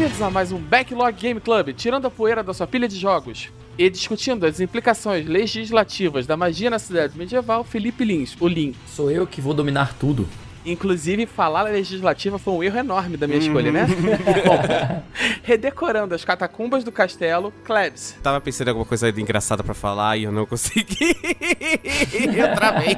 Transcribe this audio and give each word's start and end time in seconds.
Bem-vindos 0.00 0.22
a 0.22 0.30
mais 0.30 0.50
um 0.50 0.58
Backlog 0.58 1.12
Game 1.12 1.38
Club, 1.40 1.74
tirando 1.74 2.06
a 2.06 2.10
poeira 2.10 2.42
da 2.42 2.54
sua 2.54 2.66
pilha 2.66 2.88
de 2.88 2.96
jogos 2.96 3.50
e 3.76 3.90
discutindo 3.90 4.46
as 4.46 4.58
implicações 4.58 5.26
legislativas 5.26 6.26
da 6.26 6.38
magia 6.38 6.70
na 6.70 6.78
cidade 6.78 7.18
medieval, 7.18 7.62
Felipe 7.62 8.02
Lins, 8.02 8.34
o 8.40 8.48
Lin. 8.48 8.74
Sou 8.86 9.10
eu 9.10 9.26
que 9.26 9.42
vou 9.42 9.52
dominar 9.52 9.92
tudo. 10.00 10.26
Inclusive, 10.64 11.26
falar 11.26 11.64
legislativa 11.64 12.38
foi 12.38 12.54
um 12.54 12.62
erro 12.62 12.78
enorme 12.78 13.18
da 13.18 13.26
minha 13.26 13.40
escolha, 13.40 13.70
né? 13.70 13.86
Bom, 14.46 15.02
redecorando 15.42 16.14
as 16.14 16.24
catacumbas 16.24 16.82
do 16.82 16.90
castelo, 16.90 17.52
Klebs. 17.62 18.16
Tava 18.22 18.40
pensando 18.40 18.68
em 18.68 18.70
alguma 18.70 18.86
coisa 18.86 19.06
engraçada 19.10 19.62
pra 19.62 19.74
falar 19.74 20.16
e 20.16 20.24
eu 20.24 20.32
não 20.32 20.46
consegui. 20.46 21.14
eu 22.38 22.54
travei. 22.54 22.96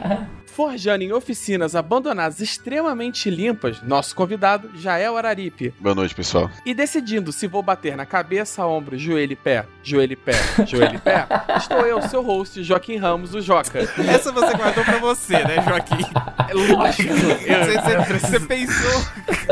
Forjando 0.55 1.03
em 1.03 1.13
oficinas 1.13 1.75
abandonadas 1.75 2.41
extremamente 2.41 3.31
limpas, 3.31 3.81
nosso 3.83 4.15
convidado 4.15 4.71
já 4.75 4.99
é 4.99 5.11
o 5.11 5.17
Araripe. 5.17 5.73
Boa 5.81 5.95
noite, 5.95 6.15
pessoal. 6.15 6.51
E 6.67 6.75
decidindo 6.75 7.33
se 7.33 7.47
vou 7.47 7.63
bater 7.63 7.97
na 7.97 8.05
cabeça, 8.05 8.65
ombro, 8.67 8.99
joelho 8.99 9.33
e 9.33 9.37
pé, 9.37 9.65
joelho 9.83 10.13
e 10.13 10.17
pé, 10.17 10.33
joelho 10.67 10.97
e 10.97 10.99
pé, 10.99 11.27
estou 11.57 11.87
eu, 11.87 12.03
seu 12.03 12.23
host, 12.23 12.63
Joaquim 12.63 12.97
Ramos, 12.99 13.35
o 13.35 13.41
Joca. 13.41 13.79
Essa 13.81 14.31
você 14.31 14.55
guardou 14.55 14.85
pra 14.85 14.99
você, 14.99 15.39
né, 15.39 15.63
Joaquim? 15.67 16.05
É 16.49 16.55
lógico. 16.75 17.13
Eu, 17.13 17.65
Você, 17.65 17.79
você- 17.79 18.19
você 18.19 18.41
pensou. 18.41 19.03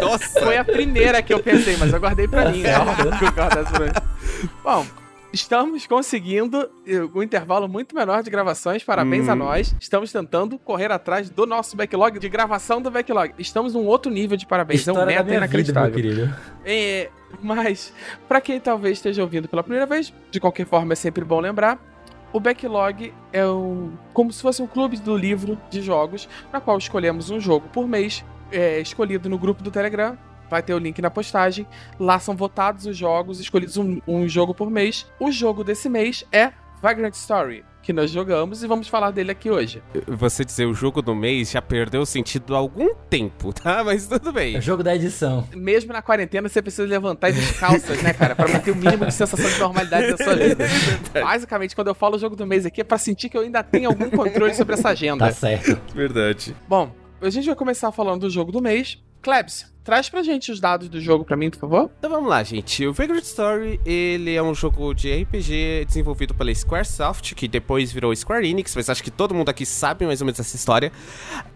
Nossa. 0.02 0.40
Foi 0.40 0.56
a 0.58 0.64
primeira 0.64 1.22
que 1.22 1.32
eu 1.32 1.40
pensei, 1.40 1.76
mas 1.78 1.92
eu 1.92 1.98
guardei 2.00 2.28
pra 2.28 2.50
mim. 2.50 2.62
É 2.62 2.78
óbvio 2.78 3.18
que 3.18 3.24
eu 3.24 3.32
guardo 3.32 3.58
essa 3.58 3.70
pra 3.70 3.86
mim. 3.86 3.92
Bom, 4.62 4.86
estamos 5.32 5.86
conseguindo 5.86 6.68
eh, 6.86 7.02
um 7.14 7.22
intervalo 7.22 7.68
muito 7.68 7.94
menor 7.94 8.22
de 8.22 8.30
gravações. 8.30 8.82
Parabéns 8.82 9.28
a 9.28 9.36
nós. 9.36 9.74
Estamos 9.80 10.12
tentando 10.12 10.58
correr 10.58 10.90
atrás 10.90 11.30
do 11.30 11.46
nosso 11.46 11.76
backlog, 11.76 12.18
de 12.18 12.28
gravação 12.28 12.80
do 12.80 12.90
backlog. 12.90 13.32
Estamos 13.38 13.74
num 13.74 13.86
outro 13.86 14.10
nível 14.10 14.36
de 14.36 14.46
parabéns. 14.46 14.86
é 14.86 14.92
um 14.92 15.06
meta 15.06 15.22
vida, 15.22 15.36
inacreditável. 15.36 15.92
querido. 15.92 16.34
É, 16.64 17.10
mas, 17.42 17.92
pra 18.28 18.40
quem 18.40 18.58
talvez 18.58 18.98
esteja 18.98 19.22
ouvindo 19.22 19.48
pela 19.48 19.62
primeira 19.62 19.86
vez, 19.86 20.12
de 20.30 20.40
qualquer 20.40 20.66
forma 20.66 20.92
é 20.92 20.96
sempre 20.96 21.24
bom 21.24 21.40
lembrar. 21.40 21.78
O 22.32 22.38
Backlog 22.38 23.12
é 23.32 23.44
um, 23.44 23.92
como 24.12 24.32
se 24.32 24.40
fosse 24.40 24.62
um 24.62 24.66
clube 24.66 24.96
do 24.98 25.16
livro 25.16 25.58
de 25.68 25.82
jogos, 25.82 26.28
na 26.52 26.60
qual 26.60 26.78
escolhemos 26.78 27.28
um 27.28 27.40
jogo 27.40 27.68
por 27.72 27.88
mês, 27.88 28.24
é, 28.52 28.80
escolhido 28.80 29.28
no 29.28 29.36
grupo 29.36 29.62
do 29.62 29.70
Telegram. 29.70 30.16
Vai 30.50 30.62
ter 30.62 30.74
o 30.74 30.78
link 30.78 31.00
na 31.00 31.10
postagem. 31.10 31.66
Lá 31.98 32.18
são 32.18 32.34
votados 32.36 32.84
os 32.86 32.96
jogos, 32.96 33.38
escolhidos 33.40 33.76
um, 33.76 34.00
um 34.06 34.28
jogo 34.28 34.52
por 34.54 34.68
mês. 34.70 35.06
O 35.20 35.30
jogo 35.30 35.62
desse 35.62 35.88
mês 35.88 36.24
é 36.32 36.52
Vagrant 36.82 37.14
Story, 37.14 37.62
que 37.82 37.92
nós 37.92 38.10
jogamos 38.10 38.62
e 38.62 38.66
vamos 38.66 38.88
falar 38.88 39.10
dele 39.10 39.30
aqui 39.30 39.50
hoje. 39.50 39.82
Você 40.08 40.44
dizer 40.44 40.64
o 40.66 40.72
jogo 40.74 41.02
do 41.02 41.14
mês 41.14 41.50
já 41.50 41.60
perdeu 41.62 42.00
o 42.00 42.06
sentido 42.06 42.54
há 42.54 42.58
algum 42.58 42.94
tempo, 42.94 43.52
tá? 43.54 43.84
Mas 43.84 44.06
tudo 44.08 44.28
É 44.28 44.30
o 44.30 44.32
bem. 44.32 44.60
jogo 44.60 44.82
da 44.82 44.94
edição. 44.96 45.46
Mesmo 45.54 45.92
na 45.92 46.00
quarentena, 46.02 46.48
você 46.48 46.60
precisa 46.62 46.88
levantar 46.88 47.28
as 47.28 47.50
calças, 47.58 48.02
né, 48.02 48.12
cara? 48.14 48.34
Pra 48.34 48.48
manter 48.48 48.70
o 48.70 48.76
mínimo 48.76 49.06
de 49.06 49.12
sensação 49.14 49.48
de 49.48 49.58
normalidade 49.58 50.10
da 50.10 50.16
sua 50.16 50.34
vida. 50.34 50.64
Basicamente, 51.12 51.74
quando 51.76 51.88
eu 51.88 51.94
falo 51.94 52.18
jogo 52.18 52.34
do 52.34 52.46
mês 52.46 52.64
aqui, 52.66 52.80
é 52.80 52.84
pra 52.84 52.98
sentir 52.98 53.28
que 53.28 53.36
eu 53.36 53.42
ainda 53.42 53.62
tenho 53.62 53.88
algum 53.90 54.08
controle 54.10 54.54
sobre 54.54 54.74
essa 54.74 54.88
agenda. 54.88 55.26
Tá 55.26 55.32
certo. 55.32 55.78
Verdade. 55.94 56.56
Bom, 56.66 56.90
a 57.20 57.28
gente 57.30 57.44
vai 57.46 57.54
começar 57.54 57.92
falando 57.92 58.22
do 58.22 58.30
jogo 58.30 58.50
do 58.50 58.62
mês. 58.62 58.98
Klebs, 59.22 59.70
traz 59.84 60.08
pra 60.08 60.22
gente 60.22 60.52
os 60.52 60.60
dados 60.60 60.88
do 60.88 61.00
jogo 61.00 61.24
pra 61.24 61.36
mim, 61.36 61.50
por 61.50 61.58
favor. 61.58 61.90
Então 61.98 62.10
vamos 62.10 62.28
lá, 62.28 62.42
gente. 62.42 62.86
O 62.86 62.92
Vagrant 62.92 63.22
Story, 63.22 63.80
ele 63.84 64.34
é 64.34 64.42
um 64.42 64.54
jogo 64.54 64.94
de 64.94 65.12
RPG 65.22 65.84
desenvolvido 65.86 66.34
pela 66.34 66.54
Squaresoft, 66.54 67.34
que 67.34 67.48
depois 67.48 67.90
virou 67.92 68.14
Square 68.14 68.48
Enix, 68.48 68.74
mas 68.76 68.88
acho 68.88 69.02
que 69.02 69.10
todo 69.10 69.34
mundo 69.34 69.48
aqui 69.48 69.64
sabe 69.64 70.06
mais 70.06 70.20
ou 70.20 70.26
menos 70.26 70.38
essa 70.40 70.56
história. 70.56 70.92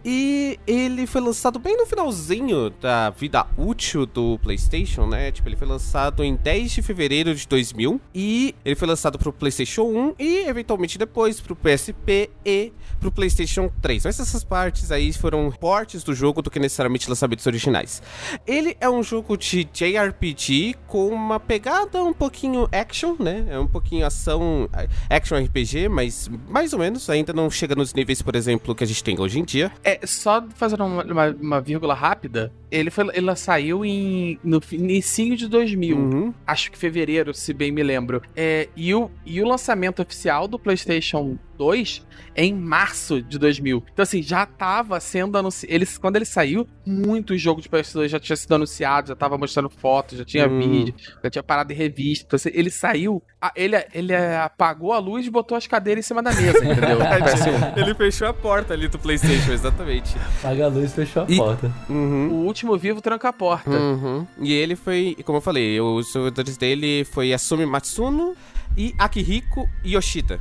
E 0.05 0.59
ele 0.67 1.07
foi 1.07 1.21
lançado 1.21 1.59
bem 1.59 1.77
no 1.77 1.87
finalzinho 1.87 2.71
da 2.71 3.11
vida 3.11 3.47
útil 3.57 4.07
do 4.07 4.39
PlayStation, 4.39 5.07
né? 5.07 5.31
Tipo, 5.31 5.49
ele 5.49 5.57
foi 5.57 5.69
lançado 5.69 6.23
em 6.23 6.35
10 6.35 6.73
de 6.73 6.83
fevereiro 6.83 7.35
de 7.35 7.47
2000 7.47 8.01
e 8.15 8.55
ele 8.65 8.75
foi 8.75 8.89
lançado 8.89 9.19
pro 9.19 9.33
PlayStation 9.33 9.83
1 9.83 10.15
e 10.19 10.39
eventualmente 10.47 10.99
depois 10.99 11.41
pro 11.41 11.57
PSP 11.57 12.31
e 12.45 12.73
pro 13.01 13.13
PlayStation 13.13 13.71
3. 13.81 14.05
Mas 14.05 14.21
essas 14.21 14.45
partes 14.45 14.91
aí 14.91 15.13
foram 15.13 15.51
portes 15.51 16.03
do 16.03 16.15
jogo 16.15 16.43
do 16.43 16.51
que 16.51 16.59
necessariamente 16.59 17.09
lançamentos 17.09 17.47
originais. 17.47 18.03
Ele 18.47 18.77
é 18.81 18.89
um 18.89 19.03
jogo 19.03 19.37
de 19.37 19.65
JRPG 19.65 20.75
com 20.87 21.09
uma 21.09 21.39
pegada 21.41 22.03
um 22.03 22.13
pouquinho 22.13 22.69
action, 22.73 23.17
né? 23.19 23.45
É 23.49 23.59
um 23.59 23.67
pouquinho 23.67 24.07
ação, 24.07 24.69
action 25.09 25.37
RPG, 25.43 25.89
mas 25.89 26.29
mais 26.49 26.73
ou 26.73 26.79
menos. 26.79 27.09
Ainda 27.11 27.33
não 27.33 27.51
chega 27.51 27.75
nos 27.75 27.93
níveis, 27.95 28.23
por 28.23 28.35
exemplo, 28.35 28.75
que 28.75 28.85
a 28.85 28.87
gente 28.87 29.03
tem 29.03 29.19
hoje 29.21 29.39
em 29.41 29.45
dia. 29.45 29.71
É, 29.83 30.01
só 30.07 30.45
fazendo 30.55 30.85
uma, 30.85 31.05
uma- 31.05 31.37
uma 31.41 31.61
vírgula 31.61 31.95
rápida, 31.95 32.53
ele, 32.71 32.91
foi, 32.91 33.07
ele 33.15 33.35
saiu 33.37 33.85
em, 33.85 34.39
no 34.43 34.61
início 34.73 35.37
de 35.37 35.49
2000. 35.49 35.97
Uhum. 35.97 36.35
Acho 36.47 36.71
que 36.71 36.79
fevereiro, 36.79 37.33
se 37.33 37.53
bem 37.53 37.71
me 37.71 37.83
lembro. 37.83 38.21
É, 38.35 38.69
e, 38.77 38.95
o, 38.95 39.11
e 39.25 39.41
o 39.41 39.47
lançamento 39.47 40.03
oficial 40.03 40.47
do 40.49 40.59
PlayStation 40.59 41.39
2 41.57 42.05
é 42.35 42.45
em 42.45 42.53
março 42.55 43.23
de 43.23 43.39
2000. 43.39 43.83
Então, 43.93 44.03
assim, 44.03 44.23
já 44.23 44.45
tava 44.45 44.99
sendo 45.01 45.39
anunciado. 45.39 45.73
Ele, 45.73 45.87
quando 46.01 46.17
ele 46.17 46.25
saiu, 46.25 46.67
muitos 46.85 47.41
jogos 47.41 47.63
de 47.63 47.69
PS2 47.69 48.04
já 48.09 48.19
tinha 48.21 48.37
sido 48.37 48.55
anunciado, 48.55 49.09
já 49.09 49.17
tava 49.17 49.37
mostrando 49.39 49.69
fotos, 49.71 50.19
já 50.19 50.25
tinha 50.25 50.49
Hum. 50.49 50.59
vídeo, 50.61 50.95
já 51.23 51.31
tinha 51.31 51.43
parado 51.43 51.73
em 51.73 51.77
revista. 51.77 52.25
Então, 52.27 52.37
assim, 52.37 52.51
ele 52.53 52.71
saiu, 52.71 53.23
a- 53.41 53.53
ele, 53.57 53.77
ele 53.93 54.15
apagou 54.15 54.93
a 54.93 54.99
luz 54.99 55.27
e 55.27 55.31
botou 55.31 55.57
as 55.57 55.67
cadeiras 55.67 56.05
em 56.05 56.09
cima 56.09 56.23
da 56.23 56.33
mesa, 56.33 56.59
entendeu? 56.65 56.99
PS1. 56.99 57.77
Ele 57.77 57.95
fechou 57.95 58.29
a 58.29 58.35
porta 58.35 58.75
ali 58.75 58.89
do 58.89 58.99
PlayStation, 58.99 59.53
exatamente. 59.53 60.15
Paga 60.43 60.65
a 60.67 60.69
luz 60.69 60.91
e 60.93 60.95
fechou 60.95 61.23
a 61.23 61.27
E- 61.29 61.37
porta. 61.37 61.73
Uhum. 61.89 62.29
O 62.31 62.35
último 62.47 62.77
vivo 62.77 63.01
tranca 63.01 63.29
a 63.29 63.33
porta. 63.33 63.71
Uhum. 63.71 64.27
E 64.41 64.53
ele 64.53 64.77
foi, 64.77 65.17
como 65.25 65.39
eu 65.39 65.43
falei, 65.43 65.81
os 65.81 66.13
jogadores 66.13 66.57
dele 66.57 67.05
foi 67.05 67.33
Asumi 67.33 67.67
Matsuno 67.67 68.35
e 68.77 68.93
Akihiko 68.99 69.69
Yoshida, 69.85 70.41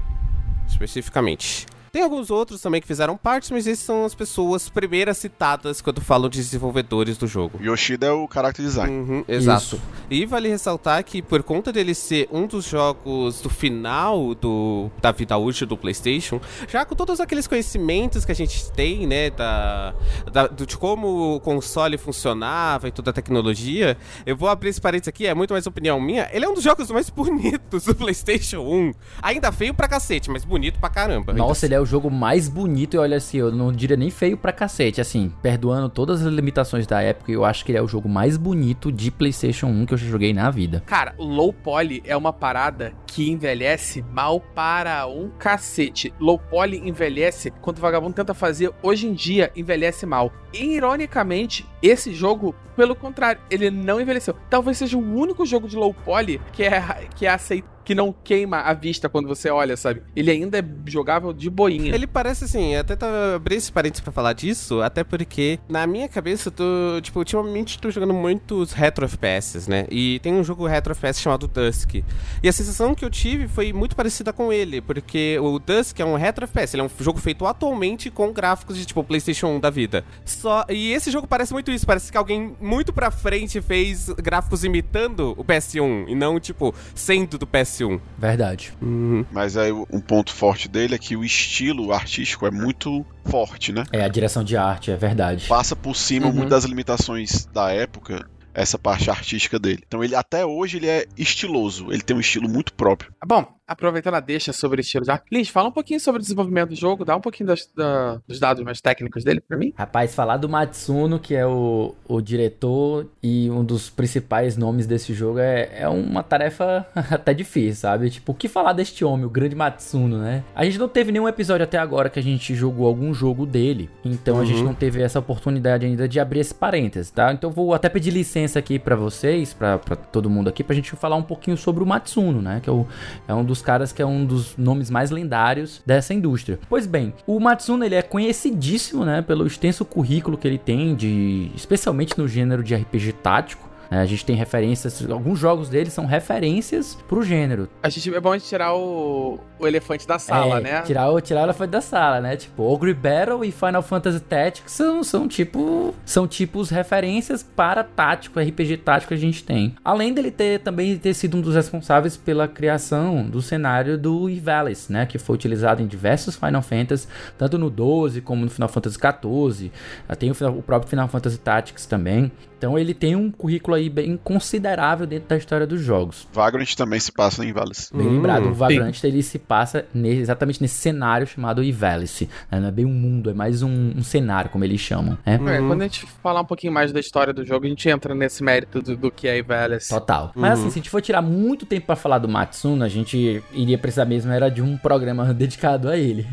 especificamente. 0.67 1.65
Tem 1.93 2.01
alguns 2.01 2.31
outros 2.31 2.59
também 2.59 2.81
que 2.81 2.87
fizeram 2.87 3.15
parte, 3.15 3.53
mas 3.53 3.67
esses 3.67 3.85
são 3.85 4.03
as 4.03 4.15
pessoas 4.15 4.67
primeiras 4.67 5.15
citadas 5.15 5.79
quando 5.79 6.01
falam 6.01 6.27
de 6.27 6.39
desenvolvedores 6.39 7.19
do 7.19 7.27
jogo. 7.27 7.59
Yoshida 7.63 8.07
é 8.07 8.11
o 8.11 8.27
character 8.27 8.65
design. 8.65 8.91
Uhum, 8.91 9.23
exato. 9.27 9.61
Isso. 9.75 9.81
E 10.09 10.25
vale 10.25 10.49
ressaltar 10.49 11.03
que 11.03 11.21
por 11.21 11.43
conta 11.43 11.71
dele 11.71 11.93
ser 11.93 12.27
um 12.31 12.47
dos 12.47 12.65
jogos 12.65 13.41
do 13.41 13.49
final 13.49 14.33
do, 14.33 14.89
da 14.99 15.11
vida 15.11 15.37
útil 15.37 15.67
do 15.67 15.77
PlayStation, 15.77 16.41
já 16.67 16.83
com 16.83 16.95
todos 16.95 17.19
aqueles 17.19 17.45
conhecimentos 17.45 18.25
que 18.25 18.31
a 18.31 18.35
gente 18.35 18.71
tem, 18.71 19.05
né, 19.05 19.29
da, 19.29 19.93
da- 20.31 20.47
do- 20.47 20.65
de 20.65 20.75
como 20.75 21.35
o 21.35 21.39
console 21.39 21.99
funcionava 21.99 22.87
e 22.87 22.91
toda 22.91 23.11
a 23.11 23.13
tecnologia, 23.13 23.95
eu 24.25 24.35
vou 24.35 24.49
abrir 24.49 24.69
esse 24.69 24.81
parênteses 24.81 25.09
aqui, 25.09 25.27
é 25.27 25.35
muito 25.35 25.53
mais 25.53 25.67
opinião 25.67 26.01
minha. 26.01 26.27
Ele 26.33 26.43
é 26.43 26.49
um 26.49 26.55
dos 26.55 26.63
jogos 26.63 26.89
mais 26.89 27.07
bonitos 27.13 27.83
do 27.83 27.93
PlayStation 27.93 28.61
1. 28.61 28.93
Ainda 29.21 29.51
feio 29.51 29.75
pra 29.75 29.87
cacete, 29.87 30.31
mas 30.31 30.43
bonito 30.43 30.79
pra 30.79 30.89
caramba. 30.89 31.33
Nossa, 31.33 31.67
ele 31.67 31.75
é 31.75 31.82
o 31.83 31.85
jogo 31.85 32.09
mais 32.09 32.49
bonito 32.49 32.95
e 32.95 32.97
olha 32.97 33.17
assim, 33.17 33.37
eu 33.37 33.51
não 33.51 33.71
diria 33.71 33.97
nem 33.97 34.09
feio 34.09 34.37
pra 34.37 34.51
cacete, 34.51 34.99
assim, 34.99 35.31
perdoando 35.41 35.89
todas 35.89 36.25
as 36.25 36.33
limitações 36.33 36.87
da 36.87 37.01
época, 37.01 37.31
eu 37.31 37.45
acho 37.45 37.63
que 37.63 37.71
ele 37.71 37.77
é 37.77 37.81
o 37.81 37.87
jogo 37.87 38.09
mais 38.09 38.37
bonito 38.37 38.91
de 38.91 39.11
PlayStation 39.11 39.67
1 39.67 39.85
que 39.85 39.93
eu 39.93 39.97
já 39.97 40.07
joguei 40.07 40.33
na 40.33 40.49
vida. 40.49 40.81
Cara, 40.85 41.13
low 41.17 41.53
poly 41.53 42.01
é 42.05 42.15
uma 42.15 42.33
parada 42.33 42.93
que 43.05 43.29
envelhece 43.29 44.01
mal 44.11 44.39
para 44.39 45.05
um 45.07 45.29
cacete. 45.37 46.13
Low 46.19 46.39
poly 46.39 46.77
envelhece 46.87 47.51
quando 47.61 47.77
o 47.77 47.81
vagabundo 47.81 48.13
tenta 48.13 48.33
fazer 48.33 48.71
hoje 48.81 49.07
em 49.07 49.13
dia, 49.13 49.51
envelhece 49.55 50.05
mal. 50.05 50.31
E, 50.53 50.75
ironicamente, 50.75 51.65
esse 51.83 52.13
jogo, 52.13 52.55
pelo 52.75 52.95
contrário, 52.95 53.41
ele 53.51 53.69
não 53.69 53.99
envelheceu. 53.99 54.35
Talvez 54.49 54.77
seja 54.77 54.97
o 54.97 55.01
único 55.01 55.45
jogo 55.45 55.67
de 55.67 55.75
low 55.75 55.93
poly 55.93 56.39
que 56.53 56.63
é, 56.63 56.81
que 57.15 57.25
é 57.25 57.29
aceitável. 57.29 57.73
Que 57.83 57.93
não 57.93 58.15
queima 58.23 58.61
a 58.61 58.73
vista 58.73 59.09
quando 59.09 59.27
você 59.27 59.49
olha, 59.49 59.75
sabe? 59.75 60.03
Ele 60.15 60.31
ainda 60.31 60.57
é 60.57 60.63
jogável 60.85 61.33
de 61.33 61.49
boinha. 61.49 61.93
Ele 61.93 62.07
parece 62.07 62.45
assim, 62.45 62.77
até 62.77 62.95
tava 62.95 63.35
abri 63.35 63.55
esse 63.55 63.69
parênteses 63.69 63.99
pra 63.99 64.13
falar 64.13 64.31
disso, 64.31 64.81
até 64.81 65.03
porque 65.03 65.59
na 65.67 65.85
minha 65.85 66.07
cabeça 66.07 66.49
tô, 66.49 66.63
tipo, 67.01 67.19
ultimamente 67.19 67.77
tô 67.77 67.91
jogando 67.91 68.13
muitos 68.13 68.71
retro 68.71 69.03
FPS, 69.03 69.69
né? 69.69 69.85
E 69.91 70.17
tem 70.19 70.33
um 70.33 70.45
jogo 70.45 70.65
retro 70.65 70.93
FPS 70.93 71.19
chamado 71.19 71.45
Dusk. 71.45 71.95
E 72.41 72.47
a 72.47 72.53
sensação 72.53 72.95
que 72.95 73.03
eu 73.03 73.09
tive 73.09 73.49
foi 73.49 73.73
muito 73.73 73.97
parecida 73.97 74.31
com 74.31 74.53
ele, 74.53 74.79
porque 74.79 75.37
o 75.41 75.59
Dusk 75.59 75.99
é 75.99 76.05
um 76.05 76.15
retro 76.15 76.45
FPS, 76.45 76.77
ele 76.77 76.83
é 76.83 76.85
um 76.85 77.03
jogo 77.03 77.19
feito 77.19 77.45
atualmente 77.45 78.09
com 78.09 78.31
gráficos 78.31 78.77
de 78.77 78.85
tipo 78.85 79.03
PlayStation 79.03 79.47
1 79.47 79.59
da 79.59 79.69
vida. 79.69 80.05
Só 80.23 80.63
e 80.69 80.93
esse 80.93 81.11
jogo 81.11 81.27
parece 81.27 81.51
muito 81.51 81.69
isso, 81.73 81.85
parece 81.85 82.11
que 82.11 82.17
alguém 82.17 82.55
muito 82.61 82.93
pra 82.93 83.09
frente 83.11 83.61
fez 83.61 84.09
gráficos 84.21 84.63
imitando 84.63 85.33
o 85.37 85.43
PS1 85.43 86.05
e 86.07 86.15
não 86.15 86.39
tipo 86.39 86.73
sendo 86.95 87.37
do 87.37 87.47
PS1. 87.47 87.99
Verdade. 88.17 88.73
Uhum. 88.81 89.25
Mas 89.31 89.57
aí 89.57 89.71
um 89.71 89.99
ponto 89.99 90.33
forte 90.33 90.67
dele 90.67 90.95
é 90.95 90.97
que 90.97 91.15
o 91.15 91.23
estilo 91.23 91.91
artístico 91.91 92.45
é 92.45 92.51
muito 92.51 93.05
forte, 93.25 93.71
né? 93.71 93.83
É, 93.91 94.03
a 94.03 94.07
direção 94.07 94.43
de 94.43 94.55
arte, 94.57 94.91
é 94.91 94.95
verdade. 94.95 95.47
Passa 95.47 95.75
por 95.75 95.95
cima 95.95 96.27
Uhum. 96.27 96.33
muito 96.33 96.49
das 96.49 96.63
limitações 96.65 97.45
da 97.47 97.71
época, 97.71 98.25
essa 98.53 98.77
parte 98.77 99.09
artística 99.09 99.57
dele. 99.57 99.83
Então 99.87 100.03
ele 100.03 100.15
até 100.15 100.45
hoje 100.45 100.77
ele 100.77 100.87
é 100.87 101.05
estiloso, 101.17 101.91
ele 101.91 102.01
tem 102.01 102.15
um 102.15 102.19
estilo 102.19 102.47
muito 102.47 102.71
próprio. 102.73 103.11
Bom, 103.25 103.47
aproveitando 103.67 104.15
a 104.15 104.19
deixa 104.19 104.51
sobre 104.53 104.79
o 104.79 104.81
estilo 104.81 105.03
de 105.05 105.11
arte. 105.11 105.25
Lins, 105.31 105.49
fala 105.49 105.69
um 105.69 105.71
pouquinho 105.71 105.99
sobre 105.99 106.19
o 106.19 106.21
desenvolvimento 106.21 106.69
do 106.69 106.75
jogo, 106.75 107.05
dá 107.05 107.15
um 107.15 107.21
pouquinho 107.21 107.47
das- 107.47 107.69
da- 107.75 108.19
dos 108.27 108.39
dados 108.39 108.63
mais 108.63 108.81
técnicos 108.81 109.23
dele 109.23 109.41
pra 109.41 109.57
mim. 109.57 109.73
Rapaz, 109.77 110.13
falar 110.13 110.37
do 110.37 110.49
Matsuno, 110.49 111.19
que 111.19 111.33
é 111.35 111.45
o, 111.45 111.95
o 112.07 112.21
diretor 112.21 113.07
e 113.21 113.49
um 113.49 113.63
dos 113.63 113.89
principais 113.89 114.57
nomes 114.57 114.85
desse 114.85 115.13
jogo, 115.13 115.39
é, 115.39 115.69
é 115.79 115.87
uma 115.87 116.23
tarefa 116.23 116.85
até 116.95 117.33
difícil, 117.33 117.75
sabe? 117.81 118.09
Tipo, 118.09 118.31
o 118.31 118.35
que 118.35 118.47
falar 118.47 118.73
deste 118.73 119.05
homem, 119.05 119.25
o 119.25 119.29
grande 119.29 119.55
Matsuno, 119.55 120.17
né? 120.17 120.43
A 120.55 120.65
gente 120.65 120.77
não 120.77 120.89
teve 120.89 121.11
nenhum 121.11 121.27
episódio 121.27 121.63
até 121.63 121.77
agora 121.77 122.09
que 122.09 122.19
a 122.19 122.23
gente 122.23 122.53
jogou 122.55 122.85
algum 122.87 123.13
jogo 123.13 123.45
dele, 123.45 123.89
então 124.03 124.39
a 124.39 124.45
gente 124.45 124.61
não 124.63 124.73
teve 124.73 125.01
essa 125.01 125.19
oportunidade 125.19 125.85
ainda 125.85 126.07
de 126.07 126.19
abrir 126.19 126.39
esse 126.41 126.53
parênteses, 126.53 127.11
tá? 127.11 127.31
Então 127.31 127.49
eu 127.49 127.53
vou 127.53 127.73
até 127.73 127.87
pedir 127.89 128.11
licença 128.11 128.59
aqui 128.59 128.77
pra 128.77 128.95
vocês, 128.95 129.53
pra 129.53 129.77
pra 129.77 129.95
todo 129.95 130.29
mundo 130.29 130.47
aqui, 130.49 130.63
pra 130.63 130.75
gente 130.75 130.91
falar 130.95 131.15
um 131.15 131.23
pouquinho 131.23 131.57
sobre 131.57 131.83
o 131.83 131.85
Matsuno, 131.87 132.41
né? 132.41 132.59
Que 132.61 132.69
é, 132.69 132.73
o- 132.73 132.85
é 133.27 133.33
um 133.33 133.43
dos 133.43 133.52
caras 133.61 133.91
que 133.91 134.01
é 134.01 134.05
um 134.05 134.25
dos 134.25 134.55
nomes 134.57 134.89
mais 134.89 135.11
lendários 135.11 135.81
dessa 135.85 136.13
indústria. 136.13 136.59
Pois 136.69 136.85
bem, 136.85 137.13
o 137.27 137.39
Matsuno 137.39 137.83
ele 137.83 137.95
é 137.95 138.01
conhecidíssimo, 138.01 139.05
né, 139.05 139.21
pelo 139.21 139.45
extenso 139.45 139.85
currículo 139.85 140.37
que 140.37 140.47
ele 140.47 140.57
tem 140.57 140.95
de, 140.95 141.51
especialmente 141.55 142.17
no 142.17 142.27
gênero 142.27 142.63
de 142.63 142.75
RPG 142.75 143.13
tático. 143.13 143.72
Né? 143.93 144.01
A 144.01 144.05
gente 144.05 144.25
tem 144.25 144.35
referências, 144.35 145.07
alguns 145.09 145.37
jogos 145.39 145.69
dele 145.69 145.89
são 145.89 146.05
referências 146.05 146.97
pro 147.07 147.21
gênero. 147.21 147.69
A 147.81 147.89
gente, 147.89 148.13
é 148.13 148.19
bom 148.19 148.31
a 148.31 148.37
gente 148.37 148.47
tirar 148.47 148.73
o, 148.73 149.39
o 149.59 149.67
elefante 149.67 150.07
da 150.07 150.17
sala, 150.17 150.57
É, 150.57 150.61
né? 150.61 150.81
Tirar 150.81 151.09
o 151.09 151.21
tirar 151.21 151.41
ela 151.41 151.53
foi 151.53 151.67
da 151.67 151.79
sala, 151.81 152.19
né? 152.19 152.35
Tipo, 152.35 152.63
Ogre 152.63 152.93
Battle 152.93 153.45
e 153.45 153.51
Final 153.51 153.83
Fantasy 153.83 154.19
Tactics 154.19 154.71
são, 154.73 155.03
são 155.03 155.27
tipo 155.27 155.93
são 156.05 156.27
tipos 156.27 156.69
referências 156.69 157.43
para 157.43 157.83
tático, 157.83 158.39
RPG 158.39 158.77
tático 158.77 159.09
que 159.09 159.13
a 159.13 159.17
gente 159.17 159.43
tem. 159.43 159.75
Além 159.83 160.13
dele 160.13 160.31
ter 160.31 160.59
também 160.59 160.97
ter 160.97 161.13
sido 161.13 161.37
um 161.37 161.41
dos 161.41 161.55
responsáveis 161.55 162.17
pela 162.17 162.47
criação 162.47 163.23
do 163.23 163.41
cenário 163.41 163.97
do 163.97 164.29
Ivalice, 164.29 164.91
né, 164.91 165.05
que 165.05 165.17
foi 165.19 165.35
utilizado 165.35 165.81
em 165.81 165.87
diversos 165.87 166.35
Final 166.35 166.61
Fantasy, 166.61 167.07
tanto 167.37 167.57
no 167.57 167.69
12 167.69 168.21
como 168.21 168.43
no 168.43 168.49
Final 168.49 168.69
Fantasy 168.69 168.97
14. 168.97 169.71
Ah, 170.07 170.15
Tem 170.15 170.31
o, 170.31 170.33
o 170.57 170.63
próprio 170.63 170.89
Final 170.89 171.07
Fantasy 171.07 171.37
Tactics 171.39 171.85
também. 171.85 172.31
Então 172.63 172.79
ele 172.79 172.93
tem 172.93 173.13
um 173.13 173.29
currículo 173.29 173.75
aí 173.75 173.89
bem 173.89 174.15
considerável 174.23 175.05
dentro 175.05 175.27
da 175.27 175.35
história 175.35 175.67
dos 175.67 175.81
jogos. 175.81 176.25
Vagrant 176.31 176.73
também 176.75 176.97
se 176.97 177.11
passa 177.11 177.43
em 177.43 177.51
Valles. 177.51 177.91
Bem 177.93 178.07
Hum, 178.07 178.11
lembrado, 178.13 178.45
o 178.47 178.53
Vagrant 178.53 179.03
ele 179.03 179.21
se 179.21 179.37
passa 179.37 179.85
ne- 179.93 180.15
exatamente 180.15 180.61
nesse 180.61 180.75
cenário 180.75 181.27
chamado 181.27 181.61
Ivalice. 181.61 182.29
né? 182.49 182.61
Não 182.61 182.69
é 182.69 182.71
bem 182.71 182.85
um 182.85 182.93
mundo, 182.93 183.29
é 183.29 183.33
mais 183.33 183.61
um, 183.61 183.91
um 183.97 184.01
cenário, 184.01 184.49
como 184.49 184.63
eles 184.63 184.79
chamam. 184.79 185.17
Né? 185.25 185.41
É, 185.45 185.59
Uhum. 185.59 185.67
quando 185.67 185.81
a 185.81 185.83
gente 185.83 186.05
falar 186.23 186.39
um 186.39 186.45
pouquinho 186.45 186.71
mais 186.71 186.93
da 186.93 187.01
história 187.01 187.33
do 187.33 187.43
jogo, 187.43 187.65
a 187.65 187.67
gente 187.69 187.89
entra 187.89 188.15
nesse 188.15 188.41
mérito 188.41 188.81
do, 188.81 188.95
do 188.95 189.11
que 189.11 189.27
é 189.27 189.37
Ivalice. 189.37 189.89
Total. 189.89 190.31
Mas 190.33 190.53
assim, 190.53 190.69
se 190.69 190.79
a 190.79 190.81
gente 190.81 190.89
for 190.89 191.01
tirar 191.01 191.21
muito 191.21 191.65
tempo 191.65 191.87
pra 191.87 191.97
falar 191.97 192.19
do 192.19 192.29
Matsuno, 192.29 192.85
a 192.85 192.87
gente 192.89 193.43
iria 193.51 193.77
precisar 193.77 194.05
mesmo 194.05 194.31
era 194.31 194.47
de 194.47 194.61
um 194.61 194.77
programa 194.77 195.25
dedicado 195.35 195.89
a 195.89 195.97
ele. 195.97 196.25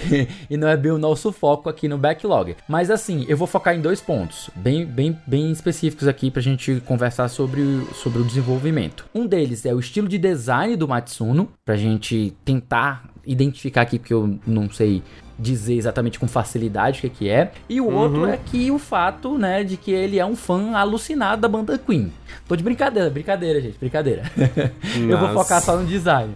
e 0.50 0.56
não 0.58 0.68
é 0.68 0.76
bem 0.76 0.92
o 0.92 0.98
nosso 0.98 1.32
foco 1.32 1.66
aqui 1.70 1.88
no 1.88 1.96
backlog. 1.96 2.54
Mas 2.68 2.90
assim, 2.90 3.24
eu 3.26 3.38
vou 3.38 3.46
focar 3.46 3.74
em 3.74 3.80
dois 3.80 4.02
pontos, 4.02 4.50
bem, 4.54 4.84
bem, 4.84 5.18
bem 5.26 5.50
específicos 5.50 5.77
aqui 6.08 6.30
pra 6.30 6.42
gente 6.42 6.82
conversar 6.86 7.28
sobre, 7.28 7.62
sobre 7.94 8.20
o 8.20 8.24
desenvolvimento. 8.24 9.06
Um 9.14 9.26
deles 9.26 9.64
é 9.64 9.74
o 9.74 9.80
estilo 9.80 10.08
de 10.08 10.18
design 10.18 10.76
do 10.76 10.88
Matsuno, 10.88 11.50
pra 11.64 11.76
gente 11.76 12.34
tentar 12.44 13.08
identificar 13.24 13.82
aqui, 13.82 13.98
porque 13.98 14.14
eu 14.14 14.38
não 14.46 14.70
sei 14.70 15.02
dizer 15.38 15.74
exatamente 15.74 16.18
com 16.18 16.26
facilidade 16.26 16.98
o 16.98 17.02
que, 17.02 17.08
que 17.08 17.28
é. 17.28 17.52
E 17.68 17.80
o 17.80 17.90
outro 17.90 18.26
é 18.26 18.36
que 18.36 18.70
o 18.70 18.78
fato, 18.78 19.38
né, 19.38 19.62
de 19.62 19.76
que 19.76 19.90
ele 19.90 20.18
é 20.18 20.26
um 20.26 20.34
fã 20.34 20.74
alucinado 20.74 21.40
da 21.40 21.48
banda 21.48 21.78
Queen. 21.78 22.12
Tô 22.46 22.56
de 22.56 22.62
brincadeira, 22.62 23.08
brincadeira, 23.10 23.60
gente, 23.60 23.78
brincadeira. 23.78 24.22
Eu 24.96 25.18
vou 25.18 25.28
focar 25.28 25.62
só 25.62 25.76
no 25.76 25.86
design. 25.86 26.34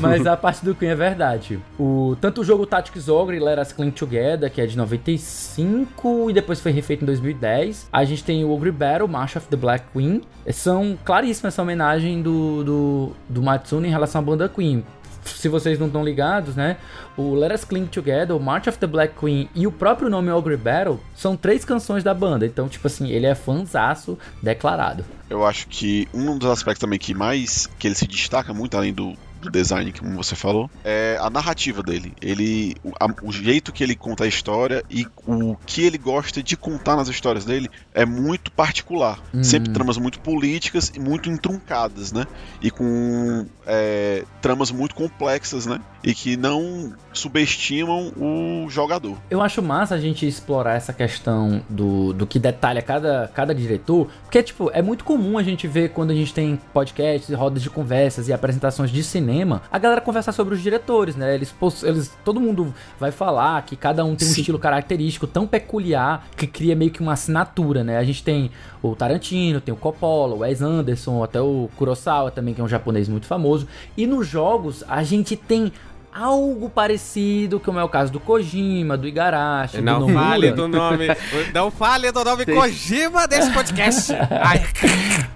Mas 0.00 0.26
a 0.26 0.36
parte 0.36 0.64
do 0.64 0.74
Queen 0.74 0.90
é 0.90 0.94
verdade. 0.94 1.58
O, 1.78 2.16
tanto 2.20 2.42
o 2.42 2.44
jogo 2.44 2.66
Tactics 2.66 3.08
Ogre 3.08 3.36
e 3.36 3.40
Let 3.40 3.58
Us 3.58 3.72
Cling 3.72 3.90
Together, 3.90 4.50
que 4.50 4.60
é 4.60 4.66
de 4.66 4.76
95 4.76 6.30
e 6.30 6.32
depois 6.32 6.60
foi 6.60 6.70
refeito 6.70 7.02
em 7.02 7.06
2010. 7.06 7.88
A 7.92 8.04
gente 8.04 8.22
tem 8.22 8.44
o 8.44 8.50
Ogre 8.50 8.70
Battle, 8.70 9.08
March 9.08 9.36
of 9.36 9.48
the 9.48 9.56
Black 9.56 9.86
Queen. 9.92 10.22
São 10.50 10.98
claríssimas 11.04 11.54
essa 11.54 11.62
homenagem 11.62 12.22
do, 12.22 12.64
do, 12.64 13.12
do 13.28 13.42
Matsuno 13.42 13.86
em 13.86 13.90
relação 13.90 14.20
à 14.20 14.24
banda 14.24 14.48
Queen 14.48 14.84
se 15.24 15.48
vocês 15.48 15.78
não 15.78 15.86
estão 15.86 16.04
ligados, 16.04 16.54
né? 16.54 16.76
O 17.16 17.34
Let 17.34 17.52
Us 17.52 17.64
Cling 17.64 17.86
Together, 17.86 18.36
o 18.36 18.40
March 18.40 18.66
of 18.66 18.78
the 18.78 18.86
Black 18.86 19.14
Queen 19.18 19.48
e 19.54 19.66
o 19.66 19.72
próprio 19.72 20.08
nome 20.08 20.30
Ogre 20.30 20.56
Battle 20.56 21.00
são 21.14 21.36
três 21.36 21.64
canções 21.64 22.02
da 22.02 22.12
banda. 22.12 22.46
Então, 22.46 22.68
tipo 22.68 22.86
assim, 22.86 23.08
ele 23.08 23.26
é 23.26 23.34
fanzaço 23.34 24.18
declarado. 24.42 25.04
Eu 25.28 25.44
acho 25.44 25.66
que 25.68 26.08
um 26.12 26.36
dos 26.36 26.50
aspectos 26.50 26.80
também 26.80 26.98
que 26.98 27.14
mais 27.14 27.66
que 27.78 27.88
ele 27.88 27.94
se 27.94 28.06
destaca 28.06 28.52
muito 28.52 28.76
além 28.76 28.92
do, 28.92 29.14
do 29.44 29.50
design, 29.50 29.92
como 29.92 30.16
você 30.16 30.34
falou, 30.34 30.70
é 30.84 31.16
a 31.20 31.30
narrativa 31.30 31.82
dele. 31.82 32.12
Ele, 32.20 32.74
o, 32.82 32.90
a- 32.98 33.14
o 33.22 33.30
jeito 33.32 33.72
que 33.72 33.82
ele 33.84 33.94
conta 33.94 34.24
a 34.24 34.26
história 34.26 34.82
e 34.90 35.06
o 35.26 35.56
que 35.66 35.82
ele 35.82 35.98
gosta 35.98 36.42
de 36.42 36.56
contar 36.56 36.96
nas 36.96 37.08
histórias 37.08 37.44
dele 37.44 37.68
é 37.94 38.04
muito 38.04 38.50
particular. 38.50 39.18
Sempre 39.42 39.70
tramas 39.72 39.96
muito 39.98 40.18
políticas 40.20 40.90
e 40.94 40.98
muito 41.00 41.28
entruncadas, 41.30 42.12
né? 42.12 42.26
E 42.62 42.70
com 42.70 43.46
é, 43.66 44.24
tramas 44.40 44.70
muito 44.70 44.94
complexas, 44.94 45.66
né? 45.66 45.80
E 46.02 46.14
que 46.14 46.36
não 46.36 46.92
subestimam 47.12 48.12
o 48.16 48.66
jogador. 48.70 49.16
Eu 49.30 49.40
acho 49.42 49.60
massa 49.62 49.94
a 49.94 50.00
gente 50.00 50.26
explorar 50.26 50.74
essa 50.74 50.92
questão 50.92 51.62
do, 51.68 52.12
do 52.12 52.26
que 52.26 52.38
detalha 52.38 52.80
cada, 52.82 53.30
cada 53.34 53.54
diretor, 53.54 54.08
porque, 54.22 54.42
tipo, 54.42 54.70
é 54.72 54.80
muito 54.82 55.04
comum 55.04 55.36
a 55.38 55.42
gente 55.42 55.66
ver 55.66 55.90
quando 55.90 56.10
a 56.10 56.14
gente 56.14 56.32
tem 56.32 56.58
podcasts, 56.72 57.28
e 57.28 57.34
rodas 57.34 57.62
de 57.62 57.70
conversas 57.70 58.28
e 58.28 58.32
apresentações 58.32 58.90
de 58.90 59.02
cinema, 59.02 59.33
a 59.42 59.78
galera 59.78 60.00
conversar 60.00 60.32
sobre 60.32 60.54
os 60.54 60.62
diretores, 60.62 61.16
né? 61.16 61.34
Eles, 61.34 61.54
eles 61.82 62.12
todo 62.24 62.40
mundo 62.40 62.74
vai 62.98 63.10
falar 63.10 63.62
que 63.62 63.76
cada 63.76 64.04
um 64.04 64.14
tem 64.14 64.28
um 64.28 64.30
Sim. 64.30 64.40
estilo 64.40 64.58
característico 64.58 65.26
tão 65.26 65.46
peculiar 65.46 66.26
que 66.36 66.46
cria 66.46 66.76
meio 66.76 66.90
que 66.90 67.00
uma 67.00 67.12
assinatura, 67.12 67.82
né? 67.82 67.98
A 67.98 68.04
gente 68.04 68.22
tem 68.22 68.50
o 68.82 68.94
Tarantino, 68.94 69.60
tem 69.60 69.72
o 69.72 69.76
Coppola, 69.76 70.34
o 70.34 70.38
Wes 70.38 70.62
Anderson, 70.62 71.22
até 71.22 71.40
o 71.40 71.68
Kurosawa 71.76 72.30
também, 72.30 72.54
que 72.54 72.60
é 72.60 72.64
um 72.64 72.68
japonês 72.68 73.08
muito 73.08 73.26
famoso. 73.26 73.66
E 73.96 74.06
nos 74.06 74.26
jogos 74.26 74.84
a 74.86 75.02
gente 75.02 75.36
tem 75.36 75.72
algo 76.14 76.70
parecido, 76.70 77.58
como 77.58 77.78
é 77.78 77.84
o 77.84 77.88
caso 77.88 78.12
do 78.12 78.20
Kojima, 78.20 78.96
do 78.96 79.08
Igarashi, 79.08 79.78
do 79.78 79.82
Não 79.82 80.00
Nomura. 80.00 80.20
fale 80.24 80.52
do 80.52 80.68
nome. 80.68 81.06
Não 81.52 81.70
fale 81.70 82.12
do 82.12 82.24
nome 82.24 82.46
Kojima 82.46 83.26
desse 83.26 83.52
podcast. 83.52 84.12
Ai, 84.30 84.64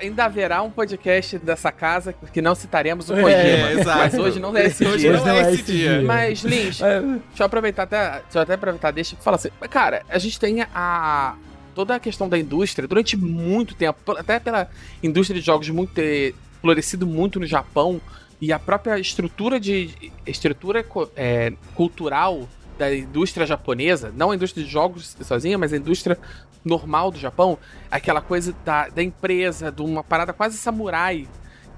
Ainda 0.00 0.24
haverá 0.26 0.62
um 0.62 0.70
podcast 0.70 1.38
dessa 1.38 1.72
casa 1.72 2.14
que 2.32 2.40
não 2.40 2.54
citaremos 2.54 3.10
o 3.10 3.14
É, 3.14 3.22
Kojima. 3.22 3.80
exato. 3.80 3.98
mas 3.98 4.14
hoje 4.14 4.38
não 4.40 4.56
é 4.56 4.66
esse 4.66 4.84
Hoje 4.86 4.98
dia. 4.98 5.12
não 5.16 5.28
é 5.28 5.52
esse 5.52 5.62
dia. 5.64 6.02
Mas, 6.02 6.40
Lins, 6.42 6.80
É, 6.80 7.00
deixa 7.00 7.20
eu 7.40 7.46
aproveitar 7.46 7.82
até. 7.82 8.10
Deixa 8.10 8.24
eu 8.38 8.42
até 8.42 8.54
aproveitar, 8.54 8.90
deixa 8.92 9.14
eu 9.16 9.20
falar 9.20 9.36
assim. 9.36 9.48
Cara, 9.68 10.02
a 10.08 10.18
gente 10.18 10.38
tem 10.38 10.62
a. 10.74 11.34
Toda 11.74 11.94
a 11.94 12.00
questão 12.00 12.28
da 12.28 12.36
indústria, 12.36 12.88
durante 12.88 13.16
muito 13.16 13.72
tempo, 13.72 13.98
até 14.16 14.40
pela 14.40 14.68
indústria 15.00 15.38
de 15.38 15.46
jogos 15.46 15.68
muito 15.70 15.92
ter 15.92 16.34
florescido 16.60 17.06
muito 17.06 17.38
no 17.38 17.46
Japão, 17.46 18.00
e 18.40 18.52
a 18.52 18.58
própria 18.58 18.98
estrutura 18.98 19.58
de. 19.58 20.12
estrutura 20.26 20.84
é, 21.16 21.52
cultural 21.74 22.48
da 22.78 22.94
indústria 22.94 23.44
japonesa, 23.44 24.12
não 24.16 24.30
a 24.30 24.36
indústria 24.36 24.64
de 24.64 24.70
jogos 24.70 25.16
sozinha, 25.22 25.58
mas 25.58 25.72
a 25.72 25.76
indústria 25.76 26.16
normal 26.64 27.10
do 27.10 27.18
Japão, 27.18 27.58
aquela 27.90 28.20
coisa 28.20 28.54
da, 28.64 28.88
da 28.88 29.02
empresa, 29.02 29.72
de 29.72 29.82
uma 29.82 30.04
parada 30.04 30.32
quase 30.32 30.56
samurai, 30.56 31.26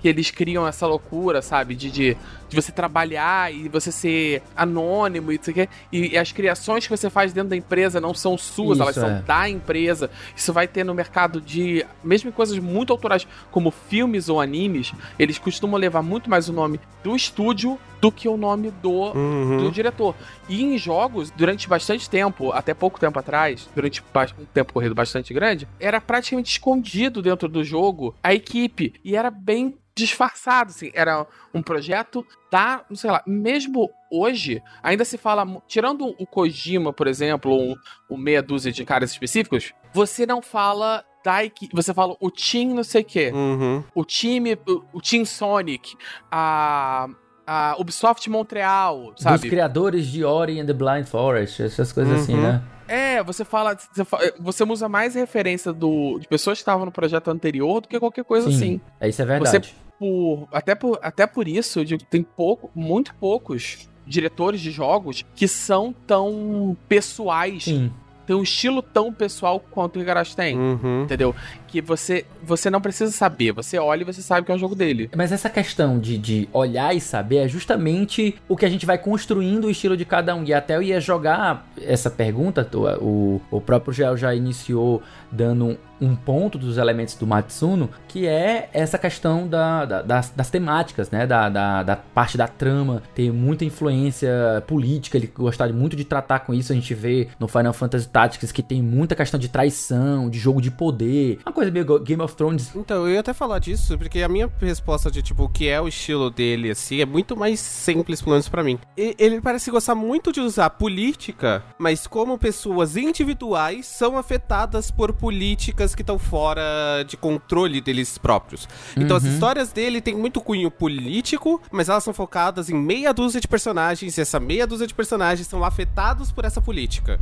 que 0.01 0.09
eles 0.09 0.31
criam 0.31 0.67
essa 0.67 0.87
loucura, 0.87 1.43
sabe? 1.43 1.75
De, 1.75 1.91
de, 1.91 2.17
de 2.49 2.57
você 2.57 2.73
trabalhar 2.73 3.53
e 3.53 3.69
você 3.69 3.93
ser 3.93 4.43
anônimo 4.57 5.31
e 5.33 5.39
isso 5.41 5.51
aqui. 5.51 5.69
E, 5.93 6.13
e 6.15 6.19
as 6.19 6.33
criações 6.33 6.87
que 6.87 6.97
você 6.97 7.11
faz 7.11 7.33
dentro 7.33 7.51
da 7.51 7.57
empresa 7.57 8.01
não 8.01 8.15
são 8.15 8.37
suas, 8.39 8.79
Isso, 8.79 8.83
elas 8.83 8.95
são 8.95 9.11
é. 9.11 9.23
da 9.23 9.49
empresa. 9.49 10.11
Isso 10.35 10.53
vai 10.53 10.67
ter 10.67 10.85
no 10.85 10.95
mercado 10.95 11.41
de. 11.41 11.85
Mesmo 12.03 12.31
em 12.31 12.33
coisas 12.33 12.59
muito 12.59 12.93
autorais, 12.93 13.27
como 13.51 13.71
filmes 13.71 14.29
ou 14.29 14.41
animes, 14.41 14.93
eles 15.19 15.39
costumam 15.39 15.79
levar 15.79 16.03
muito 16.03 16.31
mais 16.31 16.49
o 16.49 16.53
nome 16.53 16.81
do 17.03 17.15
estúdio 17.15 17.79
do 18.01 18.11
que 18.11 18.29
o 18.29 18.37
nome 18.37 18.71
do 18.71 19.11
do 19.13 19.19
Uhum. 19.19 19.71
diretor. 19.71 20.15
E 20.49 20.63
em 20.63 20.77
jogos, 20.79 21.31
durante 21.31 21.69
bastante 21.69 22.09
tempo, 22.09 22.51
até 22.53 22.73
pouco 22.75 22.99
tempo 22.99 23.19
atrás, 23.19 23.69
durante 23.75 24.03
um 24.39 24.45
tempo 24.47 24.73
corrido 24.73 24.95
bastante 24.95 25.33
grande, 25.35 25.69
era 25.79 26.01
praticamente 26.01 26.51
escondido 26.53 27.21
dentro 27.23 27.49
do 27.49 27.63
jogo 27.63 28.15
a 28.23 28.33
equipe. 28.35 28.95
E 29.05 29.15
era 29.17 29.31
bem 29.31 29.77
disfarçado, 30.01 30.71
assim. 30.71 30.91
Era 30.95 31.27
um 31.55 31.63
projeto 31.63 32.27
da, 32.51 32.85
não 32.89 32.97
sei 32.97 33.11
lá, 33.11 33.23
mesmo 33.27 33.91
hoje, 34.11 34.63
ainda 34.83 35.05
se 35.05 35.17
fala, 35.17 35.47
tirando 35.69 36.15
o 36.19 36.27
Kojima, 36.27 36.93
por 36.93 37.07
exemplo, 37.07 37.51
ou 37.53 37.77
o 38.09 38.17
meia 38.17 38.43
dúzia 38.43 38.73
de 38.73 38.85
caras 38.85 39.11
específicos, 39.13 39.73
você 39.93 40.27
não 40.27 40.43
fala 40.43 41.05
da 41.25 41.45
equipe, 41.45 41.75
você 41.77 41.93
fala 41.93 42.17
o 42.19 42.31
team 42.31 42.75
não 42.75 42.83
sei 42.83 43.03
o 43.03 43.05
quê 43.05 43.31
Uhum. 43.35 43.85
o 43.95 44.05
time, 44.07 44.55
o, 44.67 44.83
o 44.95 45.01
Team 45.03 45.25
Sonic, 45.27 45.95
a, 46.31 47.09
a 47.47 47.77
Ubisoft 47.79 48.29
Montreal, 48.31 49.13
sabe? 49.17 49.49
criadores 49.51 50.07
de 50.07 50.25
Ori 50.25 50.59
and 50.59 50.67
the 50.67 50.73
Blind 50.73 51.05
Forest, 51.07 51.63
essas 51.63 51.93
coisas 51.93 52.23
assim, 52.23 52.35
Uhum. 52.35 52.43
né? 52.43 52.63
É, 52.89 53.23
você 53.23 53.45
fala, 53.45 53.77
você, 53.77 54.05
fa- 54.05 54.19
você 54.41 54.65
usa 54.65 54.89
mais 54.89 55.15
referência 55.15 55.73
do, 55.73 56.19
de 56.19 56.27
pessoas 56.27 56.59
que 56.59 56.63
estavam 56.63 56.85
no 56.85 56.91
projeto 56.91 57.31
anterior 57.31 57.81
do 57.81 57.87
que 57.87 58.01
qualquer 58.01 58.25
coisa 58.25 58.51
Sim, 58.51 58.57
assim. 58.57 58.81
é, 58.99 59.09
isso 59.09 59.23
é 59.23 59.25
verdade. 59.25 59.77
Por, 60.01 60.49
até, 60.51 60.75
por, 60.75 60.99
até 61.03 61.27
por 61.27 61.47
isso, 61.47 61.79
eu 61.79 61.85
digo, 61.85 62.03
tem 62.05 62.23
pouco, 62.23 62.71
muito 62.75 63.15
poucos 63.17 63.87
diretores 64.07 64.63
de 64.63 64.71
jogos 64.71 65.27
que 65.37 65.47
são 65.47 65.95
tão 66.07 66.75
pessoais, 66.89 67.65
Sim. 67.65 67.93
tem 68.27 68.35
um 68.35 68.43
estilo 68.43 68.81
tão 68.81 69.13
pessoal 69.13 69.61
quanto 69.61 69.99
o 69.99 70.01
Igarashi 70.01 70.35
tem. 70.35 70.59
Uhum. 70.59 71.03
Entendeu? 71.03 71.35
Que 71.71 71.81
você, 71.81 72.25
você 72.43 72.69
não 72.71 72.81
precisa 72.81 73.13
saber. 73.13 73.53
Você 73.53 73.79
olha 73.79 74.03
e 74.03 74.05
você 74.05 74.21
sabe 74.23 74.45
que 74.45 74.53
é 74.53 74.55
um 74.55 74.59
jogo 74.59 74.75
dele. 74.75 75.11
Mas 75.17 75.31
essa 75.33 75.49
questão 75.49 75.99
de, 75.99 76.19
de 76.19 76.49
olhar 76.53 76.95
e 76.95 77.01
saber 77.01 77.39
é 77.39 77.49
justamente 77.49 78.35
o 78.49 78.57
que 78.57 78.65
a 78.65 78.69
gente 78.69 78.85
vai 78.87 78.99
construindo 78.99 79.67
o 79.67 79.71
estilo 79.71 79.97
de 79.97 80.05
cada 80.05 80.35
um. 80.35 80.45
E 80.45 80.53
até 80.53 80.77
eu 80.77 80.83
ia 80.83 81.01
jogar 81.01 81.67
essa 81.81 82.11
pergunta, 82.11 82.69
o, 83.01 83.41
o 83.51 83.61
próprio 83.61 83.93
Gel 83.93 84.17
já 84.17 84.35
iniciou 84.35 85.03
dando 85.31 85.79
um 86.01 86.17
ponto 86.17 86.57
dos 86.57 86.79
elementos 86.79 87.15
do 87.15 87.27
Matsuno, 87.27 87.91
que 88.09 88.27
é 88.27 88.71
essa 88.73 88.97
questão 88.99 89.47
da, 89.47 89.85
da- 89.85 90.03
das, 90.03 90.31
das 90.31 90.49
temáticas, 90.51 91.11
né? 91.11 91.27
Da, 91.27 91.49
da, 91.51 91.83
da 91.83 91.95
parte 91.97 92.39
da 92.39 92.49
trama, 92.49 93.03
ter 93.15 93.31
muita 93.31 93.67
influência 93.67 94.31
política, 94.67 95.19
ele 95.19 95.31
gostava 95.33 95.71
muito 95.75 95.95
de 95.95 96.05
tratar 96.05 96.41
com 96.41 96.55
isso. 96.55 96.73
A 96.73 96.75
gente 96.75 96.95
vê 96.95 97.29
no 97.39 97.47
Final 97.47 97.73
Fantasy 97.75 98.09
Tactics 98.09 98.51
que 98.51 98.63
tem 98.63 98.83
muita 98.83 99.15
questão 99.15 99.39
de 99.39 99.49
traição, 99.49 100.31
de 100.31 100.39
jogo 100.39 100.61
de 100.63 100.71
poder, 100.71 101.39
uma 101.45 101.53
coisa 101.61 101.71
meio 101.73 101.99
Game 102.01 102.23
of 102.23 102.35
Thrones. 102.35 102.75
Então, 102.75 103.07
eu 103.07 103.15
ia 103.15 103.21
até 103.21 103.33
falar 103.33 103.59
disso, 103.59 103.97
porque 103.99 104.23
a 104.23 104.29
minha 104.29 104.51
resposta 104.61 105.11
de, 105.11 105.23
tipo, 105.23 105.45
o 105.45 105.49
que 105.49 105.69
é 105.69 105.81
o 105.81 105.87
estilo 105.89 106.31
dele, 106.31 106.71
assim, 106.71 107.01
é 107.01 107.07
muito 107.07 107.37
mais 107.37 107.61
simples, 107.61 108.21
pelo 108.21 108.33
menos 108.33 108.49
pra 108.49 108.63
mim. 108.65 108.79
E- 108.97 109.15
ele 109.19 109.41
parece 109.41 109.71
gostar 109.71 109.95
muito 109.95 110.33
de 110.33 110.41
usar 110.41 110.71
política, 110.71 111.63
mas 111.79 112.07
como 112.07 112.39
pessoas 112.39 112.97
individuais 112.97 113.87
são 113.87 114.17
afetadas 114.17 114.91
por 114.91 115.13
políticas 115.13 115.95
que 115.95 116.03
estão 116.03 116.19
fora 116.19 116.63
de 117.07 117.17
controle 117.17 117.81
deles 117.81 118.17
próprios. 118.19 118.69
Então, 118.97 119.17
as 119.17 119.25
Uhum. 119.25 119.31
histórias 119.33 119.73
dele 119.73 120.01
têm 120.01 120.15
muito 120.17 120.41
cunho 120.41 120.71
político, 120.71 121.61
mas 121.71 121.89
elas 121.89 122.05
são 122.05 122.15
focadas 122.15 122.71
em 122.71 122.75
meia 122.75 123.13
dúzia 123.13 123.41
de 123.41 123.49
personagens, 123.49 124.17
e 124.17 124.21
essa 124.21 124.41
meia 124.41 124.67
dúzia 124.67 124.87
de 124.87 124.95
personagens 124.95 125.47
são 125.47 125.65
afetados 125.65 126.33
por 126.33 126.45
essa 126.45 126.61
política. 126.61 127.21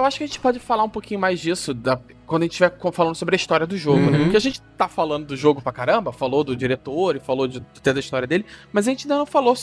Eu 0.00 0.06
acho 0.06 0.18
que 0.18 0.24
a 0.24 0.26
gente 0.26 0.40
pode 0.40 0.58
falar 0.58 0.82
um 0.84 0.88
pouquinho 0.88 1.20
mais 1.20 1.38
disso 1.40 1.72
da- 1.74 2.00
quando 2.26 2.42
a 2.42 2.44
gente 2.46 2.52
estiver 2.52 2.72
falando 2.92 3.14
sobre 3.14 3.34
a 3.34 3.36
história 3.36 3.66
do 3.66 3.76
jogo, 3.76 3.98
né? 4.10 4.16
Uhum. 4.18 4.22
Porque 4.24 4.36
a 4.36 4.40
gente 4.40 4.60
tá 4.76 4.88
falando 4.88 5.26
do 5.26 5.36
jogo 5.36 5.60
pra 5.60 5.72
caramba, 5.72 6.12
falou 6.12 6.42
do 6.44 6.56
diretor 6.56 7.16
e 7.16 7.20
falou 7.20 7.46
de, 7.46 7.60
de- 7.60 7.92
da 7.92 8.00
história 8.00 8.26
dele, 8.26 8.44
mas 8.72 8.86
a 8.86 8.90
gente 8.90 9.04
ainda 9.04 9.18
não 9.18 9.26
falou 9.26 9.54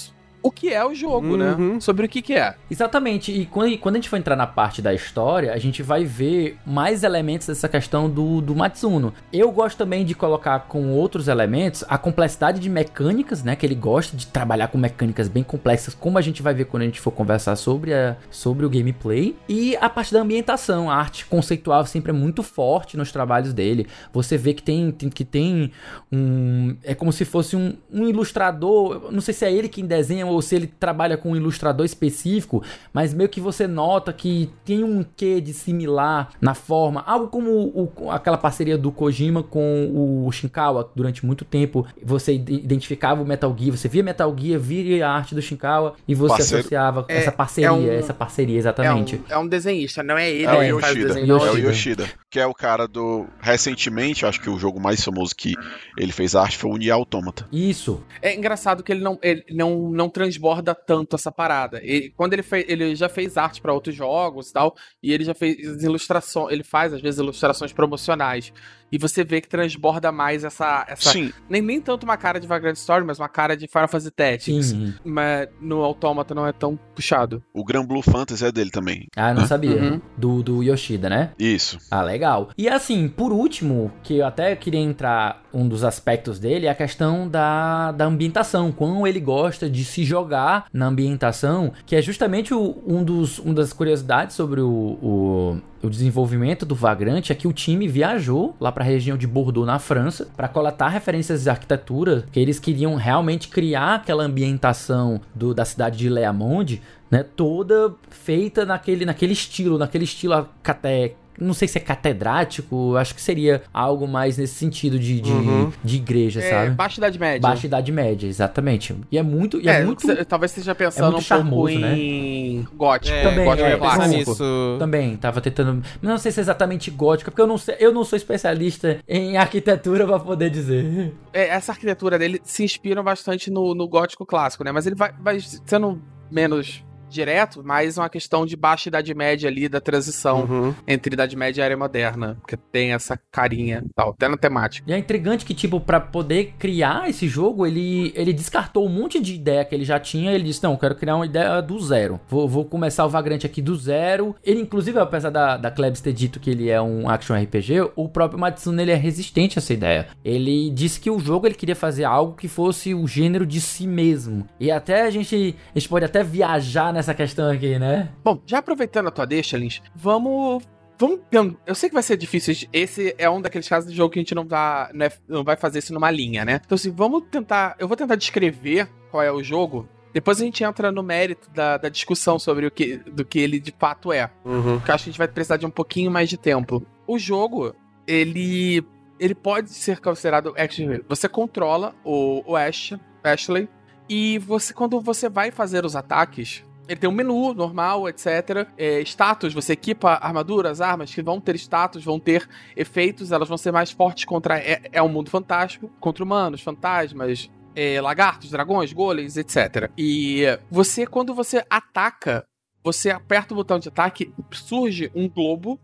o 0.42 0.52
que 0.52 0.74
é 0.74 0.86
o 0.86 0.94
jogo, 0.94 1.36
né? 1.36 1.52
Uhum. 1.58 1.82
Sobre 1.82 2.06
o 2.06 2.10
que 2.10 2.22
que 2.22 2.34
é. 2.34 2.56
Exatamente, 2.70 3.32
e 3.32 3.46
quando, 3.46 3.70
e 3.70 3.78
quando 3.78 3.96
a 3.96 3.98
gente 3.98 4.10
for 4.10 4.18
entrar 4.18 4.36
na 4.36 4.48
parte 4.48 4.82
da 4.82 4.94
história, 4.94 5.52
a 5.54 5.58
gente 5.58 5.82
vai 5.84 6.06
ver 6.06 6.58
mais 6.66 7.04
elementos 7.04 7.48
dessa 7.48 7.68
questão 7.68 8.10
do, 8.10 8.40
do 8.42 8.56
Matsuno. 8.56 9.14
Eu 9.34 9.52
gosto 9.52 9.78
também 9.78 10.06
de 10.06 10.14
colocar 10.16 10.60
com 10.68 10.92
outros 10.92 11.28
elementos 11.28 11.84
a 11.88 11.98
complexidade 11.98 12.60
de 12.60 12.70
mecânicas, 12.70 13.44
né? 13.44 13.56
Que 13.56 13.66
ele 13.66 13.76
gosta 13.76 14.16
de 14.16 14.28
trabalhar 14.28 14.68
com 14.68 14.78
mecânicas 14.78 15.28
bem 15.28 15.44
complexas, 15.44 15.94
como 15.94 16.18
a 16.18 16.22
gente 16.22 16.42
vai 16.42 16.54
ver 16.54 16.66
quando 16.66 16.84
a 16.84 16.86
gente 16.86 17.02
for 17.02 17.12
conversar 17.12 17.56
sobre, 17.56 17.94
a, 17.94 18.16
sobre 18.30 18.66
o 18.66 18.70
gameplay. 18.70 19.36
E 19.50 19.76
a 19.78 19.90
parte 19.90 20.14
da 20.14 20.22
ambientação, 20.22 20.90
a 20.90 20.96
arte 20.96 21.26
conceitual 21.26 21.86
sempre 21.86 22.12
é 22.12 22.14
muito 22.14 22.44
forte 22.44 22.96
nos 22.96 23.12
trabalhos 23.12 23.54
dele. 23.54 23.88
Você 24.14 24.38
vê 24.38 24.54
que 24.54 24.62
tem, 24.64 24.92
tem- 24.92 25.10
que 25.10 25.26
tem 25.26 25.72
um. 26.12 26.76
É 26.84 26.94
como 26.94 27.12
se 27.12 27.26
fosse 27.26 27.56
um, 27.56 27.74
um 27.92 28.08
ilustrador. 28.08 29.12
Não 29.12 29.22
sei 29.22 29.34
se 29.34 29.46
é 29.46 29.52
ele 29.52 29.68
quem 29.68 29.86
desenha 29.86 30.27
ou 30.30 30.42
se 30.42 30.56
ele 30.56 30.68
trabalha 30.68 31.18
com 31.18 31.32
um 31.32 31.36
ilustrador 31.36 31.86
específico, 31.86 32.64
mas 32.94 33.14
meio 33.14 33.30
que 33.30 33.40
você 33.42 33.68
nota 33.68 34.12
que 34.14 34.50
tem 34.66 34.84
um 34.84 35.04
quê 35.16 35.40
de 35.42 35.54
similar 35.54 36.30
na 36.42 36.54
forma. 36.54 37.02
Algo 37.06 37.28
como 37.28 37.52
o- 37.52 38.12
aquela 38.12 38.38
parceria 38.38 38.78
do 38.78 38.92
Kojima 38.92 39.44
com 39.44 40.26
o 40.26 40.32
Shinkawa 40.32 40.90
durante 40.96 41.26
muito 41.26 41.44
tempo. 41.46 41.86
Você 42.04 42.34
ide- 42.34 42.56
identificava 42.56 43.22
o 43.22 43.26
Metal 43.26 43.54
Gear, 43.58 43.76
você 43.78 43.88
via 43.88 44.04
Metal 44.04 44.34
Gear, 44.38 44.60
via 44.60 45.08
a 45.08 45.12
arte 45.12 45.34
do 45.36 45.42
Shinkawa 45.42 45.96
e 46.08 46.14
você 46.16 46.30
Parceiro. 46.38 46.60
associava 46.60 47.06
É- 47.08 47.18
essa 47.18 47.32
parceria, 47.32 47.68
é 47.70 47.72
um- 47.72 47.92
essa 47.92 48.14
parceria, 48.14 48.56
É 48.56 48.60
exatamente. 48.60 49.16
um, 49.16 49.22
é 49.30 49.38
um 49.38 49.48
desenhista, 49.48 50.04
não 50.04 50.18
é 50.18 50.30
ele 50.30 50.46
É 50.46 50.74
o 50.74 50.76
que 50.78 50.82
faz 50.82 50.96
o 50.96 50.98
Yoshida. 51.00 51.08
desenho. 51.14 51.24
É 51.26 51.28
não. 51.28 51.38
o 51.38 51.46
Yoshida. 51.48 51.68
Yoshida. 51.70 52.10
Que 52.30 52.40
é 52.40 52.46
o 52.46 52.54
cara 52.54 52.88
do. 52.88 53.26
Recentemente, 53.40 54.26
acho 54.26 54.40
que 54.42 54.50
o 54.50 54.58
jogo 54.60 54.80
mais 54.80 55.04
famoso 55.04 55.36
que 55.36 55.54
ele 55.98 56.12
fez 56.12 56.36
arte 56.36 56.58
foi 56.58 56.70
o 56.72 56.78
Nier 56.78 56.94
Automata. 56.94 57.48
Isso. 57.52 58.02
É 58.22 58.36
engraçado 58.36 58.84
que 58.84 58.92
ele 58.92 59.02
não, 59.02 59.18
ele 59.22 59.44
não, 59.52 59.90
não 59.90 60.10
transborda 60.18 60.74
tanto 60.74 61.16
essa 61.16 61.32
parada. 61.32 61.80
Ele- 61.84 62.10
quando 62.16 62.34
ele 62.34 62.44
fez, 62.44 62.66
ele 62.68 62.96
já 62.96 63.08
fez 63.08 63.38
arte 63.38 63.62
pra 63.62 63.74
outros 63.74 63.96
jogos 63.96 64.50
e 64.50 64.54
tal, 64.54 64.76
e 65.02 65.14
ele 65.14 65.24
já 65.24 65.34
fez 65.36 65.84
ilustrações, 65.84 66.52
ele 66.52 66.64
faz 66.64 66.94
às 66.94 67.02
vezes 67.02 67.20
ilustrações 67.20 67.72
promocionais. 67.72 68.52
E 68.92 68.98
você 68.98 69.24
vê 69.24 69.42
que 69.42 69.48
transborda 69.50 70.12
mais 70.12 70.44
essa, 70.44 70.86
essa 70.88 71.12
Sim, 71.12 71.32
nem, 71.50 71.62
nem 71.62 71.82
tanto 71.82 72.04
uma 72.04 72.16
cara 72.18 72.40
de 72.40 72.48
Vagrant 72.48 72.76
Story, 72.76 73.04
mas 73.06 73.20
uma 73.20 73.28
cara 73.30 73.56
de 73.58 73.68
Final 73.68 73.88
Fantasy 73.88 74.12
Tactics. 74.12 74.68
Sim. 74.68 74.94
Mas 75.04 75.48
no 75.60 75.82
Automata 75.84 76.34
não 76.34 76.48
é 76.48 76.52
tão 76.54 76.78
puxado. 76.96 77.44
o 77.54 77.64
Gran 77.64 77.86
Blue 77.86 78.02
Fantasy 78.02 78.46
é 78.46 78.52
dele 78.52 78.70
também. 78.72 79.08
Ah, 79.16 79.34
não 79.34 79.46
sabia. 79.46 79.76
Uhum. 79.76 80.02
Do, 80.18 80.42
do 80.42 80.64
Yoshida, 80.64 81.10
né? 81.10 81.32
Isso. 81.38 81.78
Ah, 81.92 82.02
legal. 82.02 82.50
E 82.58 82.68
assim, 82.70 83.08
por 83.08 83.32
último, 83.34 83.92
que 84.04 84.18
eu 84.18 84.26
até 84.26 84.56
queria 84.56 84.80
entrar 84.80 85.44
um 85.54 85.68
dos 85.68 85.84
aspectos 85.84 86.40
dele, 86.40 86.68
é 86.68 86.70
a 86.70 86.76
questão 86.76 87.28
da, 87.28 87.92
da 87.92 88.06
ambientação. 88.06 88.72
Quão 88.72 89.06
ele 89.08 89.20
gosta 89.20 89.70
de 89.70 89.84
se 89.84 90.04
jogar 90.04 90.66
na 90.72 90.88
ambientação, 90.88 91.74
que 91.86 91.96
é 91.96 92.02
justamente 92.02 92.54
o- 92.54 92.82
um 92.86 93.04
dos, 93.04 93.40
uma 93.40 93.54
das 93.56 93.74
curiosidades 93.74 94.36
sobre 94.36 94.62
o, 94.62 94.68
o, 95.02 95.58
o 95.82 95.90
desenvolvimento 95.90 96.66
do 96.66 96.76
Vagrante, 96.76 97.32
é 97.32 97.36
que 97.36 97.48
o 97.48 97.54
time 97.54 97.88
viajou 97.88 98.56
lá 98.60 98.72
para 98.72 98.84
a 98.84 98.88
região 98.88 99.18
de 99.18 99.28
Bordeaux, 99.28 99.68
na 99.68 99.80
França, 99.80 100.28
para 100.36 100.48
coletar 100.48 100.90
referências 100.90 101.44
de 101.44 101.50
arquitetura, 101.50 102.26
que 102.32 102.40
eles 102.40 102.60
queriam 102.60 102.96
realmente 102.96 103.48
criar 103.48 103.96
aquela 103.96 104.24
ambientação 104.24 105.22
do, 105.34 105.54
da 105.54 105.66
cidade 105.66 105.98
de 105.98 106.10
Leamonde, 106.10 106.82
né, 107.10 107.24
toda 107.24 107.94
feita 108.10 108.66
naquele, 108.66 109.06
naquele 109.06 109.34
estilo, 109.34 109.78
naquele 109.78 110.04
estilo 110.04 110.48
até 110.64 111.16
não 111.40 111.54
sei 111.54 111.68
se 111.68 111.78
é 111.78 111.82
catedrático, 111.82 112.96
acho 112.98 113.14
que 113.16 113.22
seria 113.22 113.62
algo 113.74 114.08
mais 114.08 114.38
nesse 114.38 114.56
sentido 114.56 114.98
de, 115.00 115.22
de, 115.22 115.32
Uhum. 115.32 115.72
de 115.84 115.96
igreja, 115.98 116.40
É, 116.42 116.50
sabe? 116.50 116.72
Baixa 116.72 117.00
Idade 117.00 117.20
Média. 117.20 117.40
Baixa 117.40 117.68
Idade 117.68 117.92
Média, 117.92 118.28
exatamente. 118.28 118.96
E 119.12 119.18
é 119.18 119.24
muito. 119.24 119.60
E 119.62 119.68
é, 119.70 119.82
É, 119.82 119.84
muito. 119.86 120.02
cê- 120.02 120.26
talvez 120.26 120.52
esteja 120.52 120.74
pensando 120.76 121.14
muito 121.14 121.18
um 121.18 121.18
pouco 121.18 121.70
charmoso, 121.70 121.80
né? 121.80 121.98
em 121.98 122.68
gótico. 122.76 123.16
É, 123.16 123.24
Também, 123.24 123.46
gótico 123.46 123.68
é, 123.68 123.78
clássico. 123.78 124.08
nisso. 124.08 124.76
Também, 124.80 125.16
tava 125.18 125.42
tentando. 125.42 125.84
Não 126.02 126.18
sei 126.18 126.32
se 126.32 126.40
é 126.40 126.42
exatamente 126.42 126.90
gótica, 126.92 127.32
porque 127.32 127.42
eu 127.42 127.48
não 127.48 127.58
sei, 127.58 127.76
eu 127.80 127.94
não 127.94 128.04
sou 128.04 128.18
especialista 128.18 129.00
em 129.08 129.38
arquitetura 129.38 130.06
pra 130.06 130.20
poder 130.20 130.50
dizer. 130.50 131.14
É, 131.34 131.50
essa 131.50 131.72
arquitetura 131.72 132.18
dele 132.18 132.40
se 132.44 132.64
inspira 132.64 133.02
bastante 133.04 133.50
no, 133.52 133.74
no 133.76 133.88
gótico 133.88 134.26
clássico, 134.26 134.64
né? 134.64 134.72
Mas 134.72 134.86
ele 134.88 134.96
vai, 134.96 135.12
vai 135.20 135.38
sendo 135.40 136.02
menos 136.32 136.84
direto, 137.10 137.64
mais 137.64 137.98
uma 137.98 138.10
questão 138.10 138.46
de 138.46 138.56
baixa 138.56 138.90
idade 138.90 139.14
média 139.14 139.50
ali, 139.50 139.68
da 139.70 139.80
transição 139.80 140.42
Uhum. 140.42 140.76
entre 140.88 141.14
idade 141.14 141.36
média 141.36 141.62
e 141.62 141.66
era 141.66 141.78
moderna, 141.78 142.38
porque 142.42 142.58
tem 142.72 142.92
essa 142.94 143.20
carinha 143.32 143.84
e 143.86 143.90
tal, 143.96 144.10
até 144.12 144.28
na 144.28 144.38
temática. 144.38 144.90
E 144.90 144.94
é 144.94 144.98
intrigante 144.98 145.46
que, 145.46 145.54
tipo, 145.54 145.80
pra 145.80 146.00
poder 146.00 146.54
criar 146.60 147.10
esse 147.10 147.28
jogo, 147.28 147.66
ele, 147.66 148.12
ele 148.16 148.34
descartou 148.34 148.86
um 148.86 148.90
monte 148.90 149.20
de 149.20 149.36
ideia 149.36 149.64
que 149.66 149.74
ele 149.74 149.86
já 149.86 150.00
tinha. 150.00 150.32
Ele 150.32 150.44
disse: 150.44 150.64
Não, 150.64 150.74
eu 150.74 150.78
quero 150.78 150.96
criar 150.96 151.16
uma 151.16 151.26
ideia 151.26 151.62
do 151.62 151.80
zero. 151.80 152.20
Vou, 152.28 152.48
vou 152.48 152.66
começar 152.66 153.06
o 153.06 153.10
Vagrante 153.10 153.46
aqui 153.46 153.62
do 153.62 153.76
zero. 153.76 154.36
Ele, 154.44 154.62
inclusive, 154.62 155.00
apesar 155.00 155.30
da, 155.30 155.58
da 155.58 155.72
Klebs 155.72 156.02
ter 156.02 156.14
dito 156.14 156.40
que 156.40 156.50
ele 156.50 156.70
é 156.70 156.82
um 156.82 157.10
action 157.10 157.36
RPG, 157.36 157.92
o 157.96 158.08
próprio 158.10 158.40
Matsuno 158.40 158.82
ele 158.82 158.92
é 158.92 158.96
resistente 158.96 159.58
a 159.58 159.62
essa 159.62 159.74
ideia. 159.74 160.08
Ele 160.24 160.70
disse 160.72 161.00
que 161.00 161.10
o 161.10 161.20
jogo 161.20 161.48
ele 161.48 161.56
queria 161.56 161.76
fazer 161.76 162.04
algo 162.04 162.34
que 162.36 162.48
fosse 162.48 162.94
o 162.94 163.08
gênero 163.08 163.46
de 163.46 163.60
si 163.62 163.88
mesmo. 163.88 164.48
E 164.60 164.70
até 164.72 165.04
a 165.04 165.10
gente, 165.10 165.56
a 165.76 165.80
gente 165.80 165.90
pode 165.90 166.06
até 166.06 166.24
viajar 166.24 166.94
nessa 166.98 167.14
questão 167.14 167.52
aqui, 167.52 167.78
né? 167.78 168.10
Bom, 168.24 168.42
já 168.46 168.58
aproveitando 168.58 169.08
a 169.08 169.12
tua 169.12 169.26
deixa, 169.26 169.56
Lins, 169.56 169.82
vamos. 169.96 170.64
Vamos. 171.00 171.22
Eu 171.64 171.76
sei 171.76 171.90
que 171.90 171.94
vai 171.94 172.02
ser 172.02 172.18
difícil. 172.18 172.68
Esse 172.74 173.14
é 173.20 173.30
um 173.30 173.40
daqueles 173.40 173.70
casos 173.70 173.92
de 173.92 173.96
jogo 173.96 174.12
que 174.12 174.18
a 174.18 174.22
gente 174.22 174.34
não, 174.34 174.44
dá, 174.44 174.90
não, 174.96 175.06
é- 175.06 175.12
não 175.28 175.44
vai 175.44 175.56
fazer 175.56 175.78
isso 175.78 175.94
numa 175.94 176.10
linha, 176.10 176.44
né? 176.44 176.60
Então, 176.66 176.76
assim, 176.76 176.92
vamos 176.92 177.24
tentar. 177.30 177.76
Eu 177.78 177.88
vou 177.88 177.96
tentar 177.96 178.16
descrever 178.16 178.90
qual 179.12 179.22
é 179.22 179.32
o 179.32 179.44
jogo. 179.44 179.88
Depois 180.12 180.42
a 180.42 180.44
gente 180.44 180.64
entra 180.64 180.92
no 180.92 181.04
mérito 181.04 181.52
da, 181.52 181.78
da 181.78 181.88
discussão 181.88 182.40
sobre 182.40 182.66
o 182.66 182.72
que, 182.72 182.98
do 182.98 183.24
que 183.24 183.38
ele 183.38 183.60
de 183.60 183.72
fato 183.78 184.12
é. 184.12 184.32
Uhum. 184.44 184.78
Porque 184.80 184.90
eu 184.90 184.96
acho 184.96 185.04
que 185.04 185.10
a 185.10 185.12
gente 185.12 185.20
vai 185.20 185.28
precisar 185.28 185.58
de 185.58 185.68
um 185.68 185.70
pouquinho 185.70 186.10
mais 186.10 186.28
de 186.28 186.38
tempo. 186.38 186.84
O 187.06 187.20
jogo, 187.20 187.76
ele. 188.08 188.84
Ele 189.20 189.36
pode 189.36 189.70
ser 189.70 190.00
considerado 190.00 190.54
action. 190.58 191.00
Você 191.08 191.30
controla 191.30 191.94
o, 192.04 192.44
o 192.44 192.56
Ash, 192.56 192.94
Ashley. 193.24 193.70
E 194.10 194.40
você, 194.40 194.74
quando 194.74 195.00
você 195.02 195.28
vai 195.30 195.52
fazer 195.52 195.86
os 195.86 195.96
ataques, 195.96 196.64
ele 196.88 197.00
tem 197.00 197.10
um 197.10 197.14
menu 197.14 197.54
normal, 197.54 198.08
etc. 198.08 198.68
É, 198.78 199.02
status, 199.02 199.54
você 199.54 199.74
equipa 199.74 200.14
armaduras, 200.22 200.82
armas 200.82 201.14
que 201.14 201.22
vão 201.22 201.40
ter 201.40 201.56
status, 201.56 202.04
vão 202.04 202.20
ter 202.20 202.48
efeitos, 202.76 203.32
elas 203.32 203.48
vão 203.48 203.58
ser 203.58 203.72
mais 203.72 203.92
fortes 203.92 204.26
contra. 204.26 204.58
É, 204.58 204.82
é 204.92 205.02
um 205.02 205.10
mundo 205.10 205.30
fantástico, 205.30 205.90
contra 206.00 206.24
humanos, 206.24 206.62
fantasmas, 206.62 207.50
é, 207.76 208.00
lagartos, 208.02 208.50
dragões, 208.50 208.94
golems, 208.94 209.38
etc. 209.38 209.92
E 209.98 210.44
você, 210.70 211.06
quando 211.06 211.34
você 211.34 211.64
ataca 211.70 212.46
você 212.88 213.10
aperta 213.10 213.54
o 213.54 213.58
botão 213.58 213.78
de 213.78 213.90
ataque, 213.90 214.34
surge 214.50 215.12
um 215.14 215.28
globo, 215.28 215.78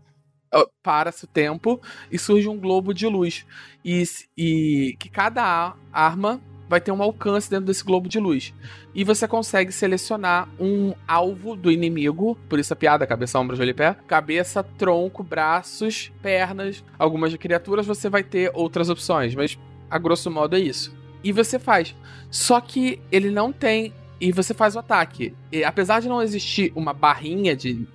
para-se 0.82 1.24
o 1.24 1.28
tempo, 1.28 1.78
e 2.10 2.18
surge 2.18 2.48
um 2.48 2.58
globo 2.58 2.94
de 2.94 3.06
luz. 3.06 3.44
E, 3.84 4.02
e 4.34 4.96
que 4.98 5.10
cada 5.10 5.76
arma 5.92 6.40
vai 6.68 6.80
ter 6.80 6.92
um 6.92 7.02
alcance 7.02 7.50
dentro 7.50 7.66
desse 7.66 7.84
globo 7.84 8.08
de 8.08 8.18
luz. 8.18 8.54
E 8.94 9.04
você 9.04 9.28
consegue 9.28 9.72
selecionar 9.72 10.48
um 10.58 10.94
alvo 11.06 11.56
do 11.56 11.70
inimigo, 11.70 12.36
por 12.48 12.58
isso 12.58 12.72
a 12.72 12.76
piada, 12.76 13.06
cabeça, 13.06 13.38
ombro, 13.38 13.56
joelho 13.56 13.70
e 13.70 13.74
pé. 13.74 13.96
Cabeça, 14.06 14.62
tronco, 14.62 15.22
braços, 15.22 16.12
pernas. 16.22 16.84
Algumas 16.98 17.30
de 17.30 17.38
criaturas 17.38 17.86
você 17.86 18.08
vai 18.08 18.22
ter 18.22 18.50
outras 18.54 18.88
opções, 18.88 19.34
mas 19.34 19.58
a 19.90 19.98
grosso 19.98 20.30
modo 20.30 20.56
é 20.56 20.60
isso. 20.60 20.94
E 21.22 21.32
você 21.32 21.58
faz. 21.58 21.94
Só 22.30 22.60
que 22.60 23.00
ele 23.10 23.30
não 23.30 23.52
tem. 23.52 23.92
E 24.20 24.32
você 24.32 24.54
faz 24.54 24.76
o 24.76 24.78
ataque. 24.78 25.34
E, 25.50 25.64
apesar 25.64 26.00
de 26.00 26.08
não 26.08 26.22
existir 26.22 26.72
uma 26.74 26.92
barrinha 26.92 27.56
de, 27.56 27.86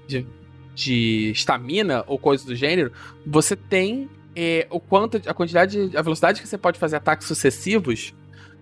de 0.76 1.32
estamina 1.32 2.04
ou 2.08 2.18
coisa 2.18 2.46
do 2.46 2.56
gênero, 2.56 2.92
você 3.26 3.56
tem 3.56 4.10
é, 4.36 4.68
o 4.70 4.80
quanto 4.80 5.22
a 5.26 5.34
quantidade 5.34 5.92
a 5.96 6.02
velocidade 6.02 6.42
que 6.42 6.48
você 6.48 6.58
pode 6.58 6.80
fazer 6.80 6.96
ataques 6.96 7.28
sucessivos 7.28 8.14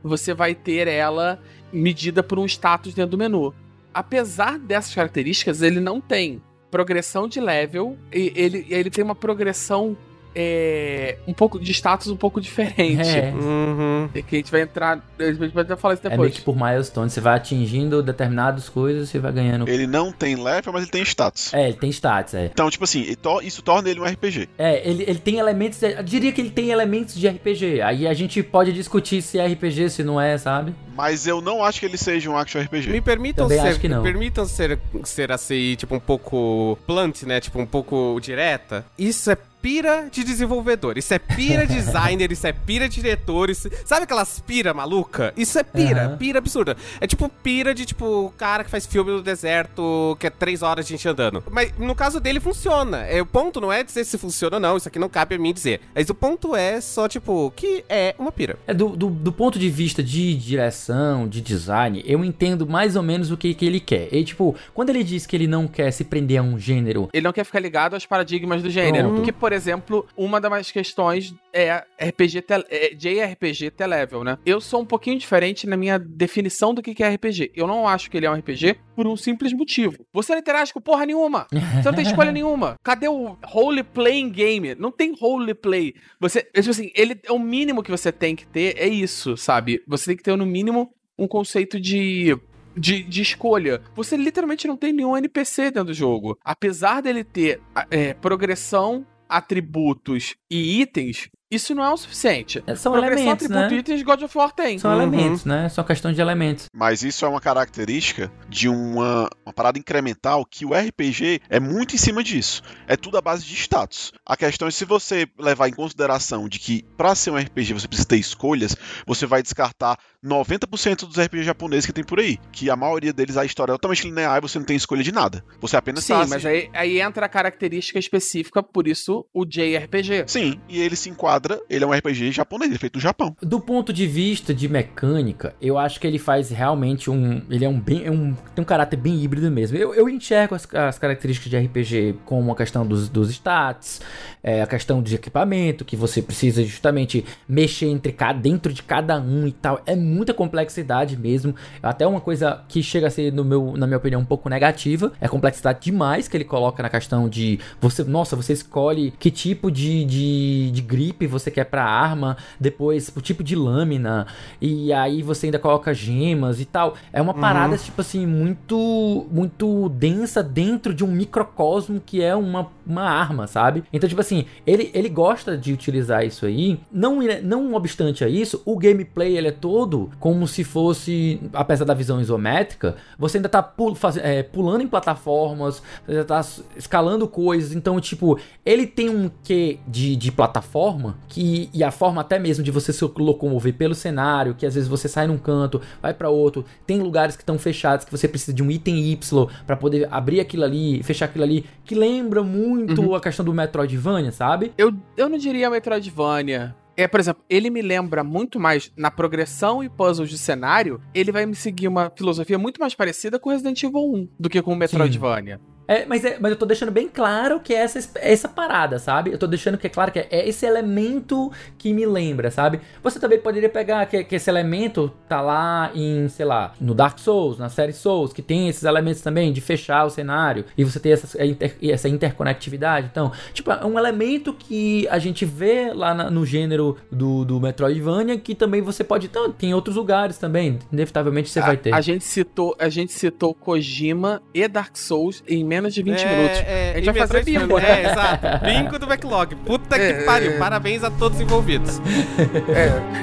você 0.03 0.33
vai 0.33 0.55
ter 0.55 0.87
ela 0.87 1.39
medida 1.71 2.23
por 2.23 2.39
um 2.39 2.45
status 2.45 2.93
dentro 2.93 3.11
do 3.11 3.17
menu. 3.17 3.53
Apesar 3.93 4.57
dessas 4.59 4.93
características, 4.93 5.61
ele 5.61 5.79
não 5.79 5.99
tem 5.99 6.41
progressão 6.69 7.27
de 7.27 7.39
level, 7.39 7.97
e 8.13 8.31
ele, 8.35 8.65
ele 8.69 8.89
tem 8.89 9.03
uma 9.03 9.15
progressão 9.15 9.97
é, 10.39 11.17
um 11.27 11.33
pouco 11.33 11.59
de 11.59 11.71
status 11.73 12.07
um 12.07 12.15
pouco 12.15 12.39
diferente. 12.39 13.01
É. 13.09 13.31
Uhum. 13.33 14.07
Que 14.13 14.35
a 14.35 14.39
gente 14.39 14.51
vai 14.51 14.61
entrar. 14.61 14.99
A 15.19 15.23
gente 15.23 15.37
vai 15.53 15.63
até 15.63 15.75
falar 15.75 15.95
isso 15.95 16.05
É 16.05 16.09
depois. 16.11 16.29
meio 16.29 16.39
que 16.39 16.41
por 16.45 16.55
milestone. 16.55 17.09
Você 17.09 17.19
vai 17.19 17.35
atingindo 17.35 18.03
determinadas 18.03 18.69
coisas, 18.69 19.09
você 19.09 19.17
vai 19.19 19.31
ganhando. 19.31 19.67
Ele 19.67 19.87
não 19.87 20.11
tem 20.11 20.35
level, 20.35 20.71
mas 20.71 20.83
ele 20.83 20.91
tem 20.91 21.01
status. 21.01 21.53
É, 21.53 21.69
ele 21.69 21.77
tem 21.77 21.89
status, 21.89 22.35
é. 22.35 22.45
Então, 22.45 22.69
tipo 22.69 22.83
assim, 22.83 23.03
isso 23.43 23.61
torna 23.63 23.89
ele 23.89 23.99
um 23.99 24.03
RPG. 24.05 24.47
É, 24.57 24.87
ele, 24.87 25.03
ele 25.07 25.19
tem 25.19 25.39
elementos. 25.39 25.79
de- 25.79 25.93
eu 25.93 26.03
diria 26.03 26.31
que 26.31 26.39
ele 26.39 26.51
tem 26.51 26.69
elementos 26.69 27.15
de 27.15 27.27
RPG. 27.27 27.81
Aí 27.81 28.07
a 28.07 28.13
gente 28.13 28.43
pode 28.43 28.71
discutir 28.71 29.21
se 29.23 29.39
é 29.39 29.47
RPG, 29.47 29.89
se 29.89 30.03
não 30.03 30.21
é, 30.21 30.37
sabe? 30.37 30.75
Mas 30.95 31.25
eu 31.27 31.41
não 31.41 31.63
acho 31.63 31.79
que 31.79 31.85
ele 31.85 31.97
seja 31.97 32.29
um 32.29 32.37
action 32.37 32.61
RPG. 32.61 32.89
Me 32.89 33.01
permitam 33.01 33.45
Também 33.47 33.61
ser, 33.61 33.67
acho 33.69 33.79
que 33.79 33.87
não. 33.87 34.01
me 34.01 34.03
permitam 34.11 34.45
ser, 34.45 34.79
ser 35.03 35.31
assim, 35.31 35.75
tipo, 35.75 35.93
um 35.95 35.99
pouco 35.99 36.77
blunt, 36.87 37.23
né? 37.23 37.39
Tipo, 37.39 37.59
um 37.59 37.65
pouco 37.65 38.19
direta. 38.21 38.83
Isso 38.97 39.29
é 39.31 39.37
pira 39.67 40.07
de 40.09 40.23
desenvolvedor, 40.23 40.97
isso 40.97 41.13
é 41.13 41.19
pira 41.19 41.67
designer, 41.67 42.31
isso 42.31 42.47
é 42.47 42.53
pira 42.53 42.87
diretor, 42.87 43.49
isso... 43.49 43.69
sabe 43.83 44.03
aquelas 44.03 44.39
pira 44.39 44.73
maluca? 44.73 45.33
Isso 45.35 45.59
é 45.59 45.63
pira, 45.63 46.05
Aham. 46.05 46.17
pira 46.17 46.39
absurda. 46.39 46.77
É 47.01 47.05
tipo 47.05 47.27
pira 47.43 47.75
de, 47.75 47.85
tipo, 47.85 48.33
cara 48.37 48.63
que 48.63 48.69
faz 48.69 48.85
filme 48.85 49.11
no 49.11 49.21
deserto, 49.21 50.15
que 50.21 50.27
é 50.27 50.29
três 50.29 50.61
horas 50.61 50.85
de 50.85 50.93
gente 50.93 51.05
andando. 51.09 51.43
Mas 51.51 51.77
no 51.77 51.93
caso 51.93 52.21
dele 52.21 52.39
funciona. 52.39 52.99
É, 52.99 53.21
o 53.21 53.25
ponto 53.25 53.59
não 53.59 53.69
é 53.69 53.83
dizer 53.83 54.05
se 54.05 54.17
funciona 54.17 54.55
ou 54.55 54.61
não, 54.61 54.77
isso 54.77 54.87
aqui 54.87 54.97
não 54.97 55.09
cabe 55.09 55.35
a 55.35 55.37
mim 55.37 55.51
dizer. 55.51 55.81
Mas 55.93 56.09
o 56.09 56.15
ponto 56.15 56.55
é 56.55 56.79
só, 56.79 57.09
tipo, 57.09 57.51
que 57.53 57.83
é 57.89 58.15
uma 58.17 58.31
pira. 58.31 58.57
É 58.65 58.73
do, 58.73 58.95
do, 58.95 59.09
do 59.09 59.33
ponto 59.33 59.59
de 59.59 59.69
vista 59.69 60.01
de 60.01 60.33
direção, 60.35 61.27
de 61.27 61.41
design, 61.41 62.01
eu 62.07 62.23
entendo 62.23 62.65
mais 62.65 62.95
ou 62.95 63.03
menos 63.03 63.31
o 63.31 63.35
que, 63.35 63.53
que 63.53 63.65
ele 63.65 63.81
quer. 63.81 64.07
E, 64.13 64.23
tipo, 64.23 64.55
quando 64.73 64.91
ele 64.91 65.03
diz 65.03 65.25
que 65.25 65.35
ele 65.35 65.45
não 65.45 65.67
quer 65.67 65.91
se 65.91 66.05
prender 66.05 66.39
a 66.39 66.41
um 66.41 66.57
gênero. 66.57 67.09
Ele 67.11 67.25
não 67.25 67.33
quer 67.33 67.43
ficar 67.43 67.59
ligado 67.59 67.95
aos 67.95 68.05
paradigmas 68.05 68.63
do 68.63 68.69
gênero. 68.69 69.09
Pronto. 69.09 69.15
Porque, 69.17 69.33
por 69.33 69.56
exemplo, 69.57 70.07
uma 70.15 70.39
das 70.39 70.71
questões 70.71 71.33
é 71.53 71.83
RPG 71.99 72.41
te- 72.41 72.65
é 72.69 72.93
JRPG 72.95 73.71
T-Level, 73.71 74.23
né? 74.23 74.37
Eu 74.45 74.61
sou 74.61 74.81
um 74.81 74.85
pouquinho 74.85 75.17
diferente 75.19 75.67
na 75.67 75.75
minha 75.75 75.99
definição 75.99 76.73
do 76.73 76.81
que 76.81 77.03
é 77.03 77.09
RPG. 77.09 77.51
Eu 77.55 77.67
não 77.67 77.87
acho 77.87 78.09
que 78.09 78.15
ele 78.17 78.25
é 78.25 78.31
um 78.31 78.35
RPG 78.35 78.77
por 78.95 79.05
um 79.07 79.17
simples 79.17 79.51
motivo. 79.53 80.05
Você 80.13 80.31
não 80.31 80.39
interage 80.39 80.71
com 80.73 80.79
porra 80.79 81.05
nenhuma. 81.05 81.47
Você 81.51 81.89
não 81.89 81.93
tem 81.93 82.05
escolha 82.05 82.31
nenhuma. 82.33 82.75
Cadê 82.83 83.07
o 83.07 83.37
role 83.43 83.83
playing 83.83 84.29
game? 84.29 84.75
Não 84.75 84.91
tem 84.91 85.13
role 85.19 85.53
play. 85.53 85.93
Você, 86.19 86.39
é 86.53 86.61
tipo 86.61 86.69
assim, 86.71 86.91
ele 86.95 87.19
é 87.23 87.31
o 87.31 87.39
mínimo 87.39 87.83
que 87.83 87.91
você 87.91 88.11
tem 88.11 88.35
que 88.35 88.47
ter 88.47 88.75
é 88.77 88.87
isso, 88.87 89.35
sabe? 89.35 89.81
Você 89.87 90.05
tem 90.05 90.17
que 90.17 90.23
ter 90.23 90.35
no 90.37 90.45
mínimo 90.45 90.89
um 91.17 91.27
conceito 91.27 91.79
de 91.79 92.37
de, 92.79 93.01
de 93.01 93.23
escolha. 93.23 93.81
Você 93.95 94.15
literalmente 94.15 94.67
não 94.67 94.77
tem 94.77 94.93
nenhum 94.93 95.17
NPC 95.17 95.71
dentro 95.71 95.85
do 95.85 95.93
jogo. 95.95 96.37
Apesar 96.45 97.01
dele 97.01 97.23
ter 97.23 97.59
é, 97.89 98.13
progressão, 98.13 99.03
atributos 99.29 100.35
e 100.49 100.81
itens, 100.81 101.29
isso 101.49 101.73
não 101.73 101.83
é 101.83 101.89
o 101.93 101.95
suficiente. 101.97 102.61
É, 102.67 102.75
São 102.75 102.91
progressão, 102.91 103.17
elementos, 103.23 103.45
atributo 103.45 103.69
né? 103.71 103.75
e 103.77 103.79
itens 103.79 104.03
God 104.03 104.21
of 104.23 104.37
War 104.37 104.51
tem. 104.51 104.77
São 104.77 104.91
Uhum. 104.91 104.97
elementos, 105.01 105.45
né? 105.45 105.69
São 105.69 105.81
questão 105.83 106.11
de 106.11 106.19
elementos. 106.19 106.65
Mas 106.75 107.03
isso 107.03 107.23
é 107.23 107.27
uma 107.29 107.39
característica 107.39 108.29
de 108.49 108.67
uma, 108.67 109.29
uma 109.45 109.53
parada 109.53 109.79
incremental 109.79 110.43
que 110.45 110.65
o 110.65 110.73
RPG 110.73 111.41
é 111.49 111.57
muito 111.59 111.95
em 111.95 111.97
cima 111.97 112.21
disso. 112.21 112.61
É 112.85 112.97
tudo 112.97 113.17
à 113.17 113.21
base 113.21 113.45
de 113.45 113.53
status. 113.55 114.11
A 114.25 114.35
questão 114.35 114.67
é 114.67 114.71
se 114.71 114.83
você 114.83 115.25
levar 115.39 115.69
em 115.69 115.73
consideração 115.73 116.49
de 116.49 116.59
que 116.59 116.83
para 116.97 117.15
ser 117.15 117.31
um 117.31 117.37
RPG 117.37 117.73
você 117.73 117.87
precisa 117.87 118.07
ter 118.07 118.17
escolhas, 118.17 118.75
você 119.05 119.25
vai 119.25 119.41
descartar 119.41 119.97
90% 120.27 121.07
dos 121.07 121.17
RPG 121.17 121.43
japoneses 121.43 121.85
que 121.85 121.93
tem 121.93 122.03
por 122.03 122.19
aí. 122.19 122.37
Que 122.51 122.69
a 122.69 122.75
maioria 122.75 123.13
deles 123.13 123.37
a 123.37 123.45
história 123.45 123.71
é 123.71 123.75
totalmente 123.75 124.03
linear 124.03 124.37
e 124.37 124.41
você 124.41 124.57
não 124.59 124.65
tem 124.65 124.75
escolha 124.75 125.03
de 125.03 125.11
nada. 125.11 125.43
Você 125.59 125.75
apenas 125.77 126.03
Sim, 126.03 126.13
tá 126.13 126.25
mas 126.27 126.41
se- 126.41 126.47
aí, 126.47 126.69
aí 126.73 127.01
entra 127.01 127.25
a 127.25 127.29
característica 127.29 127.97
específica, 127.99 128.61
por 128.61 128.87
isso 128.87 129.25
o 129.33 129.45
JRPG. 129.45 130.25
Sim, 130.27 130.59
e 130.69 130.81
ele 130.81 130.95
se 130.95 131.09
enquadra, 131.09 131.59
ele 131.69 131.83
é 131.83 131.87
um 131.87 131.91
RPG 131.93 132.31
japonês, 132.31 132.69
ele 132.69 132.75
é 132.75 132.79
feito 132.79 132.95
no 132.95 133.01
Japão. 133.01 133.35
Do 133.41 133.59
ponto 133.59 133.91
de 133.93 134.05
vista 134.07 134.53
de 134.53 134.67
mecânica, 134.67 135.55
eu 135.61 135.77
acho 135.77 135.99
que 135.99 136.07
ele 136.07 136.19
faz 136.19 136.49
realmente 136.49 137.09
um. 137.09 137.41
Ele 137.49 137.65
é 137.65 137.69
um 137.69 137.79
bem. 137.79 138.05
é 138.05 138.11
um, 138.11 138.33
tem 138.55 138.61
um 138.61 138.65
caráter 138.65 138.97
bem 138.97 139.21
híbrido 139.23 139.49
mesmo. 139.51 139.77
Eu, 139.77 139.93
eu 139.93 140.09
enxergo 140.09 140.55
as, 140.55 140.67
as 140.73 140.99
características 140.99 141.49
de 141.49 141.57
RPG 141.57 142.15
como 142.25 142.51
a 142.51 142.55
questão 142.55 142.85
dos, 142.85 143.09
dos 143.09 143.29
stats, 143.29 144.01
é, 144.43 144.61
a 144.61 144.67
questão 144.67 145.01
de 145.01 145.15
equipamento, 145.15 145.85
que 145.85 145.95
você 145.95 146.21
precisa 146.21 146.63
justamente 146.63 147.25
mexer 147.47 147.87
entre 147.87 148.11
cada, 148.11 148.39
dentro 148.39 148.73
de 148.73 148.83
cada 148.83 149.19
um 149.19 149.47
e 149.47 149.51
tal. 149.51 149.81
É 149.85 149.95
muita 150.17 150.33
complexidade 150.33 151.15
mesmo. 151.15 151.55
Até 151.81 152.05
uma 152.05 152.19
coisa 152.19 152.63
que 152.67 152.81
chega 152.81 153.07
a 153.07 153.09
ser, 153.09 153.31
no 153.31 153.45
meu, 153.45 153.75
na 153.77 153.85
minha 153.85 153.97
opinião, 153.97 154.19
um 154.19 154.25
pouco 154.25 154.49
negativa. 154.49 155.13
É 155.21 155.27
a 155.27 155.29
complexidade 155.29 155.79
demais 155.81 156.27
que 156.27 156.35
ele 156.35 156.43
coloca 156.43 156.81
na 156.81 156.89
questão 156.89 157.29
de 157.29 157.59
você. 157.79 158.03
Nossa, 158.03 158.35
você 158.35 158.53
escolhe 158.53 159.13
que 159.19 159.29
tipo 159.29 159.71
de, 159.71 160.03
de, 160.05 160.71
de 160.71 160.81
grip 160.81 161.25
você 161.27 161.51
quer 161.51 161.65
pra 161.65 161.83
arma, 161.83 162.37
depois 162.59 163.11
o 163.15 163.21
tipo 163.21 163.43
de 163.43 163.55
lâmina, 163.55 164.27
e 164.59 164.91
aí 164.91 165.21
você 165.21 165.47
ainda 165.47 165.59
coloca 165.59 165.93
gemas 165.93 166.59
e 166.59 166.65
tal. 166.65 166.95
É 167.13 167.21
uma 167.21 167.33
parada, 167.33 167.77
tipo 167.77 168.01
assim, 168.01 168.25
muito 168.25 169.27
muito 169.31 169.89
densa 169.89 170.41
dentro 170.41 170.93
de 170.93 171.03
um 171.03 171.07
microcosmo 171.07 172.01
que 172.03 172.23
é 172.23 172.35
uma, 172.35 172.71
uma 172.85 173.03
arma, 173.03 173.47
sabe? 173.47 173.83
Então, 173.91 174.07
tipo 174.07 174.21
assim, 174.21 174.45
ele, 174.65 174.89
ele 174.93 175.09
gosta 175.09 175.57
de 175.57 175.73
utilizar 175.73 176.25
isso 176.25 176.45
aí. 176.45 176.79
Não, 176.91 177.19
não 177.43 177.73
obstante 177.73 178.23
a 178.23 178.29
isso, 178.29 178.61
o 178.65 178.77
gameplay 178.77 179.37
ele 179.37 179.49
é 179.49 179.51
todo 179.51 179.96
como 180.19 180.47
se 180.47 180.63
fosse, 180.63 181.39
apesar 181.53 181.85
da 181.85 181.93
visão 181.93 182.19
isométrica, 182.21 182.95
você 183.17 183.37
ainda 183.37 183.49
tá 183.49 183.61
pul 183.61 183.95
faz, 183.95 184.17
é, 184.17 184.43
pulando 184.43 184.81
em 184.81 184.87
plataformas, 184.87 185.81
você 186.05 186.11
ainda 186.11 186.25
tá 186.25 186.41
escalando 186.75 187.27
coisas. 187.27 187.73
Então, 187.73 187.99
tipo, 187.99 188.39
ele 188.65 188.85
tem 188.85 189.09
um 189.09 189.29
quê 189.43 189.79
de, 189.87 190.15
de 190.15 190.31
plataforma 190.31 191.17
que 191.27 191.69
e 191.73 191.83
a 191.83 191.91
forma 191.91 192.21
até 192.21 192.39
mesmo 192.39 192.63
de 192.63 192.71
você 192.71 192.93
se 192.93 193.03
locomover 193.17 193.73
pelo 193.73 193.95
cenário, 193.95 194.55
que 194.55 194.65
às 194.65 194.75
vezes 194.75 194.89
você 194.89 195.07
sai 195.07 195.27
num 195.27 195.37
canto, 195.37 195.81
vai 196.01 196.13
para 196.13 196.29
outro, 196.29 196.65
tem 196.85 197.01
lugares 197.01 197.35
que 197.35 197.41
estão 197.43 197.57
fechados 197.57 198.05
que 198.05 198.11
você 198.11 198.27
precisa 198.27 198.53
de 198.53 198.63
um 198.63 198.71
item 198.71 198.99
Y 199.11 199.47
para 199.65 199.75
poder 199.75 200.07
abrir 200.11 200.39
aquilo 200.39 200.63
ali, 200.63 201.01
fechar 201.03 201.25
aquilo 201.25 201.43
ali, 201.43 201.65
que 201.83 201.95
lembra 201.95 202.43
muito 202.43 203.15
a 203.15 203.21
questão 203.21 203.45
do 203.45 203.53
Metroidvania, 203.53 204.31
sabe? 204.31 204.73
Eu, 204.77 204.93
eu 205.15 205.29
não 205.29 205.37
diria 205.37 205.69
Metroidvania. 205.69 206.75
É, 206.97 207.07
por 207.07 207.19
exemplo, 207.19 207.43
ele 207.47 207.69
me 207.69 207.79
lembra 207.79 208.23
muito 208.23 208.59
mais 208.59 208.91
na 208.97 209.11
progressão 209.11 209.83
e 209.83 209.87
puzzles 209.87 210.31
de 210.31 210.37
cenário. 210.37 210.99
Ele 211.13 211.31
vai 211.31 211.45
me 211.45 211.53
seguir 211.53 211.87
uma 211.87 212.09
filosofia 212.09 212.57
muito 212.57 212.79
mais 212.79 212.95
parecida 212.95 213.37
com 213.37 213.51
Resident 213.51 213.83
Evil 213.83 214.13
1 214.13 214.29
do 214.39 214.49
que 214.49 214.59
com 214.63 214.75
Metroidvania. 214.75 215.61
É, 215.87 216.05
mas, 216.05 216.25
é, 216.25 216.37
mas 216.39 216.51
eu 216.51 216.57
tô 216.57 216.65
deixando 216.65 216.91
bem 216.91 217.07
claro 217.07 217.59
que 217.59 217.73
é 217.73 217.77
essa, 217.77 218.09
essa 218.15 218.47
parada, 218.49 218.99
sabe? 218.99 219.31
Eu 219.31 219.37
tô 219.37 219.47
deixando 219.47 219.77
que 219.77 219.87
é 219.87 219.89
claro 219.89 220.11
que 220.11 220.19
é, 220.19 220.27
é 220.29 220.47
esse 220.47 220.65
elemento 220.65 221.51
que 221.77 221.93
me 221.93 222.05
lembra, 222.05 222.51
sabe? 222.51 222.81
Você 223.01 223.19
também 223.19 223.39
poderia 223.39 223.69
pegar 223.69 224.05
que, 224.05 224.23
que 224.23 224.35
esse 224.35 224.49
elemento 224.49 225.11
tá 225.29 225.39
lá 225.39 225.91
em, 225.95 226.27
sei 226.27 226.45
lá, 226.45 226.73
no 226.79 226.93
Dark 226.93 227.17
Souls, 227.19 227.57
na 227.57 227.69
série 227.69 227.93
Souls, 227.93 228.33
que 228.33 228.41
tem 228.41 228.67
esses 228.67 228.83
elementos 228.83 229.21
também 229.21 229.53
de 229.53 229.61
fechar 229.61 230.05
o 230.05 230.09
cenário 230.09 230.65
e 230.77 230.83
você 230.83 230.99
ter 230.99 231.09
essa, 231.09 231.45
inter, 231.45 231.77
essa 231.81 232.09
interconectividade. 232.09 233.07
Então, 233.09 233.31
tipo, 233.53 233.71
é 233.71 233.85
um 233.85 233.97
elemento 233.97 234.53
que 234.53 235.07
a 235.07 235.19
gente 235.19 235.45
vê 235.45 235.91
lá 235.93 236.13
na, 236.13 236.29
no 236.29 236.45
gênero 236.45 236.97
do, 237.11 237.45
do 237.45 237.59
Metroidvania 237.61 238.37
que 238.37 238.53
também 238.53 238.81
você 238.81 239.03
pode. 239.03 239.27
Então, 239.27 239.51
tem 239.51 239.73
outros 239.73 239.95
lugares 239.95 240.37
também. 240.37 240.79
Inevitavelmente 240.91 241.49
você 241.49 241.59
a, 241.59 241.65
vai 241.65 241.77
ter. 241.77 241.93
A 241.93 242.01
gente 242.01 242.25
citou, 242.25 242.75
a 242.77 242.89
gente 242.89 243.13
citou 243.13 243.53
Kojima 243.53 244.41
e 244.53 244.67
Dark 244.67 244.97
Souls 244.97 245.43
em 245.47 245.63
menos 245.81 245.93
de 245.93 246.03
20 246.03 246.19
é, 246.21 246.35
minutos. 246.35 246.59
É, 246.59 246.91
a 246.91 246.95
gente 246.97 247.05
vai 247.05 247.27
fazer 247.27 247.43
bingo. 247.43 247.79
É, 247.79 248.01
exato. 248.11 248.47
Bingo 248.65 248.99
do 248.99 249.07
backlog. 249.07 249.55
Puta 249.55 249.95
É, 249.95 250.13
que 250.13 250.23
pariu. 250.25 250.51
é. 250.51 250.57
Parabéns 250.57 251.03
a 251.03 251.11
todos 251.11 251.37
os 251.37 251.43
envolvidos. 251.43 252.01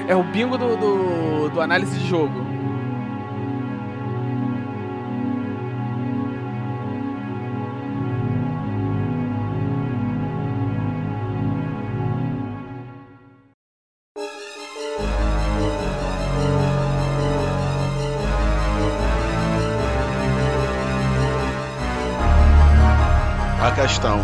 É, 0.09 0.12
é 0.12 0.17
o 0.17 0.23
bingo 0.23 0.57
do, 0.57 0.77
do, 0.77 1.49
do 1.51 1.61
análise 1.61 1.95
de 1.99 2.09
jogo. 2.09 2.45
Questão 23.95 24.19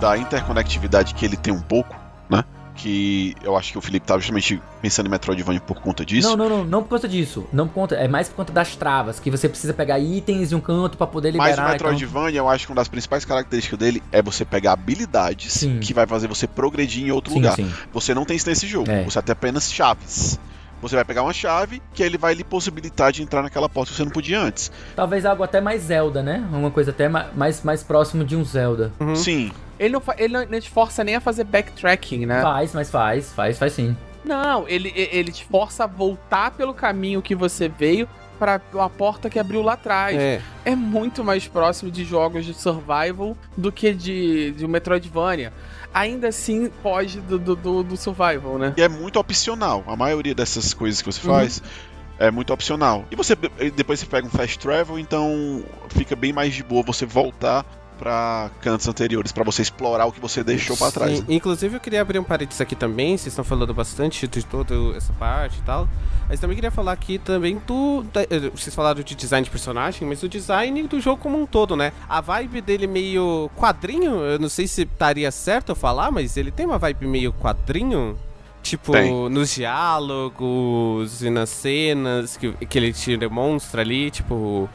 da 0.00 0.18
interconectividade 0.18 1.14
que 1.14 1.24
ele 1.24 1.36
tem 1.36 1.52
um 1.52 1.60
pouco, 1.60 1.94
né? 2.28 2.42
Que 2.74 3.36
eu 3.40 3.56
acho 3.56 3.70
que 3.70 3.78
o 3.78 3.80
Felipe 3.80 4.02
estava 4.02 4.18
justamente 4.18 4.60
pensando 4.82 5.06
em 5.06 5.10
Metroidvania 5.10 5.60
por 5.60 5.80
conta 5.80 6.04
disso. 6.04 6.28
Não, 6.28 6.36
não, 6.36 6.48
não, 6.48 6.64
não 6.64 6.82
por 6.82 6.88
conta 6.88 7.08
disso. 7.08 7.46
Não 7.52 7.68
por 7.68 7.74
conta, 7.74 7.94
é 7.94 8.08
mais 8.08 8.28
por 8.28 8.34
conta 8.36 8.52
das 8.52 8.74
travas, 8.74 9.20
que 9.20 9.30
você 9.30 9.48
precisa 9.48 9.72
pegar 9.72 10.00
itens 10.00 10.48
de 10.48 10.56
um 10.56 10.60
canto 10.60 10.98
para 10.98 11.06
poder 11.06 11.30
liberar. 11.30 11.56
Mas 11.56 11.58
o 11.58 11.70
Metroidvania, 11.70 12.30
então... 12.30 12.46
eu 12.46 12.48
acho 12.48 12.66
que 12.66 12.72
uma 12.72 12.76
das 12.76 12.88
principais 12.88 13.24
características 13.24 13.78
dele 13.78 14.02
é 14.10 14.20
você 14.20 14.44
pegar 14.44 14.72
habilidades 14.72 15.52
sim. 15.52 15.78
que 15.78 15.94
vai 15.94 16.06
fazer 16.06 16.26
você 16.26 16.48
progredir 16.48 17.06
em 17.06 17.12
outro 17.12 17.32
sim, 17.32 17.38
lugar. 17.38 17.54
Sim. 17.54 17.72
Você 17.92 18.12
não 18.12 18.24
tem 18.24 18.36
isso 18.36 18.48
nesse 18.48 18.66
jogo, 18.66 18.90
é. 18.90 19.04
você 19.04 19.22
tem 19.22 19.32
apenas 19.32 19.72
chaves. 19.72 20.40
Você 20.80 20.96
vai 20.96 21.04
pegar 21.04 21.22
uma 21.22 21.32
chave 21.32 21.82
que 21.92 22.02
ele 22.02 22.16
vai 22.16 22.34
lhe 22.34 22.44
possibilitar 22.44 23.12
de 23.12 23.22
entrar 23.22 23.42
naquela 23.42 23.68
porta 23.68 23.90
que 23.90 23.96
você 23.96 24.04
não 24.04 24.10
podia 24.10 24.40
antes. 24.40 24.72
Talvez 24.96 25.24
algo 25.26 25.42
até 25.42 25.60
mais 25.60 25.82
Zelda, 25.82 26.22
né? 26.22 26.46
Uma 26.52 26.70
coisa 26.70 26.90
até 26.90 27.08
mais, 27.08 27.62
mais 27.62 27.82
próximo 27.82 28.24
de 28.24 28.34
um 28.36 28.44
Zelda. 28.44 28.92
Uhum. 28.98 29.14
Sim. 29.14 29.52
Ele 29.78 29.94
não, 29.94 30.02
ele 30.16 30.46
não 30.46 30.60
te 30.60 30.70
força 30.70 31.04
nem 31.04 31.16
a 31.16 31.20
fazer 31.20 31.44
backtracking, 31.44 32.26
né? 32.26 32.42
Faz, 32.42 32.74
mas 32.74 32.90
faz, 32.90 33.32
faz, 33.32 33.58
faz 33.58 33.72
sim. 33.72 33.96
Não, 34.24 34.68
ele, 34.68 34.92
ele 34.94 35.32
te 35.32 35.44
força 35.44 35.84
a 35.84 35.86
voltar 35.86 36.50
pelo 36.52 36.74
caminho 36.74 37.22
que 37.22 37.34
você 37.34 37.68
veio 37.68 38.08
para 38.38 38.60
a 38.78 38.88
porta 38.88 39.28
que 39.28 39.38
abriu 39.38 39.60
lá 39.62 39.74
atrás. 39.74 40.16
É. 40.16 40.40
é 40.64 40.74
muito 40.74 41.22
mais 41.22 41.46
próximo 41.46 41.90
de 41.90 42.04
jogos 42.04 42.46
de 42.46 42.54
survival 42.54 43.36
do 43.54 43.70
que 43.70 43.92
de, 43.92 44.52
de 44.52 44.64
um 44.64 44.68
Metroidvania 44.68 45.52
ainda 45.92 46.28
assim 46.28 46.70
pode 46.82 47.20
do, 47.20 47.38
do, 47.38 47.82
do, 47.82 47.96
survival, 47.96 48.58
né? 48.58 48.74
E 48.76 48.82
é 48.82 48.88
muito 48.88 49.18
opcional. 49.18 49.84
A 49.86 49.96
maioria 49.96 50.34
dessas 50.34 50.72
coisas 50.74 51.02
que 51.02 51.10
você 51.10 51.20
faz. 51.20 51.58
Uhum. 51.58 51.90
É 52.18 52.30
muito 52.30 52.52
opcional. 52.52 53.06
E 53.10 53.16
você 53.16 53.34
depois 53.74 53.98
você 53.98 54.04
pega 54.04 54.26
um 54.26 54.30
fast 54.30 54.58
travel, 54.58 54.98
então 54.98 55.64
fica 55.88 56.14
bem 56.14 56.34
mais 56.34 56.52
de 56.54 56.62
boa 56.62 56.82
você 56.82 57.06
voltar 57.06 57.64
para 58.00 58.50
cantos 58.62 58.88
anteriores, 58.88 59.30
para 59.30 59.44
você 59.44 59.60
explorar 59.60 60.06
o 60.06 60.12
que 60.12 60.18
você 60.18 60.42
deixou 60.42 60.74
para 60.74 60.90
trás. 60.90 61.20
Né? 61.20 61.26
Inclusive, 61.28 61.76
eu 61.76 61.80
queria 61.80 62.00
abrir 62.00 62.18
um 62.18 62.24
parênteses 62.24 62.58
aqui 62.58 62.74
também, 62.74 63.18
vocês 63.18 63.26
estão 63.26 63.44
falando 63.44 63.74
bastante 63.74 64.26
de 64.26 64.42
toda 64.42 64.74
essa 64.96 65.12
parte 65.12 65.58
e 65.58 65.62
tal. 65.62 65.86
Mas 66.26 66.40
também 66.40 66.54
queria 66.54 66.70
falar 66.70 66.92
aqui 66.92 67.18
também 67.18 67.60
do. 67.66 68.02
Da, 68.10 68.22
eh, 68.22 68.50
vocês 68.54 68.74
falaram 68.74 69.02
de 69.02 69.14
design 69.14 69.44
de 69.44 69.50
personagem, 69.50 70.08
mas 70.08 70.22
o 70.22 70.28
design 70.28 70.82
do 70.84 70.98
jogo 70.98 71.20
como 71.20 71.38
um 71.38 71.44
todo, 71.44 71.76
né? 71.76 71.92
A 72.08 72.22
vibe 72.22 72.62
dele 72.62 72.86
meio 72.86 73.50
quadrinho, 73.54 74.14
eu 74.22 74.38
não 74.38 74.48
sei 74.48 74.66
se 74.66 74.82
estaria 74.82 75.30
certo 75.30 75.72
eu 75.72 75.76
falar, 75.76 76.10
mas 76.10 76.38
ele 76.38 76.50
tem 76.50 76.64
uma 76.64 76.78
vibe 76.78 77.06
meio 77.06 77.34
quadrinho. 77.34 78.16
Tipo, 78.62 78.92
Tem. 78.92 79.30
nos 79.30 79.54
diálogos 79.54 81.22
e 81.22 81.30
nas 81.30 81.48
cenas 81.48 82.36
que, 82.36 82.52
que 82.66 82.78
ele 82.78 82.92
te 82.92 83.16
demonstra 83.16 83.80
ali, 83.80 84.10
tipo 84.10 84.68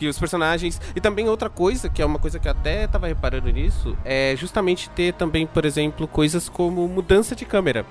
que 0.00 0.08
os 0.08 0.18
personagens. 0.18 0.80
E 0.96 1.00
também 1.00 1.28
outra 1.28 1.50
coisa, 1.50 1.90
que 1.90 2.00
é 2.00 2.06
uma 2.06 2.18
coisa 2.18 2.38
que 2.38 2.48
eu 2.48 2.52
até 2.52 2.86
tava 2.86 3.06
reparando 3.06 3.50
nisso, 3.50 3.96
é 4.02 4.34
justamente 4.34 4.88
ter 4.90 5.12
também, 5.12 5.46
por 5.46 5.66
exemplo, 5.66 6.08
coisas 6.08 6.48
como 6.48 6.88
mudança 6.88 7.36
de 7.36 7.44
câmera. 7.44 7.84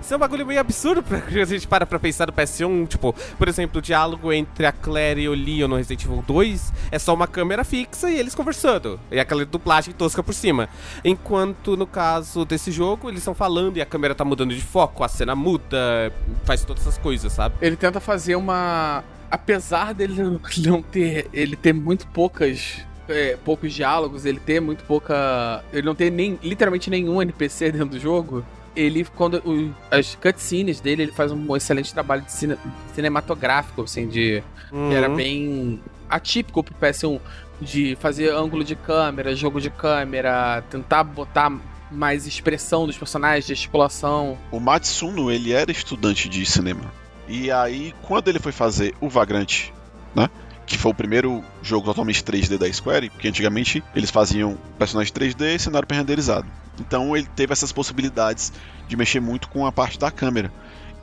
Isso 0.00 0.12
é 0.12 0.16
um 0.16 0.20
bagulho 0.20 0.44
meio 0.44 0.58
absurdo 0.58 1.00
pra 1.04 1.18
a 1.18 1.44
gente 1.44 1.68
para 1.68 1.86
pra 1.86 2.00
pensar 2.00 2.26
no 2.26 2.32
PS1. 2.32 2.88
Tipo, 2.88 3.14
por 3.38 3.46
exemplo, 3.46 3.78
o 3.78 3.82
diálogo 3.82 4.32
entre 4.32 4.66
a 4.66 4.72
Claire 4.72 5.20
e 5.20 5.28
o 5.28 5.34
Leon 5.34 5.68
no 5.68 5.76
Resident 5.76 6.04
Evil 6.04 6.24
2 6.26 6.72
é 6.90 6.98
só 6.98 7.14
uma 7.14 7.28
câmera 7.28 7.62
fixa 7.62 8.10
e 8.10 8.18
eles 8.18 8.34
conversando. 8.34 8.98
E 9.12 9.20
aquela 9.20 9.44
dublagem 9.44 9.94
tosca 9.94 10.20
por 10.20 10.34
cima. 10.34 10.68
Enquanto 11.04 11.76
no 11.76 11.86
caso 11.86 12.44
desse 12.44 12.72
jogo, 12.72 13.08
eles 13.08 13.20
estão 13.20 13.34
falando 13.34 13.76
e 13.76 13.80
a 13.80 13.86
câmera 13.86 14.12
tá 14.12 14.24
mudando 14.24 14.52
de 14.52 14.60
foco, 14.60 15.04
a 15.04 15.08
cena 15.08 15.36
muda, 15.36 16.12
faz 16.44 16.64
todas 16.64 16.82
essas 16.82 16.98
coisas, 16.98 17.32
sabe? 17.32 17.54
Ele 17.60 17.76
tenta 17.76 18.00
fazer 18.00 18.34
uma 18.34 19.04
apesar 19.32 19.94
dele 19.94 20.14
não 20.62 20.82
ter. 20.82 21.28
Ele 21.32 21.56
ter 21.56 21.72
muito 21.72 22.06
poucas. 22.08 22.84
É, 23.08 23.36
poucos 23.44 23.72
diálogos, 23.72 24.24
ele 24.24 24.38
ter 24.38 24.60
muito 24.60 24.84
pouca. 24.84 25.64
Ele 25.72 25.82
não 25.82 25.94
ter 25.94 26.10
nem, 26.10 26.38
literalmente 26.42 26.90
nenhum 26.90 27.20
NPC 27.20 27.72
dentro 27.72 27.88
do 27.88 27.98
jogo. 27.98 28.44
Ele, 28.76 29.04
quando. 29.16 29.36
O, 29.38 29.74
as 29.90 30.14
cutscenes 30.14 30.80
dele, 30.80 31.04
ele 31.04 31.12
faz 31.12 31.32
um 31.32 31.56
excelente 31.56 31.92
trabalho 31.92 32.22
de 32.22 32.32
cine, 32.32 32.56
cinematográfico, 32.94 33.82
assim, 33.82 34.06
de. 34.06 34.42
Uhum. 34.70 34.90
Que 34.90 34.94
era 34.94 35.08
bem 35.08 35.80
atípico 36.08 36.62
pro 36.62 36.74
PS1. 36.74 37.18
De 37.60 37.96
fazer 38.00 38.28
ângulo 38.30 38.64
de 38.64 38.74
câmera, 38.74 39.36
jogo 39.36 39.60
de 39.60 39.70
câmera, 39.70 40.64
tentar 40.68 41.04
botar 41.04 41.48
mais 41.92 42.26
expressão 42.26 42.86
dos 42.86 42.98
personagens, 42.98 43.46
gesticulação. 43.46 44.36
O 44.50 44.58
Matsuno, 44.58 45.30
ele 45.30 45.52
era 45.52 45.70
estudante 45.70 46.28
de 46.28 46.44
cinema. 46.44 46.90
E 47.28 47.50
aí, 47.50 47.94
quando 48.02 48.28
ele 48.28 48.38
foi 48.38 48.52
fazer 48.52 48.94
o 49.00 49.08
Vagrante, 49.08 49.72
né? 50.14 50.28
Que 50.66 50.78
foi 50.78 50.92
o 50.92 50.94
primeiro 50.94 51.42
jogo 51.62 51.86
totalmente 51.86 52.22
3D 52.22 52.56
da 52.58 52.72
Square, 52.72 53.10
porque 53.10 53.28
antigamente 53.28 53.82
eles 53.94 54.10
faziam 54.10 54.56
personagem 54.78 55.12
3D 55.12 55.56
e 55.56 55.58
cenário 55.58 55.86
pré-renderizado. 55.86 56.46
Então 56.80 57.16
ele 57.16 57.26
teve 57.36 57.52
essas 57.52 57.72
possibilidades 57.72 58.52
de 58.88 58.96
mexer 58.96 59.20
muito 59.20 59.48
com 59.48 59.66
a 59.66 59.72
parte 59.72 59.98
da 59.98 60.10
câmera. 60.10 60.52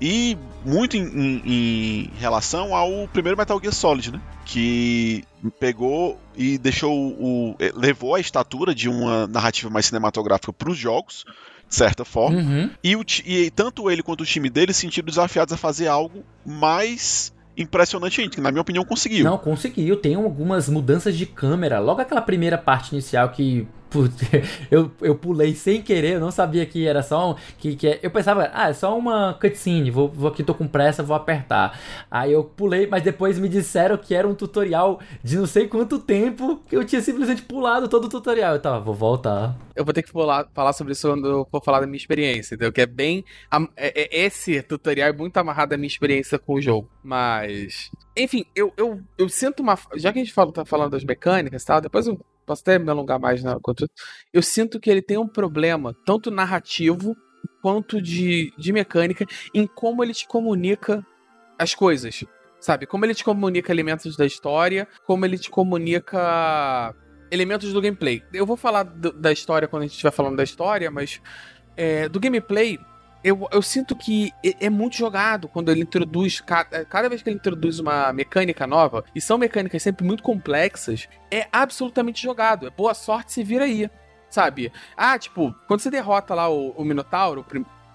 E 0.01 0.37
muito 0.65 0.95
em, 0.95 1.01
em, 1.01 1.41
em, 1.45 2.11
relação 2.17 2.73
ao 2.73 3.07
primeiro 3.09 3.37
Metal 3.37 3.59
Gear 3.59 3.73
Solid, 3.73 4.13
né? 4.13 4.21
Que 4.45 5.25
pegou 5.59 6.19
e 6.35 6.57
deixou 6.57 6.93
o. 6.93 7.55
levou 7.75 8.15
a 8.15 8.19
estatura 8.19 8.73
de 8.73 8.87
uma 8.87 9.27
narrativa 9.27 9.69
mais 9.69 9.87
cinematográfica 9.87 10.53
para 10.53 10.69
os 10.69 10.77
jogos 10.77 11.25
de 11.69 11.75
certa 11.75 12.03
forma. 12.03 12.39
Uhum. 12.39 12.69
E, 12.83 12.95
o, 12.95 13.05
e 13.25 13.51
tanto 13.51 13.89
ele 13.91 14.01
quanto 14.01 14.21
o 14.21 14.25
time 14.25 14.49
dele 14.49 14.73
se 14.73 14.81
sentiram 14.81 15.05
desafiados 15.05 15.53
a 15.53 15.57
fazer 15.57 15.87
algo 15.87 16.23
mais 16.43 17.31
impressionante 17.55 18.21
ainda, 18.21 18.33
que 18.33 18.41
na 18.41 18.51
minha 18.51 18.61
opinião 18.61 18.83
conseguiu. 18.83 19.23
Não, 19.23 19.37
conseguiu. 19.37 19.97
Tem 19.97 20.15
algumas 20.15 20.67
mudanças 20.67 21.15
de 21.15 21.25
câmera. 21.25 21.79
Logo 21.79 22.01
aquela 22.01 22.21
primeira 22.21 22.57
parte 22.57 22.93
inicial 22.93 23.29
que 23.29 23.67
Eu, 24.69 24.91
eu 25.01 25.15
pulei 25.15 25.55
sem 25.55 25.81
querer, 25.81 26.13
eu 26.13 26.19
não 26.19 26.31
sabia 26.31 26.65
que 26.65 26.87
era 26.87 27.01
só 27.01 27.31
um, 27.31 27.35
que, 27.57 27.75
que 27.75 27.87
é, 27.87 27.99
eu 28.03 28.11
pensava, 28.11 28.49
ah, 28.53 28.69
é 28.69 28.73
só 28.73 28.97
uma 28.97 29.33
cutscene, 29.33 29.89
vou, 29.89 30.07
vou 30.07 30.29
aqui, 30.29 30.43
tô 30.43 30.53
com 30.53 30.67
pressa, 30.67 31.01
vou 31.01 31.15
apertar. 31.15 31.79
Aí 32.09 32.31
eu 32.31 32.43
pulei, 32.43 32.87
mas 32.87 33.01
depois 33.03 33.39
me 33.39 33.49
disseram 33.49 33.97
que 33.97 34.13
era 34.13 34.27
um 34.27 34.35
tutorial 34.35 34.99
de 35.23 35.37
não 35.37 35.47
sei 35.47 35.67
quanto 35.67 35.99
tempo, 35.99 36.61
que 36.67 36.75
eu 36.75 36.85
tinha 36.85 37.01
simplesmente 37.01 37.41
pulado 37.41 37.87
todo 37.87 38.05
o 38.05 38.09
tutorial. 38.09 38.53
Eu 38.53 38.61
tava, 38.61 38.79
vou 38.79 38.93
voltar. 38.93 39.55
Eu 39.75 39.83
vou 39.85 39.93
ter 39.93 40.03
que 40.03 40.11
falar, 40.11 40.47
falar 40.53 40.73
sobre 40.73 40.93
isso 40.93 41.07
quando 41.07 41.27
eu 41.27 41.47
for 41.49 41.63
falar 41.63 41.79
da 41.79 41.87
minha 41.87 41.97
experiência, 41.97 42.55
entendeu? 42.55 42.71
Que 42.71 42.81
é 42.81 42.85
bem. 42.85 43.23
É, 43.75 44.01
é, 44.01 44.25
esse 44.25 44.61
tutorial 44.61 45.09
é 45.09 45.13
muito 45.13 45.37
amarrado 45.37 45.73
à 45.73 45.77
minha 45.77 45.87
experiência 45.87 46.37
com 46.37 46.55
o 46.55 46.61
jogo. 46.61 46.89
Mas. 47.03 47.89
Enfim, 48.15 48.45
eu, 48.55 48.73
eu, 48.75 49.01
eu 49.17 49.29
sinto 49.29 49.61
uma. 49.61 49.77
Já 49.95 50.11
que 50.11 50.19
a 50.19 50.23
gente 50.23 50.33
fala, 50.33 50.51
tá 50.51 50.65
falando 50.65 50.91
das 50.91 51.03
mecânicas 51.03 51.63
e 51.63 51.65
tal, 51.65 51.81
depois 51.81 52.07
eu 52.07 52.19
posso 52.49 52.63
até 52.63 52.79
me 52.79 52.89
alongar 52.89 53.19
mais 53.19 53.43
na 53.43 53.59
quanto 53.59 53.87
eu 54.33 54.41
sinto 54.41 54.79
que 54.79 54.89
ele 54.89 55.03
tem 55.03 55.19
um 55.19 55.27
problema 55.27 55.95
tanto 56.03 56.31
narrativo 56.31 57.15
quanto 57.61 58.01
de, 58.01 58.51
de 58.57 58.73
mecânica 58.73 59.23
em 59.53 59.67
como 59.67 60.03
ele 60.03 60.15
te 60.15 60.27
comunica 60.27 61.05
as 61.59 61.75
coisas, 61.75 62.23
sabe? 62.59 62.87
Como 62.87 63.05
ele 63.05 63.13
te 63.13 63.23
comunica 63.23 63.71
elementos 63.71 64.17
da 64.17 64.25
história, 64.25 64.87
como 65.05 65.25
ele 65.25 65.37
te 65.37 65.51
comunica 65.51 66.95
elementos 67.29 67.71
do 67.71 67.81
gameplay. 67.81 68.23
Eu 68.33 68.47
vou 68.47 68.57
falar 68.57 68.81
do, 68.81 69.13
da 69.13 69.31
história 69.31 69.67
quando 69.67 69.83
a 69.83 69.85
gente 69.85 69.93
estiver 69.93 70.11
falando 70.11 70.37
da 70.37 70.43
história, 70.43 70.89
mas 70.89 71.21
é, 71.77 72.09
do 72.09 72.19
gameplay 72.19 72.79
eu, 73.23 73.47
eu 73.51 73.61
sinto 73.61 73.95
que 73.95 74.33
é, 74.43 74.65
é 74.65 74.69
muito 74.69 74.95
jogado 74.95 75.47
quando 75.47 75.71
ele 75.71 75.81
introduz. 75.81 76.39
Cada, 76.41 76.85
cada 76.85 77.09
vez 77.09 77.21
que 77.21 77.29
ele 77.29 77.37
introduz 77.37 77.79
uma 77.79 78.11
mecânica 78.13 78.65
nova, 78.65 79.03
e 79.13 79.21
são 79.21 79.37
mecânicas 79.37 79.81
sempre 79.81 80.05
muito 80.05 80.23
complexas, 80.23 81.07
é 81.31 81.47
absolutamente 81.51 82.21
jogado. 82.21 82.67
É 82.67 82.69
boa 82.69 82.93
sorte 82.93 83.33
se 83.33 83.43
vira 83.43 83.65
aí. 83.65 83.89
Sabe? 84.29 84.71
Ah, 84.95 85.17
tipo, 85.17 85.53
quando 85.67 85.79
você 85.79 85.89
derrota 85.89 86.35
lá 86.35 86.47
o, 86.49 86.69
o 86.71 86.85
Minotauro, 86.85 87.43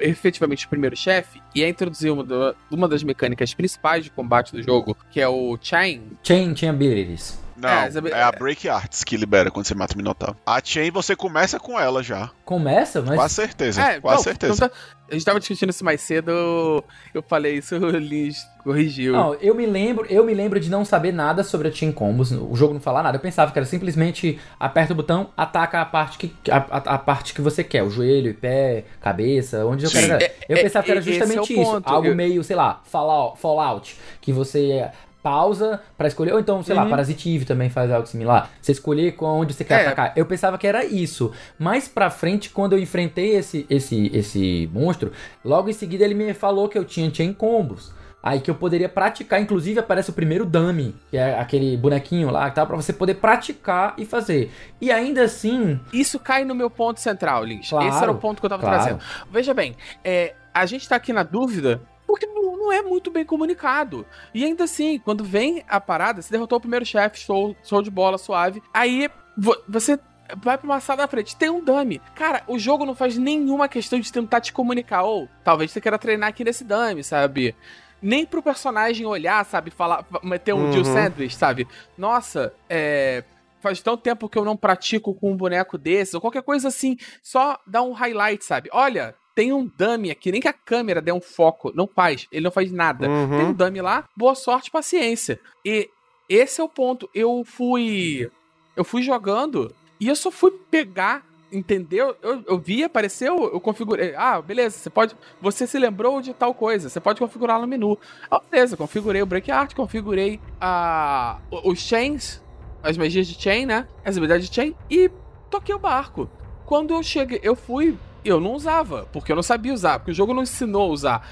efetivamente 0.00 0.66
o 0.66 0.68
primeiro 0.68 0.96
chefe, 0.96 1.40
e 1.54 1.62
é 1.62 1.68
introduzir 1.68 2.12
uma, 2.12 2.56
uma 2.70 2.88
das 2.88 3.04
mecânicas 3.04 3.54
principais 3.54 4.04
de 4.04 4.10
combate 4.10 4.52
do 4.52 4.60
jogo, 4.60 4.96
que 5.10 5.20
é 5.20 5.28
o 5.28 5.56
Chain. 5.60 6.18
Chain, 6.24 6.56
Chain 6.56 6.70
Abilities. 6.70 7.43
Não, 7.56 7.68
é, 7.68 7.90
é, 8.12 8.22
a 8.22 8.32
Break 8.32 8.68
Arts 8.68 9.04
que 9.04 9.16
libera 9.16 9.50
quando 9.50 9.66
você 9.66 9.74
mata 9.74 9.94
o 9.94 9.96
Minotauro. 9.96 10.36
A 10.44 10.60
Chain 10.62 10.90
você 10.90 11.14
começa 11.14 11.58
com 11.58 11.78
ela 11.78 12.02
já. 12.02 12.30
Começa? 12.44 13.00
Mas... 13.00 13.16
Com 13.16 13.22
a 13.22 13.28
certeza, 13.28 13.82
é, 13.82 14.00
com 14.00 14.08
a 14.08 14.18
certeza. 14.18 14.54
Então 14.54 14.68
tá... 14.68 14.74
A 15.08 15.12
gente 15.12 15.24
tava 15.24 15.38
discutindo 15.38 15.68
isso 15.68 15.84
mais 15.84 16.00
cedo, 16.00 16.82
eu 17.12 17.22
falei 17.22 17.58
isso, 17.58 17.76
o 17.78 17.90
Lins 17.90 18.38
corrigiu. 18.62 19.12
Não, 19.12 19.34
eu 19.34 19.54
me 19.54 19.66
lembro, 19.66 20.06
eu 20.08 20.24
me 20.24 20.32
lembro 20.32 20.58
de 20.58 20.70
não 20.70 20.82
saber 20.82 21.12
nada 21.12 21.44
sobre 21.44 21.68
a 21.68 21.72
Chain 21.72 21.92
Combos, 21.92 22.32
o 22.32 22.56
jogo 22.56 22.72
não 22.72 22.80
falar 22.80 23.02
nada. 23.02 23.18
Eu 23.18 23.20
pensava 23.20 23.52
que 23.52 23.58
era 23.58 23.66
simplesmente 23.66 24.40
aperta 24.58 24.94
o 24.94 24.96
botão, 24.96 25.30
ataca 25.36 25.80
a 25.80 25.84
parte 25.84 26.16
que 26.16 26.50
a, 26.50 26.56
a, 26.56 26.94
a 26.94 26.98
parte 26.98 27.34
que 27.34 27.42
você 27.42 27.62
quer, 27.62 27.82
o 27.82 27.90
joelho, 27.90 28.34
pé, 28.34 28.84
cabeça, 29.00 29.66
onde 29.66 29.84
eu 29.84 29.90
Sim. 29.90 30.08
quero. 30.08 30.24
Eu 30.48 30.56
é, 30.56 30.62
pensava 30.62 30.84
que 30.84 30.90
era 30.90 31.00
é, 31.00 31.02
justamente 31.02 31.52
é 31.52 31.60
isso, 31.60 31.72
ponto. 31.72 31.88
algo 31.88 32.08
eu... 32.08 32.16
meio, 32.16 32.42
sei 32.42 32.56
lá, 32.56 32.80
Fallout, 32.84 33.38
Fallout, 33.38 33.96
que 34.22 34.32
você 34.32 34.90
pausa 35.24 35.80
para 35.96 36.06
escolher, 36.06 36.34
ou 36.34 36.38
então, 36.38 36.62
sei 36.62 36.76
uhum. 36.76 36.84
lá, 36.84 36.90
Parasitive 36.90 37.46
também 37.46 37.70
faz 37.70 37.90
algo 37.90 38.06
similar. 38.06 38.50
Você 38.60 38.72
escolher 38.72 39.16
onde 39.18 39.54
você 39.54 39.64
quer 39.64 39.80
é. 39.80 39.86
atacar. 39.86 40.12
Eu 40.14 40.26
pensava 40.26 40.58
que 40.58 40.66
era 40.66 40.84
isso. 40.84 41.32
Mais 41.58 41.88
pra 41.88 42.10
frente, 42.10 42.50
quando 42.50 42.74
eu 42.74 42.78
enfrentei 42.78 43.34
esse, 43.34 43.64
esse, 43.70 44.10
esse 44.14 44.68
monstro, 44.70 45.12
logo 45.42 45.70
em 45.70 45.72
seguida 45.72 46.04
ele 46.04 46.12
me 46.12 46.34
falou 46.34 46.68
que 46.68 46.76
eu 46.76 46.84
tinha 46.84 47.12
chain 47.12 47.32
combos. 47.32 47.90
Aí 48.22 48.40
que 48.40 48.50
eu 48.50 48.54
poderia 48.54 48.88
praticar, 48.88 49.40
inclusive 49.40 49.80
aparece 49.80 50.08
o 50.10 50.12
primeiro 50.12 50.46
dummy, 50.46 50.94
que 51.10 51.16
é 51.16 51.38
aquele 51.38 51.76
bonequinho 51.76 52.30
lá, 52.30 52.50
tá? 52.50 52.64
Pra 52.64 52.76
você 52.76 52.90
poder 52.90 53.14
praticar 53.14 53.94
e 53.98 54.06
fazer. 54.06 54.50
E 54.80 54.90
ainda 54.90 55.24
assim. 55.24 55.78
Isso 55.92 56.18
cai 56.18 56.44
no 56.44 56.54
meu 56.54 56.70
ponto 56.70 57.00
central, 57.00 57.44
Lins. 57.44 57.68
Claro, 57.68 57.88
Esse 57.88 58.02
era 58.02 58.12
o 58.12 58.16
ponto 58.16 58.40
que 58.40 58.46
eu 58.46 58.50
tava 58.50 58.62
claro. 58.62 58.82
trazendo. 58.82 59.00
Veja 59.30 59.52
bem, 59.52 59.74
é, 60.02 60.34
a 60.54 60.64
gente 60.64 60.88
tá 60.88 60.96
aqui 60.96 61.12
na 61.12 61.22
dúvida 61.22 61.82
porque 62.06 62.26
não, 62.26 62.56
não 62.56 62.72
é 62.72 62.82
muito 62.82 63.10
bem 63.10 63.24
comunicado. 63.24 64.06
E 64.32 64.44
ainda 64.44 64.64
assim, 64.64 64.98
quando 64.98 65.24
vem 65.24 65.64
a 65.68 65.80
parada, 65.80 66.20
você 66.22 66.30
derrotou 66.32 66.58
o 66.58 66.60
primeiro 66.60 66.84
chefe, 66.84 67.18
show, 67.20 67.56
show 67.62 67.82
de 67.82 67.90
bola, 67.90 68.18
suave. 68.18 68.62
Aí 68.72 69.08
vo- 69.36 69.56
você 69.68 69.98
vai 70.36 70.56
pra 70.56 70.66
uma 70.66 70.80
sala 70.80 70.98
da 71.02 71.08
frente, 71.08 71.36
tem 71.36 71.50
um 71.50 71.62
dummy. 71.62 72.00
Cara, 72.14 72.42
o 72.46 72.58
jogo 72.58 72.84
não 72.86 72.94
faz 72.94 73.16
nenhuma 73.18 73.68
questão 73.68 73.98
de 74.00 74.10
tentar 74.12 74.40
te 74.40 74.52
comunicar. 74.52 75.02
Ou 75.02 75.28
talvez 75.42 75.70
você 75.70 75.80
queira 75.80 75.98
treinar 75.98 76.30
aqui 76.30 76.44
nesse 76.44 76.64
dummy, 76.64 77.02
sabe? 77.04 77.54
Nem 78.02 78.26
pro 78.26 78.42
personagem 78.42 79.06
olhar, 79.06 79.44
sabe? 79.46 79.70
Falar, 79.70 80.04
meter 80.22 80.52
um 80.54 80.64
Uhum. 80.66 80.72
Jill 80.72 80.84
Sandwich, 80.84 81.36
sabe? 81.36 81.66
Nossa, 81.96 82.52
é. 82.68 83.24
Faz 83.60 83.80
tanto 83.80 84.02
tempo 84.02 84.28
que 84.28 84.36
eu 84.36 84.44
não 84.44 84.58
pratico 84.58 85.14
com 85.14 85.32
um 85.32 85.36
boneco 85.36 85.78
desse, 85.78 86.14
ou 86.14 86.20
qualquer 86.20 86.42
coisa 86.42 86.68
assim. 86.68 86.98
Só 87.22 87.58
dá 87.66 87.80
um 87.80 87.92
highlight, 87.92 88.44
sabe? 88.44 88.68
Olha, 88.70 89.14
tem 89.34 89.52
um 89.52 89.66
dummy 89.76 90.10
aqui, 90.10 90.30
nem 90.30 90.40
que 90.40 90.48
a 90.48 90.52
câmera 90.52 91.00
dê 91.00 91.10
um 91.12 91.20
foco. 91.20 91.72
Não 91.74 91.86
faz, 91.86 92.26
ele 92.30 92.44
não 92.44 92.52
faz 92.52 92.70
nada. 92.70 93.08
Uhum. 93.08 93.28
Tem 93.36 93.46
um 93.46 93.52
dummy 93.52 93.80
lá, 93.80 94.04
boa 94.16 94.34
sorte, 94.34 94.70
paciência. 94.70 95.40
E 95.64 95.90
esse 96.28 96.60
é 96.60 96.64
o 96.64 96.68
ponto. 96.68 97.08
Eu 97.14 97.42
fui. 97.44 98.30
Eu 98.76 98.84
fui 98.84 99.02
jogando 99.02 99.74
e 100.00 100.08
eu 100.08 100.16
só 100.16 100.30
fui 100.30 100.50
pegar. 100.70 101.24
Entendeu? 101.52 102.16
Eu, 102.20 102.42
eu 102.48 102.58
vi, 102.58 102.82
apareceu, 102.82 103.44
eu 103.52 103.60
configurei. 103.60 104.12
Ah, 104.16 104.42
beleza, 104.42 104.76
você 104.76 104.90
pode. 104.90 105.14
Você 105.40 105.68
se 105.68 105.78
lembrou 105.78 106.20
de 106.20 106.34
tal 106.34 106.52
coisa, 106.52 106.88
você 106.88 106.98
pode 106.98 107.20
configurar 107.20 107.60
no 107.60 107.66
menu. 107.68 107.96
Ah, 108.28 108.40
beleza, 108.50 108.76
configurei 108.76 109.22
o 109.22 109.26
Break 109.26 109.52
Art, 109.52 109.72
configurei 109.72 110.40
a, 110.60 111.38
o- 111.52 111.70
os 111.70 111.78
chains, 111.78 112.42
as 112.82 112.96
magias 112.98 113.28
de 113.28 113.40
chain, 113.40 113.66
né? 113.66 113.86
As 114.04 114.16
habilidades 114.16 114.48
de 114.48 114.54
chain 114.54 114.74
e 114.90 115.08
toquei 115.48 115.72
o 115.72 115.78
barco. 115.78 116.28
Quando 116.66 116.92
eu 116.92 117.04
cheguei, 117.04 117.38
eu 117.40 117.54
fui. 117.54 117.96
Eu 118.24 118.40
não 118.40 118.52
usava, 118.52 119.06
porque 119.12 119.30
eu 119.30 119.36
não 119.36 119.42
sabia 119.42 119.74
usar, 119.74 119.98
porque 119.98 120.12
o 120.12 120.14
jogo 120.14 120.32
não 120.32 120.42
ensinou 120.42 120.90
a 120.90 120.92
usar. 120.92 121.28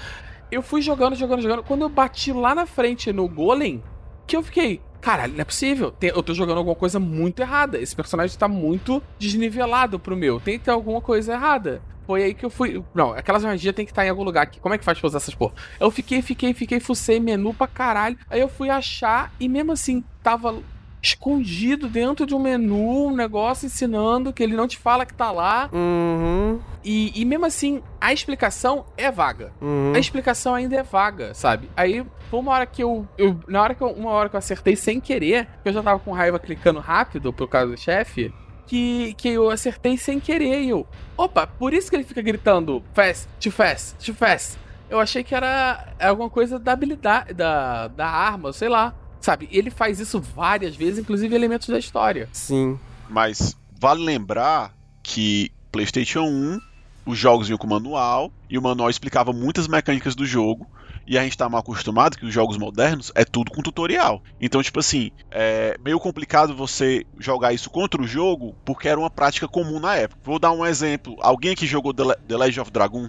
Eu 0.51 0.61
fui 0.61 0.81
jogando, 0.81 1.15
jogando, 1.15 1.41
jogando. 1.41 1.63
Quando 1.63 1.81
eu 1.81 1.89
bati 1.89 2.31
lá 2.31 2.53
na 2.53 2.65
frente 2.65 3.11
no 3.11 3.27
Golem, 3.27 3.83
que 4.27 4.35
eu 4.35 4.43
fiquei, 4.43 4.81
caralho, 5.01 5.33
não 5.33 5.41
é 5.41 5.45
possível. 5.45 5.93
Eu 5.99 6.21
tô 6.21 6.33
jogando 6.33 6.59
alguma 6.59 6.75
coisa 6.75 6.99
muito 6.99 7.41
errada. 7.41 7.79
Esse 7.79 7.95
personagem 7.95 8.37
tá 8.37 8.47
muito 8.47 9.01
desnivelado 9.17 9.99
pro 9.99 10.15
meu. 10.15 10.39
Tem 10.39 10.59
que 10.59 10.65
ter 10.65 10.71
alguma 10.71 11.01
coisa 11.01 11.33
errada. 11.33 11.81
Foi 12.05 12.21
aí 12.21 12.33
que 12.33 12.45
eu 12.45 12.49
fui. 12.49 12.83
Não, 12.93 13.13
aquelas 13.13 13.43
magias 13.43 13.73
tem 13.73 13.85
que 13.85 13.91
estar 13.91 14.05
em 14.05 14.09
algum 14.09 14.23
lugar 14.23 14.43
aqui. 14.43 14.59
Como 14.59 14.75
é 14.75 14.77
que 14.77 14.83
faz 14.83 14.99
pra 14.99 15.07
usar 15.07 15.17
essas 15.17 15.33
porra? 15.33 15.53
Eu 15.79 15.89
fiquei, 15.89 16.21
fiquei, 16.21 16.53
fiquei, 16.53 16.79
fucei 16.79 17.19
menu 17.19 17.53
pra 17.53 17.65
caralho. 17.65 18.17
Aí 18.29 18.39
eu 18.39 18.49
fui 18.49 18.69
achar 18.69 19.31
e 19.39 19.47
mesmo 19.47 19.71
assim 19.71 20.03
tava 20.21 20.61
escondido 21.01 21.89
dentro 21.89 22.25
de 22.25 22.33
um 22.33 22.39
menu, 22.39 23.07
um 23.07 23.15
negócio 23.15 23.65
ensinando 23.65 24.31
que 24.31 24.41
ele 24.41 24.55
não 24.55 24.67
te 24.67 24.77
fala 24.77 25.05
que 25.05 25.13
tá 25.13 25.31
lá. 25.31 25.69
Uhum. 25.73 26.59
E, 26.83 27.11
e 27.19 27.23
mesmo 27.25 27.45
assim, 27.45 27.81
a 28.01 28.11
explicação 28.11 28.85
é 28.97 29.09
vaga. 29.11 29.51
Uhum. 29.61 29.93
A 29.95 29.99
explicação 29.99 30.53
ainda 30.53 30.75
é 30.75 30.83
vaga, 30.83 31.33
sabe? 31.33 31.69
Aí 31.77 32.05
foi 32.29 32.39
uma 32.39 32.51
hora 32.51 32.65
que 32.65 32.83
eu. 32.83 33.07
eu- 33.17 33.39
na 33.47 33.61
hora 33.61 33.73
que 33.75 33.81
eu, 33.81 33.87
uma 33.87 34.11
hora 34.11 34.29
que 34.29 34.35
eu 34.35 34.39
acertei 34.39 34.75
sem 34.75 34.99
querer, 34.99 35.47
que 35.63 35.69
eu 35.69 35.73
já 35.73 35.81
tava 35.83 35.99
com 35.99 36.11
raiva 36.11 36.37
clicando 36.39 36.79
rápido 36.79 37.31
por 37.31 37.47
causa 37.47 37.71
do 37.71 37.79
chefe, 37.79 38.33
que, 38.67 39.13
que 39.15 39.29
eu 39.29 39.49
acertei 39.49 39.97
sem 39.97 40.19
querer 40.19 40.61
e 40.61 40.69
eu. 40.69 40.85
Opa, 41.17 41.45
por 41.47 41.73
isso 41.73 41.89
que 41.89 41.95
ele 41.95 42.03
fica 42.03 42.21
gritando 42.21 42.83
fast, 42.93 43.27
too 43.41 43.51
fast, 43.51 43.95
too 44.05 44.15
fast. 44.15 44.57
Eu 44.89 44.99
achei 44.99 45.23
que 45.23 45.33
era 45.33 45.93
alguma 45.99 46.29
coisa 46.29 46.59
da 46.59 46.73
habilidade, 46.73 47.33
da, 47.33 47.87
da 47.87 48.07
arma, 48.07 48.51
sei 48.53 48.69
lá. 48.69 48.93
Sabe? 49.21 49.47
Ele 49.51 49.69
faz 49.69 50.01
isso 50.01 50.19
várias 50.19 50.75
vezes, 50.75 50.99
inclusive 50.99 51.33
elementos 51.33 51.69
da 51.69 51.79
história. 51.79 52.27
Sim. 52.33 52.77
Mas 53.09 53.55
vale 53.79 54.03
lembrar 54.03 54.73
que 55.01 55.49
PlayStation 55.71 56.23
1, 56.23 56.59
os 57.05 57.17
jogos 57.17 57.47
vinham 57.47 57.57
com 57.57 57.67
manual, 57.67 58.31
e 58.49 58.57
o 58.57 58.61
manual 58.61 58.89
explicava 58.89 59.31
muitas 59.33 59.67
mecânicas 59.67 60.15
do 60.15 60.25
jogo. 60.25 60.67
E 61.05 61.17
a 61.17 61.23
gente 61.23 61.37
tá 61.37 61.49
mal 61.49 61.59
acostumado 61.59 62.17
que 62.17 62.25
os 62.25 62.33
jogos 62.33 62.57
modernos 62.57 63.11
é 63.13 63.25
tudo 63.25 63.51
com 63.51 63.61
tutorial. 63.61 64.23
Então, 64.39 64.63
tipo 64.63 64.79
assim, 64.79 65.11
é 65.29 65.77
meio 65.83 65.99
complicado 65.99 66.55
você 66.55 67.05
jogar 67.19 67.51
isso 67.51 67.69
contra 67.69 68.01
o 68.01 68.07
jogo, 68.07 68.55
porque 68.63 68.87
era 68.87 68.97
uma 68.97 69.09
prática 69.09 69.45
comum 69.45 69.81
na 69.81 69.97
época. 69.97 70.21
Vou 70.23 70.39
dar 70.39 70.53
um 70.53 70.65
exemplo. 70.65 71.17
Alguém 71.19 71.51
aqui 71.51 71.67
jogou 71.67 71.93
The 71.93 72.03
Le- 72.05 72.15
The 72.25 72.37
Legend 72.37 72.59
of 72.61 72.71
Dragon? 72.71 73.07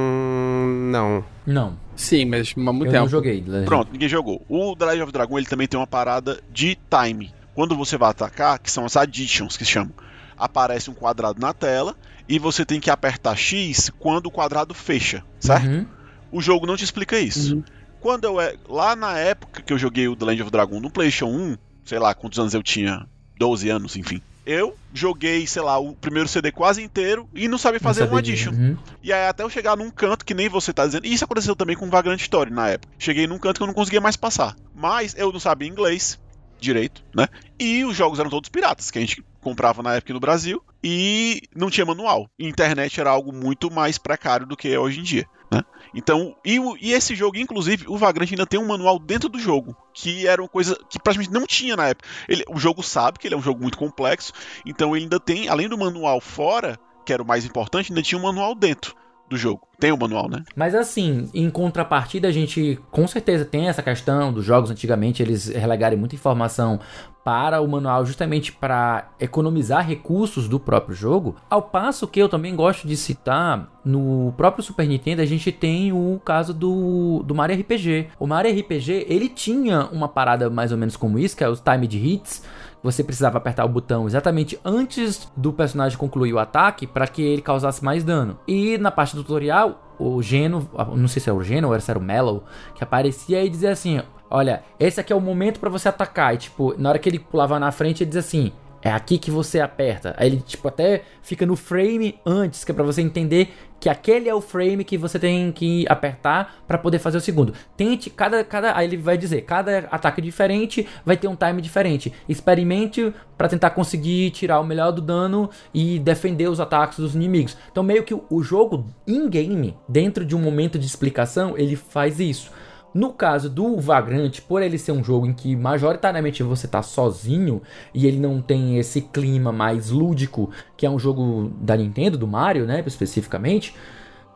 Hum, 0.00 0.88
não. 0.90 1.24
Não, 1.46 1.78
Sim, 1.94 2.24
mas 2.24 2.54
há 2.56 2.60
muito 2.72 2.86
eu 2.86 2.92
tempo. 2.92 3.04
não 3.04 3.08
joguei. 3.08 3.40
Legend. 3.46 3.64
Pronto, 3.66 3.92
ninguém 3.92 4.08
jogou. 4.08 4.42
O 4.48 4.74
The 4.74 4.84
Legend 4.86 5.02
of 5.04 5.12
Dragon 5.12 5.38
ele 5.38 5.46
também 5.46 5.66
tem 5.68 5.78
uma 5.78 5.86
parada 5.86 6.40
de 6.50 6.76
time. 6.90 7.34
Quando 7.54 7.76
você 7.76 7.96
vai 7.98 8.10
atacar, 8.10 8.58
que 8.58 8.70
são 8.70 8.84
as 8.86 8.96
additions 8.96 9.56
que 9.56 9.64
se 9.64 9.70
chamam, 9.72 9.92
aparece 10.38 10.90
um 10.90 10.94
quadrado 10.94 11.40
na 11.40 11.52
tela 11.52 11.94
e 12.28 12.38
você 12.38 12.64
tem 12.64 12.80
que 12.80 12.90
apertar 12.90 13.36
X 13.36 13.90
quando 13.98 14.26
o 14.26 14.30
quadrado 14.30 14.74
fecha, 14.74 15.24
certo? 15.38 15.66
Uhum. 15.66 15.86
O 16.32 16.40
jogo 16.40 16.66
não 16.66 16.76
te 16.76 16.84
explica 16.84 17.18
isso. 17.18 17.56
Uhum. 17.56 17.64
Quando 18.00 18.24
eu 18.24 18.40
é 18.40 18.54
lá 18.68 18.94
na 18.94 19.18
época 19.18 19.62
que 19.62 19.72
eu 19.72 19.78
joguei 19.78 20.06
o 20.08 20.16
The 20.16 20.24
Legend 20.24 20.42
of 20.42 20.50
Dragon 20.50 20.80
no 20.80 20.90
PlayStation 20.90 21.26
1, 21.26 21.56
sei 21.84 21.98
lá 21.98 22.14
quantos 22.14 22.38
anos 22.38 22.54
eu 22.54 22.62
tinha, 22.62 23.06
12 23.38 23.68
anos, 23.68 23.96
enfim. 23.96 24.20
Eu 24.44 24.76
joguei, 24.94 25.44
sei 25.44 25.62
lá, 25.62 25.76
o 25.76 25.92
primeiro 25.94 26.28
CD 26.28 26.52
quase 26.52 26.80
inteiro 26.80 27.28
e 27.34 27.48
não 27.48 27.58
sabia 27.58 27.80
fazer 27.80 28.00
Não 28.00 28.06
um 28.06 28.10
sabia 28.10 28.18
addition. 28.20 28.50
disso. 28.52 28.62
Uhum. 28.62 28.76
E 29.02 29.12
aí 29.12 29.26
até 29.26 29.42
eu 29.42 29.50
chegar 29.50 29.76
num 29.76 29.90
canto 29.90 30.24
que 30.24 30.34
nem 30.34 30.48
você 30.48 30.72
tá 30.72 30.86
dizendo. 30.86 31.04
E 31.04 31.12
isso 31.12 31.24
aconteceu 31.24 31.56
também 31.56 31.76
com 31.76 31.90
Vagrant 31.90 32.20
Story 32.20 32.52
na 32.52 32.68
época. 32.68 32.92
Cheguei 32.96 33.26
num 33.26 33.38
canto 33.38 33.56
que 33.56 33.62
eu 33.64 33.66
não 33.66 33.74
conseguia 33.74 34.00
mais 34.00 34.14
passar. 34.16 34.54
Mas 34.72 35.16
eu 35.18 35.32
não 35.32 35.40
sabia 35.40 35.68
inglês 35.68 36.16
direito, 36.60 37.04
né? 37.14 37.28
E 37.58 37.84
os 37.84 37.96
jogos 37.96 38.20
eram 38.20 38.30
todos 38.30 38.48
piratas, 38.48 38.90
que 38.90 38.98
a 38.98 39.00
gente 39.00 39.24
comprava 39.46 39.80
na 39.80 39.94
época 39.94 40.12
no 40.12 40.18
Brasil. 40.18 40.60
E 40.82 41.42
não 41.54 41.70
tinha 41.70 41.86
manual. 41.86 42.28
Internet 42.36 43.00
era 43.00 43.10
algo 43.10 43.32
muito 43.32 43.70
mais 43.70 43.96
precário 43.96 44.44
do 44.44 44.56
que 44.56 44.72
é 44.72 44.78
hoje 44.78 44.98
em 44.98 45.02
dia, 45.04 45.24
né? 45.50 45.62
Então, 45.94 46.34
e, 46.44 46.58
e 46.80 46.92
esse 46.92 47.14
jogo, 47.14 47.38
inclusive, 47.38 47.86
o 47.88 47.96
Vagrant 47.96 48.30
ainda 48.30 48.44
tem 48.44 48.58
um 48.58 48.66
manual 48.66 48.98
dentro 48.98 49.28
do 49.28 49.38
jogo, 49.38 49.76
que 49.94 50.26
era 50.26 50.42
uma 50.42 50.48
coisa 50.48 50.76
que 50.90 51.00
praticamente 51.00 51.32
não 51.32 51.46
tinha 51.46 51.76
na 51.76 51.88
época. 51.88 52.08
Ele, 52.28 52.44
o 52.48 52.58
jogo 52.58 52.82
sabe 52.82 53.18
que 53.18 53.28
ele 53.28 53.34
é 53.34 53.38
um 53.38 53.42
jogo 53.42 53.62
muito 53.62 53.78
complexo, 53.78 54.32
então 54.64 54.94
ele 54.94 55.04
ainda 55.04 55.20
tem, 55.20 55.48
além 55.48 55.68
do 55.68 55.78
manual 55.78 56.20
fora, 56.20 56.78
que 57.04 57.12
era 57.12 57.22
o 57.22 57.26
mais 57.26 57.44
importante, 57.44 57.92
ainda 57.92 58.02
tinha 58.02 58.18
um 58.18 58.24
manual 58.24 58.54
dentro 58.54 58.96
do 59.28 59.36
jogo. 59.36 59.66
Tem 59.78 59.92
o 59.92 59.96
manual, 59.96 60.28
né? 60.28 60.42
Mas 60.54 60.74
assim, 60.74 61.28
em 61.34 61.50
contrapartida, 61.50 62.28
a 62.28 62.32
gente 62.32 62.78
com 62.90 63.06
certeza 63.06 63.44
tem 63.44 63.68
essa 63.68 63.82
questão 63.82 64.32
dos 64.32 64.44
jogos 64.44 64.70
antigamente 64.70 65.22
eles 65.22 65.48
relegarem 65.48 65.98
muita 65.98 66.14
informação 66.14 66.80
para 67.26 67.60
o 67.60 67.66
manual 67.66 68.06
justamente 68.06 68.52
para 68.52 69.10
economizar 69.18 69.84
recursos 69.84 70.48
do 70.48 70.60
próprio 70.60 70.94
jogo. 70.94 71.34
Ao 71.50 71.60
passo 71.60 72.06
que 72.06 72.20
eu 72.20 72.28
também 72.28 72.54
gosto 72.54 72.86
de 72.86 72.96
citar 72.96 73.68
no 73.84 74.32
próprio 74.36 74.62
Super 74.62 74.86
Nintendo 74.86 75.22
a 75.22 75.26
gente 75.26 75.50
tem 75.50 75.92
o 75.92 76.20
caso 76.24 76.54
do, 76.54 77.24
do 77.26 77.34
Mario 77.34 77.60
RPG. 77.60 78.10
O 78.18 78.28
Mario 78.28 78.56
RPG 78.56 79.06
ele 79.08 79.28
tinha 79.28 79.86
uma 79.86 80.08
parada 80.08 80.48
mais 80.48 80.70
ou 80.70 80.78
menos 80.78 80.96
como 80.96 81.18
isso, 81.18 81.36
que 81.36 81.42
é 81.42 81.48
os 81.48 81.60
time 81.60 81.88
de 81.88 81.98
hits. 81.98 82.44
Você 82.86 83.02
precisava 83.02 83.38
apertar 83.38 83.64
o 83.64 83.68
botão 83.68 84.06
exatamente 84.06 84.60
antes 84.64 85.28
do 85.36 85.52
personagem 85.52 85.98
concluir 85.98 86.32
o 86.32 86.38
ataque 86.38 86.86
para 86.86 87.08
que 87.08 87.20
ele 87.20 87.42
causasse 87.42 87.84
mais 87.84 88.04
dano. 88.04 88.38
E 88.46 88.78
na 88.78 88.92
parte 88.92 89.16
do 89.16 89.24
tutorial, 89.24 89.92
o 89.98 90.22
Geno, 90.22 90.70
não 90.94 91.08
sei 91.08 91.20
se 91.20 91.28
era 91.28 91.36
o 91.36 91.42
Geno 91.42 91.72
ou 91.72 91.80
se 91.80 91.90
era 91.90 91.98
o 91.98 92.02
Mellow, 92.02 92.44
que 92.76 92.84
aparecia 92.84 93.44
e 93.44 93.50
dizia 93.50 93.72
assim: 93.72 94.00
Olha, 94.30 94.62
esse 94.78 95.00
aqui 95.00 95.12
é 95.12 95.16
o 95.16 95.20
momento 95.20 95.58
para 95.58 95.68
você 95.68 95.88
atacar. 95.88 96.32
E 96.34 96.38
tipo, 96.38 96.76
na 96.78 96.90
hora 96.90 96.98
que 97.00 97.08
ele 97.08 97.18
pulava 97.18 97.58
na 97.58 97.72
frente, 97.72 98.04
ele 98.04 98.10
dizia 98.10 98.20
assim: 98.20 98.52
É 98.86 98.92
aqui 98.92 99.18
que 99.18 99.32
você 99.32 99.58
aperta. 99.58 100.14
Aí 100.16 100.28
ele, 100.28 100.36
tipo, 100.36 100.68
até 100.68 101.02
fica 101.20 101.44
no 101.44 101.56
frame 101.56 102.20
antes, 102.24 102.62
que 102.62 102.70
é 102.70 102.74
pra 102.74 102.84
você 102.84 103.02
entender 103.02 103.52
que 103.80 103.88
aquele 103.88 104.28
é 104.28 104.34
o 104.34 104.40
frame 104.40 104.84
que 104.84 104.96
você 104.96 105.18
tem 105.18 105.50
que 105.50 105.84
apertar 105.88 106.62
para 106.68 106.78
poder 106.78 107.00
fazer 107.00 107.18
o 107.18 107.20
segundo. 107.20 107.52
Tente 107.76 108.08
cada 108.08 108.44
cada 108.44 108.78
aí 108.78 108.86
ele 108.86 108.96
vai 108.96 109.18
dizer, 109.18 109.40
cada 109.40 109.78
ataque 109.90 110.22
diferente 110.22 110.86
vai 111.04 111.16
ter 111.16 111.26
um 111.26 111.34
time 111.34 111.60
diferente. 111.60 112.12
Experimente 112.28 113.12
para 113.36 113.48
tentar 113.48 113.70
conseguir 113.70 114.30
tirar 114.30 114.60
o 114.60 114.64
melhor 114.64 114.92
do 114.92 115.02
dano 115.02 115.50
e 115.74 115.98
defender 115.98 116.48
os 116.48 116.60
ataques 116.60 117.00
dos 117.00 117.16
inimigos. 117.16 117.56
Então 117.72 117.82
meio 117.82 118.04
que 118.04 118.14
o 118.14 118.40
jogo 118.40 118.86
in 119.04 119.28
game, 119.28 119.76
dentro 119.88 120.24
de 120.24 120.36
um 120.36 120.40
momento 120.40 120.78
de 120.78 120.86
explicação, 120.86 121.58
ele 121.58 121.74
faz 121.74 122.20
isso. 122.20 122.52
No 122.96 123.12
caso 123.12 123.50
do 123.50 123.78
Vagrant, 123.78 124.40
por 124.48 124.62
ele 124.62 124.78
ser 124.78 124.92
um 124.92 125.04
jogo 125.04 125.26
em 125.26 125.34
que 125.34 125.54
majoritariamente 125.54 126.42
você 126.42 126.66
tá 126.66 126.82
sozinho 126.82 127.60
e 127.92 128.06
ele 128.06 128.18
não 128.18 128.40
tem 128.40 128.78
esse 128.78 129.02
clima 129.02 129.52
mais 129.52 129.90
lúdico, 129.90 130.50
que 130.78 130.86
é 130.86 130.90
um 130.90 130.98
jogo 130.98 131.52
da 131.60 131.76
Nintendo, 131.76 132.16
do 132.16 132.26
Mario, 132.26 132.64
né, 132.64 132.82
especificamente, 132.86 133.74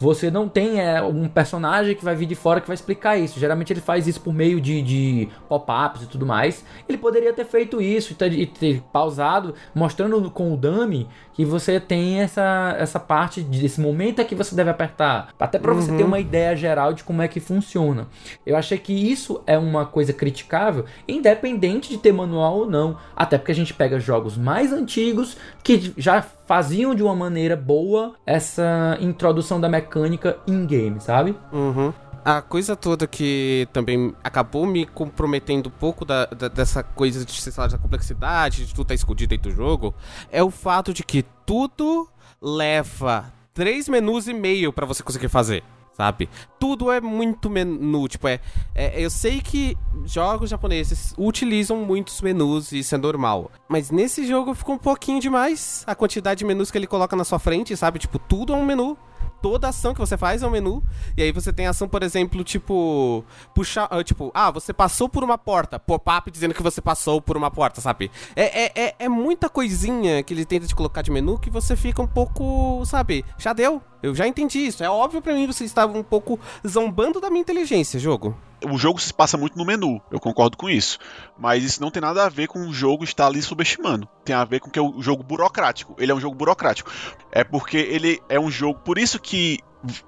você 0.00 0.30
não 0.30 0.48
tem 0.48 0.80
é, 0.80 1.02
um 1.02 1.28
personagem 1.28 1.94
que 1.94 2.02
vai 2.02 2.16
vir 2.16 2.24
de 2.24 2.34
fora 2.34 2.60
que 2.60 2.66
vai 2.66 2.74
explicar 2.74 3.18
isso. 3.18 3.38
Geralmente 3.38 3.70
ele 3.70 3.82
faz 3.82 4.08
isso 4.08 4.20
por 4.22 4.32
meio 4.32 4.58
de, 4.60 4.80
de 4.80 5.28
pop-ups 5.46 6.02
e 6.02 6.06
tudo 6.06 6.24
mais. 6.24 6.64
Ele 6.88 6.96
poderia 6.96 7.32
ter 7.34 7.44
feito 7.44 7.82
isso 7.82 8.16
e 8.18 8.46
ter, 8.46 8.80
pausado, 8.90 9.54
mostrando 9.74 10.30
com 10.30 10.54
o 10.54 10.56
dummy 10.56 11.06
que 11.34 11.44
você 11.44 11.78
tem 11.78 12.20
essa, 12.20 12.74
essa 12.78 12.98
parte 12.98 13.42
desse 13.42 13.80
momento 13.80 14.20
é 14.20 14.24
que 14.24 14.34
você 14.34 14.54
deve 14.54 14.70
apertar. 14.70 15.28
Até 15.38 15.58
para 15.58 15.72
você 15.74 15.92
ter 15.92 16.00
Uhum. 16.02 16.08
uma 16.08 16.18
ideia 16.18 16.56
geral 16.56 16.92
de 16.94 17.04
como 17.04 17.20
é 17.22 17.28
que 17.28 17.38
funciona. 17.40 18.08
Eu 18.46 18.56
achei 18.56 18.78
que 18.78 18.92
isso 18.92 19.42
é 19.46 19.58
uma 19.58 19.84
coisa 19.84 20.12
criticável, 20.14 20.86
independente 21.06 21.90
de 21.90 21.98
ter 21.98 22.12
manual 22.12 22.58
ou 22.60 22.66
não. 22.70 22.96
Até 23.14 23.36
porque 23.36 23.52
a 23.52 23.54
gente 23.54 23.74
pega 23.74 24.00
jogos 24.00 24.36
mais 24.38 24.72
antigos 24.72 25.36
que 25.62 25.92
já 25.96 26.24
faziam 26.50 26.96
de 26.96 27.02
uma 27.04 27.14
maneira 27.14 27.54
boa 27.56 28.16
essa 28.26 28.98
introdução 29.00 29.60
da 29.60 29.68
mecânica 29.68 30.36
in-game, 30.48 31.00
sabe? 31.00 31.38
Uhum. 31.52 31.92
A 32.24 32.42
coisa 32.42 32.74
toda 32.74 33.06
que 33.06 33.68
também 33.72 34.12
acabou 34.24 34.66
me 34.66 34.84
comprometendo 34.84 35.68
um 35.68 35.70
pouco 35.78 36.04
da, 36.04 36.26
da- 36.26 36.48
dessa 36.48 36.82
coisa 36.82 37.24
de, 37.24 37.40
sei 37.40 37.52
lá, 37.56 37.68
da 37.68 37.78
complexidade, 37.78 38.66
de 38.66 38.74
tudo 38.74 38.82
estar 38.82 38.94
escondido 38.94 39.30
dentro 39.30 39.52
do 39.52 39.54
jogo, 39.56 39.94
é 40.28 40.42
o 40.42 40.50
fato 40.50 40.92
de 40.92 41.04
que 41.04 41.24
tudo 41.46 42.08
leva 42.42 43.32
três 43.54 43.88
menus 43.88 44.26
e 44.26 44.34
meio 44.34 44.72
pra 44.72 44.84
você 44.84 45.04
conseguir 45.04 45.28
fazer. 45.28 45.62
Sabe? 45.92 46.28
Tudo 46.60 46.92
é 46.92 47.00
muito 47.00 47.48
menu. 47.50 48.06
Tipo, 48.06 48.28
é, 48.28 48.38
é- 48.74 49.02
Eu 49.02 49.10
sei 49.10 49.40
que 49.40 49.76
jogos 50.04 50.50
japoneses 50.50 51.14
utilizam 51.18 51.78
muitos 51.78 52.20
menus 52.20 52.70
e 52.70 52.80
isso 52.80 52.94
é 52.94 52.98
normal. 52.98 53.50
Mas 53.68 53.90
nesse 53.90 54.26
jogo 54.26 54.54
ficou 54.54 54.74
um 54.74 54.78
pouquinho 54.78 55.20
demais 55.20 55.82
a 55.86 55.94
quantidade 55.94 56.38
de 56.40 56.44
menus 56.44 56.70
que 56.70 56.76
ele 56.78 56.86
coloca 56.86 57.16
na 57.16 57.24
sua 57.24 57.38
frente, 57.38 57.74
sabe? 57.76 57.98
Tipo, 57.98 58.18
tudo 58.18 58.52
é 58.52 58.56
um 58.56 58.64
menu 58.64 58.96
toda 59.42 59.68
ação 59.68 59.94
que 59.94 60.00
você 60.00 60.18
faz 60.18 60.42
é 60.42 60.46
um 60.46 60.50
menu. 60.50 60.82
E 61.16 61.22
aí 61.22 61.32
você 61.32 61.50
tem 61.50 61.66
ação, 61.66 61.88
por 61.88 62.02
exemplo, 62.02 62.44
tipo. 62.44 63.24
Puxar. 63.54 63.88
ah, 63.90 64.04
Tipo, 64.04 64.30
ah, 64.34 64.50
você 64.50 64.70
passou 64.72 65.08
por 65.08 65.24
uma 65.24 65.38
porta. 65.38 65.78
Pop-up 65.78 66.30
dizendo 66.30 66.52
que 66.52 66.62
você 66.62 66.80
passou 66.82 67.22
por 67.22 67.38
uma 67.38 67.50
porta, 67.50 67.80
sabe? 67.80 68.10
É, 68.36 68.64
é, 68.64 68.72
é, 68.88 68.94
é 68.98 69.08
muita 69.08 69.48
coisinha 69.48 70.22
que 70.22 70.34
ele 70.34 70.44
tenta 70.44 70.66
te 70.66 70.74
colocar 70.74 71.00
de 71.02 71.10
menu 71.10 71.38
que 71.38 71.48
você 71.48 71.74
fica 71.74 72.02
um 72.02 72.06
pouco, 72.06 72.84
sabe? 72.84 73.24
Já 73.38 73.54
deu. 73.54 73.80
Eu 74.02 74.14
já 74.14 74.26
entendi 74.26 74.58
isso. 74.60 74.82
É 74.82 74.88
óbvio 74.90 75.20
pra 75.20 75.34
mim 75.34 75.46
você 75.46 75.64
estava 75.64 75.96
um 75.96 76.02
pouco 76.02 76.38
zombando 76.66 77.20
da 77.20 77.30
minha 77.30 77.42
inteligência, 77.42 77.98
jogo. 77.98 78.36
O 78.70 78.76
jogo 78.76 79.00
se 79.00 79.12
passa 79.12 79.38
muito 79.38 79.56
no 79.56 79.64
menu, 79.64 80.00
eu 80.10 80.20
concordo 80.20 80.56
com 80.56 80.68
isso. 80.68 80.98
Mas 81.38 81.64
isso 81.64 81.80
não 81.80 81.90
tem 81.90 82.02
nada 82.02 82.24
a 82.24 82.28
ver 82.28 82.46
com 82.46 82.60
o 82.60 82.72
jogo 82.72 83.04
estar 83.04 83.26
ali 83.26 83.40
subestimando. 83.40 84.08
Tem 84.24 84.34
a 84.34 84.44
ver 84.44 84.60
com 84.60 84.70
que 84.70 84.78
é 84.78 84.82
o 84.82 85.00
jogo 85.00 85.22
burocrático. 85.22 85.94
Ele 85.98 86.12
é 86.12 86.14
um 86.14 86.20
jogo 86.20 86.36
burocrático. 86.36 86.90
É 87.32 87.42
porque 87.42 87.78
ele 87.78 88.20
é 88.28 88.38
um 88.38 88.50
jogo. 88.50 88.80
Por 88.80 88.98
isso 88.98 89.18
que, 89.18 89.58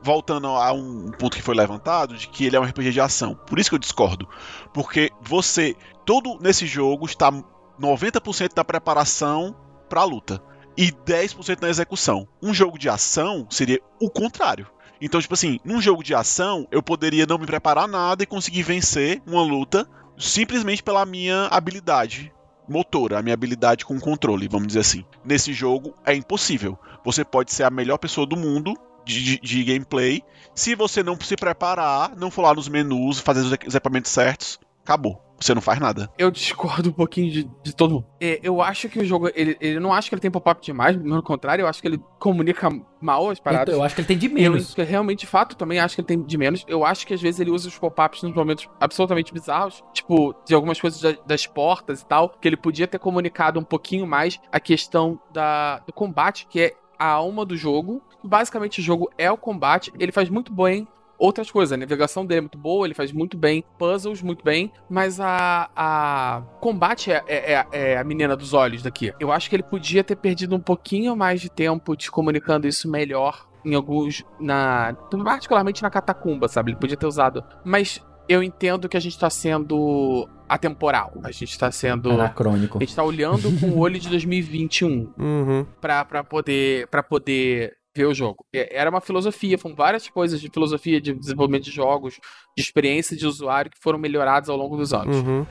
voltando 0.03 0.49
a 0.49 0.73
um 0.73 1.11
ponto 1.13 1.37
que 1.37 1.43
foi 1.43 1.55
levantado, 1.55 2.17
de 2.17 2.29
que 2.29 2.45
ele 2.45 2.57
é 2.57 2.61
um 2.61 2.65
RPG 2.65 2.93
de 2.93 3.01
ação. 3.01 3.35
Por 3.35 3.59
isso 3.59 3.71
que 3.71 3.75
eu 3.75 3.81
discordo. 3.81 4.29
Porque 4.73 5.11
você. 5.21 5.75
Todo 6.05 6.37
nesse 6.41 6.67
jogo 6.67 7.07
está 7.07 7.31
90% 7.81 8.55
da 8.55 8.65
preparação 8.65 9.57
pra 9.89 10.05
luta. 10.05 10.43
E 10.77 10.91
10% 10.91 11.61
na 11.61 11.69
execução. 11.69 12.27
Um 12.43 12.53
jogo 12.53 12.79
de 12.79 12.89
ação 12.89 13.47
seria 13.51 13.81
o 14.01 14.11
contrário. 14.11 14.67
Então, 15.05 15.21
tipo 15.21 15.35
assim, 15.35 15.59
num 15.65 15.81
jogo 15.83 16.03
de 16.03 16.15
ação, 16.15 16.67
eu 16.71 16.83
poderia 16.83 17.27
não 17.27 17.37
me 17.39 17.45
preparar 17.47 17.89
nada 17.89 18.23
e 18.23 18.27
conseguir 18.27 18.63
vencer 18.63 19.21
uma 19.27 19.43
luta 19.43 19.87
simplesmente 20.17 20.83
pela 20.83 21.05
minha 21.05 21.47
habilidade 21.51 22.33
motora, 22.69 23.19
a 23.19 23.23
minha 23.23 23.35
habilidade 23.35 23.85
com 23.85 23.99
controle, 23.99 24.47
vamos 24.49 24.69
dizer 24.69 24.81
assim. 24.81 25.05
Nesse 25.25 25.53
jogo 25.53 25.95
é 26.07 26.15
impossível. 26.15 26.79
Você 27.05 27.25
pode 27.25 27.53
ser 27.53 27.65
a 27.65 27.71
melhor 27.71 27.99
pessoa 27.99 28.27
do 28.27 28.37
mundo 28.37 28.75
de, 29.05 29.21
de- 29.21 29.41
de 29.41 29.65
gameplay. 29.65 30.23
Se 30.55 30.75
você 30.77 31.03
não 31.03 31.19
se 31.21 31.35
preparar, 31.37 32.15
não 32.17 32.31
for 32.31 32.43
lá 32.43 32.55
nos 32.55 32.69
menus, 32.69 33.19
fazer 33.19 33.41
os 33.41 33.53
equ- 33.53 33.67
os 33.67 33.75
equipamentos 33.75 34.13
certos, 34.13 34.61
acabou. 34.85 35.21
Você 35.41 35.55
não 35.57 35.61
faz 35.61 35.81
nada. 35.81 36.09
Eu 36.17 36.31
discordo 36.31 36.91
um 36.91 36.93
pouquinho 36.93 37.29
de, 37.33 37.51
de 37.65 37.75
todo 37.75 37.95
mundo. 37.95 38.07
É, 38.21 38.39
eu 38.45 38.63
acho 38.63 38.89
que 38.89 39.01
o 39.01 39.05
jogo, 39.05 39.29
ele, 39.35 39.57
ele 39.61 39.81
não 39.81 39.93
acho 39.93 40.09
que 40.09 40.15
ele 40.15 40.23
tem 40.23 40.31
pop-up 40.31 40.63
demais, 40.65 40.97
pelo 40.97 41.21
contrário, 41.21 41.63
eu 41.65 41.67
acho 41.67 41.83
que 41.83 41.89
ele 41.89 42.01
comunica 42.21 42.71
mal 43.01 43.29
as 43.29 43.41
paradas. 43.41 43.71
Então, 43.75 43.81
eu 43.81 43.85
acho 43.85 43.93
que 43.97 44.03
ele 44.03 44.07
tem 44.07 44.17
de 44.19 44.27
Eu, 44.27 44.33
menos. 44.35 44.73
que 44.73 44.81
realmente, 44.85 45.21
de 45.21 45.27
fato, 45.27 45.57
também 45.57 45.81
acho 45.81 45.97
que 45.97 46.01
ele 46.01 46.07
tem 46.07 46.23
de 46.23 46.39
menos. 46.39 46.65
Eu 46.69 46.85
acho 46.85 47.05
que 47.05 47.13
às 47.13 47.21
vezes 47.21 47.41
ele 47.41 47.51
usa 47.51 47.67
os 47.67 47.77
pop-ups 47.77 48.23
nos 48.23 48.33
momentos 48.33 48.69
absolutamente 48.81 49.33
bizarros. 49.35 49.83
Tipo, 49.93 50.33
de 50.47 50.55
algumas 50.55 50.81
coisas 50.81 51.01
da- 51.01 51.21
das 51.27 51.45
portas 51.45 52.03
e 52.03 52.07
tal. 52.07 52.29
Que 52.41 52.47
ele 52.49 52.57
podia 52.57 52.87
ter 52.87 53.01
comunicado 53.01 53.59
um 53.59 53.65
pouquinho 53.65 54.07
mais 54.07 54.39
a 54.53 54.61
questão 54.61 55.19
da, 55.33 55.81
do 55.81 55.93
combate, 55.93 56.47
que 56.49 56.61
é 56.61 56.73
a 56.97 57.07
alma 57.09 57.45
do 57.45 57.57
jogo. 57.57 58.01
Basicamente, 58.23 58.79
o 58.79 58.83
jogo 58.85 59.11
é 59.19 59.29
o 59.29 59.37
combate. 59.37 59.93
Ele 59.99 60.13
faz 60.13 60.29
muito 60.29 60.53
bem 60.53 60.87
outras 61.23 61.51
coisas. 61.51 61.73
A 61.73 61.77
navegação 61.77 62.27
dele 62.27 62.39
é 62.39 62.41
muito 62.43 62.59
boa, 62.59 62.87
ele 62.87 62.95
faz 62.95 63.13
muito 63.13 63.37
bem 63.37 63.65
puzzles, 63.79 64.21
muito 64.23 64.45
bem. 64.45 64.73
Mas 64.91 65.21
a. 65.21 65.71
a 65.77 66.43
combate 66.61 67.11
é, 67.13 67.23
é- 67.27 67.53
é- 67.53 67.67
é 67.93 67.97
a 67.99 68.05
menina 68.05 68.37
dos 68.37 68.53
olhos 68.53 68.83
daqui. 68.83 69.13
Eu 69.21 69.31
acho 69.31 69.49
que 69.49 69.57
ele 69.57 69.63
podia 69.63 70.03
ter 70.03 70.17
perdido 70.17 70.57
um 70.57 70.61
pouquinho 70.61 71.15
mais 71.17 71.41
de 71.41 71.49
tempo 71.51 71.95
te 71.97 72.11
comunicando 72.11 72.67
isso 72.67 72.91
melhor 72.91 73.47
em 73.65 73.75
alguns. 73.75 74.25
na 74.41 74.97
particularmente 75.25 75.83
na 75.83 75.91
catacumba, 75.91 76.49
sabe? 76.49 76.73
Ele 76.73 76.79
podia 76.79 76.97
ter 76.97 77.07
usado. 77.07 77.45
Mas 77.65 78.01
eu 78.29 78.43
entendo 78.43 78.89
que 78.89 78.97
a 78.97 79.01
gente 79.01 79.19
tá 79.19 79.29
sendo 79.31 80.29
atemporal. 80.49 81.13
A 81.23 81.31
gente 81.31 81.59
tá 81.59 81.71
sendo. 81.71 82.11
Anacrônico. 82.11 82.79
A 82.79 82.81
gente 82.81 82.95
tá 82.95 83.03
olhando 83.03 83.51
com 83.61 83.67
o 83.69 83.79
olho 83.79 83.99
de 83.99 84.09
2021 84.11 85.13
Uhum. 85.19 85.67
pra, 85.81 86.05
pra 86.05 86.23
poder 86.25 86.87
para 86.89 87.03
poder 87.03 87.73
ver 87.95 88.07
o 88.07 88.15
jogo. 88.15 88.45
É, 88.53 88.77
Era 88.77 88.91
uma 88.91 89.01
filosofia, 89.01 89.59
foram 89.59 89.75
várias 89.75 90.09
coisas 90.09 90.41
de 90.41 90.49
filosofia 90.49 91.01
de 91.01 91.13
desenvolvimento 91.15 91.65
de 91.65 91.71
jogos, 91.71 92.19
de 92.57 92.63
experiência 92.63 93.17
de 93.17 93.27
usuário 93.27 93.71
que 93.71 93.79
foram 93.79 93.99
melhoradas 93.99 94.49
ao 94.49 94.57
longo 94.57 94.77
dos 94.77 94.93
anos. 94.93 95.17
Uhum. 95.17 95.47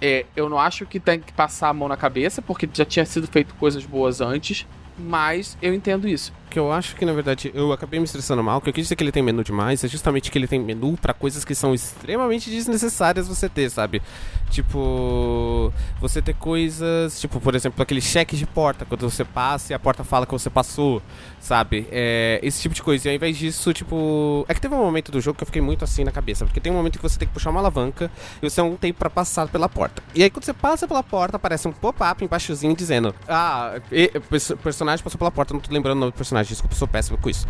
É, 0.00 0.24
eu 0.34 0.48
não 0.48 0.58
acho 0.58 0.86
que 0.86 0.98
tem 0.98 1.20
que 1.20 1.32
passar 1.32 1.68
a 1.68 1.74
mão 1.74 1.88
na 1.88 1.96
cabeça, 1.96 2.40
porque 2.40 2.68
já 2.72 2.84
tinha 2.84 3.04
sido 3.04 3.26
feito 3.26 3.54
coisas 3.56 3.84
boas 3.84 4.20
antes, 4.20 4.66
mas 4.98 5.58
eu 5.60 5.74
entendo 5.74 6.08
isso. 6.08 6.32
Que 6.50 6.58
eu 6.58 6.70
acho 6.72 6.96
que, 6.96 7.06
na 7.06 7.12
verdade, 7.12 7.50
eu 7.54 7.72
acabei 7.72 7.98
me 8.00 8.04
estressando 8.04 8.42
mal, 8.42 8.60
que 8.60 8.68
eu 8.68 8.72
quis 8.72 8.84
dizer 8.84 8.96
que 8.96 9.02
ele 9.04 9.12
tem 9.12 9.22
menu 9.22 9.42
demais, 9.44 9.82
é 9.84 9.88
justamente 9.88 10.30
que 10.30 10.36
ele 10.36 10.46
tem 10.48 10.60
menu 10.60 10.98
pra 11.00 11.14
coisas 11.14 11.44
que 11.44 11.54
são 11.54 11.72
extremamente 11.72 12.50
desnecessárias 12.50 13.26
você 13.28 13.48
ter, 13.48 13.70
sabe? 13.70 14.02
Tipo, 14.50 15.72
você 16.00 16.20
ter 16.20 16.34
coisas, 16.34 17.20
tipo, 17.20 17.40
por 17.40 17.54
exemplo, 17.54 17.82
aquele 17.82 18.00
cheque 18.00 18.36
de 18.36 18.46
porta, 18.46 18.84
quando 18.84 19.08
você 19.08 19.24
passa 19.24 19.72
e 19.72 19.74
a 19.74 19.78
porta 19.78 20.02
fala 20.04 20.26
que 20.26 20.32
você 20.32 20.50
passou, 20.50 21.00
sabe? 21.40 21.86
É, 21.90 22.40
esse 22.42 22.60
tipo 22.60 22.74
de 22.74 22.82
coisa. 22.82 23.08
E 23.08 23.10
ao 23.10 23.14
invés 23.14 23.36
disso, 23.36 23.72
tipo. 23.72 24.44
É 24.48 24.54
que 24.54 24.60
teve 24.60 24.74
um 24.74 24.78
momento 24.78 25.12
do 25.12 25.20
jogo 25.20 25.36
que 25.38 25.42
eu 25.42 25.46
fiquei 25.46 25.62
muito 25.62 25.84
assim 25.84 26.04
na 26.04 26.10
cabeça, 26.12 26.44
porque 26.44 26.60
tem 26.60 26.72
um 26.72 26.74
momento 26.76 26.98
que 26.98 27.02
você 27.02 27.18
tem 27.18 27.28
que 27.28 27.34
puxar 27.34 27.50
uma 27.50 27.60
alavanca 27.60 28.10
e 28.42 28.48
você 28.50 28.60
não 28.60 28.76
tem 28.76 28.92
pra 28.92 29.08
passar 29.08 29.46
pela 29.48 29.68
porta. 29.68 30.02
E 30.14 30.22
aí, 30.22 30.30
quando 30.30 30.44
você 30.44 30.52
passa 30.52 30.86
pela 30.86 31.02
porta, 31.02 31.36
aparece 31.36 31.68
um 31.68 31.72
pop-up 31.72 32.24
embaixozinho 32.24 32.74
dizendo: 32.74 33.14
Ah, 33.28 33.80
e- 33.92 34.10
personagem 34.62 35.02
passou 35.02 35.18
pela 35.18 35.30
porta, 35.30 35.54
não 35.54 35.60
tô 35.60 35.72
lembrando 35.72 35.96
o 35.96 36.00
nome 36.00 36.12
do 36.12 36.16
personagem, 36.16 36.39
desculpa, 36.48 36.74
eu 36.74 36.78
sou 36.78 36.88
péssimo 36.88 37.18
com 37.18 37.28
isso. 37.30 37.46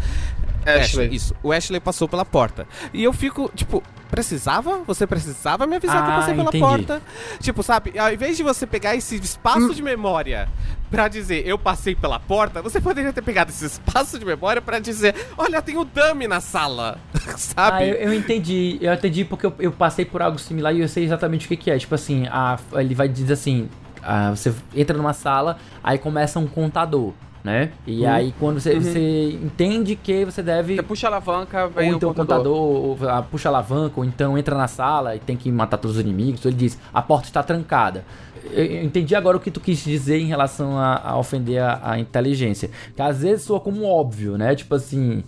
Ashley. 0.66 1.14
Isso. 1.14 1.34
O 1.42 1.52
Ashley 1.52 1.80
passou 1.80 2.06
pela 2.06 2.24
porta. 2.24 2.66
E 2.92 3.02
eu 3.02 3.12
fico, 3.14 3.50
tipo, 3.54 3.82
precisava? 4.10 4.78
Você 4.86 5.06
precisava 5.06 5.66
me 5.66 5.76
avisar 5.76 6.02
que 6.04 6.10
eu 6.10 6.14
Ah, 6.14 6.16
passei 6.18 6.34
pela 6.34 6.48
entendi. 6.48 6.62
porta? 6.64 7.02
Tipo, 7.40 7.62
sabe, 7.62 7.98
ao 7.98 8.12
invés 8.12 8.36
de 8.36 8.42
você 8.42 8.66
pegar 8.66 8.94
esse 8.94 9.16
espaço 9.16 9.74
de 9.74 9.82
memória 9.82 10.48
pra 10.90 11.08
dizer 11.08 11.46
eu 11.46 11.56
passei 11.58 11.94
pela 11.94 12.18
porta, 12.20 12.60
você 12.60 12.78
poderia 12.80 13.12
ter 13.12 13.22
pegado 13.22 13.50
esse 13.50 13.64
espaço 13.64 14.18
de 14.18 14.24
memória 14.26 14.60
pra 14.60 14.78
dizer, 14.78 15.14
olha, 15.38 15.62
tem 15.62 15.78
o 15.78 15.84
dummy 15.84 16.28
na 16.28 16.40
sala. 16.42 16.98
sabe? 17.38 17.76
Ah, 17.84 17.86
eu, 17.86 17.94
eu 17.94 18.14
entendi. 18.14 18.76
Eu 18.82 18.92
entendi 18.92 19.24
porque 19.24 19.46
eu, 19.46 19.54
eu 19.58 19.72
passei 19.72 20.04
por 20.04 20.20
algo 20.20 20.38
similar 20.38 20.74
e 20.74 20.80
eu 20.80 20.88
sei 20.88 21.04
exatamente 21.04 21.46
o 21.46 21.48
que, 21.48 21.56
que 21.56 21.70
é. 21.70 21.78
Tipo 21.78 21.94
assim, 21.94 22.26
a- 22.30 22.58
ele 22.74 22.94
vai 22.94 23.08
dizer 23.08 23.32
assim: 23.32 23.68
ah, 24.02 24.30
você 24.30 24.52
entra 24.74 24.94
numa 24.96 25.14
sala, 25.14 25.56
aí 25.82 25.96
começa 25.96 26.38
um 26.38 26.46
contador, 26.46 27.12
né? 27.42 27.70
E 27.86 28.02
Uhum. 28.02 28.10
aí 28.10 28.34
quando 28.38 28.60
você, 28.60 28.74
Uhum. 28.74 28.80
você 28.80 29.30
entende 29.42 29.96
que 29.96 30.24
você 30.24 30.42
deve. 30.42 30.76
Você 30.76 30.82
puxa 30.82 31.06
a 31.06 31.10
alavanca, 31.10 31.64
Ou 31.64 31.70
vem 31.70 31.90
então 31.90 32.08
o 32.10 32.12
o 32.12 32.14
contador, 32.14 32.56
ou, 32.56 32.98
ah, 33.08 33.22
puxa 33.22 33.48
a 33.48 33.50
alavanca, 33.50 33.94
ou 33.98 34.04
então 34.04 34.36
entra 34.36 34.56
na 34.56 34.68
sala 34.68 35.16
e 35.16 35.18
tem 35.18 35.36
que 35.36 35.50
matar 35.50 35.78
todos 35.78 35.96
os 35.96 36.02
inimigos. 36.02 36.40
Então 36.40 36.50
ele 36.50 36.58
diz: 36.58 36.78
a 36.92 37.00
porta 37.00 37.26
está 37.26 37.42
trancada. 37.42 38.04
Eu, 38.52 38.82
entendi 38.84 39.14
agora 39.14 39.36
o 39.36 39.40
que 39.40 39.50
tu 39.50 39.60
quis 39.60 39.82
dizer 39.82 40.18
em 40.18 40.26
relação 40.26 40.78
a, 40.78 40.96
a 41.10 41.18
ofender 41.18 41.62
a, 41.62 41.80
a 41.92 41.98
inteligência. 41.98 42.70
Que 42.94 43.02
às 43.02 43.22
vezes 43.22 43.44
soa 43.44 43.60
como 43.60 43.84
óbvio, 43.84 44.36
né? 44.38 44.54
Tipo 44.54 44.74
assim. 44.74 45.22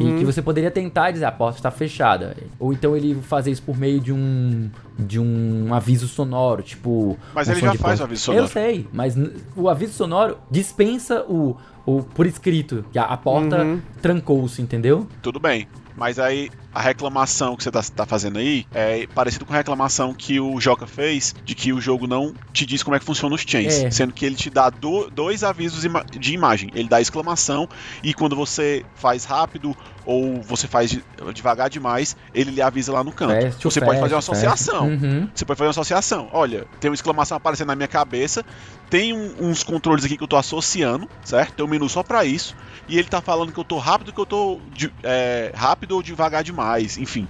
E 0.00 0.14
que 0.18 0.24
você 0.24 0.40
poderia 0.40 0.70
tentar 0.70 1.10
dizer 1.10 1.26
a 1.26 1.30
porta 1.30 1.58
está 1.58 1.70
fechada. 1.70 2.34
Ou 2.58 2.72
então 2.72 2.96
ele 2.96 3.14
fazer 3.16 3.50
isso 3.50 3.62
por 3.62 3.76
meio 3.76 4.00
de 4.00 4.10
um 4.10 4.70
de 4.98 5.20
um 5.20 5.74
aviso 5.74 6.08
sonoro, 6.08 6.62
tipo. 6.62 7.18
Mas 7.34 7.46
um 7.46 7.52
ele 7.52 7.60
já 7.60 7.74
faz 7.74 8.00
o 8.00 8.04
aviso 8.04 8.22
sonoro. 8.22 8.44
Eu 8.44 8.48
sei, 8.48 8.88
mas 8.90 9.14
o 9.54 9.68
aviso 9.68 9.92
sonoro 9.92 10.38
dispensa 10.50 11.26
o, 11.28 11.58
o 11.84 12.02
por 12.02 12.24
escrito 12.26 12.86
que 12.90 12.98
a, 12.98 13.04
a 13.04 13.16
porta 13.18 13.64
Uhum. 13.64 13.80
trancou-se, 14.00 14.62
entendeu? 14.62 15.06
Tudo 15.20 15.38
bem. 15.38 15.68
Mas 15.94 16.18
aí 16.18 16.48
a 16.76 16.80
reclamação 16.80 17.56
que 17.56 17.64
você 17.64 17.70
tá, 17.70 17.82
tá, 17.82 18.04
fazendo 18.04 18.38
aí 18.38 18.66
é 18.74 19.06
parecido 19.06 19.46
com 19.46 19.54
a 19.54 19.56
reclamação 19.56 20.12
que 20.12 20.38
o 20.38 20.60
Joca 20.60 20.86
fez 20.86 21.34
de 21.42 21.54
que 21.54 21.72
o 21.72 21.80
jogo 21.80 22.06
não 22.06 22.34
te 22.52 22.66
diz 22.66 22.82
como 22.82 22.94
é 22.94 22.98
que 22.98 23.04
funciona 23.04 23.34
os 23.34 23.40
chains, 23.40 23.82
é. 23.82 23.90
sendo 23.90 24.12
que 24.12 24.26
ele 24.26 24.34
te 24.34 24.50
dá 24.50 24.68
do, 24.68 25.08
dois 25.08 25.42
avisos 25.42 25.90
de 26.10 26.34
imagem. 26.34 26.70
Ele 26.74 26.86
dá 26.86 27.00
exclamação 27.00 27.66
e 28.02 28.12
quando 28.12 28.36
você 28.36 28.84
faz 28.94 29.24
rápido 29.24 29.74
ou 30.04 30.42
você 30.42 30.68
faz 30.68 30.96
devagar 31.34 31.70
demais, 31.70 32.14
ele 32.34 32.50
lhe 32.50 32.60
avisa 32.60 32.92
lá 32.92 33.02
no 33.02 33.10
canto. 33.10 33.42
Fast, 33.42 33.64
você 33.64 33.80
fast, 33.80 33.90
pode 33.90 34.00
fazer 34.00 34.14
uma 34.14 34.18
associação. 34.18 34.86
Uhum. 34.86 35.28
Você 35.34 35.44
pode 35.46 35.56
fazer 35.58 35.66
uma 35.66 35.70
associação. 35.70 36.28
Olha, 36.30 36.66
tem 36.78 36.90
uma 36.90 36.94
exclamação 36.94 37.38
aparecendo 37.38 37.68
na 37.68 37.74
minha 37.74 37.88
cabeça, 37.88 38.44
tem 38.88 39.12
um, 39.12 39.48
uns 39.48 39.64
controles 39.64 40.04
aqui 40.04 40.16
que 40.16 40.22
eu 40.22 40.28
tô 40.28 40.36
associando, 40.36 41.08
certo? 41.24 41.54
Tem 41.54 41.64
um 41.64 41.68
menu 41.68 41.88
só 41.88 42.02
para 42.02 42.24
isso. 42.24 42.54
E 42.88 42.98
ele 42.98 43.08
tá 43.08 43.20
falando 43.20 43.52
que 43.52 43.58
eu 43.58 43.64
tô 43.64 43.78
rápido, 43.78 44.12
que 44.12 44.20
eu 44.20 44.26
tô 44.26 44.60
de, 44.72 44.92
é, 45.02 45.50
rápido 45.54 45.92
ou 45.92 46.02
devagar 46.02 46.44
demais, 46.44 46.65
enfim. 46.98 47.28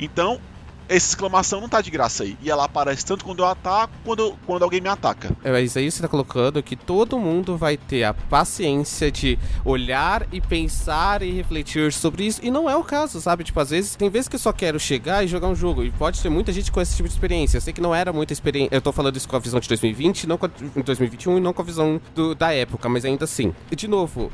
Então, 0.00 0.40
essa 0.88 1.08
exclamação 1.08 1.60
não 1.60 1.68
tá 1.68 1.80
de 1.80 1.90
graça 1.90 2.22
aí. 2.22 2.36
E 2.42 2.50
ela 2.50 2.64
aparece 2.64 3.04
tanto 3.04 3.24
quando 3.24 3.40
eu 3.40 3.46
ataco, 3.46 3.92
quando, 4.04 4.36
quando 4.46 4.62
alguém 4.62 4.80
me 4.80 4.88
ataca. 4.88 5.30
É, 5.42 5.50
mas 5.50 5.76
aí 5.76 5.90
você 5.90 6.00
tá 6.00 6.08
colocando 6.08 6.62
que 6.62 6.76
todo 6.76 7.18
mundo 7.18 7.56
vai 7.56 7.76
ter 7.76 8.04
a 8.04 8.14
paciência 8.14 9.10
de 9.10 9.38
olhar 9.64 10.26
e 10.32 10.40
pensar 10.40 11.22
e 11.22 11.32
refletir 11.32 11.92
sobre 11.92 12.26
isso. 12.26 12.40
E 12.42 12.50
não 12.50 12.70
é 12.70 12.76
o 12.76 12.84
caso, 12.84 13.20
sabe? 13.20 13.44
Tipo, 13.44 13.60
às 13.60 13.70
vezes, 13.70 13.96
tem 13.96 14.08
vezes 14.08 14.28
que 14.28 14.36
eu 14.36 14.40
só 14.40 14.52
quero 14.52 14.78
chegar 14.78 15.24
e 15.24 15.28
jogar 15.28 15.48
um 15.48 15.54
jogo. 15.54 15.82
E 15.82 15.90
pode 15.90 16.22
ter 16.22 16.28
muita 16.28 16.52
gente 16.52 16.70
com 16.70 16.80
esse 16.80 16.96
tipo 16.96 17.08
de 17.08 17.14
experiência. 17.14 17.56
Eu 17.56 17.60
sei 17.60 17.72
que 17.72 17.80
não 17.80 17.94
era 17.94 18.12
muita 18.12 18.32
experiência. 18.32 18.74
Eu 18.74 18.80
tô 18.80 18.92
falando 18.92 19.16
isso 19.16 19.28
com 19.28 19.36
a 19.36 19.40
visão 19.40 19.58
de 19.58 19.68
2020, 19.68 20.26
não 20.26 20.38
com 20.38 20.46
a, 20.46 20.50
2021 20.84 21.38
e 21.38 21.40
não 21.40 21.52
com 21.52 21.62
a 21.62 21.64
visão 21.64 22.00
do, 22.14 22.34
da 22.34 22.52
época, 22.52 22.88
mas 22.88 23.04
ainda 23.04 23.24
assim. 23.24 23.52
E 23.70 23.76
de 23.76 23.88
novo, 23.88 24.30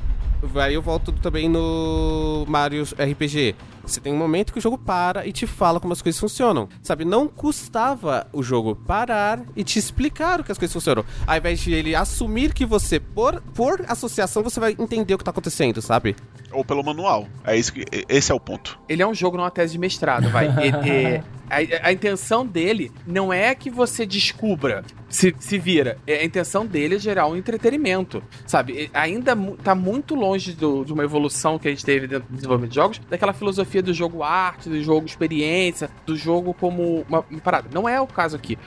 aí 0.57 0.75
eu 0.75 0.83
volto 0.83 1.13
também 1.13 1.49
no 1.49 2.45
Mario 2.47 2.83
RPG. 2.83 3.55
Você 3.85 4.01
tem 4.01 4.13
um 4.13 4.17
momento 4.17 4.53
que 4.53 4.59
o 4.59 4.63
jogo 4.63 4.79
para 4.79 5.27
e 5.27 5.33
te 5.33 5.47
fala 5.47 5.81
como 5.81 5.93
as 5.93 6.01
coisas 6.01 6.21
funcionam. 6.21 6.69
Sabe, 6.83 7.05
não 7.05 7.29
custava 7.29 8.27
o 8.33 8.43
jogo 8.43 8.77
parar 8.77 9.43
e 9.57 9.65
te 9.65 9.79
explicar 9.79 10.41
o 10.41 10.45
que 10.45 10.53
as 10.53 10.59
coisas 10.59 10.73
funcionam. 10.73 11.05
Ao 11.27 11.37
invés 11.37 11.61
de 11.61 11.73
ele 11.73 11.95
assumir 11.95 12.53
que 12.55 12.65
você, 12.65 13.01
por, 13.01 13.41
por 13.55 13.85
associação, 13.89 14.43
você 14.43 14.61
vai 14.61 14.77
entender 14.79 15.15
o 15.15 15.19
que 15.19 15.25
tá 15.25 15.31
acontecendo, 15.31 15.83
sabe? 15.83 16.17
Ou 16.53 16.65
pelo 16.65 16.83
manual. 16.83 17.27
É 17.45 17.57
isso 17.57 17.73
que, 17.73 17.85
esse 18.09 18.31
é 18.31 18.35
o 18.35 18.41
ponto. 18.41 18.79
Ele 18.89 19.03
é 19.03 19.07
um 19.07 19.15
jogo 19.15 19.37
numa 19.37 19.51
tese 19.51 19.73
de 19.73 19.79
mestrado, 19.79 20.29
vai. 20.29 20.47
ele, 20.47 21.23
a, 21.53 21.89
a, 21.89 21.93
intenção 21.93 22.47
dele 22.47 22.91
não 23.07 23.33
é 23.33 23.55
que 23.55 23.71
você 23.71 24.07
descubra, 24.07 24.83
se, 25.09 25.35
se 25.39 25.59
vira. 25.59 25.99
É, 26.07 26.21
a 26.21 26.25
intenção 26.25 26.67
dele 26.67 26.97
é 26.97 26.99
gerar 26.99 27.27
um 27.27 27.37
entretenimento, 27.37 28.23
sabe? 28.47 28.91
Ainda 28.95 29.37
tá 29.63 29.75
muito 29.75 30.15
longe 30.15 30.53
do, 30.53 30.85
de 30.85 30.93
uma 30.93 31.05
evolução 31.05 31.59
que 31.59 31.69
a 31.69 31.71
gente 31.71 31.85
teve 31.85 32.07
dentro 32.07 32.29
do 32.29 32.35
desenvolvimento 32.35 32.71
de 32.71 32.77
jogos, 32.77 33.01
daquela 33.11 33.33
filosofia 33.33 33.72
do 33.81 33.95
jogo 33.95 34.23
arte, 34.23 34.69
do 34.69 34.83
jogo 34.83 35.07
experiência, 35.07 35.89
do 36.05 36.17
jogo 36.17 36.53
como 36.53 37.07
uma 37.09 37.23
parada. 37.43 37.69
Não 37.73 37.89
é 37.89 38.01
o 38.01 38.07
caso 38.07 38.37
aqui. 38.37 38.59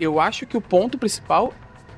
Eu 0.00 0.20
acho 0.20 0.46
que 0.46 0.56
o 0.56 0.60
ponto 0.60 0.96
principal 0.96 1.52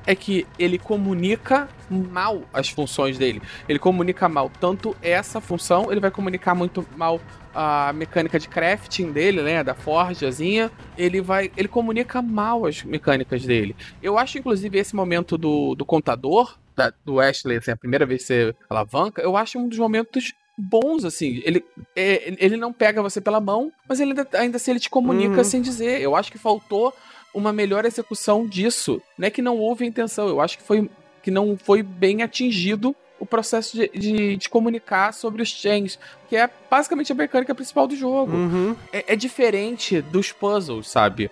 é 0.07 0.15
que 0.15 0.47
ele 0.57 0.79
comunica 0.79 1.67
mal 1.89 2.41
as 2.53 2.69
funções 2.69 3.17
dele. 3.17 3.41
Ele 3.67 3.77
comunica 3.77 4.29
mal 4.29 4.49
tanto 4.49 4.95
essa 5.01 5.41
função, 5.41 5.91
ele 5.91 5.99
vai 5.99 6.09
comunicar 6.09 6.55
muito 6.55 6.87
mal 6.95 7.19
a 7.53 7.91
mecânica 7.91 8.39
de 8.39 8.47
crafting 8.47 9.11
dele, 9.11 9.41
né, 9.41 9.63
da 9.63 9.73
forjazinha, 9.73 10.71
ele 10.97 11.19
vai, 11.19 11.51
ele 11.57 11.67
comunica 11.67 12.21
mal 12.21 12.65
as 12.65 12.83
mecânicas 12.83 13.43
dele. 13.45 13.75
Eu 14.01 14.17
acho 14.17 14.37
inclusive 14.37 14.77
esse 14.79 14.95
momento 14.95 15.37
do, 15.37 15.75
do 15.75 15.83
contador 15.83 16.57
da, 16.75 16.93
do 17.03 17.19
Ashley, 17.19 17.57
assim, 17.57 17.71
a 17.71 17.75
primeira 17.75 18.05
vez 18.05 18.21
que 18.21 18.27
você 18.27 18.55
alavanca, 18.69 19.21
eu 19.21 19.35
acho 19.35 19.57
um 19.59 19.67
dos 19.67 19.79
momentos 19.79 20.33
bons, 20.57 21.05
assim. 21.05 21.41
Ele, 21.45 21.63
é, 21.95 22.33
ele 22.39 22.57
não 22.57 22.73
pega 22.73 23.01
você 23.01 23.21
pela 23.21 23.39
mão, 23.39 23.71
mas 23.87 23.99
ele 23.99 24.11
ainda, 24.11 24.27
ainda 24.33 24.57
assim 24.57 24.71
ele 24.71 24.79
te 24.79 24.89
comunica 24.89 25.37
uhum. 25.37 25.43
sem 25.43 25.61
dizer. 25.61 26.01
Eu 26.01 26.15
acho 26.15 26.31
que 26.31 26.37
faltou 26.37 26.93
uma 27.33 27.53
melhor 27.53 27.85
execução 27.85 28.47
disso. 28.47 29.01
Não 29.17 29.27
é 29.27 29.31
que 29.31 29.41
não 29.41 29.57
houve 29.57 29.85
intenção, 29.85 30.27
eu 30.27 30.41
acho 30.41 30.57
que 30.57 30.63
foi 30.63 30.89
que 31.21 31.31
não 31.31 31.57
foi 31.57 31.83
bem 31.83 32.23
atingido 32.23 32.95
o 33.19 33.25
processo 33.25 33.75
de, 33.75 33.89
de, 33.89 34.37
de, 34.37 34.49
comunicar 34.49 35.13
sobre 35.13 35.41
os 35.41 35.49
chains, 35.49 35.99
que 36.29 36.37
é 36.37 36.49
basicamente 36.69 37.11
a 37.11 37.15
mecânica 37.15 37.53
principal 37.53 37.87
do 37.87 37.95
jogo. 37.95 38.31
Uhum. 38.31 38.75
É, 38.93 39.13
é, 39.13 39.15
diferente 39.15 40.01
dos 40.01 40.31
puzzles, 40.31 40.89
sabe? 40.89 41.29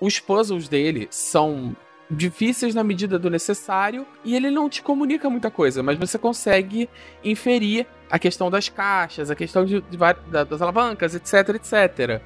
Os 0.00 0.18
puzzles 0.18 0.68
dele 0.68 1.06
são 1.10 1.76
difíceis 2.10 2.74
na 2.74 2.82
medida 2.82 3.18
do 3.18 3.30
necessário 3.30 4.06
e 4.24 4.34
ele 4.34 4.50
não 4.50 4.68
te 4.68 4.82
comunica 4.82 5.28
muita 5.28 5.50
coisa, 5.50 5.82
mas 5.82 5.98
você 5.98 6.18
consegue 6.18 6.88
inferir 7.22 7.86
a 8.10 8.18
questão 8.18 8.50
das 8.50 8.68
caixas, 8.68 9.30
a 9.30 9.34
questão 9.34 9.64
de, 9.64 9.80
de 9.80 9.98
das 10.46 10.62
alavancas, 10.62 11.14
etc, 11.14 11.56
etc. 11.56 12.20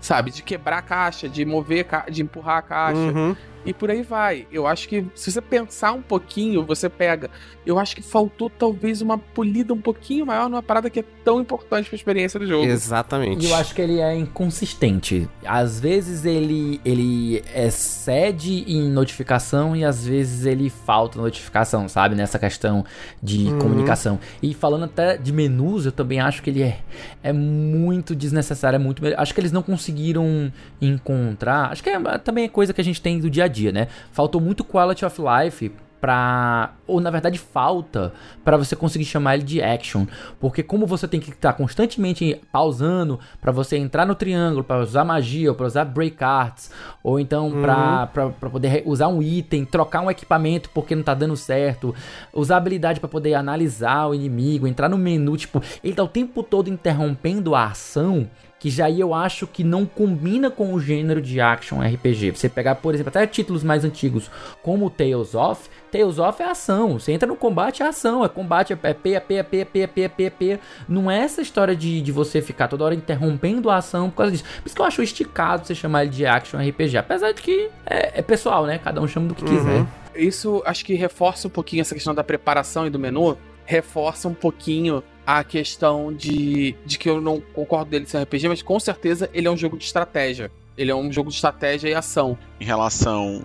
Sabe? 0.00 0.30
De 0.30 0.42
quebrar 0.42 0.78
a 0.78 0.82
caixa, 0.82 1.28
de 1.28 1.44
mover, 1.44 1.86
de 2.10 2.22
empurrar 2.22 2.58
a 2.58 2.62
caixa. 2.62 2.98
Uhum 2.98 3.34
e 3.64 3.72
por 3.72 3.90
aí 3.90 4.02
vai. 4.02 4.46
Eu 4.52 4.66
acho 4.66 4.88
que 4.88 5.04
se 5.14 5.32
você 5.32 5.40
pensar 5.40 5.92
um 5.92 6.02
pouquinho, 6.02 6.64
você 6.64 6.88
pega. 6.88 7.30
Eu 7.64 7.78
acho 7.78 7.96
que 7.96 8.02
faltou 8.02 8.50
talvez 8.50 9.00
uma 9.00 9.16
polida 9.16 9.72
um 9.72 9.80
pouquinho 9.80 10.26
maior 10.26 10.50
numa 10.50 10.62
parada 10.62 10.90
que 10.90 11.00
é 11.00 11.04
tão 11.24 11.40
importante 11.40 11.88
para 11.88 11.94
a 11.94 11.98
experiência 11.98 12.38
do 12.38 12.46
jogo. 12.46 12.66
Exatamente. 12.66 13.46
E 13.46 13.50
eu 13.50 13.56
acho 13.56 13.74
que 13.74 13.80
ele 13.80 14.00
é 14.00 14.14
inconsistente. 14.14 15.28
Às 15.44 15.80
vezes 15.80 16.24
ele 16.24 16.80
ele 16.84 17.42
excede 17.54 18.64
em 18.66 18.90
notificação 18.90 19.74
e 19.74 19.84
às 19.84 20.06
vezes 20.06 20.44
ele 20.44 20.68
falta 20.68 21.18
notificação, 21.18 21.88
sabe? 21.88 22.14
Nessa 22.14 22.38
questão 22.38 22.84
de 23.22 23.46
uhum. 23.46 23.58
comunicação. 23.58 24.18
E 24.42 24.52
falando 24.52 24.84
até 24.84 25.16
de 25.16 25.32
menus, 25.32 25.86
eu 25.86 25.92
também 25.92 26.20
acho 26.20 26.42
que 26.42 26.50
ele 26.50 26.62
é, 26.62 26.80
é 27.22 27.32
muito 27.32 28.14
desnecessário, 28.14 28.76
é 28.76 28.78
muito. 28.78 29.02
Acho 29.16 29.32
que 29.32 29.40
eles 29.40 29.52
não 29.52 29.62
conseguiram 29.62 30.52
encontrar. 30.80 31.72
Acho 31.72 31.82
que 31.82 31.88
é, 31.88 32.18
também 32.18 32.44
é 32.44 32.48
coisa 32.48 32.74
que 32.74 32.80
a 32.80 32.84
gente 32.84 33.00
tem 33.00 33.18
do 33.18 33.30
dia 33.30 33.44
a 33.44 33.48
dia, 33.54 33.72
né? 33.72 33.88
Faltou 34.10 34.40
muito 34.40 34.64
quality 34.64 35.04
of 35.04 35.20
life 35.20 35.72
para 36.04 36.74
ou 36.86 37.00
na 37.00 37.10
verdade 37.10 37.38
falta 37.38 38.12
para 38.44 38.58
você 38.58 38.76
conseguir 38.76 39.06
chamar 39.06 39.36
ele 39.36 39.42
de 39.42 39.62
action, 39.62 40.04
porque 40.38 40.62
como 40.62 40.86
você 40.86 41.08
tem 41.08 41.18
que 41.18 41.30
estar 41.30 41.54
constantemente 41.54 42.42
pausando 42.52 43.18
para 43.40 43.50
você 43.50 43.78
entrar 43.78 44.04
no 44.04 44.14
triângulo, 44.14 44.62
para 44.62 44.82
usar 44.82 45.02
magia, 45.02 45.48
ou 45.48 45.56
para 45.56 45.64
usar 45.64 45.86
break 45.86 46.22
arts, 46.22 46.70
ou 47.02 47.18
então 47.18 47.48
uhum. 47.48 47.62
para 47.62 48.50
poder 48.50 48.82
usar 48.84 49.08
um 49.08 49.22
item, 49.22 49.64
trocar 49.64 50.02
um 50.02 50.10
equipamento 50.10 50.68
porque 50.74 50.94
não 50.94 51.02
tá 51.02 51.14
dando 51.14 51.38
certo, 51.38 51.94
usar 52.34 52.58
habilidade 52.58 53.00
para 53.00 53.08
poder 53.08 53.32
analisar 53.32 54.08
o 54.08 54.14
inimigo, 54.14 54.66
entrar 54.66 54.90
no 54.90 54.98
menu, 54.98 55.38
tipo, 55.38 55.62
ele 55.82 55.94
tá 55.94 56.04
o 56.04 56.08
tempo 56.08 56.42
todo 56.42 56.68
interrompendo 56.68 57.54
a 57.54 57.68
ação 57.68 58.28
que 58.58 58.70
já 58.70 58.90
eu 58.90 59.12
acho 59.12 59.46
que 59.46 59.62
não 59.62 59.84
combina 59.84 60.50
com 60.50 60.72
o 60.72 60.80
gênero 60.80 61.20
de 61.20 61.40
action 61.40 61.80
RPG. 61.80 62.32
Você 62.32 62.48
pegar, 62.48 62.76
por 62.76 62.94
exemplo, 62.94 63.10
até 63.10 63.26
títulos 63.26 63.62
mais 63.62 63.84
antigos, 63.84 64.30
como 64.62 64.88
Tales 64.88 65.34
of, 65.34 65.68
Tales 65.94 66.18
of 66.18 66.42
é 66.42 66.46
ação. 66.46 66.98
Você 66.98 67.12
entra 67.12 67.28
no 67.28 67.36
combate, 67.36 67.82
é 67.82 67.86
ação. 67.86 68.24
É 68.24 68.28
combate, 68.28 68.72
é 68.72 68.76
P, 68.76 68.88
é 68.88 69.20
P, 69.20 69.34
é 69.36 69.42
P, 69.42 69.58
é 69.58 69.64
P, 69.86 70.08
P, 70.08 70.24
é 70.24 70.30
P. 70.30 70.60
Não 70.88 71.08
é 71.08 71.20
essa 71.20 71.40
história 71.40 71.76
de, 71.76 72.02
de 72.02 72.10
você 72.10 72.42
ficar 72.42 72.66
toda 72.66 72.84
hora 72.84 72.96
interrompendo 72.96 73.70
a 73.70 73.76
ação 73.76 74.10
por 74.10 74.16
causa 74.16 74.32
disso. 74.32 74.44
Por 74.44 74.66
isso 74.66 74.74
que 74.74 74.80
eu 74.80 74.86
acho 74.86 75.02
esticado 75.02 75.64
você 75.64 75.74
chamar 75.74 76.02
ele 76.02 76.10
de 76.10 76.26
action 76.26 76.58
RPG. 76.58 76.96
Apesar 76.96 77.30
de 77.30 77.40
que 77.40 77.70
é, 77.86 78.18
é 78.18 78.22
pessoal, 78.22 78.66
né? 78.66 78.78
Cada 78.78 79.00
um 79.00 79.06
chama 79.06 79.28
do 79.28 79.36
que 79.36 79.44
uhum. 79.44 79.56
quiser. 79.56 79.86
Isso 80.16 80.62
acho 80.66 80.84
que 80.84 80.94
reforça 80.94 81.46
um 81.46 81.50
pouquinho 81.50 81.82
essa 81.82 81.94
questão 81.94 82.12
da 82.12 82.24
preparação 82.24 82.88
e 82.88 82.90
do 82.90 82.98
menu. 82.98 83.38
Reforça 83.64 84.26
um 84.26 84.34
pouquinho 84.34 85.00
a 85.26 85.42
questão 85.42 86.12
de, 86.12 86.74
de 86.84 86.98
que 86.98 87.08
eu 87.08 87.20
não 87.20 87.40
concordo 87.40 87.90
dele 87.90 88.06
ser 88.06 88.22
RPG, 88.22 88.48
mas 88.48 88.62
com 88.62 88.78
certeza 88.78 89.30
ele 89.32 89.48
é 89.48 89.50
um 89.50 89.56
jogo 89.56 89.76
de 89.76 89.84
estratégia. 89.84 90.50
Ele 90.76 90.90
é 90.90 90.94
um 90.94 91.12
jogo 91.12 91.30
de 91.30 91.36
estratégia 91.36 91.88
e 91.88 91.94
ação. 91.94 92.36
Em 92.60 92.64
relação 92.64 93.44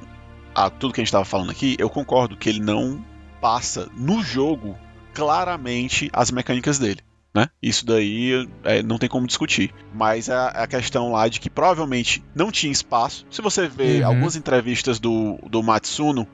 a 0.54 0.70
tudo 0.70 0.94
que 0.94 1.00
a 1.00 1.04
gente 1.04 1.10
estava 1.10 1.26
falando 1.26 1.52
aqui, 1.52 1.76
eu 1.80 1.90
concordo 1.90 2.36
que 2.36 2.50
ele 2.50 2.60
não 2.60 3.04
passa 3.40 3.90
no 3.96 4.22
jogo 4.22 4.78
claramente 5.14 6.10
as 6.12 6.32
mecânicas 6.32 6.80
dele. 6.80 7.02
Né? 7.34 7.48
Isso 7.62 7.86
daí 7.86 8.48
é, 8.64 8.82
não 8.82 8.98
tem 8.98 9.08
como 9.08 9.28
discutir. 9.28 9.72
Mas 9.94 10.30
é 10.30 10.34
a, 10.34 10.48
a, 10.48 10.68
questão 10.68 11.12
lá 11.12 11.28
de 11.28 11.40
que 11.40 11.50
provavelmente 11.50 12.24
não 12.34 12.52
tinha 12.52 12.72
espaço. 12.72 13.26
Se 13.30 13.42
você 13.42 13.68
vê 13.68 14.00
uhum. 14.00 14.08
algumas 14.08 14.36
entrevistas 14.36 15.00
do, 15.00 15.38
do 15.48 15.62
Matsuno, 15.62 16.28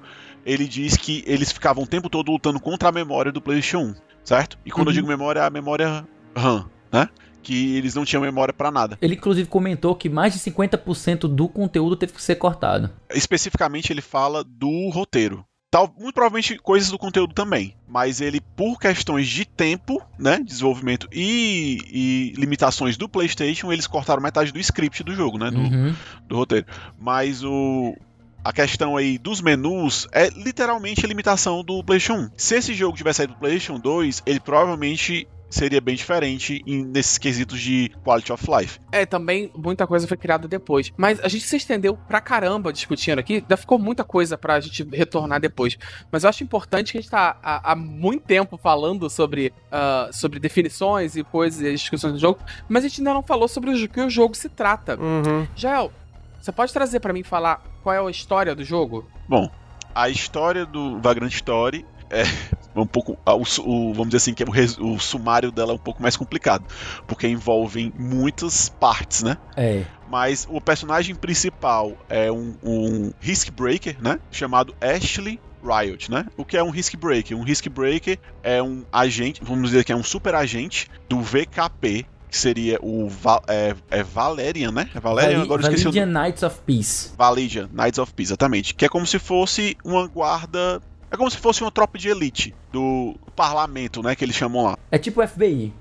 ele 0.46 0.68
diz 0.68 0.96
que 0.96 1.24
eles 1.26 1.52
ficavam 1.52 1.84
o 1.84 1.88
tempo 1.88 2.10
todo 2.10 2.32
lutando 2.32 2.60
contra 2.60 2.90
a 2.90 2.92
memória 2.92 3.32
do 3.32 3.42
PlayStation 3.42 3.80
1 3.80 4.16
certo? 4.26 4.58
E 4.66 4.72
quando 4.72 4.88
uhum. 4.88 4.92
eu 4.92 4.96
digo 4.96 5.08
memória, 5.08 5.40
é 5.40 5.44
a 5.44 5.50
memória 5.50 6.06
RAM, 6.36 6.70
né? 6.92 7.08
Que 7.44 7.78
eles 7.78 7.94
não 7.94 8.04
tinham 8.04 8.24
memória 8.24 8.54
para 8.54 8.72
nada. 8.72 8.98
Ele 9.00 9.14
inclusive 9.14 9.48
comentou 9.48 9.96
que 9.96 10.10
mais 10.10 10.34
de 10.34 10.40
50% 10.40 11.28
do 11.28 11.48
conteúdo 11.48 11.96
teve 11.96 12.12
que 12.12 12.22
ser 12.22 12.36
cortado. 12.36 12.90
Especificamente 13.14 13.94
ele 13.94 14.02
fala 14.02 14.44
do 14.44 14.90
roteiro. 14.90 15.46
Tal, 15.70 15.94
muito 16.00 16.16
provavelmente 16.16 16.58
coisas 16.58 16.90
do 16.90 16.98
conteúdo 16.98 17.34
também. 17.34 17.76
Mas 17.88 18.22
ele, 18.22 18.40
por 18.40 18.80
questões 18.80 19.28
de 19.28 19.46
tempo, 19.46 20.02
né? 20.18 20.40
Desenvolvimento 20.44 21.08
e, 21.12 21.80
e 21.86 22.34
limitações 22.40 22.98
do 22.98 23.08
PlayStation, 23.08 23.72
eles 23.72 23.86
cortaram 23.86 24.24
metade 24.24 24.52
do 24.52 24.60
script 24.60 25.04
do 25.04 25.14
jogo, 25.14 25.38
né? 25.38 25.52
Do, 25.52 25.60
uhum. 25.60 25.96
do 26.28 26.36
roteiro. 26.36 26.66
Mas 26.98 27.44
o, 27.44 27.96
a 28.46 28.54
questão 28.54 28.96
aí 28.96 29.18
dos 29.18 29.42
menus 29.42 30.08
é 30.12 30.30
literalmente 30.30 31.04
a 31.04 31.10
limitação 31.10 31.64
do 31.64 31.84
PlayStation 31.84 32.26
1. 32.26 32.30
Se 32.38 32.56
esse 32.56 32.76
jogo 32.76 32.96
tivesse 32.96 33.18
saído 33.18 33.34
do 33.34 33.40
PlayStation 33.40 33.80
2, 33.80 34.22
ele 34.24 34.40
provavelmente 34.40 35.28
seria 35.50 35.82
bem 35.82 35.96
diferente 35.96 36.62
em, 36.68 36.86
nesses 36.86 37.18
quesitos 37.18 37.60
de 37.60 37.90
quality 38.04 38.32
of 38.32 38.46
life. 38.48 38.80
É, 38.92 39.04
também 39.04 39.52
muita 39.56 39.88
coisa 39.88 40.08
foi 40.08 40.16
criada 40.16 40.48
depois. 40.48 40.92
Mas 40.96 41.20
a 41.22 41.28
gente 41.28 41.44
se 41.44 41.58
estendeu 41.58 41.98
pra 42.08 42.22
caramba 42.22 42.72
discutindo 42.72 43.18
aqui, 43.18 43.36
ainda 43.36 43.58
ficou 43.58 43.80
muita 43.80 44.04
coisa 44.04 44.38
pra 44.38 44.60
gente 44.60 44.84
retornar 44.92 45.40
depois. 45.40 45.76
Mas 46.12 46.24
eu 46.24 46.30
acho 46.30 46.44
importante 46.44 46.92
que 46.92 47.00
a 47.00 47.02
gente 47.02 47.10
tá 47.10 47.40
há, 47.42 47.72
há 47.72 47.76
muito 47.76 48.26
tempo 48.26 48.58
falando 48.58 49.10
sobre, 49.10 49.52
uh, 49.72 50.14
sobre 50.14 50.40
definições 50.40 51.16
e 51.16 51.24
coisas 51.24 51.62
e 51.62 51.72
discussões 51.72 52.14
do 52.14 52.20
jogo, 52.20 52.40
mas 52.70 52.86
a 52.86 52.88
gente 52.88 53.02
ainda 53.02 53.14
não 53.14 53.24
falou 53.24 53.48
sobre 53.48 53.72
o 53.72 53.90
que 53.90 54.02
o 54.02 54.10
jogo 54.10 54.36
se 54.36 54.50
trata. 54.50 55.00
Uhum. 55.00 55.48
Jael, 55.56 55.92
você 56.46 56.52
pode 56.52 56.72
trazer 56.72 57.00
pra 57.00 57.12
mim 57.12 57.24
falar 57.24 57.64
qual 57.82 57.96
é 57.96 58.00
a 58.00 58.12
história 58.12 58.54
do 58.54 58.64
jogo? 58.64 59.10
Bom, 59.28 59.50
a 59.96 60.10
história 60.10 60.64
do 60.64 61.02
Vagrant 61.02 61.34
Story 61.34 61.84
é 62.08 62.22
um 62.76 62.86
pouco. 62.86 63.18
O, 63.26 63.62
o, 63.64 63.94
vamos 63.94 64.10
dizer 64.10 64.18
assim, 64.18 64.34
que 64.36 64.44
é 64.44 64.46
o, 64.46 64.52
res, 64.52 64.78
o, 64.78 65.00
sumário 65.00 65.52
dela 65.52 65.72
é 65.72 65.76
um 65.76 65.80
pouco 65.80 66.04
mais 66.04 66.16
complicado. 66.16 66.64
Porque 67.08 67.28
envolvem 67.28 67.92
muitas 67.98 68.70
partes, 68.70 69.24
né? 69.24 69.38
É. 69.58 69.86
Mas 70.08 70.48
o 70.48 70.62
personagem 70.62 71.16
principal 71.16 71.94
é 72.08 72.32
um, 72.32 72.54
um 72.64 73.12
Risk 73.20 73.50
Breaker, 73.50 73.98
né? 74.00 74.20
Chamado 74.30 74.76
Ashley 74.80 75.40
Riot, 75.64 76.12
né? 76.12 76.28
O 76.38 76.46
que 76.46 76.56
é 76.56 76.64
um 76.64 76.70
Risk 76.70 76.96
Breaker? 76.96 77.36
Um 77.36 77.42
Risk 77.42 77.68
Breaker 77.70 78.20
é 78.44 78.62
um 78.62 78.86
agente, 78.94 79.42
vamos 79.44 79.72
dizer 79.72 79.84
que 79.84 79.92
é 79.92 79.96
um 79.96 80.04
super 80.04 80.36
agente 80.36 80.88
do 81.10 81.22
VKP, 81.22 82.06
que 82.36 82.42
seria 82.42 82.78
o 82.82 83.08
Val, 83.08 83.42
é, 83.48 83.74
é 83.90 84.04
Valerian, 84.04 84.70
né? 84.70 84.90
É 84.94 85.00
Valerian, 85.00 85.38
Vali 85.38 85.42
agora 85.44 85.62
eu 85.62 85.64
esqueci 85.64 85.84
o 85.88 85.92
Validian 85.92 86.06
nome. 86.08 86.26
Knights 86.28 86.44
of 86.44 86.60
Peace. 86.66 87.12
Validian, 87.18 87.70
Knights 87.72 87.98
of 87.98 88.14
Peace, 88.14 88.28
exatamente. 88.30 88.76
Que 88.76 88.84
é 88.86 88.90
como 88.90 89.08
se 89.08 89.18
fosse 89.18 89.78
uma 89.86 90.06
guarda. 90.06 90.82
É 91.10 91.16
como 91.16 91.32
se 91.32 91.38
fosse 91.38 91.62
uma 91.62 91.72
tropa 91.72 91.98
de 91.98 92.10
elite 92.10 92.54
do 92.74 93.16
parlamento, 93.38 94.04
né? 94.04 94.16
Que 94.18 94.26
eles 94.26 94.36
chamam 94.36 94.64
lá. 94.66 94.78
É 94.92 94.98
tipo 94.98 95.22
o 95.24 95.28
FBI. 95.28 95.72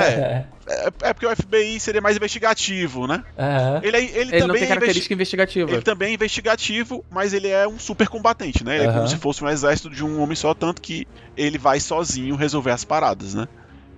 É. 0.00 0.44
É, 0.68 0.86
é 1.08 1.12
porque 1.12 1.26
o 1.26 1.34
FBI 1.34 1.80
seria 1.80 2.00
mais 2.00 2.14
investigativo, 2.16 3.08
né? 3.08 3.24
Aham. 3.36 3.80
Ele, 3.82 3.96
é- 3.96 4.00
ele, 4.04 4.18
Ele 4.20 4.30
não 4.38 4.46
também 4.46 4.60
tem 4.60 4.64
é 4.64 4.68
característica 4.68 5.12
investigativa. 5.12 5.72
Ele 5.72 5.82
também 5.82 6.10
é 6.10 6.14
investigativo, 6.14 7.04
mas 7.10 7.32
ele 7.32 7.48
é 7.48 7.66
um 7.66 7.80
super 7.80 8.06
combatente, 8.08 8.62
né? 8.62 8.76
Ele 8.76 8.84
é 8.84 8.86
Aham. 8.86 8.96
como 8.98 9.08
se 9.08 9.16
fosse 9.16 9.42
um 9.42 9.48
exército 9.48 9.90
de 9.90 10.04
um 10.04 10.20
homem 10.22 10.36
só, 10.36 10.54
tanto 10.54 10.80
que 10.80 11.08
ele 11.36 11.58
vai 11.58 11.80
sozinho 11.80 12.36
resolver 12.36 12.70
as 12.70 12.84
paradas, 12.84 13.34
né? 13.34 13.48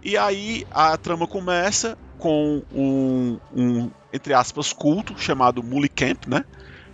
E 0.03 0.17
aí 0.17 0.67
a 0.71 0.97
trama 0.97 1.27
começa 1.27 1.97
com 2.19 2.63
um, 2.73 3.39
um 3.55 3.91
entre 4.13 4.35
aspas, 4.35 4.73
culto 4.73 5.15
chamado 5.19 5.63
Mullicamp, 5.63 6.27
né? 6.27 6.45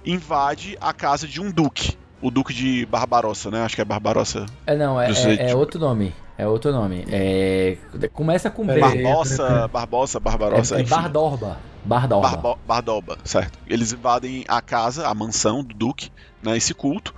Invade 0.05 0.77
a 0.81 0.93
casa 0.93 1.27
de 1.27 1.41
um 1.41 1.51
duque. 1.51 1.97
O 2.21 2.31
duque 2.31 2.53
de 2.55 2.87
Barbarossa, 2.87 3.51
né? 3.51 3.63
Acho 3.63 3.75
que 3.77 3.81
é 3.81 3.85
Barbarossa. 3.85 4.47
É, 4.67 4.77
não, 4.77 5.01
é, 5.01 5.11
é- 5.11 5.51
é 5.51 5.55
outro 5.55 5.79
nome. 5.81 6.15
É 6.37 6.47
outro 6.47 6.71
nome. 6.71 7.05
É... 7.11 7.77
Começa 8.13 8.49
com 8.51 8.65
B. 8.67 8.75
Peraí. 8.75 8.99
É, 9.01 9.03
Barbosa, 9.03 9.69
Barbosa, 9.69 10.21
Barbarossa, 10.21 10.77
é 10.77 10.81
enfim. 10.83 10.91
Bardorba. 10.91 11.59
Bardorba. 11.85 12.29
Barbo- 12.29 12.59
Bardoba, 12.67 13.19
certo. 13.25 13.59
Eles 13.67 13.93
invadem 13.93 14.45
a 14.47 14.61
casa, 14.61 15.09
a 15.09 15.15
mansão 15.15 15.65
do 15.65 15.75
Duque, 15.75 16.11
né, 16.43 16.57
esse 16.57 16.75
culto. 16.75 17.13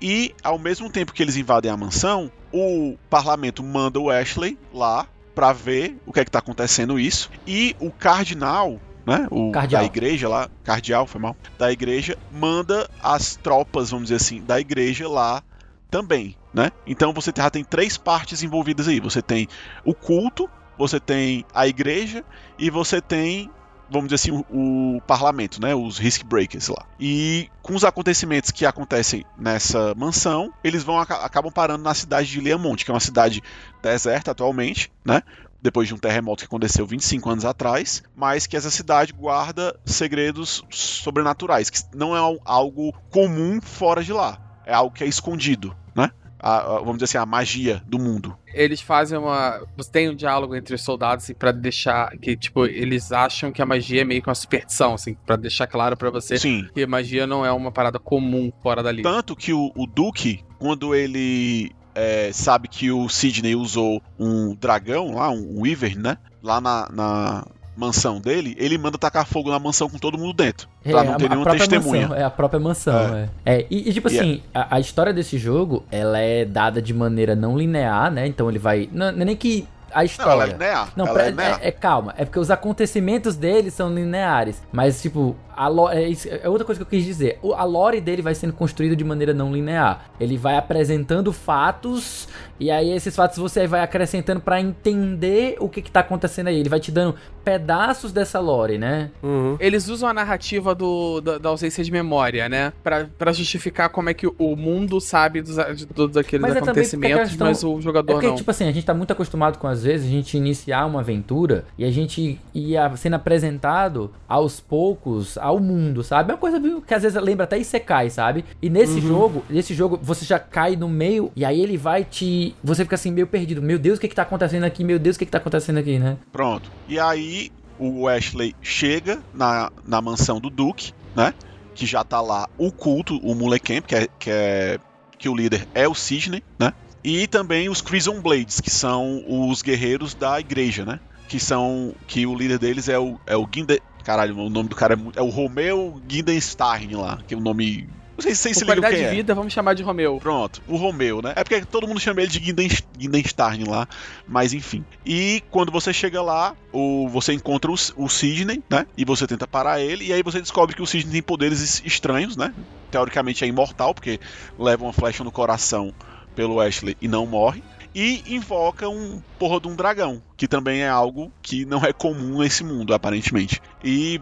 E 0.00 0.32
ao 0.44 0.58
mesmo 0.58 0.90
tempo 0.90 1.12
que 1.12 1.22
eles 1.22 1.36
invadem 1.36 1.70
a 1.70 1.76
mansão, 1.76 2.30
o 2.52 2.96
parlamento 3.10 3.62
manda 3.64 3.98
o 3.98 4.10
Ashley 4.10 4.56
lá 4.72 5.06
pra 5.34 5.52
ver 5.52 5.96
o 6.06 6.12
que 6.12 6.20
é 6.20 6.24
que 6.24 6.30
tá 6.30 6.38
acontecendo 6.38 6.98
isso. 6.98 7.30
E 7.46 7.74
o 7.78 7.90
cardinal, 7.90 8.80
né, 9.06 9.26
o 9.30 9.50
Cardeal. 9.52 9.82
da 9.82 9.86
igreja 9.86 10.28
lá, 10.28 10.48
cardeal, 10.62 11.06
foi 11.06 11.20
mal, 11.20 11.36
da 11.58 11.72
igreja 11.72 12.16
manda 12.30 12.88
as 13.02 13.36
tropas, 13.36 13.90
vamos 13.90 14.08
dizer 14.08 14.16
assim, 14.16 14.40
da 14.42 14.60
igreja 14.60 15.08
lá 15.08 15.42
também, 15.90 16.36
né? 16.54 16.70
Então 16.86 17.12
você 17.12 17.32
já 17.36 17.50
tem 17.50 17.64
três 17.64 17.96
partes 17.96 18.42
envolvidas 18.42 18.88
aí. 18.88 19.00
Você 19.00 19.20
tem 19.20 19.46
o 19.84 19.94
culto, 19.94 20.48
você 20.78 20.98
tem 20.98 21.44
a 21.54 21.66
igreja 21.66 22.24
e 22.58 22.70
você 22.70 23.00
tem 23.00 23.50
vamos 23.92 24.08
dizer 24.08 24.14
assim, 24.32 24.44
o, 24.50 25.00
parlamento, 25.06 25.60
né? 25.60 25.74
Os 25.74 25.98
risk 25.98 26.24
breakers 26.24 26.68
lá. 26.68 26.84
E 26.98 27.48
com 27.62 27.74
os 27.74 27.84
acontecimentos 27.84 28.50
que 28.50 28.64
acontecem 28.66 29.24
nessa 29.38 29.94
mansão, 29.94 30.52
eles 30.64 30.82
vão 30.82 30.98
aca- 30.98 31.24
acabam 31.24 31.52
parando 31.52 31.84
na 31.84 31.94
cidade 31.94 32.28
de 32.30 32.40
Liamonte, 32.40 32.84
que 32.84 32.90
é 32.90 32.94
uma 32.94 33.00
cidade 33.00 33.42
deserta 33.82 34.30
atualmente, 34.32 34.90
né? 35.04 35.22
Depois 35.60 35.86
de 35.86 35.94
um 35.94 35.98
terremoto 35.98 36.40
que 36.42 36.46
aconteceu 36.46 36.84
25 36.84 37.30
anos 37.30 37.44
atrás, 37.44 38.02
mas 38.16 38.48
que 38.48 38.56
essa 38.56 38.70
cidade 38.70 39.12
guarda 39.12 39.78
segredos 39.84 40.64
sobrenaturais, 40.70 41.70
que 41.70 41.78
não 41.94 42.16
é 42.16 42.18
al- 42.18 42.40
algo 42.44 42.92
comum 43.10 43.60
fora 43.60 44.02
de 44.02 44.12
lá. 44.12 44.38
É 44.66 44.74
algo 44.74 44.94
que 44.94 45.04
é 45.04 45.06
escondido, 45.06 45.76
né? 45.94 46.10
A- 46.42 46.58
a- 46.58 46.78
vamos 46.80 46.94
dizer 46.94 47.04
assim, 47.04 47.18
a 47.18 47.24
magia 47.26 47.80
do 47.86 47.98
mundo. 47.98 48.36
Eles 48.52 48.80
fazem 48.80 49.16
uma. 49.16 49.62
Você 49.76 49.90
tem 49.90 50.10
um 50.10 50.14
diálogo 50.14 50.56
entre 50.56 50.74
os 50.74 50.82
soldados 50.82 51.24
assim, 51.24 51.34
pra 51.34 51.52
deixar. 51.52 52.10
Que, 52.18 52.36
tipo, 52.36 52.66
eles 52.66 53.12
acham 53.12 53.52
que 53.52 53.62
a 53.62 53.66
magia 53.66 54.02
é 54.02 54.04
meio 54.04 54.20
que 54.20 54.28
uma 54.28 54.34
superstição, 54.34 54.94
assim, 54.94 55.14
pra 55.24 55.36
deixar 55.36 55.66
claro 55.68 55.96
pra 55.96 56.10
você 56.10 56.36
Sim. 56.38 56.66
que 56.74 56.82
a 56.82 56.86
magia 56.86 57.26
não 57.26 57.46
é 57.46 57.52
uma 57.52 57.70
parada 57.70 57.98
comum 57.98 58.52
fora 58.62 58.82
dali. 58.82 59.02
Tanto 59.02 59.36
que 59.36 59.52
o, 59.52 59.70
o 59.76 59.86
Duke, 59.86 60.44
quando 60.58 60.94
ele 60.94 61.70
é, 61.94 62.30
sabe 62.32 62.66
que 62.68 62.90
o 62.90 63.08
Sidney 63.08 63.54
usou 63.54 64.02
um 64.18 64.54
dragão 64.54 65.14
lá, 65.14 65.30
um 65.30 65.60
Wyvern, 65.60 66.02
né? 66.02 66.18
Lá 66.42 66.60
na, 66.60 66.88
na 66.92 67.46
mansão 67.76 68.20
dele, 68.20 68.54
ele 68.58 68.76
manda 68.78 68.98
tacar 68.98 69.26
fogo 69.26 69.50
na 69.50 69.58
mansão 69.58 69.88
com 69.88 69.98
todo 69.98 70.18
mundo 70.18 70.32
dentro. 70.34 70.68
Pra 70.82 71.00
É, 71.00 71.04
não 71.04 71.12
a- 71.14 71.16
ter 71.16 71.24
a 71.26 71.28
nenhuma 71.28 71.44
própria 71.44 71.68
testemunha. 71.68 72.02
Mansão, 72.02 72.16
é 72.16 72.24
a 72.24 72.30
própria 72.30 72.60
mansão, 72.60 73.16
é. 73.16 73.28
É, 73.44 73.66
e, 73.70 73.88
e, 73.88 73.92
tipo 73.92 74.08
é- 74.08 74.12
assim, 74.12 74.42
a, 74.54 74.76
a 74.76 74.80
história 74.80 75.12
desse 75.12 75.38
jogo, 75.38 75.82
ela 75.90 76.18
é 76.18 76.44
dada 76.44 76.82
de 76.82 76.92
maneira 76.92 77.34
não 77.34 77.56
linear, 77.56 78.10
né? 78.10 78.26
Então 78.26 78.48
ele 78.48 78.58
vai. 78.58 78.88
Não, 78.92 79.10
não 79.12 79.22
é 79.22 79.24
nem 79.24 79.36
que 79.36 79.66
a 79.90 79.98
Não, 79.98 80.04
história. 80.04 80.30
ela 80.32 80.44
é 80.44 80.46
linear. 80.48 80.92
Não, 80.96 81.04
ela 81.06 81.14
pra- 81.14 81.26
é 81.26 81.30
linear. 81.30 81.58
é, 81.62 81.68
é- 81.68 81.70
calma. 81.70 82.14
É 82.16 82.24
porque 82.24 82.38
os 82.38 82.50
acontecimentos 82.50 83.36
dele 83.36 83.70
são 83.70 83.92
lineares. 83.94 84.62
Mas, 84.72 85.02
tipo, 85.02 85.36
a 85.54 85.68
lo- 85.68 85.90
é, 85.90 86.10
é 86.42 86.48
outra 86.48 86.64
coisa 86.64 86.78
que 86.78 86.82
eu 86.82 86.86
quis 86.98 87.04
dizer. 87.04 87.38
O- 87.42 87.52
a 87.52 87.62
lore 87.64 88.00
dele 88.00 88.22
vai 88.22 88.34
sendo 88.34 88.54
construída 88.54 88.96
de 88.96 89.04
maneira 89.04 89.34
não 89.34 89.52
linear. 89.52 90.06
Ele 90.18 90.38
vai 90.38 90.56
apresentando 90.56 91.30
fatos. 91.32 92.26
E 92.62 92.70
aí, 92.70 92.90
esses 92.92 93.14
fatos 93.16 93.38
você 93.38 93.66
vai 93.66 93.80
acrescentando 93.82 94.40
pra 94.40 94.60
entender 94.60 95.56
o 95.58 95.68
que, 95.68 95.82
que 95.82 95.90
tá 95.90 95.98
acontecendo 95.98 96.46
aí. 96.46 96.60
Ele 96.60 96.68
vai 96.68 96.78
te 96.78 96.92
dando 96.92 97.16
pedaços 97.44 98.12
dessa 98.12 98.38
lore, 98.38 98.78
né? 98.78 99.10
Uhum. 99.20 99.56
Eles 99.58 99.88
usam 99.88 100.08
a 100.08 100.14
narrativa 100.14 100.72
do, 100.74 101.20
da, 101.20 101.38
da 101.38 101.48
ausência 101.48 101.82
de 101.82 101.90
memória, 101.90 102.48
né? 102.48 102.72
Pra, 102.82 103.08
pra 103.18 103.32
justificar 103.32 103.88
como 103.88 104.08
é 104.10 104.14
que 104.14 104.28
o 104.28 104.54
mundo 104.56 105.00
sabe 105.00 105.42
dos, 105.42 105.56
de 105.76 105.86
todos 105.86 106.16
aqueles 106.16 106.40
Mas 106.40 106.54
é 106.54 106.58
acontecimentos, 106.60 107.30
questão- 107.30 107.48
mas 107.48 107.64
o 107.64 107.78
É 107.78 107.80
jogador 107.80 108.12
porque, 108.12 108.28
não. 108.28 108.36
tipo 108.36 108.50
assim, 108.50 108.68
a 108.68 108.72
gente 108.72 108.86
tá 108.86 108.94
muito 108.94 109.12
acostumado 109.12 109.58
com, 109.58 109.66
às 109.66 109.82
vezes, 109.82 110.06
a 110.06 110.10
gente 110.10 110.36
iniciar 110.36 110.86
uma 110.86 111.00
aventura 111.00 111.64
e 111.76 111.84
a 111.84 111.90
gente 111.90 112.38
ia 112.54 112.94
sendo 112.96 113.14
apresentado 113.14 114.10
aos 114.28 114.60
poucos 114.60 115.36
ao 115.36 115.58
mundo, 115.58 116.04
sabe? 116.04 116.30
É 116.30 116.34
uma 116.34 116.38
coisa 116.40 116.60
viu, 116.60 116.80
que 116.80 116.94
às 116.94 117.02
vezes 117.02 117.20
lembra 117.20 117.42
até 117.44 117.58
Isekai, 117.58 118.08
sabe? 118.08 118.44
E 118.62 118.70
nesse 118.70 119.00
jogo, 119.00 119.42
nesse 119.50 119.74
jogo, 119.74 119.98
você 120.00 120.24
já 120.24 120.38
cai 120.38 120.76
no 120.76 120.88
meio 120.88 121.32
e 121.34 121.44
aí 121.44 121.60
ele 121.60 121.76
vai 121.76 122.04
te. 122.04 122.51
Você 122.62 122.84
fica 122.84 122.94
assim, 122.94 123.10
meio 123.10 123.26
perdido. 123.26 123.62
Meu 123.62 123.78
Deus, 123.78 123.98
o 123.98 124.00
que 124.00 124.08
que 124.08 124.14
tá 124.14 124.22
acontecendo 124.22 124.64
aqui? 124.64 124.84
Meu 124.84 124.98
Deus, 124.98 125.16
o 125.16 125.18
que 125.18 125.26
que 125.26 125.30
tá 125.30 125.38
acontecendo 125.38 125.78
aqui, 125.78 125.98
né? 125.98 126.16
Pronto. 126.32 126.70
E 126.88 126.98
aí 126.98 127.50
o 127.78 128.08
Ashley 128.08 128.54
chega 128.62 129.20
na, 129.34 129.70
na 129.86 130.00
mansão 130.00 130.40
do 130.40 130.50
Duke, 130.50 130.92
né? 131.16 131.34
Que 131.74 131.86
já 131.86 132.04
tá 132.04 132.20
lá 132.20 132.48
o 132.58 132.70
culto, 132.70 133.16
o 133.18 133.34
Mullecamp, 133.34 133.84
que 133.86 133.94
é, 133.94 134.08
que 134.18 134.30
é 134.30 134.78
que 135.18 135.28
o 135.28 135.36
líder 135.36 135.68
é 135.74 135.86
o 135.86 135.94
Sidney, 135.94 136.42
né? 136.58 136.72
E 137.04 137.26
também 137.26 137.68
os 137.68 137.80
Crimson 137.80 138.20
Blades, 138.20 138.60
que 138.60 138.70
são 138.70 139.24
os 139.26 139.62
guerreiros 139.62 140.14
da 140.14 140.38
igreja, 140.38 140.84
né? 140.84 141.00
Que 141.28 141.38
são 141.40 141.94
que 142.06 142.26
o 142.26 142.34
líder 142.34 142.58
deles 142.58 142.88
é 142.88 142.98
o 142.98 143.18
é 143.26 143.36
o 143.36 143.48
Ginde, 143.52 143.80
caralho, 144.04 144.36
o 144.36 144.50
nome 144.50 144.68
do 144.68 144.76
cara 144.76 144.94
é, 144.94 145.20
é 145.20 145.22
o 145.22 145.28
Romeu 145.28 146.00
Guindenstein 146.06 146.94
lá, 146.94 147.18
que 147.26 147.34
é 147.34 147.36
o 147.36 147.40
nome 147.40 147.88
não 148.16 148.22
sei, 148.22 148.34
sei 148.34 148.54
se 148.54 148.60
Por 148.64 148.74
liga 148.74 148.82
qualidade 148.82 148.96
de 149.02 149.08
é. 149.08 149.10
vida, 149.16 149.34
vamos 149.34 149.52
chamar 149.52 149.74
de 149.74 149.82
Romeu. 149.82 150.18
Pronto, 150.18 150.62
o 150.68 150.76
Romeu, 150.76 151.22
né? 151.22 151.32
É 151.36 151.42
porque 151.42 151.64
todo 151.64 151.86
mundo 151.88 151.98
chama 152.00 152.20
ele 152.20 152.30
de 152.30 152.38
Guinden- 152.40 152.68
Guindenstein 152.96 153.64
lá, 153.64 153.88
mas 154.26 154.52
enfim. 154.52 154.84
E 155.04 155.42
quando 155.50 155.72
você 155.72 155.92
chega 155.92 156.20
lá, 156.22 156.54
o, 156.72 157.08
você 157.08 157.32
encontra 157.32 157.70
o, 157.70 157.74
o 157.96 158.08
Sidney, 158.08 158.62
né? 158.70 158.86
E 158.96 159.04
você 159.04 159.26
tenta 159.26 159.46
parar 159.46 159.80
ele, 159.80 160.06
e 160.06 160.12
aí 160.12 160.22
você 160.22 160.40
descobre 160.40 160.74
que 160.76 160.82
o 160.82 160.86
Sidney 160.86 161.12
tem 161.12 161.22
poderes 161.22 161.60
es- 161.60 161.82
estranhos, 161.84 162.36
né? 162.36 162.52
Teoricamente 162.90 163.44
é 163.44 163.46
imortal, 163.48 163.94
porque 163.94 164.20
leva 164.58 164.84
uma 164.84 164.92
flecha 164.92 165.24
no 165.24 165.32
coração 165.32 165.92
pelo 166.34 166.60
Ashley 166.60 166.96
e 167.00 167.08
não 167.08 167.26
morre. 167.26 167.62
E 167.94 168.22
invoca 168.34 168.88
um 168.88 169.20
porra 169.38 169.60
de 169.60 169.68
um 169.68 169.76
dragão, 169.76 170.22
que 170.34 170.48
também 170.48 170.80
é 170.80 170.88
algo 170.88 171.30
que 171.42 171.66
não 171.66 171.84
é 171.84 171.92
comum 171.92 172.38
nesse 172.38 172.64
mundo, 172.64 172.94
aparentemente. 172.94 173.60
E, 173.84 174.18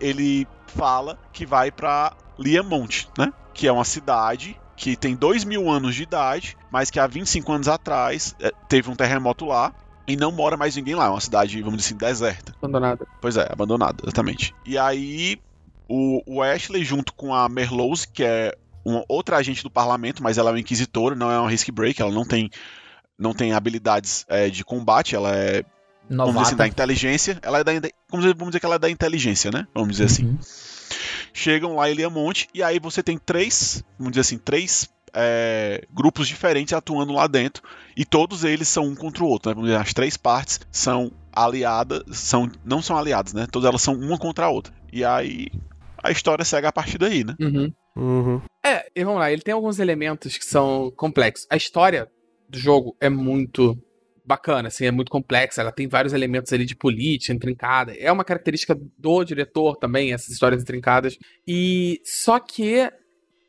ele 0.00 0.46
fala 0.68 1.18
que 1.32 1.44
vai 1.44 1.70
pra 1.72 2.12
Liamont, 2.38 3.08
né? 3.18 3.32
Que 3.54 3.66
é 3.66 3.72
uma 3.72 3.84
cidade 3.84 4.58
que 4.76 4.96
tem 4.96 5.14
dois 5.14 5.44
mil 5.44 5.70
anos 5.70 5.94
de 5.94 6.02
idade, 6.02 6.56
mas 6.70 6.90
que 6.90 6.98
há 6.98 7.06
25 7.06 7.52
anos 7.52 7.68
atrás 7.68 8.34
eh, 8.40 8.50
teve 8.68 8.90
um 8.90 8.96
terremoto 8.96 9.44
lá 9.44 9.72
e 10.06 10.16
não 10.16 10.32
mora 10.32 10.56
mais 10.56 10.74
ninguém 10.74 10.94
lá. 10.94 11.06
É 11.06 11.10
uma 11.10 11.20
cidade, 11.20 11.60
vamos 11.62 11.78
dizer 11.78 11.90
assim, 11.90 11.96
deserta. 11.96 12.54
Abandonada. 12.58 13.06
Pois 13.20 13.36
é, 13.36 13.46
abandonada, 13.50 14.02
exatamente. 14.02 14.54
E 14.66 14.76
aí 14.76 15.38
o, 15.88 16.22
o 16.26 16.42
Ashley, 16.42 16.84
junto 16.84 17.12
com 17.12 17.34
a 17.34 17.48
Merlose, 17.48 18.08
que 18.08 18.24
é 18.24 18.56
uma 18.84 19.04
outra 19.08 19.36
agente 19.36 19.62
do 19.62 19.70
parlamento, 19.70 20.22
mas 20.22 20.38
ela 20.38 20.50
é 20.50 20.52
uma 20.54 20.60
inquisitora, 20.60 21.14
não 21.14 21.30
é 21.30 21.38
uma 21.38 21.50
risk 21.50 21.70
break, 21.70 22.00
ela 22.00 22.10
não 22.10 22.24
tem 22.24 22.50
não 23.18 23.32
tem 23.32 23.52
habilidades 23.52 24.24
é, 24.28 24.48
de 24.48 24.64
combate, 24.64 25.14
ela 25.14 25.32
é 25.36 25.64
vamos 26.08 26.32
dizer 26.32 26.46
assim, 26.46 26.56
da 26.56 26.66
inteligência. 26.66 27.38
Ela 27.42 27.60
é 27.60 27.64
da. 27.64 27.72
Vamos 28.10 28.24
dizer, 28.24 28.34
vamos 28.34 28.50
dizer 28.50 28.60
que 28.60 28.66
ela 28.66 28.74
é 28.74 28.78
da 28.78 28.90
inteligência, 28.90 29.50
né? 29.50 29.66
Vamos 29.74 29.92
dizer 29.92 30.04
assim. 30.04 30.38
Chegam 31.32 31.76
lá 31.76 31.90
em 31.90 31.94
Liamonte 31.94 32.48
e 32.52 32.62
aí 32.62 32.78
você 32.78 33.02
tem 33.02 33.18
três, 33.18 33.82
vamos 33.98 34.12
dizer 34.12 34.20
assim, 34.20 34.38
três 34.38 34.88
é, 35.14 35.84
grupos 35.92 36.26
diferentes 36.26 36.72
atuando 36.72 37.12
lá 37.12 37.26
dentro 37.26 37.62
e 37.96 38.04
todos 38.04 38.44
eles 38.44 38.68
são 38.68 38.84
um 38.84 38.94
contra 38.94 39.22
o 39.22 39.26
outro. 39.26 39.50
Né? 39.50 39.54
Vamos 39.54 39.70
dizer, 39.70 39.80
as 39.80 39.92
três 39.92 40.16
partes 40.16 40.60
são 40.70 41.12
aliadas, 41.32 42.02
são 42.12 42.50
não 42.64 42.82
são 42.82 42.96
aliadas, 42.96 43.32
né? 43.32 43.46
Todas 43.50 43.68
elas 43.68 43.82
são 43.82 43.94
uma 43.94 44.18
contra 44.18 44.46
a 44.46 44.50
outra. 44.50 44.72
E 44.92 45.04
aí 45.04 45.48
a 46.02 46.10
história 46.10 46.44
segue 46.44 46.66
a 46.66 46.72
partir 46.72 46.98
daí, 46.98 47.24
né? 47.24 47.34
Uhum. 47.40 47.72
Uhum. 47.96 48.42
É, 48.64 48.86
e 48.94 49.04
vamos 49.04 49.20
lá, 49.20 49.30
ele 49.30 49.42
tem 49.42 49.54
alguns 49.54 49.78
elementos 49.78 50.36
que 50.36 50.44
são 50.44 50.90
complexos. 50.96 51.46
A 51.50 51.56
história 51.56 52.08
do 52.48 52.58
jogo 52.58 52.96
é 53.00 53.08
muito 53.08 53.76
bacana, 54.24 54.68
assim, 54.68 54.86
é 54.86 54.90
muito 54.90 55.10
complexa, 55.10 55.60
ela 55.60 55.72
tem 55.72 55.88
vários 55.88 56.12
elementos 56.12 56.52
ali 56.52 56.64
de 56.64 56.76
política 56.76 57.32
intrincada. 57.32 57.94
É 57.96 58.10
uma 58.10 58.24
característica 58.24 58.78
do 58.98 59.24
diretor 59.24 59.76
também, 59.76 60.12
essas 60.12 60.30
histórias 60.30 60.62
intrincadas. 60.62 61.18
E 61.46 62.00
só 62.04 62.38
que 62.38 62.90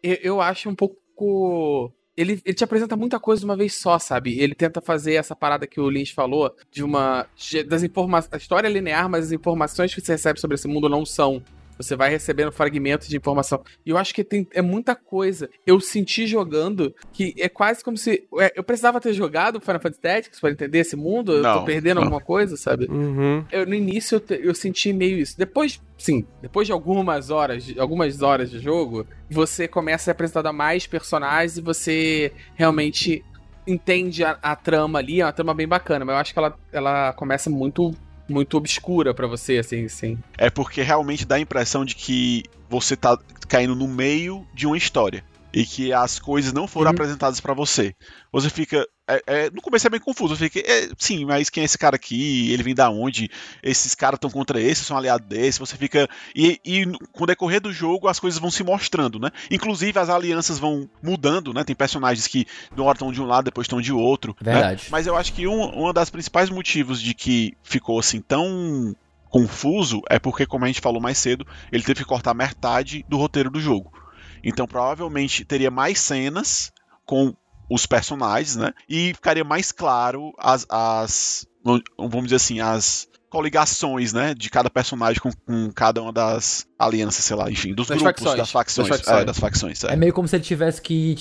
eu, 0.02 0.18
eu 0.22 0.42
acho 0.42 0.70
um 0.70 0.76
pouco 0.76 1.94
ele, 2.16 2.40
ele, 2.46 2.54
te 2.54 2.64
apresenta 2.64 2.96
muita 2.96 3.20
coisa 3.20 3.40
de 3.40 3.46
uma 3.46 3.56
vez 3.56 3.76
só, 3.76 3.98
sabe? 3.98 4.40
Ele 4.40 4.54
tenta 4.54 4.80
fazer 4.80 5.16
essa 5.16 5.36
parada 5.36 5.66
que 5.66 5.80
o 5.80 5.90
Lynch 5.90 6.14
falou, 6.14 6.56
de 6.72 6.84
uma. 6.84 7.28
das 7.68 7.82
informações. 7.82 8.34
A 8.34 8.38
história 8.38 8.68
é 8.68 8.72
linear, 8.72 9.10
mas 9.10 9.26
as 9.26 9.32
informações 9.32 9.94
que 9.94 10.02
você 10.02 10.12
recebe 10.12 10.40
sobre 10.40 10.56
esse 10.56 10.68
mundo 10.68 10.88
não 10.88 11.06
são. 11.06 11.44
Você 11.78 11.96
vai 11.96 12.10
recebendo 12.10 12.52
fragmentos 12.52 13.08
de 13.08 13.18
informação. 13.18 13.62
E 13.86 13.90
eu 13.90 13.98
acho 13.98 14.14
que 14.14 14.24
tem, 14.24 14.48
é 14.54 14.62
muita 14.62 14.96
coisa. 14.96 15.50
Eu 15.66 15.80
senti 15.80 16.28
jogando 16.28 16.94
que 17.12 17.34
é 17.38 17.50
quase 17.50 17.84
como 17.84 17.98
se. 17.98 18.26
É, 18.40 18.54
eu 18.56 18.64
precisava 18.64 19.02
ter 19.02 19.14
jogado 19.14 19.60
Final 19.60 19.80
Fantasy 19.82 20.02
Tactics 20.02 20.40
para 20.40 20.52
entender 20.52 20.80
esse 20.80 20.96
mundo. 20.96 21.42
Não, 21.42 21.50
eu 21.54 21.60
tô 21.60 21.66
perdendo 21.66 21.96
não. 21.96 22.04
alguma 22.04 22.22
coisa, 22.22 22.56
sabe? 22.58 22.86
Uhum. 22.90 23.44
Eu, 23.52 23.66
no 23.66 23.74
início 23.74 24.16
eu, 24.16 24.20
te- 24.20 24.40
eu 24.44 24.54
senti 24.54 24.94
meio 24.94 25.18
isso. 25.18 25.38
Depois, 25.38 25.82
sim, 25.98 26.26
depois 26.42 26.68
de 26.68 26.72
algumas 26.74 27.30
horas, 27.30 27.64
de- 27.66 27.80
algumas 27.80 28.22
horas 28.22 28.50
de 28.52 28.60
jogo, 28.60 29.06
você 29.30 29.68
começa 29.68 30.04
a 30.04 30.06
ser 30.06 30.12
apresentado 30.12 30.48
a 30.48 30.54
mais 30.54 30.86
personagens 30.88 31.58
e 31.58 31.62
você 31.62 32.32
realmente 32.56 33.24
entende 33.66 34.24
a, 34.24 34.38
a 34.42 34.56
trama 34.56 35.00
ali. 35.00 35.22
É 35.22 35.26
uma 35.26 35.34
trama 35.34 35.54
bem 35.54 35.68
bacana, 35.68 36.06
mas 36.06 36.14
eu 36.14 36.20
acho 36.20 36.34
que 36.34 36.40
ela, 36.40 36.56
ela 36.72 37.14
começa 37.14 37.50
muito 37.50 37.92
muito 38.30 38.58
obscura 38.58 39.14
pra 39.14 39.28
você, 39.28 39.58
assim, 39.58 39.88
sim. 39.88 40.18
É 40.38 40.50
porque 40.50 40.82
realmente 40.82 41.26
dá 41.26 41.36
a 41.36 41.40
impressão 41.40 41.84
de 41.86 41.96
que 41.96 42.44
você 42.70 42.96
tá 42.96 43.18
caindo 43.48 43.76
no 43.76 43.88
meio 43.88 44.48
de 44.54 44.66
uma 44.66 44.78
história. 44.78 45.24
E 45.54 45.66
que 45.66 45.94
as 45.94 46.18
coisas 46.18 46.52
não 46.52 46.68
foram 46.68 46.90
Uhum. 46.90 46.96
apresentadas 46.96 47.40
pra 47.40 47.54
você. 47.54 47.94
Você 48.32 48.50
fica. 48.50 48.88
É- 49.08 49.24
é- 49.28 49.50
no 49.52 49.62
começo 49.62 49.86
é 49.86 49.90
bem 49.90 50.00
confuso. 50.00 50.36
Você 50.36 50.50
fica. 50.50 50.60
é, 50.72 50.90
sim, 50.98 51.26
mas 51.26 51.50
quem 51.50 51.62
é 51.62 51.66
esse 51.66 51.78
cara 51.78 51.96
aqui? 51.96 52.52
Ele 52.52 52.64
vem 52.64 52.74
da 52.76 52.90
onde? 52.90 53.30
Esses 53.62 53.94
caras 53.96 54.18
estão 54.18 54.30
contra 54.30 54.62
esse, 54.62 54.84
são 54.86 54.98
aliados 54.98 55.28
desse. 55.28 55.60
Você 55.60 55.76
fica. 55.76 56.08
E, 56.36 56.60
e 56.66 56.86
com 57.12 57.24
o 57.24 57.28
decorrer 57.28 57.60
do 57.62 57.72
jogo, 57.74 58.08
as 58.08 58.20
coisas 58.20 58.40
vão 58.40 58.50
se 58.52 58.64
mostrando, 58.64 59.20
né? 59.20 59.30
Inclusive, 59.52 59.98
as 60.00 60.10
alianças 60.10 60.58
vão 60.60 60.90
mudando, 61.02 61.54
né? 61.54 61.64
Tem 61.64 61.76
personagens 61.76 62.28
que 62.28 62.46
de 62.74 62.80
uma 62.82 62.86
hora 62.86 62.96
estão 62.96 63.12
de 63.12 63.22
um 63.22 63.26
lado, 63.26 63.46
depois 63.46 63.66
estão 63.66 63.82
de 63.82 63.92
outro. 63.92 64.36
né? 64.42 64.54
Verdade. 64.54 64.88
Mas 64.90 65.06
eu 65.08 65.16
acho 65.18 65.34
que 65.34 65.48
um, 65.48 65.64
uma 65.70 65.92
das 65.94 66.10
principais 66.10 66.50
motivos 66.50 67.02
de 67.02 67.14
que 67.14 67.54
ficou 67.64 68.00
assim 68.00 68.22
tão 68.22 68.96
confuso 69.30 70.02
é 70.10 70.20
porque, 70.20 70.46
como 70.46 70.64
a 70.64 70.68
gente 70.68 70.80
falou 70.82 71.02
mais 71.02 71.18
cedo, 71.18 71.46
ele 71.72 71.84
teve 71.84 72.02
que 72.02 72.06
cortar 72.06 72.34
metade 72.34 73.04
do 73.10 73.18
roteiro 73.18 73.50
do 73.50 73.60
jogo. 73.60 73.92
Então 74.44 74.68
provavelmente 74.68 75.44
teria 75.44 75.72
mais 75.72 76.00
cenas 76.00 76.72
com 77.06 77.34
os 77.74 77.88
personagens, 77.88 78.56
né? 78.56 78.72
E 78.88 79.14
ficaria 79.16 79.44
mais 79.44 79.72
claro 79.72 80.32
as, 80.38 80.66
as 80.70 81.48
vamos 81.98 82.26
dizer 82.26 82.36
assim, 82.36 82.60
as 82.60 83.08
coligações, 83.34 84.14
né, 84.14 84.34
de 84.34 84.50
cada 84.50 84.70
personagem 84.70 85.20
com, 85.22 85.32
com 85.46 85.72
cada 85.72 86.02
uma 86.02 86.14
das 86.14 86.66
alianças, 86.78 87.24
sei 87.26 87.36
lá, 87.36 87.50
enfim, 87.50 87.74
dos 87.74 87.88
Das 87.88 87.98
grupos, 87.98 88.22
facções. 88.24 88.38
das 88.38 88.52
facções, 88.52 88.90
Das 88.90 88.98
facções. 89.00 89.22
É, 89.22 89.26
das 89.26 89.40
facções, 89.40 89.84
é. 89.86 89.94
É 89.94 89.96
meio 89.96 90.14
como 90.14 90.28
se 90.28 90.36
ele 90.36 90.44
tivesse 90.44 90.82
que, 90.82 91.16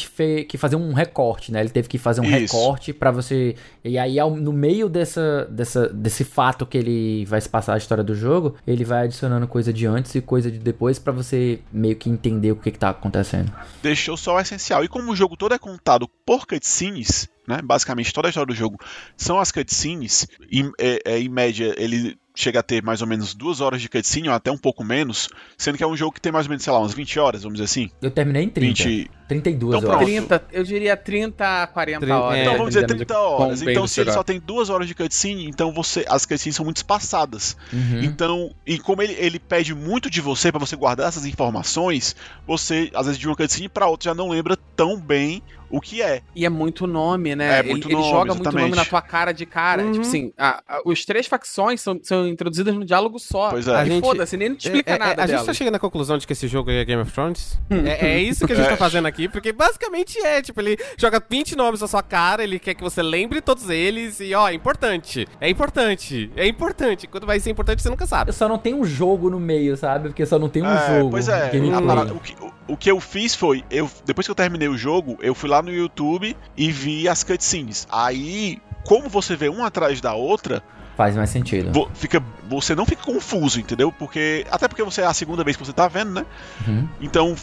que 0.49 0.59
fazer 0.59 0.77
um 0.77 0.93
recorte, 0.93 1.53
né? 1.53 1.61
Ele 1.61 1.69
teve 1.71 1.89
que 1.89 1.99
fazer 1.99 2.21
um 2.21 2.25
Isso. 2.25 2.57
recorte 2.57 2.93
pra 2.93 3.11
você. 3.11 3.55
E 3.85 3.97
aí, 3.99 4.19
ao- 4.19 4.37
no 4.37 4.53
meio 4.53 4.89
dessa, 4.89 5.47
dessa, 5.51 5.89
desse 5.89 6.25
fato 6.25 6.67
que 6.67 6.77
ele 6.77 7.25
vai 7.27 7.41
se 7.41 7.49
passar 7.49 7.75
a 7.75 7.79
história 7.79 8.03
do 8.05 8.15
jogo, 8.15 8.57
ele 8.67 8.85
vai 8.85 9.05
adicionando 9.05 9.47
coisa 9.47 9.73
de 9.73 9.87
antes 9.87 10.15
e 10.15 10.21
coisa 10.21 10.51
de 10.51 10.59
depois 10.59 10.99
pra 10.99 11.13
você 11.13 11.61
meio 11.73 11.97
que 11.97 12.11
entender 12.11 12.53
o 12.53 12.57
que, 12.57 12.71
que 12.71 12.79
tá 12.79 12.91
acontecendo. 12.91 13.53
deixou 13.83 14.17
só 14.17 14.37
o 14.37 14.41
essencial. 14.41 14.85
E 14.85 14.89
como 14.89 15.13
o 15.13 15.17
jogo 15.17 15.37
todo 15.37 15.55
é 15.55 15.59
contado 15.59 16.09
por 16.27 16.47
cutscenes, 16.47 17.29
né? 17.47 17.61
Basicamente 17.63 18.13
toda 18.13 18.29
a 18.29 18.31
história 18.31 18.47
do 18.47 18.55
jogo 18.55 18.79
são 19.17 19.39
as 19.39 19.51
cutscenes. 19.53 20.27
Em, 20.51 20.71
é, 20.79 20.99
é, 21.05 21.19
em 21.21 21.29
média, 21.29 21.75
ele 21.77 22.17
chega 22.35 22.61
a 22.61 22.63
ter 22.63 22.83
mais 22.83 23.03
ou 23.03 23.07
menos 23.07 23.35
duas 23.35 23.61
horas 23.61 23.83
de 23.83 23.91
cutscene, 23.91 24.27
ou 24.31 24.35
até 24.35 24.51
um 24.51 24.57
pouco 24.57 24.83
menos, 24.83 25.29
sendo 25.59 25.77
que 25.77 25.85
é 25.85 25.87
um 25.87 25.95
jogo 25.95 26.13
que 26.13 26.21
tem 26.21 26.33
mais 26.33 26.47
ou 26.47 26.51
menos, 26.51 26.65
sei 26.65 26.73
lá, 26.73 26.79
umas 26.79 26.95
20 26.95 27.19
horas, 27.21 27.43
vamos 27.43 27.59
dizer 27.59 27.65
assim. 27.67 27.91
Eu 28.01 28.11
terminei 28.11 28.45
em 28.45 28.49
30. 28.49 28.85
20. 28.85 29.11
32 29.29 29.77
Então, 29.77 29.91
pronto. 29.91 30.05
30, 30.07 30.45
eu 30.51 30.65
diria 30.65 30.97
30 30.97 31.63
a 31.63 31.67
40 31.67 32.01
Trinta- 32.01 32.19
horas. 32.19 32.39
é, 32.39 32.43
Então 32.43 32.53
vamos 32.55 32.69
dizer 32.69 32.81
dependendo 32.87 33.07
30 33.07 33.15
de 33.15 33.19
quão 33.37 33.47
horas. 33.49 33.63
Então 33.63 33.87
se 33.87 34.01
ele 34.01 34.05
jogar. 34.07 34.19
só 34.19 34.23
tem 34.25 34.41
duas 34.41 34.71
horas 34.71 34.89
de 34.89 34.95
cutscene, 34.95 35.47
então 35.47 35.73
você 35.75 36.07
as 36.09 36.25
cutscenes 36.25 36.57
são 36.57 36.65
muito 36.65 36.79
espaçadas. 36.79 37.55
Uhum. 37.71 38.03
Então, 38.03 38.55
e 38.67 38.79
como 38.79 39.03
ele, 39.03 39.13
ele 39.19 39.39
pede 39.39 39.75
muito 39.75 40.09
de 40.09 40.23
você 40.23 40.51
pra 40.51 40.59
você 40.59 40.75
guardar 40.75 41.09
essas 41.09 41.27
informações, 41.27 42.17
você 42.47 42.91
às 42.95 43.05
vezes 43.07 43.19
de 43.21 43.27
uma 43.29 43.37
cutscene 43.37 43.69
pra 43.69 43.89
outra 43.89 44.11
já 44.11 44.15
não 44.15 44.31
lembra 44.31 44.57
tão 44.75 44.99
bem 44.99 45.43
o 45.73 45.81
que 45.81 46.03
é. 46.03 46.21
E 46.37 46.45
é 46.47 46.49
muito 46.49 46.87
nome, 46.87 47.35
né? 47.35 47.57
É, 47.57 47.59
ele, 47.61 47.71
muito 47.71 47.89
ele 47.89 47.95
nome, 47.97 48.09
joga 48.11 48.27
muito 48.35 48.43
exatamente. 48.43 48.63
nome 48.71 48.77
na 48.77 48.85
tua 48.85 49.03
cara 49.03 49.33
de 49.33 49.47
cara. 49.47 49.83
Uhum. 49.83 49.93
Tipo 49.93 50.07
assim, 50.07 50.33
a, 50.39 50.63
a, 50.69 50.81
os 50.85 51.05
três 51.05 51.27
facções 51.27 51.81
são, 51.81 51.99
são 52.03 52.27
introduzidas 52.29 52.75
no 52.75 52.85
diálogo 52.85 53.19
só. 53.19 53.51
Pois 53.51 53.67
é. 53.67 53.75
A 53.75 53.85
gente- 53.85 54.01
foda-se, 54.05 54.37
nem 54.37 54.55
te 54.55 54.67
explica 54.69 54.91
É, 54.93 54.95
é, 54.95 54.99
nada 54.99 55.23
a 55.23 55.27
gente 55.27 55.45
tá 55.45 55.53
chegando 55.55 55.75
à 55.75 55.79
conclusão 55.79 56.19
de 56.19 56.27
que 56.27 56.33
esse 56.33 56.47
jogo 56.47 56.71
é 56.71 56.85
Game 56.85 57.01
of 57.03 57.11
Thrones? 57.11 57.59
é, 57.71 58.13
é 58.13 58.19
isso 58.21 58.47
que 58.47 58.53
a 58.53 58.57
gente 58.57 58.69
tá 58.69 58.77
fazendo 58.77 59.07
aqui, 59.07 59.29
porque 59.29 59.53
basicamente 59.53 60.19
é, 60.19 60.43
tipo, 60.43 60.61
ele 60.61 60.77
joga 60.99 61.23
20 61.29 61.57
nomes 61.57 61.81
na 61.81 61.89
sua 61.89 62.03
cara, 62.03 62.45
ele 62.45 62.59
quer 62.59 62.75
que 62.75 62.83
você 62.83 63.03
lembre 63.03 63.41
todos 63.41 63.71
eles 63.71 64.21
e, 64.21 64.35
ó, 64.35 64.49
é 64.49 64.55
importante, 64.55 65.27
é 65.41 65.49
importante, 65.49 66.31
é 66.37 66.47
importante. 66.47 67.07
Quando 67.07 67.27
vai 67.27 67.41
ser 67.41 67.51
importante, 67.51 67.83
você 67.83 67.89
nunca 67.89 68.07
sabe. 68.07 68.29
Eu 68.31 68.35
só 68.35 68.47
não 68.49 68.59
tenho 68.59 68.79
um 68.79 68.85
jogo 68.85 69.31
no 69.31 69.41
meio, 69.41 69.77
sabe? 69.77 70.09
Porque 70.11 70.27
só 70.27 70.39
não 70.39 70.49
tem 70.49 70.63
um 70.63 70.67
É, 70.67 70.99
jogo. 70.99 71.11
Pois 71.11 71.29
é, 71.29 71.51
a 71.75 71.83
parada- 71.83 72.13
o, 72.13 72.21
que, 72.21 72.35
o, 72.45 72.52
o 72.73 72.77
que 72.77 72.91
eu 72.91 72.99
fiz 73.01 73.35
foi, 73.35 73.63
eu, 73.71 73.91
depois 74.07 74.27
que 74.27 74.31
eu 74.31 74.35
terminei 74.35 74.67
o 74.67 74.79
jogo, 74.79 75.19
eu 75.21 75.35
fui 75.35 75.47
lá 75.47 75.61
no 75.61 75.71
YouTube 75.71 76.35
e 76.57 76.73
vi 76.73 77.07
as 77.07 77.23
cutscenes. 77.23 77.87
Aí, 77.93 78.59
como 78.87 79.11
você 79.11 79.37
vê 79.37 79.51
uma 79.51 79.67
atrás 79.67 80.01
da 80.01 80.15
outra, 80.15 80.63
Faz 80.97 81.15
mais 81.15 81.29
sentido. 81.29 81.71
fica, 81.95 82.23
você 82.49 82.75
não 82.75 82.87
fica 82.87 83.03
confuso, 83.03 83.61
entendeu? 83.61 83.93
Porque 83.93 84.47
até 84.51 84.69
porque 84.69 84.83
você 84.83 85.03
é 85.03 85.05
a 85.05 85.13
segunda 85.13 85.45
vez 85.45 85.57
que 85.57 85.65
você 85.65 85.73
tá 85.73 85.87
vendo, 85.87 86.13
né? 86.13 86.27
Uhum. 86.67 86.89
Então 87.01 87.37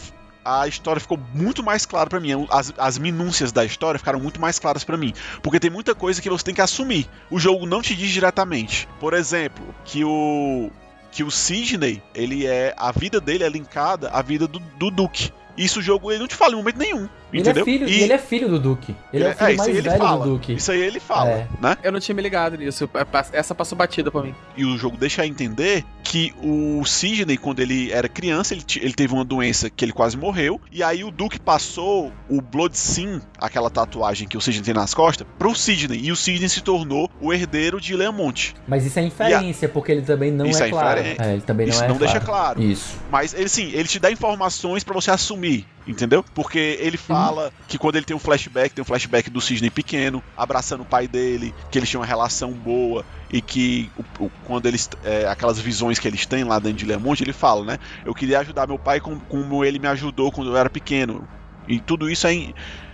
a 0.44 0.66
história 0.66 1.00
ficou 1.00 1.18
muito 1.32 1.62
mais 1.62 1.86
clara 1.86 2.10
pra 2.10 2.18
mim. 2.18 2.46
As, 2.50 2.72
as 2.76 2.98
minúcias 2.98 3.52
da 3.52 3.64
história 3.64 3.98
ficaram 3.98 4.18
muito 4.18 4.40
mais 4.40 4.58
claras 4.58 4.82
pra 4.82 4.96
mim. 4.96 5.12
Porque 5.42 5.60
tem 5.60 5.70
muita 5.70 5.94
coisa 5.94 6.20
que 6.20 6.28
você 6.28 6.44
tem 6.44 6.54
que 6.54 6.60
assumir. 6.60 7.08
O 7.30 7.38
jogo 7.38 7.66
não 7.66 7.82
te 7.82 7.94
diz 7.94 8.10
diretamente. 8.10 8.88
Por 8.98 9.14
exemplo, 9.14 9.64
que 9.84 10.04
o. 10.04 10.70
Que 11.10 11.24
o 11.24 11.30
Sidney, 11.30 12.02
ele 12.14 12.46
é. 12.46 12.74
A 12.76 12.92
vida 12.92 13.20
dele 13.20 13.44
é 13.44 13.48
linkada 13.48 14.10
à 14.10 14.22
vida 14.22 14.46
do, 14.46 14.58
do 14.58 14.90
Duke. 14.90 15.32
Isso 15.56 15.80
o 15.80 15.82
jogo 15.82 16.10
ele 16.10 16.20
não 16.20 16.28
te 16.28 16.36
fala 16.36 16.52
em 16.52 16.56
momento 16.56 16.78
nenhum. 16.78 17.08
Ele 17.32 17.42
entendeu? 17.42 17.62
é 17.62 17.64
filho, 17.64 17.88
E- 17.88 18.02
ele 18.02 18.12
é 18.12 18.18
filho 18.18 18.48
do 18.48 18.58
Duque. 18.58 18.94
Ele 19.12 19.24
é 19.24 19.30
o 19.30 19.34
filho 19.34 19.48
isso 19.50 19.58
mais 19.58 19.68
aí 19.70 19.76
ele 19.76 19.88
velho 19.88 19.98
fala. 20.02 20.24
do 20.26 20.32
Duque. 20.32 20.52
Isso 20.54 20.72
aí 20.72 20.80
ele 20.80 21.00
fala, 21.00 21.30
É. 21.30 21.46
né? 21.60 21.76
Eu 21.82 21.92
não 21.92 22.00
tinha 22.00 22.14
me 22.14 22.22
ligado 22.22 22.56
nisso. 22.56 22.84
eu- 22.84 22.90
Essa 23.32 23.54
passou 23.54 23.76
batida 23.78 24.10
pra 24.10 24.22
mim. 24.22 24.34
E 24.56 24.64
o 24.64 24.76
jogo 24.76 24.96
deixa 24.96 25.24
entender 25.26 25.84
que 26.02 26.32
o 26.42 26.84
Sidney, 26.84 27.36
quando 27.36 27.60
ele 27.60 27.92
era 27.92 28.08
criança, 28.08 28.52
ele, 28.54 28.64
ele 28.80 28.92
teve 28.94 29.12
uma 29.14 29.24
doença 29.24 29.70
que 29.70 29.84
ele 29.84 29.92
quase 29.92 30.16
morreu. 30.16 30.60
E 30.72 30.82
aí 30.82 31.04
o 31.04 31.10
Duke 31.10 31.38
passou 31.38 32.12
o 32.28 32.40
Blood 32.40 32.76
Sim, 32.76 33.20
aquela 33.38 33.70
tatuagem 33.70 34.26
que 34.26 34.36
o 34.36 34.40
Sidney 34.40 34.62
tem 34.64 34.74
nas 34.74 34.92
costas, 34.94 35.26
pro 35.38 35.54
Sidney. 35.54 36.00
E 36.02 36.10
o 36.10 36.16
Sidney 36.16 36.48
se 36.48 36.60
tornou 36.62 37.08
o 37.20 37.32
herdeiro 37.32 37.80
de 37.80 37.94
Leamont. 37.94 38.54
Mas 38.66 38.84
isso 38.84 38.98
é 38.98 39.02
inferência, 39.02 39.68
porque 39.68 39.92
ele 39.92 40.02
também 40.02 40.32
não 40.32 40.46
Isso 40.46 40.62
é, 40.62 40.66
é 40.66 40.70
claro. 40.70 41.00
inferência. 41.00 41.22
É, 41.22 41.32
ele 41.34 41.42
também 41.42 41.68
Isso 41.68 41.78
não 41.78 41.84
é 41.84 41.88
não 41.88 41.96
deixa 41.96 42.18
claro. 42.20 42.56
claro. 42.56 42.62
Isso. 42.62 42.96
Mas 43.10 43.34
ele 43.34 43.48
sim, 43.48 43.70
ele 43.72 43.86
te 43.86 43.98
dá 44.00 44.10
informações 44.10 44.82
pra 44.82 44.94
você 44.94 45.10
assumir, 45.10 45.66
entendeu? 45.86 46.24
Porque 46.34 46.78
ele 46.80 46.96
fala 46.96 47.19
que 47.68 47.78
quando 47.78 47.96
ele 47.96 48.04
tem 48.04 48.16
um 48.16 48.20
flashback, 48.20 48.74
tem 48.74 48.82
um 48.82 48.86
flashback 48.86 49.28
do 49.30 49.40
Sidney 49.40 49.70
pequeno, 49.70 50.22
abraçando 50.36 50.82
o 50.82 50.86
pai 50.86 51.06
dele, 51.08 51.54
que 51.70 51.78
eles 51.78 51.88
tinham 51.88 52.00
uma 52.00 52.06
relação 52.06 52.52
boa 52.52 53.04
e 53.32 53.40
que 53.40 53.90
o- 54.18 54.24
o- 54.24 54.30
quando 54.46 54.66
eles 54.66 54.88
é, 55.04 55.26
aquelas 55.26 55.58
visões 55.58 55.98
que 55.98 56.08
eles 56.08 56.26
têm 56.26 56.44
lá 56.44 56.58
dentro 56.58 56.78
de 56.78 56.86
Lemonte, 56.86 57.22
ele 57.22 57.32
fala, 57.32 57.64
né? 57.64 57.78
Eu 58.04 58.14
queria 58.14 58.40
ajudar 58.40 58.66
meu 58.66 58.78
pai 58.78 59.00
como, 59.00 59.20
como 59.20 59.64
ele 59.64 59.78
me 59.78 59.88
ajudou 59.88 60.30
quando 60.32 60.50
eu 60.50 60.56
era 60.56 60.70
pequeno. 60.70 61.26
E 61.68 61.78
tudo 61.80 62.10
isso 62.10 62.26
é 62.26 62.52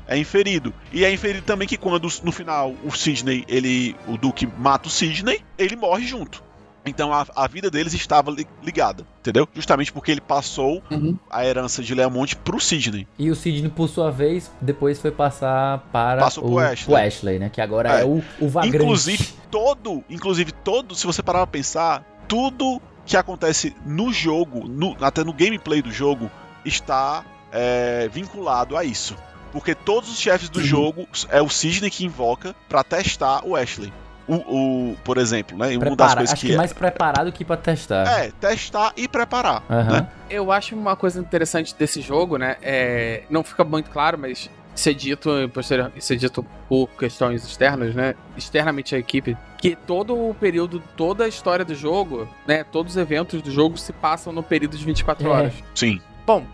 é 0.08 0.16
inferido. 0.16 0.72
E 0.92 1.04
é 1.04 1.12
inferido 1.12 1.42
também 1.44 1.66
que 1.66 1.76
quando 1.76 2.08
no 2.22 2.30
final 2.30 2.72
o 2.84 2.92
Sidney, 2.92 3.44
ele, 3.48 3.96
o 4.06 4.16
Duke 4.16 4.46
mata 4.58 4.86
o 4.86 4.90
Sidney, 4.90 5.40
ele 5.58 5.74
morre 5.74 6.06
junto. 6.06 6.45
Então 6.86 7.12
a, 7.12 7.26
a 7.34 7.48
vida 7.48 7.70
deles 7.70 7.92
estava 7.94 8.30
li- 8.30 8.46
ligada, 8.62 9.04
entendeu? 9.20 9.48
Justamente 9.54 9.92
porque 9.92 10.10
ele 10.12 10.20
passou 10.20 10.82
Uhum. 10.90 11.18
a 11.30 11.44
herança 11.44 11.82
de 11.82 11.94
Leamont 11.94 12.36
pro 12.36 12.60
Sidney. 12.60 13.06
E 13.18 13.30
o 13.30 13.34
Sidney, 13.34 13.70
por 13.70 13.88
sua 13.88 14.10
vez, 14.10 14.50
depois 14.60 15.00
foi 15.00 15.10
passar 15.10 15.78
para 15.92 16.22
Passou 16.22 16.44
o, 16.44 16.48
pro 16.48 16.58
Ashley. 16.60 16.94
o 16.94 16.96
Ashley, 17.06 17.38
né? 17.38 17.48
Que 17.50 17.60
agora 17.60 17.98
é, 17.98 18.02
É. 18.02 18.04
o, 18.04 18.22
o 18.40 18.48
vagrante. 18.48 18.76
Inclusive, 18.76 19.28
todo, 19.50 20.04
inclusive 20.08 20.52
todo, 20.52 20.94
se 20.94 21.06
você 21.06 21.22
parar 21.22 21.40
pra 21.40 21.46
pensar, 21.48 22.04
tudo 22.28 22.80
que 23.04 23.16
acontece 23.16 23.74
no 23.84 24.12
jogo, 24.12 24.66
no- 24.68 24.96
até 25.00 25.24
no 25.24 25.32
gameplay 25.32 25.82
do 25.82 25.90
jogo, 25.92 26.30
está 26.64 27.24
é, 27.52 28.08
vinculado 28.12 28.76
a 28.76 28.84
isso. 28.84 29.16
Porque 29.52 29.74
todos 29.74 30.10
os 30.10 30.18
chefes 30.18 30.48
do 30.48 30.58
Uhum. 30.58 30.64
jogo 30.64 31.08
é 31.30 31.40
o 31.40 31.48
Sidney 31.48 31.90
que 31.90 32.04
invoca 32.04 32.54
pra 32.68 32.82
testar 32.84 33.42
o 33.46 33.56
Ashley. 33.56 33.92
O, 34.28 34.34
o- 34.34 34.96
por 35.04 35.18
exemplo, 35.18 35.56
né? 35.56 35.68
Uma 35.76 35.78
das 35.78 35.88
Prepara, 35.88 36.16
coisas 36.16 36.32
acho 36.32 36.40
que, 36.42 36.46
que, 36.48 36.54
é, 36.54 36.56
mais 36.56 36.72
preparado 36.72 37.30
que 37.32 37.44
pra 37.44 37.56
testar. 37.56 38.06
é 38.24 38.30
testar 38.32 38.92
e 38.96 39.06
preparar. 39.06 39.62
Aham. 39.70 39.92
né? 40.00 40.08
Eu 40.28 40.50
acho 40.50 40.74
uma 40.74 40.96
coisa 40.96 41.20
interessante 41.20 41.74
desse 41.78 42.00
jogo, 42.00 42.36
né? 42.36 42.56
É, 42.62 43.22
não 43.30 43.44
fica 43.44 43.62
muito 43.62 43.88
claro, 43.90 44.18
mas 44.18 44.50
isso 44.74 44.88
é 44.90 44.92
dito, 44.92 45.30
posterior- 45.54 45.92
é 45.96 46.14
dito 46.16 46.44
por 46.68 46.88
questões 46.98 47.44
externas, 47.44 47.94
né? 47.94 48.14
Externamente 48.36 48.94
à 48.94 48.98
equipe, 48.98 49.36
que 49.58 49.76
todo 49.76 50.14
o 50.14 50.34
período, 50.34 50.82
toda 50.96 51.24
a 51.24 51.28
história 51.28 51.64
do 51.64 51.74
jogo, 51.74 52.28
né? 52.46 52.64
Todos 52.64 52.92
os 52.94 52.96
eventos 52.98 53.40
do 53.40 53.50
jogo 53.50 53.78
se 53.78 53.92
passam 53.92 54.32
no 54.32 54.42
período 54.42 54.76
de 54.76 54.84
24 54.84 55.26
É. 55.26 55.30
horas. 55.30 55.54
Sim. 55.74 56.00
Bom, 56.26 56.44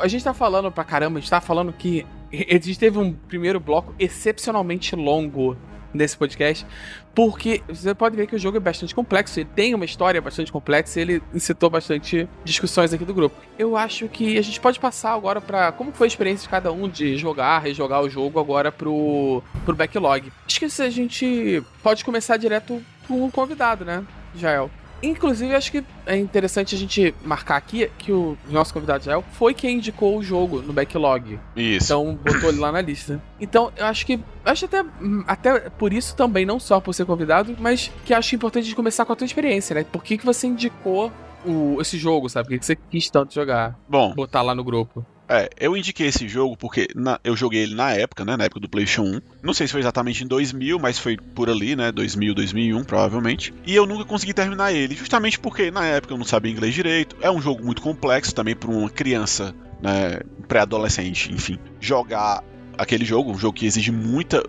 a 0.00 0.06
gente 0.08 0.22
tá 0.22 0.34
falando 0.34 0.70
pra 0.70 0.84
caramba, 0.84 1.18
a 1.18 1.20
gente 1.20 1.30
tá 1.30 1.40
falando 1.40 1.72
que 1.72 2.04
a 2.32 2.52
gente 2.54 2.78
teve 2.78 2.98
um 2.98 3.12
primeiro 3.12 3.58
bloco 3.58 3.94
excepcionalmente 3.98 4.94
longo 4.94 5.56
nesse 5.94 6.18
podcast, 6.18 6.66
porque 7.14 7.62
você 7.68 7.94
pode 7.94 8.16
ver 8.16 8.26
que 8.26 8.34
o 8.34 8.38
jogo 8.38 8.56
é 8.56 8.60
bastante 8.60 8.94
complexo, 8.94 9.38
ele 9.38 9.48
tem 9.54 9.74
uma 9.74 9.84
história 9.84 10.20
bastante 10.20 10.50
complexa 10.50 10.98
e 10.98 11.02
ele 11.02 11.22
incitou 11.32 11.70
bastante 11.70 12.28
discussões 12.44 12.92
aqui 12.92 13.04
do 13.04 13.14
grupo. 13.14 13.36
Eu 13.58 13.76
acho 13.76 14.08
que 14.08 14.36
a 14.36 14.42
gente 14.42 14.60
pode 14.60 14.80
passar 14.80 15.12
agora 15.14 15.40
pra 15.40 15.72
como 15.72 15.92
foi 15.92 16.06
a 16.06 16.08
experiência 16.08 16.42
de 16.42 16.48
cada 16.48 16.72
um 16.72 16.88
de 16.88 17.16
jogar, 17.16 17.60
rejogar 17.60 18.02
o 18.02 18.10
jogo 18.10 18.40
agora 18.40 18.72
pro, 18.72 19.42
pro 19.64 19.76
backlog. 19.76 20.32
Acho 20.46 20.58
que 20.58 20.64
a 20.64 20.90
gente 20.90 21.62
pode 21.82 22.04
começar 22.04 22.36
direto 22.36 22.82
com 23.06 23.24
o 23.24 23.30
convidado, 23.30 23.84
né, 23.84 24.04
Jael? 24.34 24.70
Inclusive, 25.04 25.54
acho 25.54 25.70
que 25.70 25.84
é 26.06 26.16
interessante 26.16 26.74
a 26.74 26.78
gente 26.78 27.14
marcar 27.24 27.56
aqui 27.56 27.90
que 27.98 28.10
o 28.10 28.36
nosso 28.48 28.72
convidado 28.72 29.04
Jael 29.04 29.24
foi 29.32 29.54
quem 29.54 29.76
indicou 29.76 30.16
o 30.16 30.22
jogo 30.22 30.62
no 30.62 30.72
backlog. 30.72 31.38
Isso. 31.54 31.86
Então, 31.86 32.18
botou 32.22 32.48
ele 32.48 32.58
lá 32.58 32.72
na 32.72 32.80
lista. 32.80 33.20
Então, 33.40 33.72
eu 33.76 33.86
acho 33.86 34.06
que. 34.06 34.18
Acho 34.44 34.64
até. 34.64 34.84
Até 35.26 35.70
por 35.70 35.92
isso 35.92 36.16
também, 36.16 36.46
não 36.46 36.58
só 36.58 36.80
por 36.80 36.94
ser 36.94 37.04
convidado, 37.04 37.54
mas 37.58 37.90
que 38.04 38.14
acho 38.14 38.34
importante 38.34 38.66
de 38.66 38.74
começar 38.74 39.04
com 39.04 39.12
a 39.12 39.16
tua 39.16 39.24
experiência, 39.24 39.74
né? 39.74 39.84
Por 39.84 40.02
que, 40.02 40.16
que 40.16 40.24
você 40.24 40.46
indicou 40.46 41.12
o, 41.44 41.80
esse 41.80 41.98
jogo, 41.98 42.28
sabe? 42.28 42.48
Por 42.48 42.52
que, 42.54 42.58
que 42.58 42.66
você 42.66 42.76
quis 42.76 43.10
tanto 43.10 43.34
jogar? 43.34 43.78
Bom, 43.88 44.14
Botar 44.14 44.42
lá 44.42 44.54
no 44.54 44.64
grupo. 44.64 45.04
É, 45.26 45.48
eu 45.58 45.74
indiquei 45.74 46.08
esse 46.08 46.28
jogo 46.28 46.54
porque 46.56 46.88
na- 46.94 47.18
eu 47.24 47.34
joguei 47.34 47.62
ele 47.62 47.74
na 47.74 47.92
época, 47.92 48.24
né? 48.26 48.36
Na 48.36 48.44
época 48.44 48.60
do 48.60 48.68
PlayStation 48.68 49.02
1. 49.04 49.20
Não 49.42 49.54
sei 49.54 49.66
se 49.66 49.72
foi 49.72 49.80
exatamente 49.80 50.22
em 50.22 50.26
2000, 50.26 50.78
mas 50.78 50.98
foi 50.98 51.16
por 51.16 51.48
ali, 51.48 51.74
né? 51.74 51.90
2000, 51.90 52.34
2001, 52.34 52.84
provavelmente. 52.84 53.52
E 53.66 53.74
eu 53.74 53.86
nunca 53.86 54.04
consegui 54.04 54.34
terminar 54.34 54.72
ele, 54.72 54.94
justamente 54.94 55.38
porque 55.38 55.70
na 55.70 55.86
época 55.86 56.12
eu 56.12 56.18
não 56.18 56.26
sabia 56.26 56.52
inglês 56.52 56.74
direito. 56.74 57.16
É 57.22 57.30
um 57.30 57.40
jogo 57.40 57.64
muito 57.64 57.80
complexo 57.80 58.34
também 58.34 58.54
para 58.54 58.70
uma 58.70 58.90
criança, 58.90 59.54
né? 59.82 60.20
Pré-adolescente, 60.46 61.32
enfim. 61.32 61.58
Jogar 61.80 62.44
aquele 62.76 63.04
jogo, 63.06 63.32
um 63.32 63.38
jogo 63.38 63.56
que 63.56 63.64
exige 63.64 63.90
muita. 63.90 64.42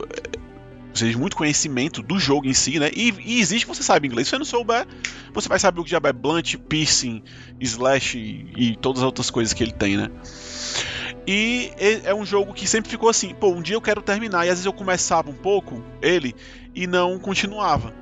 Exige 0.93 1.17
muito 1.17 1.35
conhecimento 1.35 2.01
do 2.01 2.17
jogo 2.17 2.47
em 2.47 2.53
si, 2.53 2.79
né? 2.79 2.89
E, 2.95 3.13
e 3.25 3.39
existe, 3.41 3.65
você 3.67 3.83
sabe 3.83 4.07
inglês. 4.07 4.27
Se 4.27 4.31
você 4.31 4.37
não 4.37 4.45
souber, 4.45 4.87
você 5.33 5.49
vai 5.49 5.59
saber 5.59 5.81
o 5.81 5.83
que 5.83 5.91
já 5.91 5.99
é 6.01 6.13
blunt, 6.13 6.55
piercing, 6.69 7.21
slash 7.59 8.17
e, 8.17 8.53
e 8.55 8.75
todas 8.77 9.01
as 9.01 9.05
outras 9.05 9.29
coisas 9.29 9.53
que 9.53 9.61
ele 9.61 9.73
tem, 9.73 9.97
né? 9.97 10.09
E 11.27 11.71
é 12.03 12.13
um 12.13 12.25
jogo 12.25 12.53
que 12.53 12.67
sempre 12.67 12.89
ficou 12.89 13.09
assim, 13.09 13.33
pô, 13.33 13.49
um 13.49 13.61
dia 13.61 13.75
eu 13.75 13.81
quero 13.81 14.01
terminar, 14.01 14.45
e 14.45 14.49
às 14.49 14.55
vezes 14.55 14.65
eu 14.65 14.73
começava 14.73 15.29
um 15.29 15.35
pouco 15.35 15.83
ele 16.01 16.35
e 16.73 16.85
não 16.85 17.17
continuava. 17.17 17.93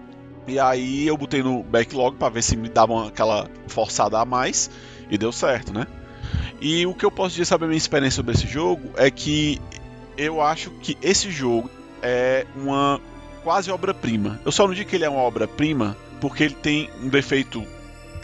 E 0.45 0.59
aí 0.59 1.07
eu 1.07 1.15
botei 1.15 1.41
no 1.41 1.63
backlog 1.63 2.17
pra 2.17 2.27
ver 2.27 2.41
se 2.41 2.57
me 2.57 2.67
dava 2.67 3.07
aquela 3.07 3.49
forçada 3.67 4.19
a 4.19 4.25
mais, 4.25 4.69
e 5.09 5.17
deu 5.17 5.31
certo, 5.31 5.73
né? 5.73 5.87
E 6.59 6.85
o 6.85 6.93
que 6.93 7.05
eu 7.05 7.11
posso 7.11 7.31
dizer 7.31 7.45
sobre 7.45 7.65
a 7.65 7.67
minha 7.67 7.77
experiência 7.77 8.17
sobre 8.17 8.33
esse 8.33 8.47
jogo 8.47 8.89
é 8.97 9.09
que 9.09 9.61
eu 10.17 10.41
acho 10.41 10.69
que 10.81 10.97
esse 11.01 11.31
jogo 11.31 11.69
é 12.01 12.45
uma 12.55 12.99
quase 13.43 13.71
obra-prima. 13.71 14.39
Eu 14.45 14.51
só 14.51 14.67
não 14.67 14.73
digo 14.73 14.89
que 14.89 14.95
ele 14.95 15.05
é 15.05 15.09
uma 15.09 15.21
obra-prima 15.21 15.95
porque 16.19 16.43
ele 16.43 16.55
tem 16.55 16.89
um 17.01 17.09
defeito, 17.09 17.65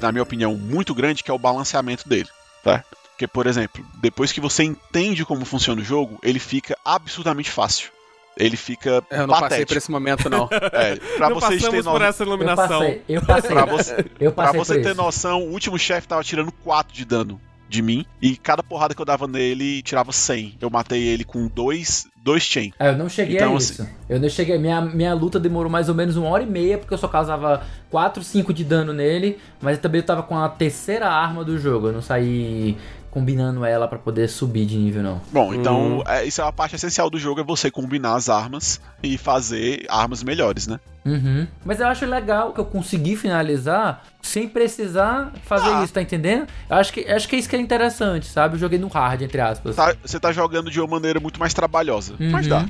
na 0.01 0.11
minha 0.11 0.23
opinião, 0.23 0.55
muito 0.55 0.93
grande, 0.93 1.23
que 1.23 1.31
é 1.31 1.33
o 1.33 1.39
balanceamento 1.39 2.07
dele, 2.07 2.29
tá? 2.63 2.83
Porque, 3.19 3.27
por 3.27 3.47
exemplo, 3.47 3.85
depois 3.95 4.31
que 4.31 4.39
você 4.39 4.63
entende 4.63 5.25
como 5.25 5.43
funciona 5.43 5.81
o 5.81 5.83
jogo, 5.83 6.17
ele 6.23 6.39
fica 6.39 6.77
absurdamente 6.85 7.51
fácil. 7.51 7.91
Ele 8.37 8.55
fica 8.55 9.03
Eu 9.11 9.27
não 9.27 9.33
passei 9.33 9.41
patético. 9.41 9.67
por 9.67 9.77
esse 9.77 9.91
momento, 9.91 10.29
não. 10.29 10.47
É, 10.71 10.95
pra 11.17 11.27
não 11.27 11.35
vocês 11.35 11.61
terem 11.61 11.75
passamos 11.83 11.99
por 11.99 12.01
essa 12.01 12.23
Eu 12.23 12.27
iluminação. 12.27 12.79
passei, 12.79 13.03
eu 13.09 13.21
passei. 13.21 13.49
pra 13.51 13.65
você, 13.65 14.05
eu 14.21 14.31
pra 14.31 14.43
passei 14.45 14.59
você 14.59 14.73
por 14.75 14.83
ter 14.83 14.89
isso. 14.91 14.97
noção, 15.01 15.41
o 15.43 15.51
último 15.51 15.77
chefe 15.77 16.07
tava 16.07 16.23
tirando 16.23 16.49
4 16.63 16.93
de 16.95 17.03
dano 17.03 17.41
de 17.67 17.81
mim, 17.83 18.03
e 18.21 18.35
cada 18.35 18.63
porrada 18.63 18.95
que 18.95 19.01
eu 19.01 19.05
dava 19.05 19.27
nele 19.27 19.81
tirava 19.83 20.11
100. 20.13 20.57
Eu 20.61 20.69
matei 20.71 21.03
ele 21.03 21.23
com 21.25 21.45
dois, 21.47 22.07
dois 22.23 22.41
chain. 22.41 22.73
Ah, 22.79 22.87
eu 22.87 22.97
não 22.97 23.07
cheguei 23.09 23.35
Então, 23.35 23.53
a 23.53 23.57
isso. 23.57 23.87
Eu 24.09 24.19
não 24.19 24.27
cheguei. 24.29 24.57
Minha, 24.57 24.81
minha 24.81 25.13
luta 25.13 25.39
demorou 25.39 25.69
mais 25.69 25.87
ou 25.87 25.93
menos 25.93 26.15
uma 26.15 26.29
hora 26.29 26.41
e 26.41 26.47
meia, 26.47 26.79
porque 26.79 26.93
eu 26.93 26.97
só 26.97 27.07
causava 27.07 27.61
4, 27.91 28.23
5 28.23 28.51
de 28.55 28.63
dano 28.63 28.91
nele. 28.91 29.37
Mas 29.61 29.77
também 29.77 29.99
eu 30.01 30.05
tava 30.05 30.23
com 30.23 30.35
a 30.35 30.49
terceira 30.49 31.07
arma 31.09 31.43
do 31.45 31.59
jogo. 31.59 31.89
Eu 31.89 31.93
não 31.93 32.01
saí 32.01 32.75
combinando 33.11 33.65
ela 33.65 33.87
pra 33.87 33.97
poder 33.97 34.27
subir 34.29 34.65
de 34.65 34.77
nível, 34.77 35.01
não. 35.03 35.21
Bom, 35.31 35.53
então 35.53 35.99
Hum. 35.99 36.03
é, 36.07 36.25
isso 36.25 36.41
é 36.41 36.43
a 36.47 36.51
parte 36.51 36.75
essencial 36.75 37.09
do 37.09 37.17
jogo, 37.17 37.41
é 37.41 37.43
você 37.43 37.71
combinar 37.71 38.15
as 38.15 38.29
armas 38.29 38.79
e 39.01 39.17
fazer 39.17 39.85
armas 39.89 40.21
melhores, 40.23 40.67
né? 40.67 40.79
Uhum. 41.05 41.47
Mas 41.65 41.79
eu 41.79 41.87
acho 41.87 42.05
legal 42.05 42.53
que 42.53 42.59
eu 42.59 42.65
consegui 42.65 43.15
finalizar 43.15 44.03
sem 44.21 44.47
precisar 44.47 45.31
fazer 45.43 45.69
Ah. 45.69 45.83
isso, 45.83 45.93
tá 45.93 46.01
entendendo? 46.01 46.47
Eu 46.69 46.75
acho 46.75 46.93
que, 46.93 47.01
acho 47.09 47.27
que 47.27 47.35
é 47.35 47.39
isso 47.39 47.49
que 47.49 47.55
é 47.55 47.59
interessante, 47.59 48.27
sabe? 48.27 48.55
Eu 48.55 48.59
joguei 48.59 48.77
no 48.77 48.87
hard, 48.87 49.21
entre 49.21 49.41
aspas. 49.41 49.75
Tá- 49.75 49.95
você 50.03 50.19
tá 50.19 50.31
jogando 50.31 50.69
de 50.69 50.79
uma 50.79 50.87
maneira 50.87 51.19
muito 51.19 51.39
mais 51.39 51.53
trabalhosa. 51.53 52.13
Mas 52.19 52.45
Uhum. 52.45 52.49
dá. 52.49 52.65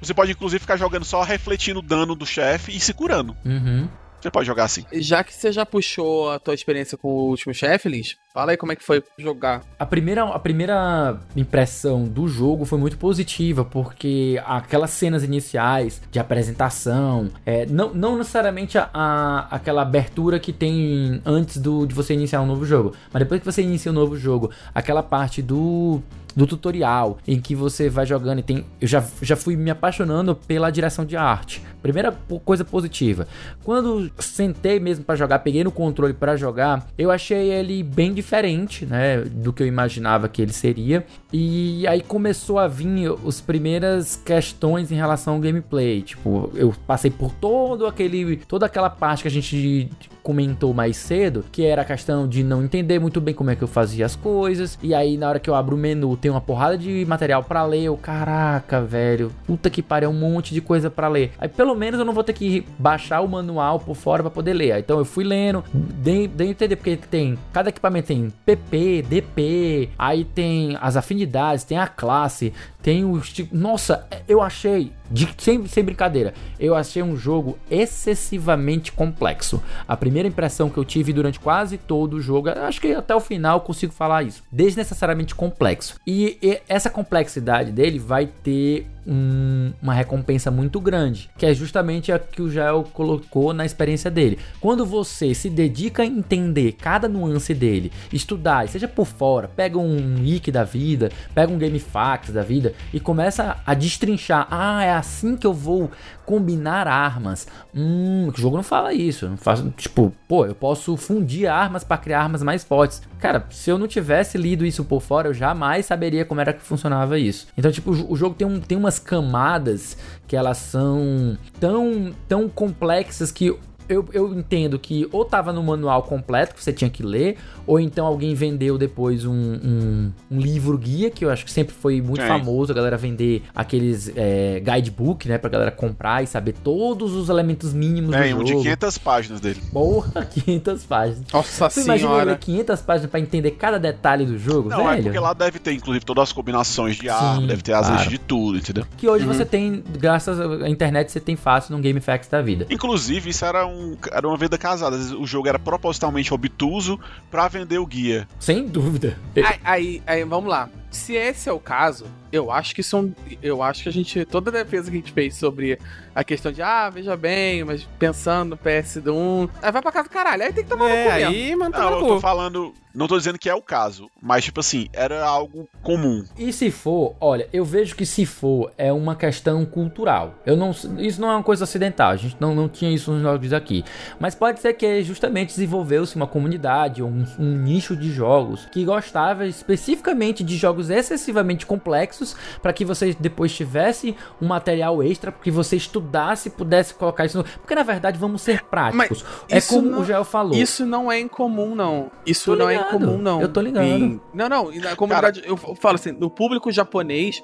Você 0.00 0.14
pode 0.14 0.32
inclusive 0.32 0.60
ficar 0.60 0.76
jogando 0.76 1.04
só 1.04 1.22
refletindo 1.22 1.80
o 1.80 1.82
dano 1.82 2.14
do 2.14 2.24
chefe 2.24 2.74
e 2.74 2.80
se 2.80 2.94
curando. 2.94 3.36
Uhum. 3.44 3.88
Você 4.20 4.30
pode 4.30 4.46
jogar 4.46 4.64
assim. 4.64 4.84
Já 4.92 5.24
que 5.24 5.32
você 5.34 5.50
já 5.52 5.64
puxou 5.64 6.30
a 6.30 6.38
tua 6.38 6.54
experiência 6.54 6.98
com 6.98 7.08
o 7.08 7.28
último 7.30 7.54
chefe, 7.54 7.88
Lins, 7.88 8.16
fala 8.34 8.50
aí 8.52 8.56
como 8.56 8.72
é 8.72 8.76
que 8.76 8.84
foi 8.84 9.02
jogar. 9.18 9.62
A 9.78 9.86
primeira, 9.86 10.24
a 10.24 10.38
primeira 10.38 11.18
impressão 11.36 12.04
do 12.04 12.28
jogo 12.28 12.64
foi 12.64 12.78
muito 12.78 12.98
positiva, 12.98 13.64
porque 13.64 14.40
aquelas 14.44 14.90
cenas 14.90 15.24
iniciais 15.24 16.02
de 16.10 16.18
apresentação, 16.18 17.30
é, 17.46 17.66
não, 17.66 17.94
não 17.94 18.18
necessariamente 18.18 18.76
a, 18.76 18.90
a- 18.92 19.48
aquela 19.50 19.82
abertura 19.82 20.38
que 20.38 20.52
tem 20.52 21.20
antes 21.24 21.56
do, 21.56 21.86
de 21.86 21.94
você 21.94 22.14
iniciar 22.14 22.40
um 22.42 22.46
novo 22.46 22.64
jogo, 22.64 22.92
mas 23.12 23.22
depois 23.22 23.40
que 23.40 23.46
você 23.46 23.62
inicia 23.62 23.90
um 23.90 23.94
novo 23.94 24.16
jogo, 24.16 24.50
aquela 24.74 25.02
parte 25.02 25.40
do, 25.40 26.02
do 26.34 26.46
tutorial 26.46 27.18
em 27.26 27.40
que 27.40 27.54
você 27.54 27.88
vai 27.88 28.06
jogando 28.06 28.40
e 28.40 28.42
tem. 28.42 28.64
Eu 28.80 28.88
já, 28.88 29.04
já 29.22 29.36
fui 29.36 29.56
me 29.56 29.70
apaixonando 29.70 30.34
pela 30.34 30.70
direção 30.70 31.04
de 31.04 31.16
arte. 31.16 31.62
Primeira 31.82 32.12
coisa 32.44 32.64
positiva. 32.64 33.26
Quando 33.64 34.10
sentei 34.18 34.78
mesmo 34.78 35.04
pra 35.04 35.16
jogar, 35.16 35.38
peguei 35.38 35.64
no 35.64 35.72
controle 35.72 36.12
pra 36.12 36.36
jogar, 36.36 36.86
eu 36.98 37.10
achei 37.10 37.50
ele 37.50 37.82
bem 37.82 38.12
diferente, 38.12 38.84
né, 38.84 39.22
do 39.22 39.52
que 39.52 39.62
eu 39.62 39.66
imaginava 39.66 40.28
que 40.28 40.42
ele 40.42 40.52
seria. 40.52 41.04
E 41.32 41.86
aí 41.86 42.02
começou 42.02 42.58
a 42.58 42.68
vir 42.68 42.90
as 43.26 43.40
primeiras 43.40 44.16
questões 44.16 44.92
em 44.92 44.96
relação 44.96 45.34
ao 45.34 45.40
gameplay. 45.40 46.02
Tipo, 46.02 46.50
eu 46.54 46.74
passei 46.86 47.10
por 47.10 47.32
todo 47.32 47.86
aquele, 47.86 48.36
toda 48.36 48.66
aquela 48.66 48.90
parte 48.90 49.22
que 49.22 49.28
a 49.28 49.30
gente 49.30 49.90
comentou 50.22 50.74
mais 50.74 50.96
cedo, 50.96 51.44
que 51.50 51.64
era 51.64 51.82
a 51.82 51.84
questão 51.84 52.28
de 52.28 52.44
não 52.44 52.62
entender 52.62 52.98
muito 52.98 53.20
bem 53.20 53.34
como 53.34 53.50
é 53.50 53.56
que 53.56 53.62
eu 53.62 53.68
fazia 53.68 54.04
as 54.04 54.14
coisas. 54.14 54.78
E 54.82 54.94
aí 54.94 55.16
na 55.16 55.28
hora 55.28 55.40
que 55.40 55.48
eu 55.48 55.54
abro 55.54 55.76
o 55.76 55.78
menu, 55.78 56.16
tem 56.20 56.30
uma 56.30 56.40
porrada 56.40 56.76
de 56.76 57.04
material 57.06 57.42
pra 57.42 57.64
ler. 57.64 57.84
Eu, 57.84 57.96
caraca, 57.96 58.80
velho, 58.82 59.32
puta 59.46 59.70
que 59.70 59.82
pariu, 59.82 60.10
um 60.10 60.14
monte 60.14 60.52
de 60.54 60.60
coisa 60.60 60.90
pra 60.90 61.08
ler. 61.08 61.32
Aí 61.38 61.48
pelo 61.48 61.74
menos 61.74 61.98
eu 61.98 62.06
não 62.06 62.12
vou 62.12 62.24
ter 62.24 62.32
que 62.32 62.64
baixar 62.78 63.20
o 63.20 63.28
manual 63.28 63.80
por 63.80 63.94
fora 63.94 64.22
pra 64.22 64.30
poder 64.30 64.52
ler. 64.52 64.72
Aí, 64.72 64.80
Então 64.80 64.98
eu 64.98 65.04
fui 65.04 65.24
lendo, 65.24 65.64
dei, 65.72 66.28
dei 66.28 66.48
entender 66.48 66.76
porque 66.76 66.96
tem 66.96 67.38
cada 67.52 67.68
equipamento 67.70 68.08
tem 68.08 68.32
PP, 68.44 69.02
DP, 69.08 69.90
aí 69.98 70.24
tem 70.24 70.76
as 70.80 70.96
afinidades, 70.96 71.64
tem 71.64 71.78
a 71.78 71.86
classe, 71.86 72.52
tem 72.82 73.04
os 73.04 73.32
tipo, 73.32 73.56
nossa, 73.56 74.06
eu 74.26 74.40
achei 74.40 74.92
de, 75.10 75.28
sem, 75.38 75.66
sem 75.66 75.84
brincadeira, 75.84 76.32
eu 76.58 76.74
achei 76.74 77.02
um 77.02 77.16
jogo 77.16 77.58
excessivamente 77.70 78.92
complexo. 78.92 79.62
A 79.86 79.96
primeira 79.96 80.28
impressão 80.28 80.70
que 80.70 80.78
eu 80.78 80.84
tive 80.84 81.12
durante 81.12 81.40
quase 81.40 81.76
todo 81.76 82.14
o 82.14 82.20
jogo, 82.20 82.50
acho 82.50 82.80
que 82.80 82.92
até 82.92 83.14
o 83.14 83.20
final 83.20 83.60
consigo 83.60 83.92
falar 83.92 84.22
isso, 84.22 84.42
desnecessariamente 84.50 85.34
complexo. 85.34 85.96
E, 86.06 86.38
e 86.40 86.60
essa 86.68 86.88
complexidade 86.88 87.72
dele 87.72 87.98
vai 87.98 88.26
ter 88.26 88.86
um, 89.10 89.72
uma 89.82 89.92
recompensa 89.92 90.52
muito 90.52 90.80
grande, 90.80 91.28
que 91.36 91.44
é 91.44 91.52
justamente 91.52 92.12
a 92.12 92.18
que 92.18 92.40
o 92.40 92.48
Jael 92.50 92.84
colocou 92.92 93.52
na 93.52 93.66
experiência 93.66 94.08
dele. 94.08 94.38
Quando 94.60 94.86
você 94.86 95.34
se 95.34 95.50
dedica 95.50 96.04
a 96.04 96.06
entender 96.06 96.72
cada 96.72 97.08
nuance 97.08 97.52
dele, 97.52 97.90
estudar, 98.12 98.68
seja 98.68 98.86
por 98.86 99.06
fora, 99.06 99.48
pega 99.48 99.76
um 99.76 100.20
wiki 100.20 100.52
da 100.52 100.62
vida, 100.62 101.10
pega 101.34 101.52
um 101.52 101.58
GameFAQs 101.58 102.32
da 102.32 102.42
vida 102.42 102.72
e 102.94 103.00
começa 103.00 103.56
a 103.66 103.74
destrinchar. 103.74 104.46
Ah, 104.48 104.84
é 104.84 104.92
assim 104.92 105.36
que 105.36 105.46
eu 105.46 105.52
vou 105.52 105.90
combinar 106.30 106.86
armas. 106.86 107.48
Hum, 107.74 108.28
o 108.28 108.40
jogo 108.40 108.54
não 108.54 108.62
fala 108.62 108.94
isso. 108.94 109.28
Não 109.28 109.36
faz, 109.36 109.64
tipo, 109.76 110.14
pô, 110.28 110.46
eu 110.46 110.54
posso 110.54 110.96
fundir 110.96 111.48
armas 111.48 111.82
para 111.82 111.98
criar 111.98 112.22
armas 112.22 112.40
mais 112.40 112.62
fortes. 112.62 113.02
Cara, 113.18 113.44
se 113.50 113.68
eu 113.68 113.76
não 113.76 113.88
tivesse 113.88 114.38
lido 114.38 114.64
isso 114.64 114.84
por 114.84 115.02
fora, 115.02 115.28
eu 115.28 115.34
jamais 115.34 115.86
saberia 115.86 116.24
como 116.24 116.40
era 116.40 116.52
que 116.52 116.62
funcionava 116.62 117.18
isso. 117.18 117.48
Então, 117.58 117.72
tipo, 117.72 117.90
o 117.90 118.14
jogo 118.14 118.36
tem, 118.36 118.46
um, 118.46 118.60
tem 118.60 118.78
umas 118.78 119.00
camadas 119.00 119.96
que 120.28 120.36
elas 120.36 120.58
são 120.58 121.36
tão, 121.58 122.14
tão 122.28 122.48
complexas 122.48 123.32
que 123.32 123.52
eu, 123.90 124.08
eu 124.12 124.32
entendo 124.32 124.78
que 124.78 125.08
ou 125.10 125.24
tava 125.24 125.52
no 125.52 125.62
manual 125.62 126.02
completo 126.04 126.54
que 126.54 126.62
você 126.62 126.72
tinha 126.72 126.88
que 126.88 127.02
ler, 127.02 127.36
ou 127.66 127.78
então 127.80 128.06
alguém 128.06 128.34
vendeu 128.34 128.78
depois 128.78 129.24
um, 129.24 129.32
um, 129.32 130.12
um 130.30 130.38
livro 130.40 130.78
guia, 130.78 131.10
que 131.10 131.24
eu 131.24 131.30
acho 131.30 131.44
que 131.44 131.50
sempre 131.50 131.74
foi 131.74 132.00
muito 132.00 132.22
famoso, 132.24 132.70
a 132.72 132.74
galera 132.74 132.96
vender 132.96 133.42
aqueles 133.54 134.12
é, 134.14 134.60
guidebook, 134.60 135.28
né, 135.28 135.38
pra 135.38 135.50
galera 135.50 135.70
comprar 135.70 136.22
e 136.22 136.26
saber 136.26 136.52
todos 136.62 137.12
os 137.14 137.28
elementos 137.28 137.72
mínimos 137.72 138.14
é, 138.14 138.30
do 138.30 138.36
um 138.36 138.46
jogo. 138.46 138.60
de 138.60 138.62
500 138.62 138.98
páginas 138.98 139.40
dele. 139.40 139.60
Porra, 139.72 140.24
500 140.30 140.84
páginas. 140.84 141.22
Nossa 141.32 141.68
Você 141.70 141.82
imagina 141.82 142.08
senhora. 142.08 142.30
ler 142.32 142.38
500 142.38 142.80
páginas 142.82 143.10
pra 143.10 143.20
entender 143.20 143.50
cada 143.52 143.78
detalhe 143.78 144.24
do 144.24 144.38
jogo, 144.38 144.68
Não, 144.68 144.88
é 144.88 144.92
velho? 144.92 145.02
porque 145.04 145.18
lá 145.18 145.32
deve 145.32 145.58
ter, 145.58 145.72
inclusive, 145.72 146.04
todas 146.04 146.22
as 146.22 146.32
combinações 146.32 146.96
de 146.96 147.08
arma, 147.08 147.46
deve 147.46 147.62
ter 147.62 147.72
as 147.72 147.86
claro. 147.88 148.08
de 148.08 148.18
tudo, 148.18 148.58
entendeu? 148.58 148.84
Que 148.96 149.08
hoje 149.08 149.24
você 149.24 149.44
tem, 149.44 149.82
graças 149.98 150.38
à 150.40 150.68
internet, 150.68 151.10
você 151.10 151.18
tem 151.20 151.34
fácil 151.36 151.76
no 151.76 151.82
GameFAQs 151.82 152.28
da 152.28 152.40
vida. 152.40 152.66
Inclusive, 152.70 153.30
isso 153.30 153.44
era, 153.44 153.66
um, 153.66 153.79
era 154.12 154.26
uma 154.26 154.36
venda 154.36 154.58
casada. 154.58 154.96
Às 154.96 155.02
vezes 155.02 155.16
O 155.16 155.26
jogo 155.26 155.48
era 155.48 155.58
propositalmente 155.58 156.32
obtuso 156.32 156.98
pra 157.30 157.48
vender 157.48 157.78
o 157.78 157.86
guia. 157.86 158.28
Sem 158.38 158.66
dúvida. 158.66 159.16
Aí, 159.36 159.60
aí, 159.64 160.02
aí, 160.06 160.24
vamos 160.24 160.50
lá. 160.50 160.68
Se 160.90 161.14
esse 161.14 161.48
é 161.48 161.52
o 161.52 161.60
caso, 161.60 162.06
eu 162.32 162.50
acho 162.50 162.74
que 162.74 162.82
são. 162.82 163.14
Eu 163.42 163.62
acho 163.62 163.82
que 163.82 163.88
a 163.88 163.92
gente. 163.92 164.24
Toda 164.24 164.50
a 164.50 164.62
defesa 164.62 164.90
que 164.90 164.96
a 164.96 165.00
gente 165.00 165.12
fez 165.12 165.36
sobre 165.36 165.78
a 166.14 166.22
questão 166.24 166.50
de, 166.52 166.62
ah, 166.62 166.88
veja 166.90 167.16
bem, 167.16 167.64
mas 167.64 167.82
pensando 167.98 168.50
no 168.50 168.56
PS1. 168.56 169.48
Aí 169.62 169.72
vai 169.72 169.82
pra 169.82 169.92
casa 169.92 170.08
do 170.08 170.12
caralho. 170.12 170.42
Aí 170.42 170.52
tem 170.52 170.64
que 170.64 170.70
tomar 170.70 170.88
no 170.88 170.94
É, 170.94 171.04
cu 171.04 171.10
mesmo. 171.14 171.28
aí, 171.30 171.56
mano, 171.56 171.70
Não, 171.78 171.90
eu 171.90 172.00
no 172.00 172.06
tô 172.06 172.20
falando. 172.20 172.74
Não 172.92 173.06
tô 173.06 173.16
dizendo 173.16 173.38
que 173.38 173.48
é 173.48 173.54
o 173.54 173.62
caso, 173.62 174.10
mas, 174.20 174.44
tipo 174.44 174.58
assim, 174.58 174.88
era 174.92 175.24
algo 175.24 175.68
comum. 175.80 176.24
E 176.36 176.52
se 176.52 176.72
for, 176.72 177.14
olha, 177.20 177.48
eu 177.52 177.64
vejo 177.64 177.94
que 177.94 178.04
se 178.04 178.26
for 178.26 178.72
é 178.76 178.92
uma 178.92 179.14
questão 179.14 179.64
cultural. 179.64 180.34
Eu 180.44 180.56
não, 180.56 180.72
isso 180.98 181.20
não 181.20 181.30
é 181.30 181.36
uma 181.36 181.42
coisa 181.44 181.62
ocidental. 181.62 182.10
A 182.10 182.16
gente 182.16 182.36
não, 182.40 182.52
não 182.52 182.68
tinha 182.68 182.90
isso 182.92 183.12
nos 183.12 183.22
jogos 183.22 183.52
aqui. 183.52 183.84
Mas 184.18 184.34
pode 184.34 184.58
ser 184.58 184.72
que 184.72 185.04
justamente 185.04 185.50
desenvolveu-se 185.50 186.16
uma 186.16 186.26
comunidade 186.26 187.00
ou 187.00 187.08
um, 187.08 187.24
um 187.38 187.58
nicho 187.58 187.94
de 187.96 188.10
jogos 188.10 188.66
que 188.72 188.84
gostava 188.84 189.46
especificamente 189.46 190.42
de 190.42 190.56
jogos 190.56 190.90
excessivamente 190.90 191.64
complexos 191.66 192.19
para 192.62 192.72
que 192.72 192.84
você 192.84 193.14
depois 193.18 193.52
tivesse 193.54 194.16
um 194.40 194.46
material 194.46 195.02
extra 195.02 195.30
para 195.32 195.42
que 195.42 195.50
você 195.50 195.76
estudasse 195.76 196.48
e 196.48 196.52
pudesse 196.52 196.94
colocar 196.94 197.24
isso. 197.24 197.38
No... 197.38 197.44
Porque 197.44 197.74
na 197.74 197.82
verdade 197.82 198.18
vamos 198.18 198.42
ser 198.42 198.64
práticos. 198.64 199.24
é 199.48 199.58
isso 199.58 199.74
como 199.74 199.90
não- 199.90 200.00
o 200.00 200.04
Joel 200.04 200.24
falou. 200.24 200.54
Isso 200.54 200.84
não 200.86 201.10
é 201.10 201.18
incomum, 201.20 201.74
não. 201.74 202.10
Isso 202.26 202.54
não 202.56 202.68
é 202.68 202.74
incomum, 202.76 203.18
não. 203.18 203.40
Eu 203.40 203.48
tô 203.48 203.60
ligado. 203.60 203.84
Em- 203.86 204.20
Não, 204.34 204.48
não. 204.48 204.70
Na 204.72 204.94
comunidade, 204.96 205.42
eu 205.44 205.56
falo 205.56 205.94
assim, 205.96 206.12
no 206.12 206.30
público 206.30 206.70
japonês 206.70 207.42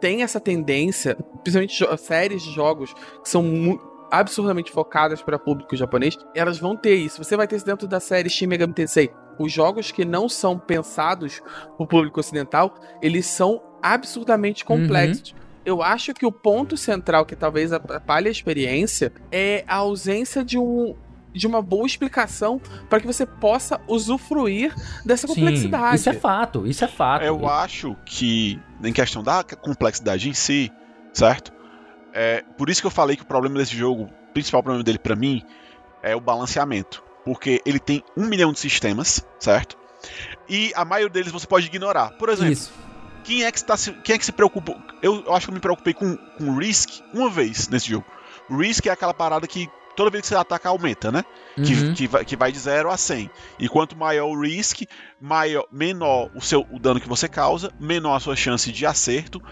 tem 0.00 0.22
essa 0.22 0.38
tendência, 0.38 1.16
principalmente 1.42 1.98
séries 1.98 2.42
de 2.42 2.52
jogos 2.52 2.92
que 3.22 3.28
são 3.28 3.42
mu- 3.42 3.80
absurdamente 4.10 4.70
focadas 4.70 5.20
para 5.22 5.38
público 5.38 5.74
japonês, 5.74 6.16
elas 6.34 6.58
vão 6.58 6.76
ter 6.76 6.94
isso. 6.94 7.22
Você 7.24 7.36
vai 7.36 7.46
ter 7.48 7.56
isso 7.56 7.66
dentro 7.66 7.88
da 7.88 7.98
série 7.98 8.28
Shin 8.30 8.46
Megami 8.46 8.72
Tensei. 8.72 9.10
Os 9.38 9.50
jogos 9.52 9.90
que 9.90 10.04
não 10.04 10.28
são 10.28 10.58
pensados 10.58 11.42
pro 11.76 11.86
público 11.86 12.20
ocidental, 12.20 12.74
eles 13.02 13.26
são 13.26 13.60
absurdamente 13.94 14.64
Uhum. 14.68 14.80
complexos. 14.82 15.34
Eu 15.64 15.82
acho 15.82 16.14
que 16.14 16.24
o 16.24 16.30
ponto 16.30 16.76
central 16.76 17.26
que 17.26 17.34
talvez 17.34 17.72
atrapalhe 17.72 18.28
a 18.28 18.30
experiência 18.30 19.12
é 19.32 19.64
a 19.66 19.76
ausência 19.76 20.44
de 20.44 20.58
um 20.58 20.94
de 21.34 21.46
uma 21.46 21.60
boa 21.60 21.86
explicação 21.86 22.58
para 22.88 22.98
que 22.98 23.06
você 23.06 23.26
possa 23.26 23.78
usufruir 23.86 24.74
dessa 25.04 25.26
Sim, 25.26 25.34
complexidade. 25.34 25.96
isso 25.96 26.08
é 26.08 26.14
fato, 26.14 26.66
isso 26.66 26.82
é 26.82 26.88
fato. 26.88 27.22
Eu 27.26 27.46
acho 27.46 27.94
que, 28.06 28.58
em 28.82 28.90
questão 28.90 29.22
da 29.22 29.44
complexidade 29.44 30.30
em 30.30 30.32
si, 30.32 30.72
certo? 31.12 31.52
É, 32.14 32.42
por 32.56 32.70
isso 32.70 32.80
que 32.80 32.86
eu 32.86 32.90
falei 32.90 33.16
que 33.16 33.22
o 33.22 33.26
problema 33.26 33.58
desse 33.58 33.76
jogo, 33.76 34.04
o 34.04 34.32
principal 34.32 34.62
problema 34.62 34.82
dele 34.82 34.98
pra 34.98 35.14
mim, 35.14 35.42
é 36.02 36.16
o 36.16 36.20
balanceamento. 36.20 37.04
Porque 37.22 37.60
ele 37.66 37.78
tem 37.80 38.02
um 38.16 38.24
milhão 38.24 38.50
de 38.50 38.58
sistemas, 38.58 39.22
certo? 39.38 39.76
E 40.48 40.72
a 40.74 40.86
maioria 40.86 41.12
deles 41.12 41.30
você 41.30 41.46
pode 41.46 41.66
ignorar. 41.66 42.12
Por 42.16 42.30
exemplo, 42.30 42.52
Isso. 42.54 42.72
Quem 43.26 43.44
é 43.44 43.50
que 43.52 43.58
está 43.58 43.76
se, 43.76 43.92
quem 43.92 44.14
é 44.14 44.18
que 44.18 44.24
se 44.24 44.32
preocupa? 44.32 44.76
Eu, 45.02 45.24
eu 45.26 45.34
acho 45.34 45.46
que 45.46 45.50
eu 45.50 45.54
me 45.54 45.60
preocupei 45.60 45.92
com, 45.92 46.16
com 46.16 46.56
Risk 46.56 47.00
uma 47.12 47.28
vez 47.28 47.68
nesse 47.68 47.90
jogo. 47.90 48.06
Risk 48.50 48.86
é 48.86 48.90
aquela 48.90 49.12
parada 49.12 49.46
que 49.46 49.68
toda 49.96 50.10
vez 50.10 50.22
que 50.22 50.28
você 50.28 50.36
ataca 50.36 50.68
aumenta, 50.68 51.10
né? 51.10 51.24
Que, 51.56 51.74
Uhum. 51.74 51.94
que, 51.94 52.06
vai, 52.06 52.24
que 52.24 52.36
vai 52.36 52.52
de 52.52 52.58
0 52.58 52.90
a 52.90 52.96
100. 52.96 53.30
E 53.58 53.68
quanto 53.68 53.96
maior 53.96 54.26
o 54.28 54.40
risk, 54.40 54.82
maior, 55.20 55.64
menor 55.72 56.30
o, 56.34 56.40
seu, 56.40 56.66
o 56.70 56.78
dano 56.78 57.00
que 57.00 57.08
você 57.08 57.28
causa, 57.28 57.72
menor 57.80 58.14
a 58.14 58.20
sua 58.20 58.36
chance 58.36 58.70
de 58.70 58.84
acerto 58.86 59.42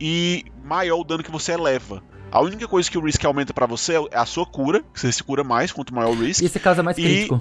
e 0.00 0.44
maior 0.64 0.98
o 1.00 1.04
dano 1.04 1.22
que 1.22 1.30
você 1.30 1.56
leva. 1.56 2.02
A 2.32 2.40
única 2.40 2.66
coisa 2.68 2.90
que 2.90 2.96
o 2.96 3.04
risk 3.04 3.24
aumenta 3.24 3.52
pra 3.52 3.66
você 3.66 3.94
é 4.10 4.18
a 4.18 4.24
sua 4.24 4.46
cura, 4.46 4.82
que 4.94 5.00
você 5.00 5.10
se 5.12 5.22
cura 5.22 5.42
mais 5.44 5.72
quanto 5.72 5.94
maior 5.94 6.10
o 6.10 6.14
risk. 6.20 6.42
Isso 6.44 6.56
é 6.56 6.60
causa 6.60 6.82
mais 6.82 6.96
E- 6.96 7.02
crítico. 7.02 7.40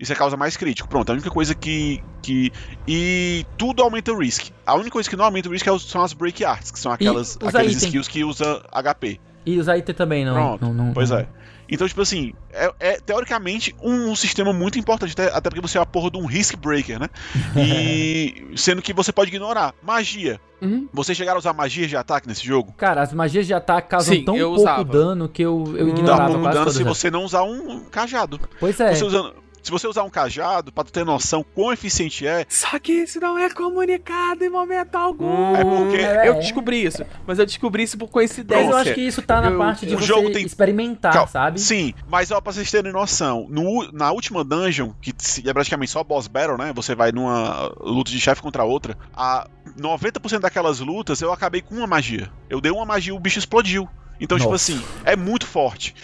Isso 0.00 0.12
é 0.12 0.16
causa 0.16 0.34
mais 0.36 0.56
crítico. 0.56 0.88
Pronto, 0.88 1.10
a 1.10 1.12
única 1.12 1.30
coisa 1.30 1.54
que. 1.54 2.02
que 2.22 2.50
e 2.88 3.44
tudo 3.58 3.82
aumenta 3.82 4.10
o 4.12 4.18
risk. 4.18 4.46
A 4.66 4.74
única 4.74 4.90
coisa 4.90 5.08
que 5.10 5.14
não 5.14 5.26
aumenta 5.26 5.48
o 5.48 5.52
risk 5.52 5.66
é 5.66 5.72
os- 5.72 5.88
são 5.88 6.02
as 6.02 6.14
break 6.14 6.42
arts, 6.44 6.70
que 6.70 6.78
são 6.78 6.90
aquelas, 6.90 7.36
aqueles 7.44 7.76
item. 7.76 7.88
skills 7.88 8.08
que 8.08 8.24
usa 8.24 8.62
HP. 8.72 9.20
E 9.44 9.58
os 9.58 9.68
IT 9.68 9.92
também 9.92 10.24
não. 10.24 10.32
Pronto, 10.34 10.64
não, 10.64 10.72
não- 10.86 10.92
Pois 10.94 11.10
não- 11.10 11.18
é. 11.18 11.28
Então, 11.72 11.86
tipo 11.86 12.00
assim, 12.02 12.32
é, 12.52 12.72
é, 12.80 12.92
teoricamente 13.00 13.76
um, 13.80 14.16
sistema 14.16 14.52
muito 14.52 14.76
importante, 14.76 15.12
até, 15.12 15.26
até 15.28 15.48
porque 15.50 15.60
você 15.60 15.78
é 15.78 15.80
a 15.80 15.86
porra 15.86 16.10
de 16.10 16.18
um 16.18 16.26
risk 16.26 16.56
breaker, 16.56 16.98
né? 16.98 17.08
E 17.56 18.44
sendo 18.56 18.82
que 18.82 18.92
você 18.92 19.12
pode 19.12 19.30
ignorar. 19.30 19.74
Magia. 19.82 20.40
Uhum. 20.60 20.88
Vocês 20.92 21.16
chegaram 21.16 21.36
a 21.36 21.38
usar 21.38 21.52
magias 21.52 21.88
de 21.88 21.96
ataque 21.96 22.26
nesse 22.28 22.44
jogo? 22.44 22.74
Cara, 22.76 23.02
as 23.02 23.12
magias 23.14 23.46
de 23.46 23.54
ataque 23.54 23.88
causam 23.88 24.14
Sim, 24.14 24.24
tão 24.24 24.36
pouco 24.36 24.60
usava. 24.60 24.84
dano 24.84 25.28
que 25.28 25.42
eu, 25.42 25.64
eu 25.76 25.86
Não 25.86 25.94
Dá 25.94 26.00
ignorava 26.00 26.32
pouco 26.34 26.48
dano 26.50 26.70
se 26.72 26.82
você 26.82 27.10
não 27.10 27.24
usar 27.24 27.44
um 27.44 27.84
cajado. 27.84 28.38
Pois 28.58 28.78
é. 28.80 28.92
Você 28.94 29.04
usando- 29.04 29.34
se 29.62 29.70
você 29.70 29.86
usar 29.86 30.02
um 30.02 30.10
cajado, 30.10 30.72
pra 30.72 30.84
tu 30.84 30.92
ter 30.92 31.04
noção 31.04 31.44
quão 31.54 31.72
eficiente 31.72 32.26
é, 32.26 32.46
Só 32.48 32.78
que 32.78 32.92
isso 32.92 33.20
não 33.20 33.38
é 33.38 33.48
comunicado 33.50 34.44
em 34.44 34.48
momento 34.48 34.94
algum. 34.96 35.54
é 35.56 35.64
porque 35.64 35.96
é. 35.96 36.28
Eu 36.28 36.34
descobri 36.34 36.84
isso, 36.84 37.04
mas 37.26 37.38
eu 37.38 37.46
descobri 37.46 37.82
isso 37.82 37.96
por 37.98 38.08
coincidência. 38.08 38.64
Mas 38.66 38.72
eu 38.72 38.76
acho 38.78 38.94
que 38.94 39.00
isso 39.00 39.22
tá 39.22 39.40
na 39.40 39.50
Eu- 39.50 39.58
parte 39.58 39.86
de 39.86 39.94
o 39.94 39.98
você 39.98 40.06
jogo 40.06 40.30
tem- 40.32 40.44
experimentar, 40.46 41.12
Cal- 41.12 41.28
sabe? 41.28 41.60
Sim, 41.60 41.94
mas 42.08 42.30
ó, 42.30 42.40
pra 42.40 42.52
vocês 42.52 42.70
terem 42.70 42.92
noção, 42.92 43.46
no- 43.48 43.90
na 43.92 44.10
última 44.12 44.44
dungeon, 44.44 44.92
que 45.00 45.12
se- 45.18 45.48
é 45.48 45.52
praticamente 45.52 45.90
só 45.90 46.02
boss 46.04 46.26
battle, 46.26 46.56
né? 46.58 46.72
Você 46.74 46.94
vai 46.94 47.12
numa 47.12 47.72
luta 47.80 48.10
de 48.10 48.20
chefe 48.20 48.40
contra 48.42 48.64
outra, 48.64 48.96
a 49.14 49.48
90% 49.76 50.40
daquelas 50.42 50.80
lutas 50.80 51.20
eu 51.20 51.32
acabei 51.32 51.60
com 51.62 51.74
uma 51.74 51.86
magia. 51.86 52.30
Eu 52.48 52.60
dei 52.60 52.70
uma 52.72 52.84
magia 52.84 53.12
e 53.12 53.16
o 53.16 53.20
bicho 53.20 53.38
explodiu. 53.38 53.88
Então, 54.20 54.36
tipo 54.36 54.50
Nossa. 54.50 54.72
assim, 54.72 54.82
é 55.04 55.16
muito 55.16 55.46
forte. 55.46 55.94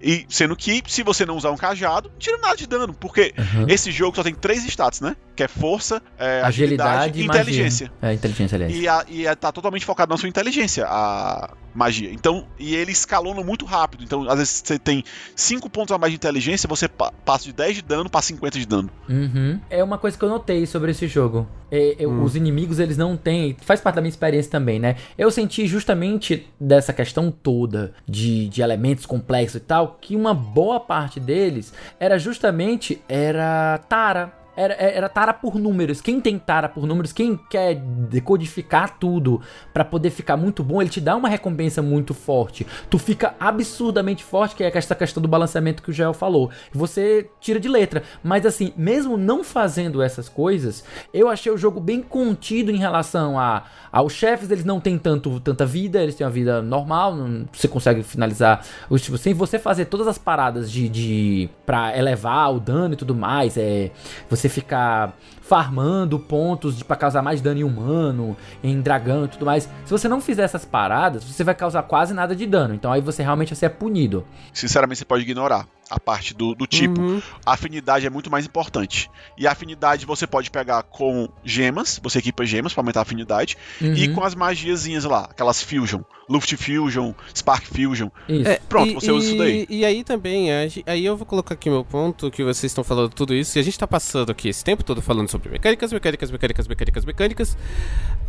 E 0.00 0.26
sendo 0.28 0.54
que, 0.56 0.82
se 0.86 1.02
você 1.02 1.24
não 1.24 1.36
usar 1.36 1.50
um 1.50 1.56
cajado, 1.56 2.08
não 2.10 2.18
tira 2.18 2.38
nada 2.38 2.56
de 2.56 2.66
dano. 2.66 2.92
Porque 2.94 3.34
Uhum. 3.38 3.66
esse 3.68 3.90
jogo 3.90 4.16
só 4.16 4.22
tem 4.22 4.34
três 4.34 4.64
status, 4.66 5.00
né? 5.00 5.16
Que 5.34 5.42
é 5.42 5.48
força, 5.48 6.02
é, 6.18 6.40
Agilidade 6.42 6.90
agilidade, 7.10 7.20
e 7.22 7.26
magia. 7.26 7.42
inteligência. 7.42 7.92
É, 8.02 8.12
inteligência, 8.14 8.56
aliás. 8.56 8.74
E, 8.74 8.88
a, 8.88 9.04
e 9.08 9.26
a- 9.28 9.36
tá 9.36 9.52
totalmente 9.52 9.84
focado 9.84 10.10
na 10.10 10.16
sua 10.16 10.28
inteligência, 10.28 10.86
a 10.88 11.50
magia. 11.74 12.10
Então, 12.10 12.46
e 12.58 12.74
ele 12.74 12.90
escalona 12.92 13.42
muito 13.42 13.64
rápido. 13.66 14.02
Então, 14.02 14.28
às 14.30 14.38
vezes 14.38 14.62
você 14.64 14.78
tem 14.78 15.04
5 15.34 15.68
pontos 15.68 15.94
a 15.94 15.98
mais 15.98 16.10
de 16.12 16.16
inteligência, 16.16 16.66
você 16.68 16.88
pa- 16.88 17.12
passa 17.24 17.44
de 17.44 17.52
10 17.52 17.76
de 17.76 17.82
dano 17.82 18.08
pra 18.08 18.22
50 18.22 18.58
de 18.58 18.66
dano. 18.66 18.88
Uhum. 19.08 19.60
É 19.68 19.84
uma 19.84 19.98
coisa 19.98 20.16
que 20.16 20.24
eu 20.24 20.28
notei 20.28 20.64
sobre 20.66 20.90
esse 20.92 21.06
jogo. 21.06 21.46
É, 21.70 21.96
eu- 21.98 22.22
Os 22.22 22.36
inimigos, 22.36 22.78
eles 22.78 22.96
não 22.96 23.16
têm. 23.16 23.56
Faz 23.60 23.80
parte 23.80 23.96
da 23.96 24.00
minha 24.00 24.08
experiência 24.10 24.50
também, 24.50 24.78
né? 24.78 24.96
Eu 25.18 25.30
senti 25.30 25.66
justamente 25.66 26.46
dessa 26.60 26.92
questão 26.92 27.30
toda 27.30 27.92
de, 28.06 28.48
de 28.48 28.62
elementos 28.62 29.04
complexos 29.06 29.56
e 29.56 29.60
tal, 29.60 29.98
que 30.00 30.14
uma 30.14 30.32
boa 30.34 30.78
parte 30.80 31.18
deles 31.18 31.72
era 31.98 32.18
justamente. 32.18 33.00
Era 33.08 33.78
Tara. 33.88 34.32
Era, 34.56 34.74
era 34.74 35.08
tara 35.08 35.34
por 35.34 35.56
números. 35.58 36.00
Quem 36.00 36.20
tem 36.20 36.38
tara 36.38 36.68
por 36.68 36.86
números, 36.86 37.12
quem 37.12 37.36
quer 37.36 37.74
decodificar 37.74 38.98
tudo 38.98 39.40
para 39.72 39.84
poder 39.84 40.10
ficar 40.10 40.36
muito 40.36 40.64
bom, 40.64 40.80
ele 40.80 40.90
te 40.90 41.00
dá 41.00 41.14
uma 41.14 41.28
recompensa 41.28 41.82
muito 41.82 42.14
forte. 42.14 42.66
Tu 42.88 42.98
fica 42.98 43.34
absurdamente 43.38 44.24
forte, 44.24 44.56
que 44.56 44.64
é 44.64 44.72
essa 44.74 44.94
questão 44.94 45.22
do 45.22 45.28
balanceamento 45.28 45.82
que 45.82 45.90
o 45.90 45.92
Gel 45.92 46.14
falou. 46.14 46.50
Você 46.72 47.28
tira 47.40 47.60
de 47.60 47.68
letra. 47.68 48.02
Mas 48.22 48.46
assim, 48.46 48.72
mesmo 48.76 49.16
não 49.16 49.44
fazendo 49.44 50.02
essas 50.02 50.28
coisas, 50.28 50.84
eu 51.12 51.28
achei 51.28 51.52
o 51.52 51.58
jogo 51.58 51.80
bem 51.80 52.00
contido 52.02 52.70
em 52.70 52.76
relação 52.76 53.38
a 53.38 53.64
aos 53.96 54.12
chefes, 54.12 54.50
eles 54.50 54.64
não 54.64 54.78
têm 54.78 54.98
tanto, 54.98 55.40
tanta 55.40 55.64
vida, 55.64 56.02
eles 56.02 56.14
têm 56.14 56.26
uma 56.26 56.32
vida 56.32 56.60
normal, 56.60 57.16
não, 57.16 57.46
você 57.50 57.66
consegue 57.66 58.02
finalizar 58.02 58.62
os 58.90 59.00
tipo, 59.00 59.16
sem 59.16 59.32
você 59.32 59.58
fazer 59.58 59.86
todas 59.86 60.06
as 60.06 60.18
paradas 60.18 60.70
de, 60.70 60.86
de 60.86 61.48
para 61.64 61.96
elevar 61.96 62.54
o 62.54 62.60
dano 62.60 62.92
e 62.92 62.96
tudo 62.96 63.14
mais, 63.14 63.56
é 63.56 63.90
você 64.28 64.45
ficar 64.48 65.16
farmando 65.40 66.18
pontos 66.18 66.82
para 66.82 66.96
causar 66.96 67.22
mais 67.22 67.40
dano 67.40 67.60
em 67.60 67.64
humano, 67.64 68.36
em 68.62 68.80
dragão 68.80 69.24
e 69.24 69.28
tudo 69.28 69.46
mais. 69.46 69.64
Se 69.84 69.90
você 69.90 70.08
não 70.08 70.20
fizer 70.20 70.42
essas 70.42 70.64
paradas, 70.64 71.22
você 71.24 71.44
vai 71.44 71.54
causar 71.54 71.82
quase 71.84 72.12
nada 72.12 72.34
de 72.34 72.46
dano. 72.46 72.74
Então 72.74 72.92
aí 72.92 73.00
você 73.00 73.22
realmente 73.22 73.48
vai 73.48 73.56
ser 73.56 73.70
punido. 73.70 74.26
Sinceramente, 74.52 74.98
você 74.98 75.04
pode 75.04 75.22
ignorar 75.22 75.66
a 75.88 76.00
parte 76.00 76.34
do, 76.34 76.54
do 76.54 76.66
tipo. 76.66 77.00
Uhum. 77.00 77.22
A 77.44 77.52
afinidade 77.52 78.06
é 78.06 78.10
muito 78.10 78.30
mais 78.30 78.46
importante. 78.46 79.10
E 79.36 79.46
a 79.46 79.52
afinidade 79.52 80.06
você 80.06 80.26
pode 80.26 80.50
pegar 80.50 80.82
com 80.82 81.28
gemas, 81.44 82.00
você 82.02 82.18
equipa 82.18 82.44
gemas 82.44 82.72
para 82.72 82.82
aumentar 82.82 83.00
a 83.00 83.02
afinidade, 83.02 83.56
uhum. 83.80 83.94
e 83.94 84.08
com 84.08 84.22
as 84.22 84.34
magiazinhas 84.34 85.04
lá, 85.04 85.28
aquelas 85.30 85.62
fusion, 85.62 86.02
Luft 86.28 86.56
Fusion, 86.56 87.12
Spark 87.34 87.64
Fusion. 87.66 88.08
É, 88.28 88.60
Pronto, 88.68 88.90
e, 88.90 88.94
você 88.94 89.12
usa 89.12 89.28
isso 89.28 89.38
daí. 89.38 89.66
E 89.68 89.84
aí 89.84 90.02
também, 90.02 90.48
aí 90.52 91.04
eu 91.04 91.16
vou 91.16 91.26
colocar 91.26 91.54
aqui 91.54 91.70
meu 91.70 91.84
ponto, 91.84 92.30
que 92.30 92.42
vocês 92.42 92.70
estão 92.70 92.82
falando 92.82 93.10
tudo 93.10 93.34
isso, 93.34 93.58
e 93.58 93.60
a 93.60 93.62
gente 93.62 93.78
tá 93.78 93.86
passando 93.86 94.30
aqui 94.30 94.48
esse 94.48 94.64
tempo 94.64 94.82
todo 94.82 95.00
falando 95.00 95.30
sobre 95.30 95.48
mecânicas, 95.48 95.92
mecânicas, 95.92 96.30
mecânicas, 96.30 96.66
mecânicas, 96.66 97.04
mecânicas, 97.04 97.58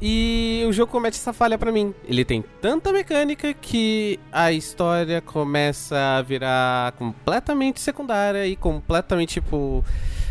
e 0.01 0.63
o 0.67 0.71
jogo 0.71 0.91
comete 0.91 1.17
essa 1.17 1.33
falha 1.33 1.57
para 1.57 1.71
mim. 1.71 1.93
Ele 2.05 2.23
tem 2.23 2.43
tanta 2.61 2.91
mecânica 2.91 3.53
que 3.53 4.19
a 4.31 4.51
história 4.51 5.21
começa 5.21 6.17
a 6.17 6.21
virar 6.21 6.91
completamente 7.47 7.79
secundária 7.79 8.45
e 8.45 8.55
completamente, 8.55 9.35
tipo... 9.35 9.83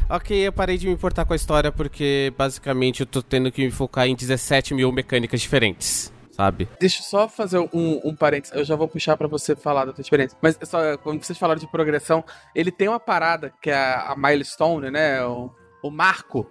Ok, 0.08 0.36
eu 0.36 0.52
parei 0.52 0.78
de 0.78 0.86
me 0.86 0.92
importar 0.92 1.24
com 1.24 1.32
a 1.32 1.36
história 1.36 1.72
porque 1.72 2.32
basicamente 2.38 3.00
eu 3.00 3.06
tô 3.06 3.20
tendo 3.20 3.50
que 3.50 3.64
me 3.64 3.72
focar 3.72 4.06
em 4.06 4.14
17 4.14 4.72
mil 4.74 4.92
mecânicas 4.92 5.40
diferentes 5.40 6.12
sabe? 6.30 6.68
Deixa 6.78 7.00
eu 7.00 7.04
só 7.04 7.26
fazer 7.26 7.58
um, 7.58 8.00
um 8.04 8.14
parênteses. 8.14 8.54
Eu 8.54 8.62
já 8.62 8.76
vou 8.76 8.86
puxar 8.86 9.16
para 9.16 9.26
você 9.26 9.56
falar 9.56 9.86
da 9.86 9.92
tua 9.94 10.02
experiência. 10.02 10.36
Mas 10.42 10.58
só, 10.64 10.98
quando 10.98 11.24
vocês 11.24 11.38
falaram 11.38 11.58
de 11.58 11.66
progressão, 11.66 12.22
ele 12.54 12.70
tem 12.70 12.88
uma 12.88 13.00
parada 13.00 13.54
que 13.62 13.70
é 13.70 13.74
a, 13.74 14.12
a 14.12 14.16
milestone, 14.16 14.90
né? 14.90 15.24
O, 15.24 15.50
o 15.82 15.90
marco 15.90 16.46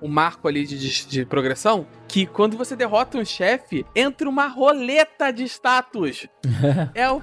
um 0.00 0.08
marco 0.08 0.46
ali 0.46 0.66
de, 0.66 0.78
de, 0.78 1.06
de, 1.06 1.24
progressão, 1.24 1.86
que 2.06 2.26
quando 2.26 2.56
você 2.56 2.76
derrota 2.76 3.18
um 3.18 3.24
chefe, 3.24 3.86
entra 3.94 4.28
uma 4.28 4.46
roleta 4.46 5.32
de 5.32 5.44
status. 5.44 6.28
é 6.94 7.04
a 7.04 7.20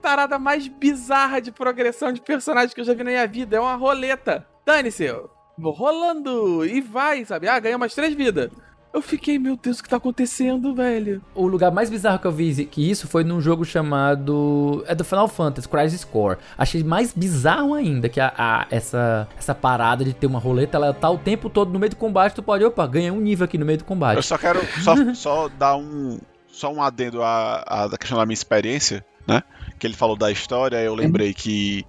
parada 0.00 0.38
mais 0.38 0.66
bizarra 0.68 1.40
de 1.40 1.52
progressão 1.52 2.12
de 2.12 2.20
personagem 2.20 2.74
que 2.74 2.80
eu 2.80 2.84
já 2.84 2.94
vi 2.94 3.04
na 3.04 3.10
minha 3.10 3.26
vida. 3.26 3.56
É 3.56 3.60
uma 3.60 3.74
roleta. 3.74 4.46
Dane-se, 4.64 5.14
rolando 5.58 6.64
e 6.64 6.80
vai, 6.80 7.24
sabe? 7.24 7.48
Ah, 7.48 7.58
ganha 7.58 7.76
umas 7.76 7.94
três 7.94 8.14
vidas. 8.14 8.50
Eu 8.92 9.02
fiquei, 9.02 9.38
meu 9.38 9.54
Deus, 9.54 9.78
o 9.78 9.82
que 9.82 9.88
tá 9.88 9.98
acontecendo, 9.98 10.74
velho? 10.74 11.22
O 11.34 11.46
lugar 11.46 11.70
mais 11.70 11.90
bizarro 11.90 12.18
que 12.18 12.26
eu 12.26 12.32
vi 12.32 12.64
que 12.64 12.90
isso 12.90 13.06
foi 13.06 13.22
num 13.22 13.40
jogo 13.40 13.64
chamado. 13.64 14.82
É 14.86 14.94
do 14.94 15.04
Final 15.04 15.28
Fantasy, 15.28 15.68
Crisis 15.68 16.04
Core. 16.04 16.38
Achei 16.56 16.82
mais 16.82 17.12
bizarro 17.12 17.74
ainda 17.74 18.08
que 18.08 18.18
a, 18.18 18.32
a, 18.36 18.66
essa, 18.70 19.28
essa 19.36 19.54
parada 19.54 20.04
de 20.04 20.14
ter 20.14 20.26
uma 20.26 20.38
roleta, 20.38 20.78
ela 20.78 20.94
tá 20.94 21.10
o 21.10 21.18
tempo 21.18 21.50
todo 21.50 21.70
no 21.70 21.78
meio 21.78 21.90
do 21.90 21.96
combate. 21.96 22.34
Tu 22.34 22.42
pode, 22.42 22.64
opa, 22.64 22.86
ganha 22.86 23.12
um 23.12 23.20
nível 23.20 23.44
aqui 23.44 23.58
no 23.58 23.66
meio 23.66 23.78
do 23.78 23.84
combate. 23.84 24.16
Eu 24.16 24.22
só 24.22 24.38
quero 24.38 24.60
só, 24.82 24.94
só 25.14 25.48
dar 25.48 25.76
um. 25.76 26.18
Só 26.50 26.72
um 26.72 26.82
adendo 26.82 27.22
à, 27.22 27.58
à 27.60 27.98
questão 27.98 28.18
da 28.18 28.26
minha 28.26 28.34
experiência, 28.34 29.04
né? 29.28 29.44
Que 29.78 29.86
ele 29.86 29.94
falou 29.94 30.16
da 30.16 30.30
história, 30.30 30.76
eu 30.76 30.94
lembrei 30.94 31.32
que 31.32 31.86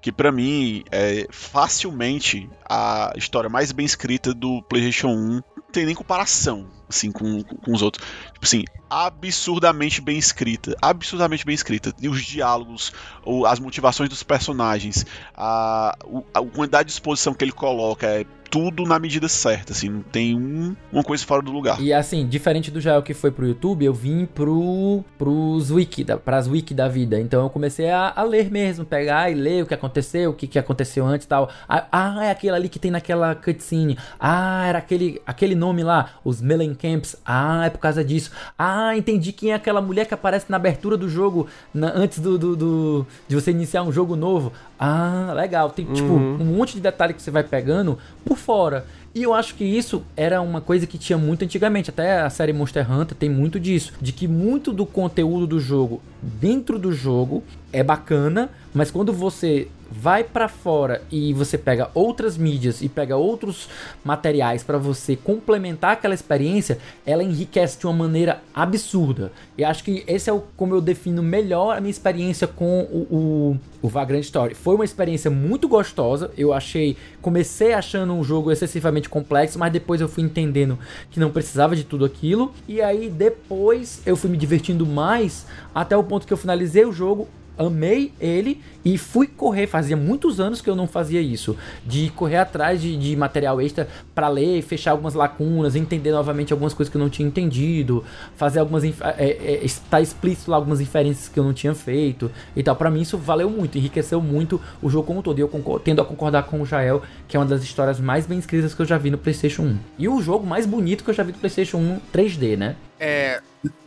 que 0.00 0.12
para 0.12 0.30
mim 0.30 0.84
é 0.92 1.26
facilmente 1.30 2.46
a 2.68 3.14
história 3.16 3.48
mais 3.48 3.72
bem 3.72 3.86
escrita 3.86 4.34
do 4.34 4.62
PlayStation 4.62 5.08
1. 5.08 5.14
Não 5.16 5.42
tem 5.72 5.86
nem 5.86 5.94
comparação 5.94 6.68
assim 6.88 7.10
com, 7.10 7.42
com 7.42 7.72
os 7.72 7.82
outros. 7.82 8.06
Tipo 8.32 8.44
assim, 8.44 8.64
absurdamente 8.88 10.00
bem 10.00 10.18
escrita, 10.18 10.76
absurdamente 10.80 11.44
bem 11.44 11.54
escrita. 11.54 11.92
E 12.00 12.08
os 12.08 12.22
diálogos, 12.22 12.92
ou 13.24 13.46
as 13.46 13.58
motivações 13.58 14.08
dos 14.08 14.22
personagens, 14.22 15.04
a, 15.34 15.96
a, 16.34 16.38
a 16.38 16.42
quantidade 16.42 16.86
de 16.86 16.92
exposição 16.92 17.34
que 17.34 17.44
ele 17.44 17.52
coloca 17.52 18.06
é 18.06 18.24
tudo 18.54 18.84
na 18.84 19.00
medida 19.00 19.26
certa, 19.28 19.72
assim, 19.72 19.88
não 19.88 20.00
tem 20.00 20.36
um, 20.36 20.76
uma 20.92 21.02
coisa 21.02 21.24
fora 21.24 21.42
do 21.42 21.50
lugar. 21.50 21.80
E 21.80 21.92
assim, 21.92 22.24
diferente 22.24 22.70
do 22.70 22.80
Jael 22.80 23.02
que 23.02 23.12
foi 23.12 23.32
pro 23.32 23.48
YouTube, 23.48 23.84
eu 23.84 23.92
vim 23.92 24.26
pro, 24.26 25.02
pros 25.18 25.72
wiki, 25.72 26.04
da, 26.04 26.16
pras 26.16 26.46
wiki 26.46 26.72
da 26.72 26.86
vida. 26.86 27.18
Então 27.18 27.42
eu 27.42 27.50
comecei 27.50 27.90
a, 27.90 28.12
a 28.14 28.22
ler 28.22 28.52
mesmo, 28.52 28.84
pegar 28.84 29.28
e 29.28 29.34
ler 29.34 29.64
o 29.64 29.66
que 29.66 29.74
aconteceu, 29.74 30.30
o 30.30 30.34
que, 30.34 30.46
que 30.46 30.56
aconteceu 30.56 31.04
antes 31.04 31.24
e 31.24 31.28
tal. 31.28 31.50
Ah, 31.68 31.88
ah, 31.90 32.24
é 32.26 32.30
aquele 32.30 32.54
ali 32.54 32.68
que 32.68 32.78
tem 32.78 32.92
naquela 32.92 33.34
cutscene. 33.34 33.98
Ah, 34.20 34.64
era 34.68 34.78
aquele, 34.78 35.20
aquele 35.26 35.56
nome 35.56 35.82
lá, 35.82 36.10
os 36.24 36.40
Melencamps. 36.74 37.16
Ah, 37.24 37.66
é 37.66 37.70
por 37.70 37.78
causa 37.78 38.04
disso. 38.04 38.30
Ah, 38.58 38.96
entendi 38.96 39.32
quem 39.32 39.52
é 39.52 39.54
aquela 39.54 39.80
mulher 39.80 40.06
que 40.06 40.14
aparece 40.14 40.46
na 40.48 40.56
abertura 40.56 40.96
do 40.96 41.08
jogo, 41.08 41.46
na, 41.72 41.92
antes 41.94 42.18
do, 42.18 42.36
do, 42.36 42.56
do, 42.56 43.06
de 43.28 43.34
você 43.34 43.50
iniciar 43.50 43.82
um 43.82 43.92
jogo 43.92 44.16
novo. 44.16 44.52
Ah, 44.78 45.32
legal. 45.34 45.70
Tem, 45.70 45.86
tipo, 45.86 46.08
uhum. 46.08 46.32
tipo, 46.32 46.44
um 46.44 46.56
monte 46.56 46.74
de 46.74 46.80
detalhe 46.80 47.14
que 47.14 47.22
você 47.22 47.30
vai 47.30 47.44
pegando 47.44 47.98
por 48.24 48.36
fora. 48.36 48.84
E 49.14 49.22
eu 49.22 49.32
acho 49.32 49.54
que 49.54 49.64
isso 49.64 50.02
era 50.16 50.40
uma 50.40 50.60
coisa 50.60 50.86
que 50.86 50.98
tinha 50.98 51.16
muito 51.16 51.44
antigamente. 51.44 51.88
Até 51.88 52.20
a 52.20 52.30
série 52.30 52.52
Monster 52.52 52.90
Hunter 52.90 53.16
tem 53.16 53.30
muito 53.30 53.60
disso. 53.60 53.92
De 54.00 54.12
que 54.12 54.26
muito 54.26 54.72
do 54.72 54.84
conteúdo 54.84 55.46
do 55.46 55.60
jogo, 55.60 56.02
dentro 56.20 56.78
do 56.78 56.92
jogo, 56.92 57.44
é 57.72 57.82
bacana, 57.82 58.50
mas 58.74 58.90
quando 58.90 59.12
você 59.12 59.68
vai 59.96 60.24
para 60.24 60.48
fora 60.48 61.02
e 61.10 61.32
você 61.32 61.56
pega 61.56 61.90
outras 61.94 62.36
mídias 62.36 62.82
e 62.82 62.88
pega 62.88 63.16
outros 63.16 63.68
materiais 64.04 64.62
para 64.62 64.76
você 64.76 65.16
complementar 65.16 65.92
aquela 65.92 66.14
experiência, 66.14 66.78
ela 67.06 67.22
enriquece 67.22 67.78
de 67.78 67.86
uma 67.86 67.92
maneira 67.92 68.42
absurda. 68.52 69.32
E 69.56 69.64
acho 69.64 69.84
que 69.84 70.04
esse 70.06 70.28
é 70.28 70.32
o, 70.32 70.42
como 70.56 70.74
eu 70.74 70.80
defino 70.80 71.22
melhor 71.22 71.76
a 71.76 71.80
minha 71.80 71.90
experiência 71.90 72.46
com 72.46 72.80
o, 72.80 73.06
o, 73.10 73.60
o 73.82 73.88
Vagrant 73.88 74.24
Story. 74.24 74.54
Foi 74.54 74.74
uma 74.74 74.84
experiência 74.84 75.30
muito 75.30 75.68
gostosa. 75.68 76.30
Eu 76.36 76.52
achei, 76.52 76.96
comecei 77.22 77.72
achando 77.72 78.12
um 78.12 78.24
jogo 78.24 78.50
excessivamente 78.50 79.08
complexo, 79.08 79.58
mas 79.58 79.72
depois 79.72 80.00
eu 80.00 80.08
fui 80.08 80.24
entendendo 80.24 80.78
que 81.10 81.20
não 81.20 81.30
precisava 81.30 81.76
de 81.76 81.84
tudo 81.84 82.04
aquilo. 82.04 82.52
E 82.66 82.82
aí 82.82 83.08
depois 83.08 84.02
eu 84.04 84.16
fui 84.16 84.28
me 84.28 84.36
divertindo 84.36 84.84
mais 84.84 85.46
até 85.74 85.96
o 85.96 86.02
ponto 86.02 86.26
que 86.26 86.32
eu 86.32 86.36
finalizei 86.36 86.84
o 86.84 86.92
jogo 86.92 87.28
amei 87.58 88.12
ele 88.20 88.60
e 88.84 88.98
fui 88.98 89.26
correr. 89.26 89.66
Fazia 89.66 89.96
muitos 89.96 90.40
anos 90.40 90.60
que 90.60 90.68
eu 90.68 90.76
não 90.76 90.86
fazia 90.86 91.20
isso. 91.20 91.56
De 91.84 92.10
correr 92.10 92.36
atrás 92.36 92.80
de, 92.80 92.96
de 92.96 93.16
material 93.16 93.60
extra 93.60 93.88
para 94.14 94.28
ler, 94.28 94.62
fechar 94.62 94.92
algumas 94.92 95.14
lacunas, 95.14 95.76
entender 95.76 96.12
novamente 96.12 96.52
algumas 96.52 96.74
coisas 96.74 96.90
que 96.90 96.96
eu 96.96 97.00
não 97.00 97.08
tinha 97.08 97.26
entendido, 97.26 98.04
fazer 98.36 98.60
algumas. 98.60 98.84
É, 98.84 98.92
é, 99.18 99.64
estar 99.64 100.00
explícito 100.00 100.50
lá 100.50 100.56
algumas 100.56 100.80
inferências 100.80 101.28
que 101.28 101.38
eu 101.38 101.44
não 101.44 101.52
tinha 101.52 101.74
feito 101.74 102.30
e 102.54 102.62
tal. 102.62 102.76
Para 102.76 102.90
mim 102.90 103.00
isso 103.00 103.16
valeu 103.16 103.48
muito, 103.48 103.78
enriqueceu 103.78 104.20
muito 104.20 104.60
o 104.82 104.90
jogo 104.90 105.06
como 105.06 105.20
um 105.20 105.22
todo. 105.22 105.38
E 105.38 105.42
eu 105.42 105.50
tendo 105.82 106.02
a 106.02 106.04
concordar 106.04 106.44
com 106.44 106.60
o 106.60 106.66
Jael, 106.66 107.02
que 107.26 107.36
é 107.36 107.40
uma 107.40 107.46
das 107.46 107.62
histórias 107.62 108.00
mais 108.00 108.26
bem 108.26 108.38
escritas 108.38 108.74
que 108.74 108.82
eu 108.82 108.86
já 108.86 108.98
vi 108.98 109.10
no 109.10 109.18
PlayStation 109.18 109.62
1. 109.62 109.78
E 109.98 110.08
o 110.08 110.20
jogo 110.20 110.46
mais 110.46 110.66
bonito 110.66 111.04
que 111.04 111.10
eu 111.10 111.14
já 111.14 111.22
vi 111.22 111.32
no 111.32 111.38
PlayStation 111.38 111.78
1 111.78 112.00
3D, 112.12 112.56
né? 112.56 112.76
É. 112.98 113.40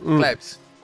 Hum. 0.04 0.18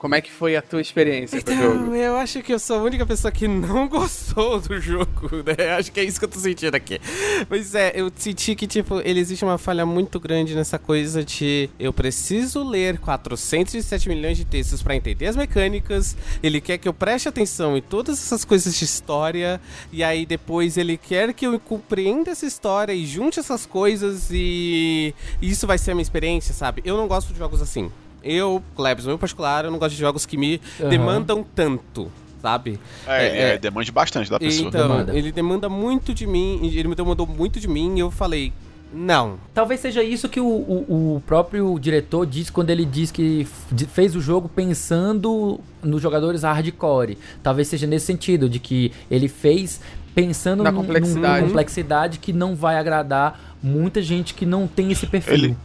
Como 0.05 0.13
é 0.13 0.21
que 0.21 0.31
foi 0.31 0.55
a 0.55 0.61
tua 0.61 0.79
experiência 0.81 1.37
então, 1.37 1.55
com 1.55 1.61
o 1.63 1.65
então, 1.65 1.79
jogo? 1.79 1.95
Eu 1.95 2.15
acho 2.17 2.43
que 2.43 2.53
eu 2.53 2.59
sou 2.59 2.75
a 2.75 2.83
única 2.83 3.07
pessoa 3.07 3.31
que 3.31 3.47
não 3.47 3.87
gostou 3.89 4.61
do 4.61 4.79
jogo, 4.79 5.29
né? 5.43 5.71
Acho 5.71 5.91
que 5.91 5.99
é 5.99 6.03
isso 6.03 6.19
que 6.19 6.25
eu 6.25 6.29
tô 6.29 6.37
sentindo 6.37 6.75
aqui. 6.75 7.01
Pois 7.49 7.73
é, 7.73 7.91
eu 7.95 8.11
senti 8.15 8.53
que, 8.53 8.67
tipo, 8.67 8.99
ele 8.99 9.19
existe 9.19 9.43
uma 9.43 9.57
falha 9.57 9.83
muito 9.83 10.19
grande 10.19 10.53
nessa 10.53 10.77
coisa 10.77 11.25
de 11.25 11.71
eu 11.79 11.91
preciso 11.91 12.61
ler 12.63 12.99
407 12.99 14.07
milhões 14.07 14.37
de 14.37 14.45
textos 14.45 14.83
para 14.83 14.95
entender 14.95 15.25
as 15.25 15.35
mecânicas, 15.35 16.15
ele 16.43 16.61
quer 16.61 16.77
que 16.77 16.87
eu 16.87 16.93
preste 16.93 17.27
atenção 17.27 17.75
em 17.75 17.81
todas 17.81 18.19
essas 18.19 18.45
coisas 18.45 18.75
de 18.75 18.85
história, 18.85 19.59
e 19.91 20.03
aí 20.03 20.23
depois 20.23 20.77
ele 20.77 20.97
quer 20.97 21.33
que 21.33 21.47
eu 21.47 21.59
compreenda 21.59 22.29
essa 22.29 22.45
história 22.45 22.93
e 22.93 23.07
junte 23.07 23.39
essas 23.39 23.65
coisas 23.65 24.27
e 24.29 25.15
isso 25.41 25.65
vai 25.65 25.79
ser 25.79 25.89
a 25.89 25.95
minha 25.95 26.03
experiência, 26.03 26.53
sabe? 26.53 26.83
Eu 26.85 26.95
não 26.95 27.07
gosto 27.07 27.33
de 27.33 27.39
jogos 27.39 27.59
assim. 27.59 27.89
Eu, 28.25 28.61
Klebs, 28.75 29.05
no 29.05 29.09
meu 29.09 29.17
particular, 29.19 29.65
eu 29.65 29.71
não 29.71 29.77
gosto 29.77 29.93
de 29.93 29.99
jogos 29.99 30.25
que 30.25 30.35
me 30.35 30.59
uhum. 30.79 30.89
demandam 30.89 31.45
tanto 31.55 32.11
sabe? 32.41 32.79
É, 33.07 33.25
é, 33.25 33.41
é, 33.53 33.57
demande 33.57 33.91
bastante 33.91 34.29
da 34.29 34.37
pessoa. 34.37 34.67
Então, 34.67 34.87
demanda. 34.87 35.17
ele 35.17 35.31
demanda 35.31 35.67
muito 35.67 36.13
de 36.13 36.27
mim, 36.27 36.59
ele 36.61 36.87
me 36.87 36.93
demandou 36.93 37.25
muito 37.25 37.59
de 37.59 37.67
mim 37.67 37.95
e 37.95 37.99
eu 38.01 38.11
falei, 38.11 38.53
não. 38.93 39.37
Talvez 39.53 39.79
seja 39.79 40.03
isso 40.03 40.29
que 40.29 40.39
o, 40.39 40.45
o, 40.45 41.15
o, 41.15 41.23
próprio 41.25 41.77
diretor 41.79 42.25
diz 42.25 42.49
quando 42.49 42.69
ele 42.69 42.85
diz 42.85 43.11
que 43.11 43.45
fez 43.89 44.15
o 44.15 44.21
jogo 44.21 44.47
pensando 44.47 45.59
nos 45.83 46.01
jogadores 46.01 46.43
hardcore. 46.43 47.17
Talvez 47.41 47.67
seja 47.67 47.87
nesse 47.87 48.05
sentido, 48.05 48.47
de 48.47 48.59
que 48.59 48.91
ele 49.09 49.27
fez 49.27 49.81
pensando 50.13 50.63
na 50.63 50.71
complexidade. 50.71 51.45
complexidade 51.45 52.19
que 52.19 52.31
não 52.31 52.55
vai 52.55 52.77
agradar 52.77 53.57
muita 53.61 54.01
gente 54.01 54.33
que 54.33 54.45
não 54.45 54.67
tem 54.67 54.91
esse 54.91 55.05
perfil. 55.07 55.33
Ele- 55.33 55.57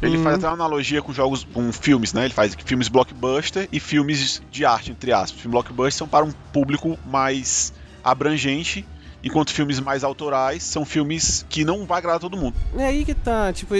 Ele 0.00 0.18
faz 0.18 0.36
até 0.36 0.46
uma 0.46 0.54
analogia 0.54 1.02
com 1.02 1.12
jogos, 1.12 1.44
com 1.44 1.72
filmes, 1.72 2.12
né? 2.12 2.24
Ele 2.24 2.34
faz 2.34 2.56
filmes 2.64 2.88
blockbuster 2.88 3.68
e 3.72 3.80
filmes 3.80 4.42
de 4.50 4.64
arte, 4.64 4.92
entre 4.92 5.12
aspas. 5.12 5.40
Filmes 5.40 5.52
blockbuster 5.52 5.98
são 5.98 6.08
para 6.08 6.24
um 6.24 6.32
público 6.52 6.98
mais 7.04 7.72
abrangente, 8.04 8.86
enquanto 9.22 9.50
filmes 9.52 9.80
mais 9.80 10.04
autorais 10.04 10.62
são 10.62 10.84
filmes 10.84 11.44
que 11.48 11.64
não 11.64 11.84
vai 11.84 11.98
agradar 11.98 12.20
todo 12.20 12.36
mundo. 12.36 12.54
É 12.76 12.86
aí 12.86 13.04
que 13.04 13.14
tá, 13.14 13.52
tipo, 13.52 13.74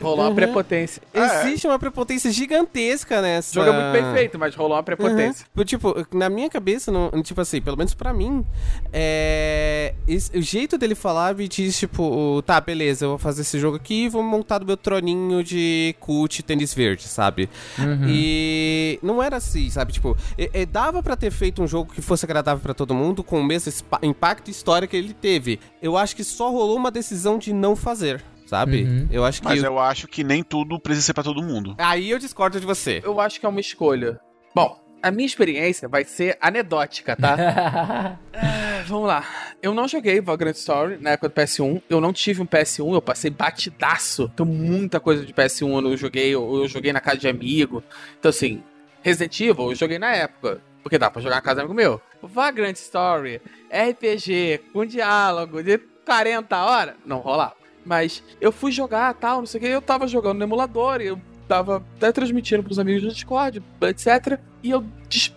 Rolou 0.00 0.20
uma 0.20 0.28
Uhum. 0.30 0.34
prepotência. 0.34 1.02
É. 1.14 1.46
existe 1.46 1.66
uma 1.66 1.78
prepotência 1.78 2.30
gigantesca 2.32 3.20
nessa. 3.22 3.50
O 3.50 3.64
jogo 3.64 3.76
é 3.76 3.80
muito 3.92 4.02
bem 4.02 4.14
feito, 4.14 4.38
mas 4.38 4.54
rolou 4.54 4.76
uma 4.76 4.82
prepotência. 4.82 5.46
Uhum. 5.56 5.64
Tipo, 5.64 6.06
na 6.12 6.28
minha 6.28 6.48
cabeça, 6.48 6.90
não- 6.90 7.10
tipo 7.22 7.40
assim, 7.40 7.60
pelo 7.60 7.76
menos 7.76 7.94
pra 7.94 8.12
mim, 8.12 8.44
é. 8.92 9.94
esse- 10.06 10.36
o 10.36 10.42
jeito 10.42 10.76
dele 10.78 10.94
falar 10.94 11.34
me 11.34 11.46
diz, 11.48 11.78
tipo, 11.78 12.42
tá, 12.46 12.60
beleza, 12.60 13.04
eu 13.04 13.10
vou 13.10 13.18
fazer 13.18 13.42
esse 13.42 13.58
jogo 13.58 13.76
aqui 13.76 14.04
e 14.04 14.08
vou 14.08 14.22
montar 14.22 14.58
do 14.58 14.66
meu 14.66 14.76
troninho 14.76 15.42
de 15.42 15.94
cult 16.00 16.42
tênis 16.42 16.72
verde, 16.74 17.04
sabe? 17.04 17.48
Uhum. 17.78 18.06
E 18.08 18.98
não 19.02 19.22
era 19.22 19.36
assim, 19.36 19.68
sabe? 19.70 19.92
Tipo, 19.92 20.16
e- 20.38 20.50
e 20.52 20.66
dava 20.66 21.02
pra 21.02 21.16
ter 21.16 21.30
feito 21.30 21.62
um 21.62 21.66
jogo 21.66 21.92
que 21.92 22.02
fosse 22.02 22.24
agradável 22.24 22.62
pra 22.62 22.74
todo 22.74 22.94
mundo, 22.94 23.22
com 23.22 23.40
o 23.40 23.44
mesmo 23.44 23.72
impacto 24.02 24.48
e 24.48 24.50
história 24.80 24.88
que 24.88 24.96
ele 24.96 25.14
teve. 25.14 25.60
Eu 25.82 25.96
acho 25.96 26.16
que 26.16 26.24
só 26.24 26.50
rolou 26.50 26.76
uma 26.76 26.90
decisão 26.90 27.38
de 27.38 27.52
não 27.52 27.76
fazer, 27.76 28.22
sabe? 28.46 28.84
Uhum. 28.84 29.08
Eu 29.10 29.24
acho 29.24 29.40
que. 29.40 29.48
Mas 29.48 29.62
eu 29.62 29.78
acho 29.78 30.06
que 30.08 30.24
nem 30.24 30.42
tudo 30.42 30.80
precisa 30.80 31.06
ser 31.06 31.14
pra 31.14 31.22
todo 31.22 31.42
mundo. 31.42 31.74
Aí 31.78 32.10
eu 32.10 32.18
discordo 32.18 32.58
de 32.58 32.66
você. 32.66 33.00
Eu 33.04 33.20
acho 33.20 33.38
que 33.38 33.46
é 33.46 33.48
uma 33.48 33.60
escolha. 33.60 34.18
Bom, 34.54 34.80
a 35.02 35.10
minha 35.10 35.26
experiência 35.26 35.88
vai 35.88 36.04
ser 36.04 36.36
anedótica, 36.40 37.16
tá? 37.16 38.16
Ah, 38.34 38.82
Vamos 38.86 39.06
lá. 39.06 39.24
Eu 39.62 39.74
não 39.74 39.86
joguei 39.86 40.20
Vagrant 40.20 40.56
Story 40.56 40.98
na 41.00 41.10
época 41.10 41.28
do 41.28 41.34
PS1. 41.34 41.82
Eu 41.88 42.00
não 42.00 42.12
tive 42.12 42.40
um 42.40 42.46
PS1, 42.46 42.94
eu 42.94 43.02
passei 43.02 43.30
batidaço. 43.30 44.30
Então, 44.32 44.46
muita 44.46 44.98
coisa 44.98 45.24
de 45.24 45.32
PS1 45.34 45.68
eu 45.68 45.80
não 45.82 45.96
joguei, 45.96 46.34
ou 46.34 46.62
eu 46.62 46.68
joguei 46.68 46.92
na 46.92 47.00
casa 47.00 47.18
de 47.18 47.28
amigo. 47.28 47.84
Então, 48.18 48.30
assim, 48.30 48.62
Resident 49.02 49.38
Evil 49.40 49.70
eu 49.70 49.74
joguei 49.74 49.98
na 49.98 50.12
época. 50.12 50.60
Porque 50.82 50.96
dá 50.96 51.10
pra 51.10 51.20
jogar 51.20 51.36
na 51.36 51.42
casa 51.42 51.56
de 51.56 51.60
amigo 51.60 51.74
meu. 51.74 52.00
Vagrant 52.28 52.76
Story, 52.76 53.40
RPG, 53.70 54.60
com 54.72 54.84
diálogo 54.84 55.62
de 55.62 55.78
40 55.78 56.56
horas, 56.64 56.94
não 57.04 57.18
rolava. 57.18 57.54
Mas 57.84 58.22
eu 58.40 58.52
fui 58.52 58.70
jogar 58.72 59.14
tal, 59.14 59.38
não 59.38 59.46
sei 59.46 59.58
o 59.58 59.62
que. 59.62 59.68
Eu 59.68 59.82
tava 59.82 60.06
jogando 60.06 60.38
no 60.38 60.44
emulador, 60.44 61.00
eu 61.00 61.18
tava 61.48 61.84
até 61.96 62.12
transmitindo 62.12 62.62
pros 62.62 62.78
amigos 62.78 63.02
do 63.02 63.08
Discord, 63.12 63.62
etc. 63.82 64.38
E 64.62 64.70
eu, 64.70 64.84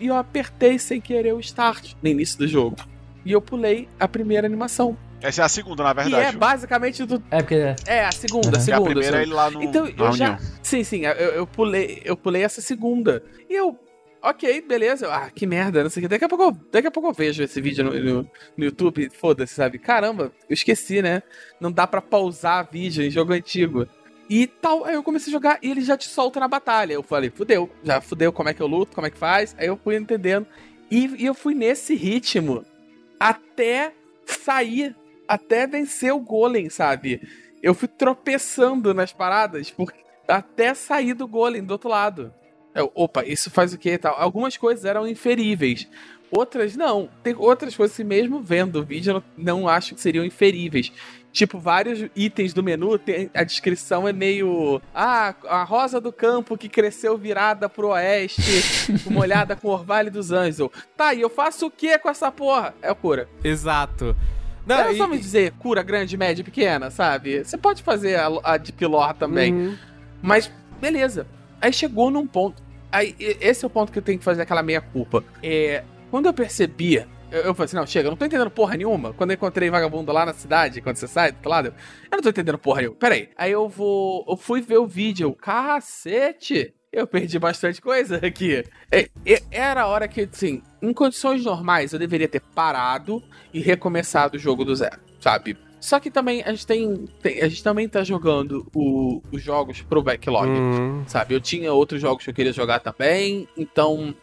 e 0.00 0.06
eu 0.06 0.16
apertei 0.16 0.78
sem 0.78 1.00
querer 1.00 1.32
o 1.32 1.40
start 1.40 1.94
no 2.02 2.08
início 2.08 2.38
do 2.38 2.46
jogo. 2.46 2.76
E 3.24 3.32
eu 3.32 3.40
pulei 3.40 3.88
a 3.98 4.06
primeira 4.06 4.46
animação. 4.46 4.96
Essa 5.22 5.40
é 5.40 5.44
a 5.46 5.48
segunda, 5.48 5.82
na 5.82 6.02
e 6.02 6.06
é 6.06 6.10
verdade. 6.10 6.36
basicamente 6.36 7.02
do. 7.06 7.22
é 7.30 7.38
porque. 7.40 7.54
É, 7.86 8.04
a 8.04 8.12
segunda, 8.12 8.48
a 8.48 8.60
Uhum. 8.60 8.60
Segunda. 8.60 8.82
a 8.82 8.92
primeira 8.92 9.18
é 9.18 9.22
ele 9.22 9.32
lá 9.32 9.50
no, 9.50 9.62
Então, 9.62 9.84
na 9.86 10.04
eu 10.04 10.12
já. 10.12 10.38
Sim, 10.62 10.84
sim, 10.84 11.06
eu, 11.06 11.12
eu 11.12 11.46
pulei, 11.46 12.02
eu 12.04 12.14
pulei 12.14 12.42
essa 12.42 12.60
segunda. 12.60 13.22
E 13.48 13.54
eu. 13.54 13.78
Ok, 14.26 14.62
beleza. 14.62 15.12
Ah, 15.12 15.30
que 15.30 15.46
merda, 15.46 15.82
não 15.82 15.90
sei 15.90 16.00
o 16.00 16.04
que. 16.04 16.08
Daqui 16.08 16.24
a 16.24 16.28
pouco, 16.28 16.44
eu- 16.44 16.56
daqui 16.72 16.86
a 16.88 16.90
pouco 16.90 17.10
eu 17.10 17.12
vejo 17.12 17.42
esse 17.42 17.60
vídeo 17.60 17.84
no, 17.84 17.92
no, 17.92 18.30
no 18.56 18.64
YouTube. 18.64 19.10
Foda-se, 19.10 19.52
sabe? 19.54 19.78
Caramba, 19.78 20.32
eu 20.48 20.54
esqueci, 20.54 21.02
né? 21.02 21.22
Não 21.60 21.70
dá 21.70 21.86
pra 21.86 22.00
pausar 22.00 22.66
vídeo 22.72 23.04
em 23.04 23.10
jogo 23.10 23.34
antigo. 23.34 23.86
E 24.30 24.46
tal, 24.46 24.86
aí 24.86 24.94
eu 24.94 25.02
comecei 25.02 25.30
a 25.30 25.36
jogar 25.36 25.58
e 25.62 25.70
ele 25.70 25.82
já 25.82 25.94
te 25.98 26.08
solta 26.08 26.40
na 26.40 26.48
batalha. 26.48 26.94
Eu 26.94 27.02
falei, 27.02 27.28
fudeu, 27.28 27.70
já 27.82 28.00
fudeu 28.00 28.32
como 28.32 28.48
é 28.48 28.54
que 28.54 28.62
eu 28.62 28.66
luto, 28.66 28.94
como 28.94 29.06
é 29.06 29.10
que 29.10 29.18
faz. 29.18 29.54
Aí 29.58 29.66
eu 29.66 29.76
fui 29.76 29.94
entendendo. 29.94 30.46
E, 30.90 31.22
e 31.22 31.26
eu 31.26 31.34
fui 31.34 31.54
nesse 31.54 31.94
ritmo 31.94 32.64
até 33.20 33.92
sair, 34.24 34.96
até 35.28 35.66
vencer 35.66 36.14
o 36.14 36.18
golem, 36.20 36.70
sabe? 36.70 37.20
Eu 37.62 37.74
fui 37.74 37.88
tropeçando 37.88 38.94
nas 38.94 39.12
paradas 39.12 39.70
por, 39.70 39.92
até 40.26 40.72
sair 40.72 41.12
do 41.12 41.28
golem 41.28 41.62
do 41.62 41.72
outro 41.72 41.90
lado. 41.90 42.32
Eu, 42.74 42.90
opa, 42.94 43.24
isso 43.24 43.50
faz 43.50 43.72
o 43.72 43.78
que 43.78 43.90
e 43.90 43.98
tal? 43.98 44.14
Algumas 44.18 44.56
coisas 44.56 44.84
eram 44.84 45.06
inferíveis. 45.06 45.88
Outras 46.30 46.74
não. 46.76 47.08
Tem 47.22 47.34
outras 47.36 47.76
coisas 47.76 47.96
que 47.96 48.02
mesmo 48.02 48.40
vendo 48.42 48.80
o 48.80 48.82
vídeo 48.84 49.10
eu 49.10 49.14
não, 49.36 49.60
não 49.60 49.68
acho 49.68 49.94
que 49.94 50.00
seriam 50.00 50.24
inferíveis. 50.24 50.90
Tipo, 51.32 51.58
vários 51.58 52.08
itens 52.14 52.52
do 52.54 52.62
menu, 52.62 52.96
tem, 52.96 53.28
a 53.34 53.42
descrição 53.42 54.06
é 54.06 54.12
meio. 54.12 54.80
Ah, 54.94 55.34
a 55.48 55.64
rosa 55.64 56.00
do 56.00 56.12
campo 56.12 56.56
que 56.56 56.68
cresceu 56.68 57.18
virada 57.18 57.68
pro 57.68 57.88
oeste, 57.88 58.40
molhada 59.10 59.56
com 59.56 59.68
o 59.68 59.72
orvalho 59.72 60.10
dos 60.10 60.30
anjos. 60.30 60.68
Tá, 60.96 61.12
e 61.12 61.20
eu 61.20 61.28
faço 61.30 61.66
o 61.66 61.70
que 61.70 61.98
com 61.98 62.08
essa 62.08 62.30
porra? 62.30 62.72
É 62.80 62.90
o 62.90 62.94
cura. 62.96 63.28
Exato. 63.42 64.16
Não, 64.66 64.76
Não, 64.84 64.92
e- 64.92 64.96
só 64.96 65.06
me 65.08 65.18
dizer 65.18 65.52
cura 65.58 65.82
grande, 65.82 66.16
média 66.16 66.40
e 66.40 66.44
pequena, 66.44 66.88
sabe? 66.90 67.44
Você 67.44 67.58
pode 67.58 67.82
fazer 67.82 68.16
a, 68.16 68.28
a 68.42 68.56
de 68.56 68.72
Pilor 68.72 69.12
também. 69.14 69.52
Uhum. 69.52 69.76
Mas, 70.22 70.50
beleza. 70.80 71.26
Aí 71.60 71.72
chegou 71.72 72.10
num 72.10 72.26
ponto. 72.26 72.62
Aí, 72.90 73.14
esse 73.18 73.64
é 73.64 73.66
o 73.66 73.70
ponto 73.70 73.90
que 73.90 73.98
eu 73.98 74.02
tenho 74.02 74.18
que 74.18 74.24
fazer 74.24 74.42
aquela 74.42 74.62
meia-culpa. 74.62 75.24
É. 75.42 75.82
Quando 76.10 76.26
eu 76.26 76.32
percebi. 76.32 77.04
Eu, 77.32 77.52
falei 77.52 77.64
assim, 77.64 77.76
não, 77.76 77.86
chega, 77.86 78.06
eu 78.06 78.10
não 78.12 78.16
tô 78.16 78.24
entendendo 78.24 78.50
porra 78.50 78.76
nenhuma. 78.76 79.12
Quando 79.12 79.30
eu 79.30 79.34
encontrei 79.34 79.68
vagabundo 79.68 80.12
lá 80.12 80.24
na 80.24 80.32
cidade, 80.32 80.80
quando 80.80 80.94
você 80.96 81.08
sai 81.08 81.32
do 81.32 81.36
outro 81.36 81.50
lado, 81.50 81.68
eu, 81.68 81.74
não 82.12 82.22
tô 82.22 82.28
entendendo 82.28 82.56
porra 82.58 82.82
nenhuma. 82.82 82.96
Pera 82.96 83.14
aí. 83.14 83.28
Aí 83.36 83.50
eu 83.50 83.68
vou. 83.68 84.24
Eu 84.28 84.36
fui 84.36 84.60
ver 84.60 84.78
o 84.78 84.86
vídeo. 84.86 85.34
Cacete! 85.34 86.72
Eu 86.92 87.08
perdi 87.08 87.40
bastante 87.40 87.82
coisa 87.82 88.24
aqui. 88.24 88.62
É, 88.92 89.08
é- 89.26 89.42
era 89.50 89.82
a 89.82 89.86
hora 89.88 90.06
que, 90.06 90.28
assim, 90.32 90.62
em 90.80 90.92
condições 90.92 91.44
normais, 91.44 91.92
eu 91.92 91.98
deveria 91.98 92.28
ter 92.28 92.40
parado 92.40 93.20
e 93.52 93.58
recomeçado 93.58 94.36
o 94.36 94.38
jogo 94.38 94.64
do 94.64 94.76
zero, 94.76 95.00
sabe? 95.18 95.56
Só 95.84 96.00
que 96.00 96.10
também 96.10 96.42
a 96.42 96.50
gente 96.50 96.66
tem. 96.66 97.04
tem- 97.22 97.42
a 97.42 97.48
gente 97.48 97.62
também 97.62 97.86
tá 97.86 98.02
jogando 98.02 98.66
o- 98.74 99.20
os 99.30 99.42
jogos 99.42 99.82
pro 99.82 100.02
backlog 100.02 100.48
Uhum. 100.48 101.04
sabe? 101.06 101.34
Eu 101.34 101.40
tinha 101.42 101.70
outros 101.74 102.00
jogos 102.00 102.24
que 102.24 102.30
eu 102.30 102.34
queria 102.34 102.54
jogar 102.54 102.78
também, 102.80 103.46
então 103.54 104.14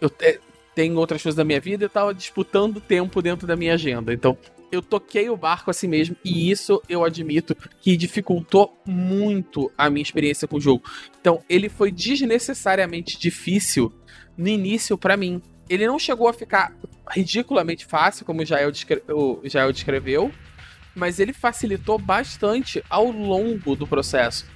eu 0.00 0.08
te- 0.08 0.38
tenho 0.72 0.96
outras 0.96 1.20
coisas 1.20 1.36
da 1.36 1.44
minha 1.44 1.60
vida 1.60 1.82
e 1.82 1.86
eu 1.86 1.90
tava 1.90 2.14
disputando 2.14 2.80
tempo 2.80 3.20
dentro 3.20 3.44
da 3.44 3.56
minha 3.56 3.74
agenda. 3.74 4.12
Então 4.14 4.38
eu 4.70 4.80
toquei 4.80 5.28
o 5.28 5.36
barco 5.36 5.68
assim 5.68 5.88
mesmo 5.88 6.14
e 6.24 6.48
isso 6.48 6.80
eu 6.88 7.02
admito 7.02 7.56
que 7.80 7.96
dificultou 7.96 8.72
muito 8.86 9.68
a 9.76 9.90
minha 9.90 10.02
experiência 10.04 10.46
com 10.46 10.58
o 10.58 10.60
jogo. 10.60 10.84
Então 11.20 11.42
ele 11.48 11.68
foi 11.68 11.90
desnecessariamente 11.90 13.18
difícil 13.18 13.92
no 14.38 14.46
início 14.46 14.96
pra 14.96 15.16
mim. 15.16 15.42
Ele 15.68 15.86
não 15.88 15.98
chegou 15.98 16.28
a 16.28 16.32
ficar 16.32 16.72
ridiculamente 17.10 17.84
fácil, 17.84 18.24
como 18.24 18.42
o 18.42 18.46
Jael, 18.46 18.70
descre- 18.70 19.02
o 19.08 19.40
Jael 19.44 19.72
descreveu, 19.72 20.30
mas 20.94 21.18
ele 21.18 21.32
facilitou 21.32 21.98
bastante 21.98 22.82
ao 22.88 23.10
longo 23.10 23.76
do 23.76 23.86
processo. 23.86 24.46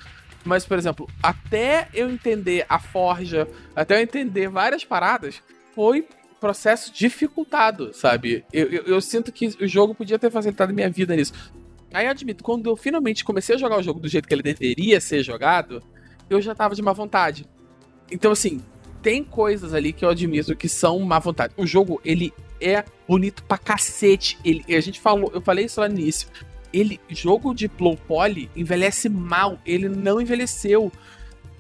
Mas, 0.45 0.66
por 0.66 0.76
exemplo, 0.76 1.09
até 1.22 1.89
eu 1.95 2.11
entender 2.11 2.66
a 2.68 2.78
forja, 2.78 3.49
até 3.74 3.97
eu 3.97 4.03
entender 4.03 4.49
várias 4.49 4.85
paradas, 4.85 5.43
foi 5.74 6.07
processo 6.39 6.93
dificultado, 6.93 7.95
sabe? 7.95 8.45
Eu, 8.53 8.70
eu, 8.70 8.82
eu 8.82 9.01
sinto 9.01 9.32
que 9.32 9.47
o 9.47 9.66
jogo 9.66 9.95
podia 9.95 10.18
ter 10.18 10.30
facilitado 10.30 10.74
minha 10.74 10.91
vida 10.91 11.16
nisso. 11.16 11.32
Aí 11.91 12.05
eu 12.05 12.11
admito, 12.11 12.45
quando 12.45 12.68
eu 12.68 12.76
finalmente 12.76 13.24
comecei 13.24 13.55
a 13.55 13.59
jogar 13.59 13.78
o 13.78 13.82
jogo 13.82 13.99
do 13.99 14.09
jeito 14.09 14.28
que 14.28 14.35
ele 14.35 14.43
deveria 14.43 15.01
ser 15.01 15.22
jogado, 15.22 15.82
eu 16.28 16.43
já 16.43 16.55
tava 16.55 16.74
de 16.74 16.82
má 16.82 16.93
vontade. 16.93 17.47
Então, 18.11 18.30
assim, 18.30 18.61
tem 19.01 19.24
coisas 19.24 19.72
ali 19.72 19.91
que 19.91 20.05
eu 20.05 20.11
admito 20.11 20.55
que 20.55 20.68
são 20.68 20.99
má 21.01 21.18
vontade. 21.18 21.55
O 21.57 21.66
jogo, 21.66 21.99
ele 22.05 22.30
é 22.65 22.85
bonito 23.07 23.43
pra 23.45 23.59
cacete. 23.59 24.39
Ele, 24.45 24.65
a 24.75 24.81
gente 24.81 24.99
falou, 25.01 25.31
eu 25.35 25.41
falei 25.41 25.67
isso 25.67 25.81
lá 25.81 25.89
no 25.89 25.99
início. 25.99 26.29
Ele, 26.73 27.01
jogo 27.09 27.55
de 27.55 27.71
low 27.79 27.97
poly 27.97 28.51
envelhece 28.57 29.09
mal. 29.09 29.59
Ele 29.67 29.89
não 29.89 30.21
envelheceu. 30.21 30.91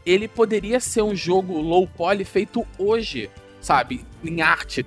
Ele 0.04 0.26
poderia 0.26 0.80
ser 0.80 1.02
um 1.02 1.14
jogo 1.14 1.60
low 1.60 1.86
poly 1.86 2.24
feito 2.24 2.66
hoje, 2.78 3.30
sabe? 3.60 4.04
Em 4.24 4.40
arte. 4.40 4.84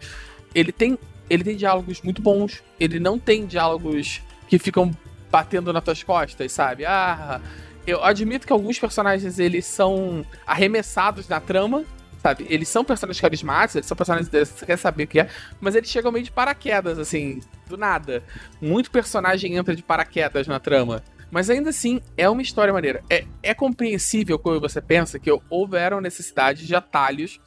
Ele 0.54 0.72
tem, 0.72 0.98
ele 1.30 1.44
tem 1.44 1.56
diálogos 1.56 2.02
muito 2.02 2.22
bons. 2.22 2.64
Ele 2.80 3.00
não 3.00 3.20
tem 3.20 3.46
diálogos 3.46 4.22
que 4.48 4.58
ficam 4.58 4.92
batendo 5.32 5.72
nas 5.72 5.84
tuas 5.84 6.04
costas, 6.04 6.52
sabe? 6.52 6.86
Ah, 6.86 7.42
eu 7.86 8.04
admito 8.04 8.46
que 8.46 8.54
alguns 8.54 8.80
personagens 8.80 9.40
eles 9.40 9.66
são 9.66 10.26
arremessados 10.46 11.28
na 11.28 11.40
trama, 11.40 11.86
sabe? 12.22 12.46
Eles 12.50 12.68
são 12.68 12.84
personagens 12.84 13.22
carismáticos, 13.22 13.76
eles 13.76 13.86
são 13.86 13.98
personagens 13.98 14.30
que 14.30 14.46
você 14.46 14.66
quer 14.66 14.78
saber 14.78 15.04
o 15.04 15.08
que 15.08 15.20
é, 15.20 15.30
mas 15.60 15.76
eles 15.76 15.90
chegam 15.90 16.12
meio 16.12 16.26
de 16.26 16.32
paraquedas, 16.32 17.00
assim, 17.00 17.42
do 17.68 17.78
nada. 17.78 18.24
Muito 18.62 18.92
personagem 18.92 19.56
entra 19.56 19.76
de 19.76 19.84
paraquedas 19.84 20.48
na 20.48 20.60
trama. 20.60 21.04
Mas 21.30 21.50
ainda 21.50 21.70
assim, 21.70 22.02
é 22.16 22.30
uma 22.30 22.42
história 22.42 22.74
maneira. 22.74 23.04
É, 23.10 23.26
é 23.44 23.54
compreensível 23.54 24.40
quando 24.40 24.62
você 24.62 24.82
pensa 24.82 25.20
que 25.20 25.30
houveram 25.50 26.00
necessidade 26.00 26.66
de 26.66 26.76
atalhos, 26.76 27.40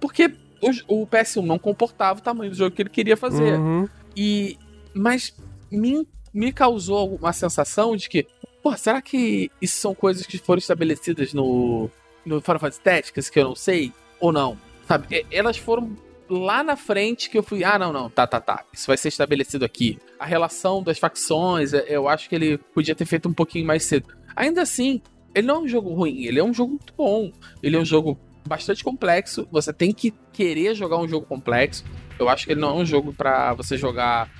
porque 0.00 0.32
o, 0.60 1.02
o 1.02 1.06
PS1 1.06 1.44
não 1.44 1.58
comportava 1.58 2.18
o 2.18 2.22
tamanho 2.22 2.50
do 2.50 2.56
jogo 2.56 2.74
que 2.74 2.82
ele 2.82 2.88
queria 2.88 3.16
fazer. 3.16 3.58
Uhum. 3.58 3.88
E. 4.16 4.58
Mas 4.94 5.36
me, 5.70 6.08
me 6.32 6.52
causou 6.52 7.16
uma 7.16 7.32
sensação 7.32 7.96
de 7.96 8.08
que. 8.08 8.26
Pô, 8.62 8.74
será 8.76 9.02
que 9.02 9.50
isso 9.60 9.78
são 9.78 9.94
coisas 9.94 10.26
que 10.26 10.38
foram 10.38 10.58
estabelecidas 10.58 11.32
no. 11.32 11.90
No 12.24 12.40
Final 12.40 12.58
Fantasy 12.58 12.80
Tactics, 12.80 13.30
que 13.30 13.38
eu 13.38 13.44
não 13.44 13.54
sei? 13.54 13.92
Ou 14.20 14.32
não? 14.32 14.56
Sabe? 14.86 15.26
Elas 15.30 15.56
foram 15.56 15.96
lá 16.28 16.62
na 16.62 16.76
frente 16.76 17.30
que 17.30 17.38
eu 17.38 17.42
fui, 17.42 17.64
ah, 17.64 17.78
não, 17.78 17.92
não, 17.92 18.10
tá, 18.10 18.26
tá, 18.26 18.40
tá. 18.40 18.64
Isso 18.72 18.86
vai 18.86 18.96
ser 18.96 19.08
estabelecido 19.08 19.64
aqui. 19.64 19.98
A 20.18 20.26
relação 20.26 20.82
das 20.82 20.98
facções, 20.98 21.72
é, 21.72 21.84
eu 21.88 22.08
acho 22.08 22.28
que 22.28 22.34
ele 22.34 22.58
podia 22.58 22.94
ter 22.94 23.04
feito 23.04 23.28
um 23.28 23.32
pouquinho 23.32 23.66
mais 23.66 23.84
cedo. 23.84 24.08
Ainda 24.34 24.62
assim, 24.62 25.00
ele 25.34 25.46
não 25.46 25.56
é 25.56 25.58
um 25.60 25.68
jogo 25.68 25.92
ruim, 25.92 26.24
ele 26.24 26.38
é 26.38 26.44
um 26.44 26.52
jogo 26.52 26.70
muito 26.70 26.94
bom. 26.96 27.30
Ele 27.62 27.76
é 27.76 27.78
um 27.78 27.84
jogo 27.84 28.18
bastante 28.46 28.82
complexo. 28.82 29.46
Você 29.50 29.72
tem 29.72 29.92
que 29.92 30.12
querer 30.32 30.74
jogar 30.74 30.98
um 30.98 31.08
jogo 31.08 31.26
complexo. 31.26 31.84
Eu 32.18 32.28
acho 32.28 32.46
que 32.46 32.52
ele 32.52 32.60
não 32.60 32.70
é 32.70 32.82
um 32.82 32.86
jogo 32.86 33.12
para 33.12 33.52
você 33.54 33.76
jogar 33.76 34.30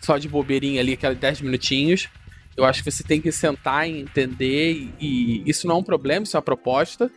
só 0.00 0.18
de 0.18 0.28
bobeirinha 0.28 0.80
ali, 0.80 0.94
aqueles 0.94 1.18
10 1.18 1.42
minutinhos. 1.42 2.08
Eu 2.56 2.64
acho 2.64 2.82
que 2.82 2.90
você 2.90 3.04
tem 3.04 3.20
que 3.20 3.30
sentar 3.30 3.88
e 3.88 4.00
entender, 4.00 4.92
e, 5.00 5.42
isso 5.46 5.66
não 5.66 5.76
é 5.76 5.78
um 5.78 5.82
problema, 5.84 6.24
isso 6.24 6.36
é 6.36 6.38
uma 6.38 6.42
proposta. 6.42 7.10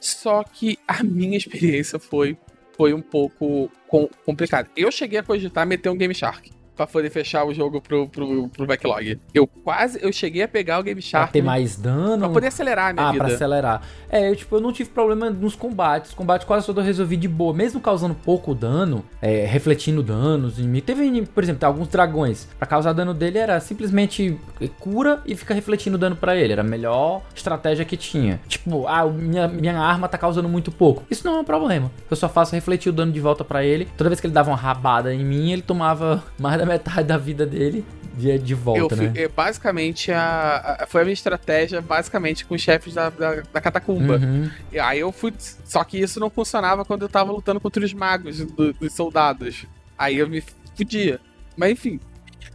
Só 0.00 0.42
que 0.44 0.78
a 0.86 1.02
minha 1.02 1.36
experiência 1.36 1.98
foi, 1.98 2.36
foi 2.76 2.92
um 2.92 3.02
pouco 3.02 3.70
com, 3.88 4.08
complicada. 4.24 4.68
Eu 4.76 4.90
cheguei 4.92 5.18
a 5.18 5.22
cogitar 5.22 5.66
meter 5.66 5.88
um 5.88 5.96
Game 5.96 6.14
Shark 6.14 6.50
para 6.78 6.86
poder 6.86 7.10
fechar 7.10 7.44
o 7.44 7.52
jogo 7.52 7.80
pro, 7.80 8.08
pro, 8.08 8.48
pro 8.48 8.64
backlog. 8.64 9.18
Eu 9.34 9.48
quase, 9.48 9.98
eu 10.00 10.12
cheguei 10.12 10.44
a 10.44 10.48
pegar 10.48 10.78
o 10.78 10.82
Game 10.84 11.02
Shark. 11.02 11.26
Pra 11.26 11.32
ter 11.32 11.42
mais 11.42 11.76
dano? 11.76 12.20
Pra 12.20 12.28
poder 12.28 12.46
acelerar 12.46 12.90
a 12.90 12.92
minha 12.92 13.08
ah, 13.08 13.12
vida. 13.12 13.24
Ah, 13.24 13.26
pra 13.26 13.34
acelerar. 13.34 13.82
É, 14.08 14.30
eu, 14.30 14.36
tipo, 14.36 14.54
eu 14.54 14.60
não 14.60 14.72
tive 14.72 14.90
problema 14.90 15.28
nos 15.28 15.56
combates. 15.56 16.10
Os 16.10 16.16
combates 16.16 16.46
quase 16.46 16.64
todos 16.64 16.80
eu 16.80 16.86
resolvi 16.86 17.16
de 17.16 17.26
boa. 17.26 17.52
Mesmo 17.52 17.80
causando 17.80 18.14
pouco 18.14 18.54
dano, 18.54 19.04
é, 19.20 19.44
refletindo 19.44 20.04
danos 20.04 20.60
em 20.60 20.68
mim. 20.68 20.80
Teve, 20.80 21.22
por 21.22 21.42
exemplo, 21.42 21.66
alguns 21.66 21.88
dragões. 21.88 22.46
Pra 22.56 22.66
causar 22.66 22.92
dano 22.92 23.12
dele 23.12 23.38
era 23.38 23.58
simplesmente 23.58 24.38
cura 24.78 25.20
e 25.26 25.34
fica 25.34 25.52
refletindo 25.52 25.98
dano 25.98 26.14
para 26.14 26.36
ele. 26.36 26.52
Era 26.52 26.62
a 26.62 26.64
melhor 26.64 27.22
estratégia 27.34 27.84
que 27.84 27.96
tinha. 27.96 28.40
Tipo, 28.46 28.86
ah, 28.86 29.04
minha, 29.04 29.48
minha 29.48 29.80
arma 29.80 30.06
tá 30.08 30.16
causando 30.16 30.48
muito 30.48 30.70
pouco. 30.70 31.02
Isso 31.10 31.26
não 31.26 31.38
é 31.38 31.40
um 31.40 31.44
problema. 31.44 31.90
Eu 32.08 32.16
só 32.16 32.28
faço 32.28 32.54
refletir 32.54 32.88
o 32.88 32.92
dano 32.92 33.10
de 33.10 33.20
volta 33.20 33.44
para 33.44 33.64
ele. 33.64 33.88
Toda 33.96 34.08
vez 34.08 34.20
que 34.20 34.28
ele 34.28 34.34
dava 34.34 34.50
uma 34.50 34.56
rabada 34.56 35.12
em 35.12 35.24
mim, 35.24 35.50
ele 35.50 35.62
tomava 35.62 36.22
mais 36.38 36.56
da 36.56 36.67
metade 36.68 37.08
da 37.08 37.16
vida 37.16 37.46
dele 37.46 37.84
de, 38.18 38.36
de 38.38 38.54
volta, 38.54 38.94
eu, 38.94 39.02
né? 39.02 39.12
Eu, 39.14 39.30
basicamente, 39.30 40.10
a, 40.10 40.78
a, 40.80 40.86
foi 40.86 41.02
a 41.02 41.04
minha 41.04 41.14
estratégia, 41.14 41.80
basicamente, 41.80 42.44
com 42.44 42.54
os 42.54 42.60
chefes 42.60 42.94
da, 42.94 43.10
da, 43.10 43.42
da 43.52 43.60
catacumba. 43.60 44.16
Uhum. 44.16 44.50
E 44.72 44.78
aí 44.78 44.98
eu 44.98 45.12
fui. 45.12 45.32
Só 45.64 45.84
que 45.84 45.98
isso 45.98 46.18
não 46.18 46.28
funcionava 46.28 46.84
quando 46.84 47.02
eu 47.02 47.08
tava 47.08 47.30
lutando 47.30 47.60
contra 47.60 47.84
os 47.84 47.94
magos, 47.94 48.38
do, 48.44 48.72
dos 48.72 48.92
soldados. 48.92 49.64
Aí 49.96 50.16
eu 50.18 50.28
me 50.28 50.42
fudia. 50.76 51.20
Mas 51.56 51.70
enfim. 51.70 52.00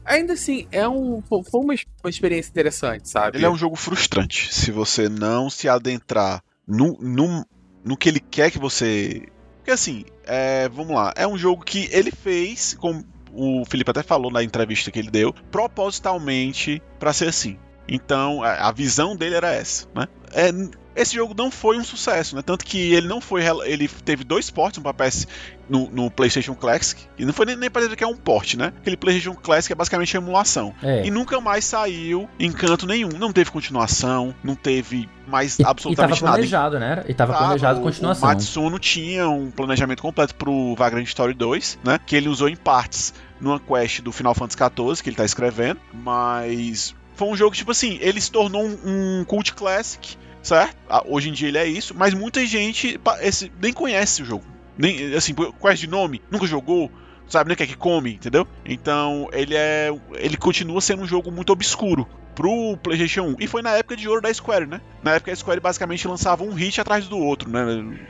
Ainda 0.05 0.33
assim, 0.33 0.67
é 0.69 0.87
um, 0.87 1.23
foi 1.29 1.41
uma, 1.53 1.73
uma 2.03 2.09
experiência 2.09 2.49
interessante, 2.49 3.07
sabe? 3.07 3.37
Ele 3.37 3.45
é 3.45 3.49
um 3.49 3.55
jogo 3.55 3.77
frustrante. 3.77 4.53
Se 4.53 4.69
você 4.69 5.07
não 5.07 5.49
se 5.49 5.69
adentrar 5.69 6.43
no, 6.67 6.97
no, 6.99 7.45
no 7.85 7.95
que 7.95 8.09
ele 8.09 8.19
quer 8.19 8.51
que 8.51 8.59
você. 8.59 9.23
Porque 9.57 9.71
assim, 9.71 10.03
é, 10.25 10.67
vamos 10.67 10.93
lá, 10.93 11.13
é 11.15 11.25
um 11.25 11.37
jogo 11.37 11.63
que 11.63 11.87
ele 11.89 12.11
fez 12.11 12.73
com 12.73 13.01
o 13.33 13.63
Felipe 13.65 13.91
até 13.91 14.03
falou 14.03 14.31
na 14.31 14.43
entrevista 14.43 14.91
que 14.91 14.99
ele 14.99 15.09
deu, 15.09 15.33
propositalmente 15.51 16.81
para 16.99 17.13
ser 17.13 17.29
assim. 17.29 17.57
Então, 17.87 18.43
a, 18.43 18.71
visão 18.71 19.15
dele 19.15 19.35
era 19.35 19.51
essa, 19.51 19.87
né? 19.93 20.07
É, 20.31 20.51
esse 20.95 21.15
jogo 21.15 21.33
não 21.35 21.49
foi 21.49 21.77
um 21.77 21.83
sucesso, 21.83 22.35
né? 22.35 22.41
Tanto 22.41 22.65
que 22.65 22.93
ele 22.93 23.07
não 23.07 23.19
foi. 23.19 23.43
Ele 23.65 23.87
teve 23.87 24.23
dois 24.23 24.49
ports, 24.49 24.79
um 24.79 24.93
PS 24.93 25.27
no, 25.69 25.89
no, 25.89 26.11
PlayStation 26.11 26.53
Classic, 26.55 27.01
e 27.17 27.25
não 27.25 27.33
foi 27.33 27.45
nem, 27.45 27.55
nem 27.55 27.69
para 27.69 27.83
dizer 27.83 27.95
que 27.95 28.03
é 28.03 28.07
um 28.07 28.15
port, 28.15 28.55
né? 28.55 28.73
Aquele 28.77 28.97
PlayStation 28.97 29.35
Classic 29.35 29.71
é 29.71 29.75
basicamente 29.75 30.15
emulação. 30.15 30.73
É. 30.83 31.05
E 31.05 31.11
nunca 31.11 31.39
mais 31.41 31.65
saiu 31.65 32.29
em 32.39 32.51
canto 32.51 32.85
nenhum. 32.85 33.09
Não 33.09 33.31
teve 33.31 33.49
continuação, 33.49 34.35
não 34.43 34.55
teve 34.55 35.09
mais 35.27 35.57
e, 35.57 35.65
absolutamente 35.65 36.17
e 36.17 36.21
tava 36.21 36.33
planejado, 36.33 36.79
nada. 36.79 36.95
né? 37.01 37.05
E 37.07 37.13
tava, 37.13 37.33
tava 37.33 37.45
planejado 37.45 37.79
o, 37.79 37.83
continuação. 37.83 38.29
O 38.29 38.31
Matsuno 38.31 38.79
tinha 38.79 39.27
um 39.27 39.49
planejamento 39.49 40.01
completo 40.01 40.35
pro 40.35 40.75
Vagrant 40.75 41.07
Story 41.07 41.33
2, 41.33 41.79
né? 41.83 41.99
Que 42.05 42.15
ele 42.15 42.29
usou 42.29 42.49
em 42.49 42.55
partes 42.55 43.13
numa 43.39 43.59
quest 43.59 44.01
do 44.01 44.11
Final 44.11 44.33
Fantasy 44.33 44.57
XIV 44.57 45.03
que 45.03 45.09
ele 45.09 45.17
tá 45.17 45.25
escrevendo, 45.25 45.79
mas 45.93 46.95
foi 47.15 47.27
um 47.27 47.35
jogo 47.35 47.55
tipo 47.55 47.71
assim, 47.71 47.97
ele 48.01 48.19
se 48.19 48.31
tornou 48.31 48.63
um, 48.63 49.19
um 49.19 49.25
cult 49.25 49.53
classic, 49.53 50.17
certo? 50.43 50.75
Ah, 50.89 51.03
hoje 51.07 51.29
em 51.29 51.33
dia 51.33 51.47
ele 51.47 51.57
é 51.57 51.65
isso, 51.65 51.95
mas 51.97 52.13
muita 52.13 52.45
gente 52.45 52.99
esse, 53.21 53.51
nem 53.59 53.73
conhece 53.73 54.21
o 54.21 54.25
jogo. 54.25 54.43
Nem, 54.77 55.15
assim, 55.15 55.33
quest 55.33 55.81
de 55.81 55.87
nome, 55.87 56.21
nunca 56.29 56.45
jogou, 56.45 56.91
sabe 57.27 57.47
nem 57.47 57.53
o 57.53 57.57
que 57.57 57.63
é 57.63 57.67
que 57.67 57.77
come, 57.77 58.13
entendeu? 58.13 58.45
Então 58.65 59.29
ele 59.31 59.55
é. 59.55 59.89
ele 60.15 60.37
continua 60.37 60.81
sendo 60.81 61.03
um 61.03 61.07
jogo 61.07 61.31
muito 61.31 61.51
obscuro 61.51 62.07
pro 62.33 62.77
PlayStation 62.81 63.21
1. 63.21 63.35
E 63.39 63.47
foi 63.47 63.61
na 63.61 63.71
época 63.71 63.95
de 63.95 64.07
ouro 64.07 64.21
da 64.21 64.33
Square, 64.33 64.65
né? 64.65 64.81
Na 65.03 65.13
época 65.13 65.31
a 65.31 65.35
Square 65.35 65.59
basicamente 65.59 66.07
lançava 66.07 66.43
um 66.43 66.51
hit 66.51 66.81
atrás 66.81 67.07
do 67.07 67.17
outro, 67.17 67.49
né? 67.49 67.63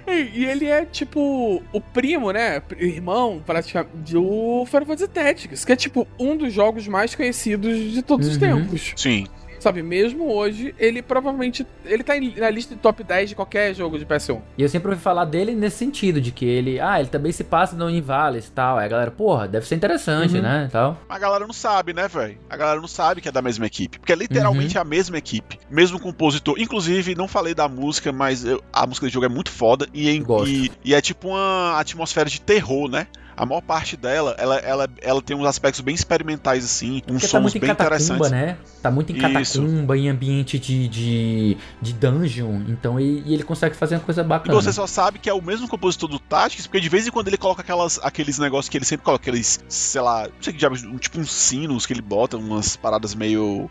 E, 0.07 0.39
e 0.39 0.45
ele 0.45 0.65
é 0.65 0.85
tipo 0.85 1.61
o 1.71 1.81
primo, 1.81 2.31
né? 2.31 2.61
Irmão, 2.77 3.41
praticamente, 3.45 4.13
do 4.13 4.65
Final 4.65 4.85
Fantasy 4.85 5.07
Tactics, 5.09 5.65
que 5.65 5.71
é 5.71 5.75
tipo 5.75 6.07
um 6.17 6.37
dos 6.37 6.53
jogos 6.53 6.87
mais 6.87 7.13
conhecidos 7.13 7.91
de 7.91 8.01
todos 8.01 8.27
uhum. 8.27 8.33
os 8.33 8.37
tempos. 8.39 8.93
Sim. 8.95 9.27
Sabe, 9.63 9.81
mesmo 9.81 10.29
hoje, 10.29 10.75
ele 10.77 11.01
provavelmente. 11.01 11.65
Ele 11.85 12.03
tá 12.03 12.15
na 12.37 12.49
lista 12.49 12.75
de 12.75 12.81
top 12.81 13.01
10 13.01 13.29
de 13.29 13.35
qualquer 13.35 13.73
jogo 13.73 13.97
de 13.97 14.05
PS1. 14.05 14.41
E 14.57 14.61
eu 14.61 14.67
sempre 14.67 14.89
ouvi 14.89 15.01
falar 15.01 15.23
dele 15.23 15.55
nesse 15.55 15.77
sentido, 15.77 16.19
de 16.19 16.33
que 16.33 16.43
ele. 16.43 16.81
Ah, 16.81 16.99
ele 16.99 17.07
também 17.07 17.31
se 17.31 17.45
passa 17.45 17.73
no 17.73 17.89
Invales 17.89 18.47
e 18.47 18.51
tal. 18.51 18.77
Aí 18.77 18.85
a 18.85 18.89
galera, 18.89 19.09
porra, 19.09 19.47
deve 19.47 19.65
ser 19.65 19.75
interessante, 19.75 20.35
uhum. 20.35 20.41
né? 20.41 20.67
Tal. 20.69 20.97
A 21.07 21.17
galera 21.17 21.47
não 21.47 21.53
sabe, 21.53 21.93
né, 21.93 22.09
velho? 22.09 22.37
A 22.49 22.57
galera 22.57 22.81
não 22.81 22.89
sabe 22.89 23.21
que 23.21 23.29
é 23.29 23.31
da 23.31 23.41
mesma 23.41 23.65
equipe. 23.65 23.99
Porque 23.99 24.11
é 24.11 24.15
literalmente 24.17 24.75
uhum. 24.75 24.81
a 24.81 24.83
mesma 24.83 25.17
equipe. 25.17 25.57
Mesmo 25.69 25.97
compositor. 25.97 26.55
Inclusive, 26.59 27.15
não 27.15 27.29
falei 27.29 27.53
da 27.53 27.69
música, 27.69 28.11
mas 28.11 28.43
eu, 28.43 28.61
a 28.73 28.85
música 28.85 29.07
do 29.07 29.13
jogo 29.13 29.27
é 29.27 29.29
muito 29.29 29.49
foda. 29.49 29.87
E, 29.93 30.09
em, 30.09 30.25
e, 30.45 30.71
e 30.83 30.93
é 30.93 30.99
tipo 30.99 31.29
uma 31.29 31.79
atmosfera 31.79 32.29
de 32.29 32.41
terror, 32.41 32.89
né? 32.89 33.07
A 33.35 33.45
maior 33.45 33.61
parte 33.61 33.97
dela, 33.97 34.35
ela, 34.37 34.57
ela, 34.57 34.89
ela 35.01 35.21
tem 35.21 35.35
uns 35.35 35.45
aspectos 35.45 35.81
bem 35.81 35.95
experimentais, 35.95 36.63
assim, 36.63 36.97
uns 36.97 37.01
Porque 37.01 37.21
tá 37.21 37.27
sons 37.27 37.53
tá 37.53 37.59
bem 37.59 37.67
catacumba, 37.67 37.95
interessantes. 37.95 38.31
né? 38.31 38.57
Tá 38.81 38.91
muito 38.91 39.11
em 39.11 39.15
catacumba, 39.15 39.41
Isso. 39.41 40.05
em 40.05 40.09
ambiente 40.09 40.59
de, 40.59 40.87
de, 40.87 41.57
de 41.81 41.93
dungeon, 41.93 42.61
então 42.67 42.99
e, 42.99 43.23
e, 43.25 43.33
ele 43.33 43.43
consegue 43.43 43.75
fazer 43.75 43.95
uma 43.95 44.01
coisa 44.01 44.23
bacana. 44.23 44.53
E 44.53 44.55
você 44.55 44.71
só 44.71 44.85
sabe 44.85 45.19
que 45.19 45.29
é 45.29 45.33
o 45.33 45.41
mesmo 45.41 45.67
compositor 45.67 46.09
do 46.09 46.19
Tactics, 46.19 46.67
porque 46.67 46.79
de 46.79 46.89
vez 46.89 47.07
em 47.07 47.11
quando 47.11 47.27
ele 47.27 47.37
coloca 47.37 47.61
aquelas, 47.61 47.99
aqueles 48.03 48.37
negócios 48.37 48.69
que 48.69 48.77
ele 48.77 48.85
sempre 48.85 49.05
coloca, 49.05 49.21
aqueles, 49.21 49.63
sei 49.67 50.01
lá, 50.01 50.23
não 50.23 50.41
sei 50.41 50.53
que 50.53 50.59
diabos, 50.59 50.81
tipo 50.99 51.19
uns 51.19 51.31
sinos 51.31 51.85
que 51.85 51.93
ele 51.93 52.01
bota, 52.01 52.37
umas 52.37 52.75
paradas 52.75 53.15
meio 53.15 53.69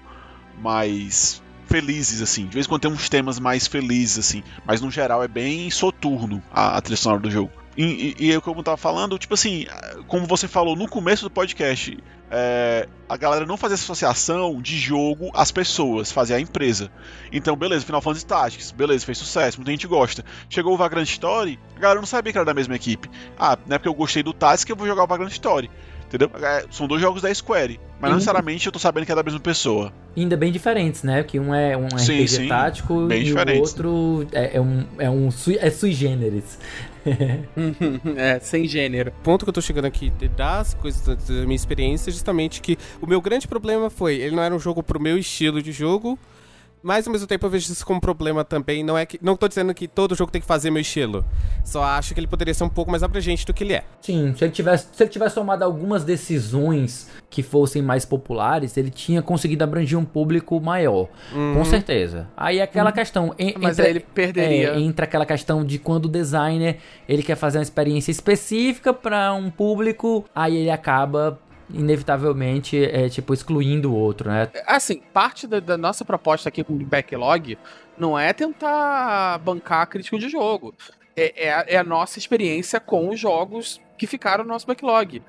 mais 0.61 1.43
felizes, 1.67 2.21
assim. 2.21 2.47
De 2.47 2.55
vez 2.55 2.67
em 2.67 2.69
quando 2.69 2.83
tem 2.83 2.91
uns 2.91 3.09
temas 3.09 3.39
mais 3.39 3.67
felizes, 3.67 4.19
assim. 4.19 4.43
Mas 4.67 4.81
no 4.81 4.91
geral 4.91 5.23
é 5.23 5.29
bem 5.29 5.71
soturno 5.71 6.43
a, 6.53 6.77
a 6.77 6.81
trilha 6.81 6.97
sonora 6.97 7.23
do 7.23 7.31
jogo. 7.31 7.51
E, 7.77 8.15
e, 8.19 8.33
e 8.33 8.41
como 8.41 8.61
eu 8.61 8.65
tava 8.65 8.77
falando, 8.77 9.19
tipo 9.19 9.35
assim, 9.35 9.67
como 10.07 10.27
você 10.27 10.47
falou 10.47 10.77
no 10.77 10.89
começo 10.89 11.25
do 11.25 11.31
podcast, 11.31 11.97
é, 12.31 12.89
a 13.09 13.17
galera 13.17 13.47
não 13.47 13.57
fazia 13.57 13.75
associação 13.75 14.61
de 14.61 14.79
jogo 14.79 15.31
às 15.35 15.51
pessoas, 15.51 16.13
fazia 16.13 16.37
a 16.37 16.41
empresa. 16.41 16.91
Então, 17.33 17.57
beleza, 17.57 17.85
Final 17.85 18.01
Fantasy 18.01 18.27
Tactics, 18.27 18.71
beleza, 18.71 19.07
fez 19.07 19.19
sucesso, 19.19 19.59
muita 19.59 19.71
gente 19.71 19.87
gosta. 19.87 20.25
Chegou 20.49 20.75
o 20.75 20.77
Vagrant 20.77 21.09
Story, 21.09 21.59
a 21.77 21.81
galera 21.81 22.01
não 22.01 22.07
sabia 22.07 22.33
que 22.33 22.39
era 22.39 22.45
da 22.45 22.55
mesma 22.55 22.75
equipe. 22.75 23.11
Ah, 23.39 23.59
não 23.67 23.77
é 23.77 23.79
porque 23.79 23.89
eu 23.89 23.95
gostei 23.95 24.23
do 24.23 24.33
Tactics 24.33 24.65
que 24.65 24.73
eu 24.73 24.77
vou 24.77 24.87
jogar 24.87 25.05
o 25.05 25.07
Vagrant 25.07 25.33
Story. 25.33 25.71
Entendeu? 26.07 26.31
É, 26.43 26.67
são 26.71 26.87
dois 26.87 27.01
jogos 27.01 27.23
da 27.23 27.35
Square, 27.35 27.81
mas 27.99 28.11
não 28.11 28.17
necessariamente 28.17 28.67
eu 28.67 28.73
tô 28.73 28.79
sabendo 28.79 29.07
que 29.07 29.13
é 29.13 29.15
da 29.15 29.23
mesma 29.23 29.41
pessoa. 29.41 29.91
ainda 30.15 30.37
bem 30.37 30.53
diferentes, 30.53 31.03
né? 31.03 31.23
Que 31.23 31.41
um 31.41 31.55
é 31.55 31.75
um 31.75 31.89
sim, 31.97 32.25
RPG 32.25 32.29
sim, 32.29 32.49
tático 32.49 33.11
e 33.11 33.25
diferentes. 33.25 33.73
o 33.73 33.77
outro 33.77 34.27
é, 34.31 34.59
é, 34.59 34.61
um, 34.61 34.85
é 34.99 35.09
um 35.09 35.31
sui, 35.31 35.57
é 35.59 35.71
sui 35.71 35.93
generis. 35.93 36.59
é, 38.17 38.39
sem 38.41 38.67
gênero. 38.67 39.11
O 39.11 39.23
ponto 39.23 39.45
que 39.45 39.49
eu 39.49 39.53
tô 39.53 39.61
chegando 39.61 39.87
aqui 39.87 40.13
das 40.37 40.75
coisas 40.75 41.03
da 41.03 41.35
minha 41.43 41.57
experiência 41.57 42.11
é 42.11 42.13
justamente 42.13 42.61
que 42.61 42.79
o 43.01 43.07
meu 43.07 43.21
grande 43.21 43.49
problema 43.49 43.91
foi, 43.91 44.17
ele 44.17 44.35
não 44.37 44.43
era 44.43 44.55
um 44.55 44.59
jogo 44.59 44.83
pro 44.83 45.01
meu 45.01 45.19
estilo 45.19 45.63
de 45.63 45.73
jogo, 45.73 46.19
mas 46.83 47.07
ao 47.07 47.13
mesmo 47.13 47.27
tempo 47.27 47.47
eu 47.47 47.51
vejo 47.51 47.73
isso 47.73 47.87
como 47.87 48.01
problema 48.01 48.45
também. 48.45 48.83
Não 48.83 48.99
é 48.99 49.07
que. 49.07 49.19
Não 49.23 49.37
tô 49.37 49.49
dizendo 49.49 49.73
que 49.73 49.87
todo 49.87 50.15
jogo 50.15 50.33
tem 50.33 50.41
que 50.41 50.47
fazer 50.47 50.71
meu 50.71 50.81
estilo. 50.81 51.25
Só 51.65 51.83
acho 51.83 52.15
que 52.15 52.21
ele 52.21 52.27
poderia 52.27 52.53
ser 52.53 52.65
um 52.65 52.69
pouco 52.69 52.91
mais 52.91 53.03
abrangente 53.03 53.47
do 53.47 53.55
que 53.55 53.65
ele 53.65 53.75
é. 53.75 53.85
Sim, 54.01 54.35
se 54.37 54.45
ele 54.45 54.53
tivesse, 54.53 54.89
se 54.93 55.03
ele 55.03 55.11
tivesse 55.11 55.35
tomado 55.35 55.63
algumas 55.63 56.05
decisões 56.05 57.09
que 57.31 57.43
fossem 57.43 57.81
mais 57.81 58.05
populares, 58.05 58.77
ele 58.77 58.91
tinha 58.91 59.23
conseguido 59.23 59.65
abranger 59.65 59.99
um 59.99 60.05
público 60.05 60.61
maior. 60.61 61.09
Uhum. 61.33 61.55
Com 61.55 61.65
certeza. 61.65 62.29
Aí 62.37 62.61
aquela 62.61 62.91
uhum. 62.91 62.95
questão. 62.95 63.35
En, 63.39 63.55
Mas 63.59 63.79
entre, 63.79 63.85
aí 63.85 63.91
ele 63.91 64.01
perderia. 64.01 64.73
É, 64.73 64.81
entra 64.81 65.05
aquela 65.05 65.25
questão 65.25 65.65
de 65.65 65.79
quando 65.79 66.07
o 66.07 66.09
designer 66.09 66.79
ele 67.09 67.23
quer 67.23 67.37
fazer 67.37 67.59
uma 67.59 67.63
experiência 67.63 68.11
específica 68.11 68.93
para 68.93 69.33
um 69.33 69.51
público, 69.51 70.25
aí 70.35 70.57
ele 70.57 70.71
acaba 70.71 71.39
inevitavelmente 71.73 72.85
é 72.85 73.09
tipo 73.09 73.33
excluindo 73.33 73.93
o 73.93 73.97
outro, 73.97 74.31
né? 74.31 74.49
Assim, 74.67 75.03
parte 75.13 75.47
da, 75.47 75.61
da 75.61 75.77
nossa 75.77 76.05
proposta 76.05 76.49
aqui 76.49 76.63
com 76.63 76.75
o 76.75 76.85
backlog 76.85 77.59
não 77.97 78.19
é 78.19 78.33
tentar 78.33 79.39
bancar 79.39 79.87
crítico 79.87 80.19
de 80.19 80.29
jogo. 80.29 80.75
É, 81.17 81.49
é, 81.49 81.75
é, 81.75 81.77
a 81.77 81.85
nossa 81.85 82.19
experiência 82.19 82.81
com 82.81 83.09
os 83.11 83.21
jogos 83.21 83.81
que 83.99 84.07
ficaram 84.07 84.45
no 84.45 84.51
nosso 84.51 84.67
backlog. 84.67 85.23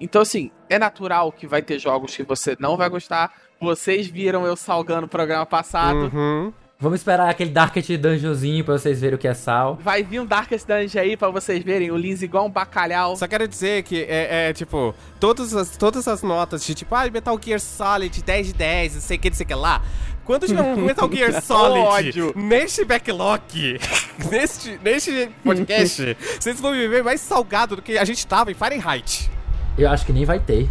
Então, 0.00 0.22
assim, 0.22 0.50
é 0.68 0.78
natural 0.78 1.32
que 1.32 1.46
vai 1.46 1.62
ter 1.62 1.78
jogos 1.78 2.16
que 2.16 2.22
você 2.22 2.56
não 2.58 2.76
vai 2.76 2.88
gostar. 2.88 3.32
Vocês 3.60 4.06
viram 4.06 4.46
eu 4.46 4.56
salgando 4.56 5.06
o 5.06 5.08
programa 5.08 5.44
passado. 5.44 6.10
Uhum. 6.14 6.52
Vamos 6.80 7.00
esperar 7.00 7.28
aquele 7.28 7.50
Darkest 7.50 7.94
Dungeonzinho 7.98 8.64
pra 8.64 8.78
vocês 8.78 8.98
verem 8.98 9.14
o 9.14 9.18
que 9.18 9.28
é 9.28 9.34
sal. 9.34 9.78
Vai 9.82 10.02
vir 10.02 10.18
um 10.18 10.24
Darkest 10.24 10.66
Dungeon 10.66 11.02
aí 11.02 11.14
pra 11.14 11.28
vocês 11.28 11.62
verem 11.62 11.90
o 11.90 11.96
Lins 11.96 12.22
igual 12.22 12.46
um 12.46 12.50
bacalhau. 12.50 13.14
Só 13.16 13.28
quero 13.28 13.46
dizer 13.46 13.82
que 13.82 14.02
é, 14.04 14.48
é, 14.48 14.52
tipo, 14.54 14.94
todas 15.20 15.54
as, 15.54 15.76
todas 15.76 16.08
as 16.08 16.22
notas 16.22 16.64
de 16.64 16.72
tipo, 16.72 16.94
ah, 16.94 17.06
Metal 17.10 17.38
Gear 17.44 17.60
Solid 17.60 18.22
10 18.22 18.46
de 18.46 18.52
10, 18.54 18.94
não 18.94 19.00
sei 19.02 19.18
o 19.18 19.20
que, 19.20 19.28
não 19.28 19.36
sei 19.36 19.44
o 19.44 19.46
que 19.48 19.54
lá. 19.54 19.82
Quando 20.24 20.46
tiver 20.46 20.62
um 20.62 20.76
Metal 20.76 21.06
Gear 21.12 21.42
Solid 21.42 21.86
Ódio. 21.86 22.32
neste 22.34 22.82
backlog, 22.82 23.78
neste, 24.30 24.80
neste 24.82 25.28
podcast, 25.44 26.16
vocês 26.40 26.58
vão 26.58 26.72
me 26.72 26.88
ver 26.88 27.04
mais 27.04 27.20
salgado 27.20 27.76
do 27.76 27.82
que 27.82 27.98
a 27.98 28.04
gente 28.06 28.26
tava 28.26 28.50
em 28.50 28.54
Fahrenheit. 28.54 29.30
Eu 29.76 29.90
acho 29.90 30.06
que 30.06 30.14
nem 30.14 30.24
vai 30.24 30.40
ter. 30.40 30.66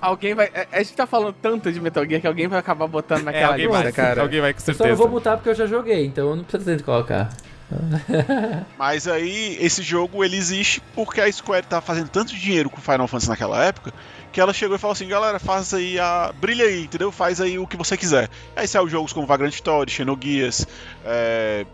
Alguém 0.00 0.34
vai. 0.34 0.46
A 0.72 0.78
a 0.78 0.82
gente 0.82 0.94
tá 0.94 1.06
falando 1.06 1.34
tanto 1.40 1.72
de 1.72 1.80
Metal 1.80 2.04
Gear 2.06 2.20
que 2.20 2.26
alguém 2.26 2.48
vai 2.48 2.58
acabar 2.58 2.86
botando 2.86 3.20
É, 3.20 3.24
naquela 3.24 3.52
alguém 3.52 3.66
lista, 3.66 3.82
vai, 3.82 3.92
cara. 3.92 4.22
alguém 4.22 4.40
vai 4.40 4.52
com 4.52 4.58
Eu 4.58 4.62
só 4.62 4.72
certeza. 4.72 4.88
não 4.90 4.96
vou 4.96 5.08
botar 5.08 5.36
porque 5.36 5.50
eu 5.50 5.54
já 5.54 5.66
joguei, 5.66 6.04
então 6.06 6.30
eu 6.30 6.36
não 6.36 6.44
preciso 6.44 6.76
de 6.76 6.82
colocar. 6.82 7.28
Mas 8.78 9.06
aí, 9.06 9.56
esse 9.60 9.82
jogo 9.82 10.24
ele 10.24 10.36
existe 10.36 10.80
porque 10.94 11.20
a 11.20 11.30
Square 11.30 11.66
tá 11.66 11.80
fazendo 11.80 12.08
tanto 12.08 12.34
dinheiro 12.34 12.68
com 12.68 12.80
Final 12.80 13.06
Fantasy 13.06 13.28
naquela 13.28 13.64
época 13.64 13.92
que 14.32 14.40
ela 14.40 14.52
chegou 14.52 14.76
e 14.76 14.78
falou 14.78 14.92
assim: 14.92 15.08
galera, 15.08 15.38
faz 15.38 15.72
aí 15.74 15.98
a. 15.98 16.32
brilha 16.40 16.64
aí, 16.64 16.84
entendeu? 16.84 17.10
Faz 17.12 17.40
aí 17.40 17.58
o 17.58 17.66
que 17.66 17.76
você 17.76 17.96
quiser. 17.96 18.28
Aí 18.56 18.66
saiu 18.66 18.88
jogos 18.88 19.12
como 19.12 19.26
Vagrant 19.26 19.52
Story, 19.54 19.90
Xenogears, 19.90 20.66
é, 21.04 21.64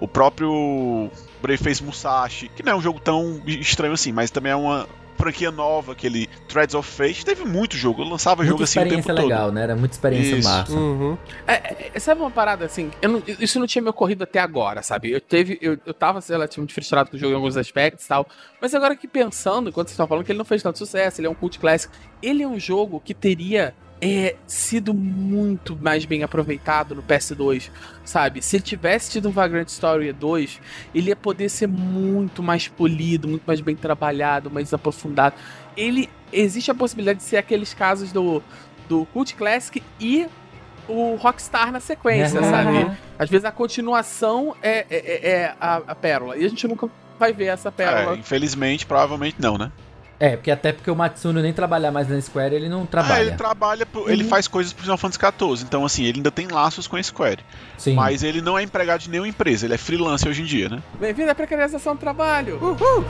o 0.00 0.06
próprio 0.08 1.10
Braveface 1.42 1.82
Musashi, 1.82 2.48
que 2.54 2.62
não 2.62 2.72
é 2.72 2.76
um 2.76 2.82
jogo 2.82 3.00
tão 3.00 3.40
estranho 3.46 3.94
assim, 3.94 4.12
mas 4.12 4.30
também 4.30 4.52
é 4.52 4.56
uma 4.56 4.88
franquia 5.24 5.50
nova, 5.50 5.92
aquele 5.92 6.26
Threads 6.48 6.74
of 6.74 6.88
Fate. 6.90 7.24
Teve 7.24 7.44
muito 7.44 7.76
jogo, 7.76 8.02
eu 8.02 8.08
lançava 8.08 8.42
jogo 8.44 8.58
Muita 8.58 8.64
assim 8.64 8.78
o 8.78 8.82
tempo 8.82 8.94
experiência 9.00 9.14
todo. 9.14 9.26
legal, 9.26 9.50
né? 9.52 9.62
Era 9.62 9.74
muita 9.76 9.94
experiência 9.94 10.36
Isso. 10.36 10.48
massa. 10.48 10.72
Uhum. 10.72 11.16
É, 11.46 11.90
é, 11.94 11.98
sabe 11.98 12.20
uma 12.20 12.30
parada 12.30 12.64
assim? 12.64 12.90
eu 13.00 13.08
não- 13.08 13.22
isso 13.26 13.58
não 13.58 13.66
tinha 13.66 13.82
me 13.82 13.88
ocorrido 13.88 14.24
até 14.24 14.38
agora, 14.38 14.82
sabe? 14.82 15.10
Eu 15.10 15.20
teve, 15.20 15.58
eu, 15.62 15.78
eu 15.86 15.94
tava 15.94 16.20
relativamente 16.28 16.74
frustrado 16.74 17.10
com 17.10 17.16
o 17.16 17.18
jogo 17.18 17.32
em 17.32 17.36
alguns 17.36 17.56
aspectos 17.56 18.04
e 18.04 18.08
tal. 18.08 18.26
Mas 18.60 18.74
agora 18.74 18.94
que 18.94 19.08
pensando, 19.08 19.70
enquanto 19.70 19.88
vocês 19.88 19.94
estão 19.94 20.06
falando 20.06 20.24
que 20.24 20.32
ele 20.32 20.38
não 20.38 20.44
fez 20.44 20.62
tanto 20.62 20.78
sucesso, 20.78 21.20
ele 21.20 21.26
é 21.26 21.30
um 21.30 21.34
cult 21.34 21.58
clássico, 21.58 21.94
ele 22.22 22.42
é 22.42 22.48
um 22.48 22.58
jogo 22.58 23.00
que 23.04 23.14
teria 23.14 23.74
é, 24.06 24.36
sido 24.46 24.92
muito 24.92 25.74
mais 25.80 26.04
bem 26.04 26.22
aproveitado 26.22 26.94
no 26.94 27.02
PS2, 27.02 27.70
sabe? 28.04 28.42
Se 28.42 28.56
ele 28.56 28.62
tivesse 28.62 29.10
tido 29.12 29.30
um 29.30 29.32
Vagrant 29.32 29.68
Story 29.68 30.12
2, 30.12 30.60
ele 30.94 31.08
ia 31.08 31.16
poder 31.16 31.48
ser 31.48 31.66
muito 31.68 32.42
mais 32.42 32.68
polido, 32.68 33.26
muito 33.26 33.44
mais 33.46 33.62
bem 33.62 33.74
trabalhado, 33.74 34.50
mais 34.50 34.74
aprofundado. 34.74 35.34
Ele 35.74 36.10
existe 36.30 36.70
a 36.70 36.74
possibilidade 36.74 37.20
de 37.20 37.24
ser 37.24 37.38
aqueles 37.38 37.72
casos 37.72 38.12
do 38.12 38.42
do 38.86 39.06
Cult 39.06 39.34
Classic 39.34 39.82
e 39.98 40.26
o 40.86 41.14
Rockstar 41.14 41.72
na 41.72 41.80
sequência, 41.80 42.42
sabe? 42.42 42.86
Às 43.18 43.30
vezes 43.30 43.46
a 43.46 43.50
continuação 43.50 44.54
é, 44.62 44.80
é- 44.80 44.86
é- 44.90 45.30
é 45.30 45.54
a, 45.58 45.76
a 45.76 45.94
pérola. 45.94 46.36
E 46.36 46.44
a 46.44 46.48
gente 46.50 46.68
nunca 46.68 46.90
vai 47.18 47.32
ver 47.32 47.46
essa 47.46 47.68
É, 47.68 47.72
pérola. 47.72 48.18
infelizmente, 48.18 48.84
provavelmente 48.84 49.36
não, 49.40 49.56
né? 49.56 49.72
É, 50.20 50.36
porque 50.36 50.50
até 50.50 50.72
porque 50.72 50.90
o 50.90 50.94
Matsuno 50.96 51.42
nem 51.42 51.52
trabalhar 51.52 51.90
mais 51.90 52.08
na 52.08 52.20
Square, 52.20 52.54
ele 52.54 52.68
não 52.68 52.78
Ah, 52.78 52.80
ele 52.82 52.88
trabalha. 52.88 53.36
trabalha, 53.36 53.86
pro- 53.86 54.08
ele 54.08 54.24
faz 54.24 54.46
coisas 54.46 54.72
pro 54.72 54.82
Final 54.82 54.96
Fantasy 54.96 55.18
XIV, 55.20 55.64
então 55.66 55.84
assim, 55.84 56.04
ele 56.04 56.18
ainda 56.18 56.30
tem 56.30 56.46
laços 56.46 56.86
com 56.86 56.96
a 56.96 57.02
Square. 57.02 57.40
Sim. 57.76 57.94
Mas 57.94 58.22
ele 58.22 58.40
não 58.40 58.56
é 58.58 58.62
empregado 58.62 59.00
de 59.00 59.10
nenhuma 59.10 59.28
empresa, 59.28 59.66
ele 59.66 59.74
é 59.74 59.78
freelance 59.78 60.26
hoje 60.28 60.42
em 60.42 60.44
dia, 60.44 60.68
né? 60.68 60.80
Bem-vindo 61.00 61.30
à 61.30 61.34
precarização 61.34 61.94
do 61.94 61.98
trabalho. 61.98 62.58
Bom, 62.58 63.04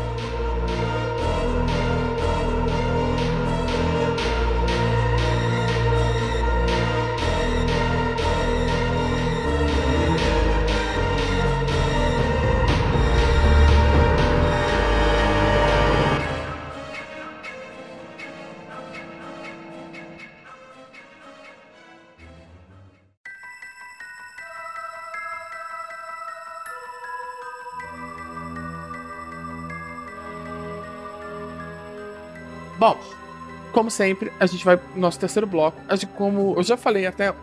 como 33.75 33.91
sempre, 33.91 34.33
a 34.41 34.47
gente 34.47 34.65
vai 34.65 34.77
pro 34.79 34.99
nosso 34.99 35.19
terceiro 35.21 35.47
bloco. 35.47 35.79
Como 36.17 36.55
eu 36.57 36.63
já 36.63 36.77
falei 36.77 37.07
até. 37.07 37.35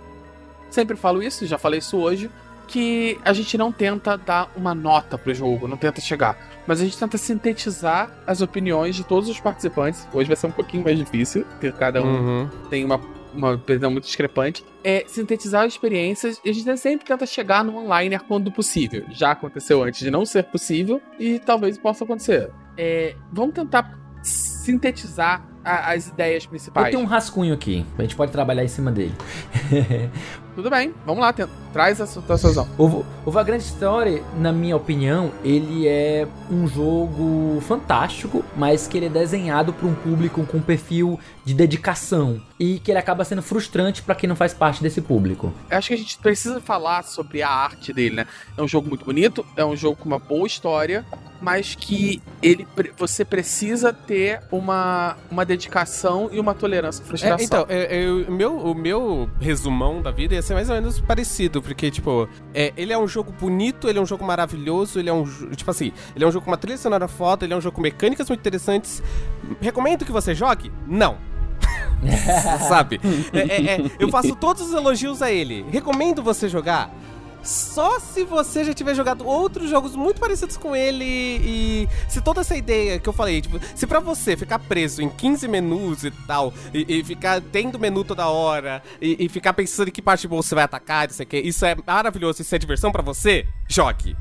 Sempre 0.69 0.95
falo 0.95 1.21
isso, 1.21 1.45
já 1.45 1.57
falei 1.57 1.79
isso 1.79 1.97
hoje. 1.97 2.29
Que 2.67 3.19
a 3.25 3.33
gente 3.33 3.57
não 3.57 3.69
tenta 3.69 4.17
dar 4.17 4.49
uma 4.55 4.73
nota 4.73 5.17
pro 5.17 5.33
jogo, 5.33 5.67
não 5.67 5.75
tenta 5.75 5.99
chegar. 5.99 6.37
Mas 6.65 6.79
a 6.79 6.85
gente 6.85 6.97
tenta 6.97 7.17
sintetizar 7.17 8.09
as 8.25 8.39
opiniões 8.41 8.95
de 8.95 9.03
todos 9.03 9.27
os 9.27 9.37
participantes. 9.41 10.07
Hoje 10.13 10.27
vai 10.27 10.37
ser 10.37 10.47
um 10.47 10.51
pouquinho 10.51 10.81
mais 10.83 10.97
difícil, 10.97 11.43
porque 11.43 11.69
cada 11.73 12.01
um 12.01 12.05
Uhum. 12.07 12.49
tem 12.69 12.85
uma, 12.85 13.01
uma 13.33 13.51
opinião 13.55 13.91
muito 13.91 14.05
discrepante. 14.05 14.63
É 14.85 15.03
sintetizar 15.05 15.65
as 15.65 15.73
experiências 15.73 16.39
e 16.45 16.49
a 16.49 16.53
gente 16.53 16.77
sempre 16.77 17.05
tenta 17.05 17.25
chegar 17.25 17.61
no 17.65 17.75
online 17.75 18.17
quando 18.19 18.49
possível. 18.49 19.03
Já 19.09 19.31
aconteceu 19.31 19.83
antes 19.83 19.99
de 19.99 20.09
não 20.09 20.25
ser 20.25 20.43
possível 20.45 21.01
e 21.19 21.39
talvez 21.39 21.77
possa 21.77 22.05
acontecer. 22.05 22.51
É, 22.77 23.15
vamos 23.33 23.53
tentar 23.53 23.99
sintetizar 24.23 25.45
a- 25.63 25.91
as 25.93 26.07
ideias 26.07 26.43
Eu 26.43 26.49
principais. 26.49 26.89
tenho 26.91 27.01
um 27.01 27.05
rascunho 27.05 27.53
aqui, 27.53 27.85
a 27.97 28.01
gente 28.01 28.15
pode 28.15 28.31
trabalhar 28.31 28.63
em 28.63 28.67
cima 28.67 28.91
dele. 28.91 29.13
Tudo 30.55 30.69
bem, 30.69 30.93
vamos 31.05 31.21
lá, 31.21 31.31
tenta, 31.31 31.51
traz 31.73 31.99
a 32.01 32.07
tua 32.21 32.37
solução. 32.37 32.67
O, 32.77 33.03
o 33.25 33.31
Vagrant 33.31 33.61
Story, 33.61 34.21
na 34.37 34.51
minha 34.51 34.75
opinião, 34.75 35.31
ele 35.43 35.87
é 35.87 36.27
um 36.49 36.67
jogo 36.67 37.59
fantástico, 37.61 38.43
mas 38.55 38.87
que 38.87 38.97
ele 38.97 39.05
é 39.07 39.09
desenhado 39.09 39.73
para 39.73 39.87
um 39.87 39.93
público 39.93 40.43
com 40.45 40.57
um 40.57 40.61
perfil 40.61 41.19
de 41.45 41.53
dedicação 41.53 42.41
e 42.59 42.79
que 42.79 42.91
ele 42.91 42.99
acaba 42.99 43.23
sendo 43.25 43.41
frustrante 43.41 44.01
para 44.03 44.15
quem 44.15 44.27
não 44.27 44.35
faz 44.35 44.53
parte 44.53 44.81
desse 44.83 45.01
público. 45.01 45.51
Eu 45.69 45.77
acho 45.77 45.87
que 45.87 45.93
a 45.93 45.97
gente 45.97 46.17
precisa 46.19 46.59
falar 46.61 47.03
sobre 47.03 47.41
a 47.41 47.49
arte 47.49 47.91
dele, 47.93 48.17
né? 48.17 48.27
É 48.57 48.61
um 48.61 48.67
jogo 48.67 48.87
muito 48.87 49.05
bonito, 49.05 49.45
é 49.55 49.65
um 49.65 49.75
jogo 49.75 49.95
com 49.97 50.05
uma 50.05 50.19
boa 50.19 50.45
história, 50.45 51.05
mas 51.41 51.73
que 51.73 52.21
ele 52.41 52.67
você 52.97 53.25
precisa 53.25 53.91
ter 53.91 54.41
uma, 54.51 55.17
uma 55.31 55.43
dedicação 55.43 56.29
e 56.31 56.39
uma 56.39 56.53
tolerância 56.53 57.01
à 57.01 57.05
É, 57.05 57.07
frustração. 57.07 57.45
então, 57.45 57.65
é, 57.67 58.03
é, 58.03 58.09
o, 58.11 58.31
meu, 58.31 58.57
o 58.57 58.75
meu 58.75 59.27
resumão 59.39 60.01
da 60.01 60.11
vida 60.11 60.35
ia 60.35 60.41
ser 60.43 60.53
mais 60.53 60.69
ou 60.69 60.75
menos 60.75 60.99
parecido, 60.99 61.60
porque, 61.61 61.91
tipo, 61.91 62.27
é, 62.53 62.73
ele 62.75 62.93
é 62.93 62.97
um 62.97 63.07
jogo 63.07 63.31
bonito, 63.31 63.87
ele 63.87 63.99
é 63.99 64.01
um 64.01 64.05
jogo 64.05 64.25
maravilhoso, 64.25 64.99
ele 64.99 65.09
é 65.09 65.13
um 65.13 65.25
tipo 65.55 65.69
assim, 65.69 65.91
ele 66.15 66.23
é 66.25 66.27
um 66.27 66.31
jogo 66.31 66.45
com 66.45 66.51
uma 66.51 66.57
trilha 66.57 66.77
sonora 66.77 67.07
foda, 67.07 67.45
ele 67.45 67.53
é 67.53 67.57
um 67.57 67.61
jogo 67.61 67.75
com 67.75 67.81
mecânicas 67.81 68.27
muito 68.27 68.39
interessantes. 68.39 69.01
Recomendo 69.59 70.05
que 70.05 70.11
você 70.11 70.33
jogue? 70.33 70.71
Não. 70.87 71.17
Sabe? 72.67 72.99
É, 73.33 73.39
é, 73.39 73.75
é, 73.75 73.91
eu 73.99 74.09
faço 74.09 74.35
todos 74.35 74.63
os 74.63 74.73
elogios 74.73 75.21
a 75.21 75.31
ele. 75.31 75.65
Recomendo 75.69 76.23
você 76.23 76.49
jogar? 76.49 76.91
Só 77.43 77.99
se 77.99 78.23
você 78.23 78.63
já 78.63 78.73
tiver 78.73 78.93
jogado 78.93 79.25
outros 79.25 79.69
jogos 79.69 79.95
muito 79.95 80.19
parecidos 80.19 80.57
com 80.57 80.75
ele 80.75 81.05
e 81.05 81.89
se 82.07 82.21
toda 82.21 82.41
essa 82.41 82.55
ideia 82.55 82.99
que 82.99 83.09
eu 83.09 83.13
falei, 83.13 83.41
tipo, 83.41 83.59
se 83.75 83.87
pra 83.87 83.99
você 83.99 84.37
ficar 84.37 84.59
preso 84.59 85.01
em 85.01 85.09
15 85.09 85.47
menus 85.47 86.03
e 86.03 86.11
tal, 86.11 86.53
e, 86.73 86.99
e 86.99 87.03
ficar 87.03 87.41
tendo 87.41 87.79
menu 87.79 88.03
toda 88.03 88.27
hora, 88.27 88.83
e, 89.01 89.25
e 89.25 89.29
ficar 89.29 89.53
pensando 89.53 89.87
em 89.87 89.91
que 89.91 90.01
parte 90.01 90.27
boa 90.27 90.41
você 90.43 90.53
vai 90.53 90.63
atacar, 90.63 91.07
não 91.07 91.15
sei 91.15 91.25
o 91.25 91.29
que, 91.29 91.39
isso 91.39 91.65
é 91.65 91.75
maravilhoso, 91.85 92.41
isso 92.41 92.53
é 92.53 92.59
diversão 92.59 92.91
pra 92.91 93.01
você, 93.01 93.47
jogue. 93.67 94.15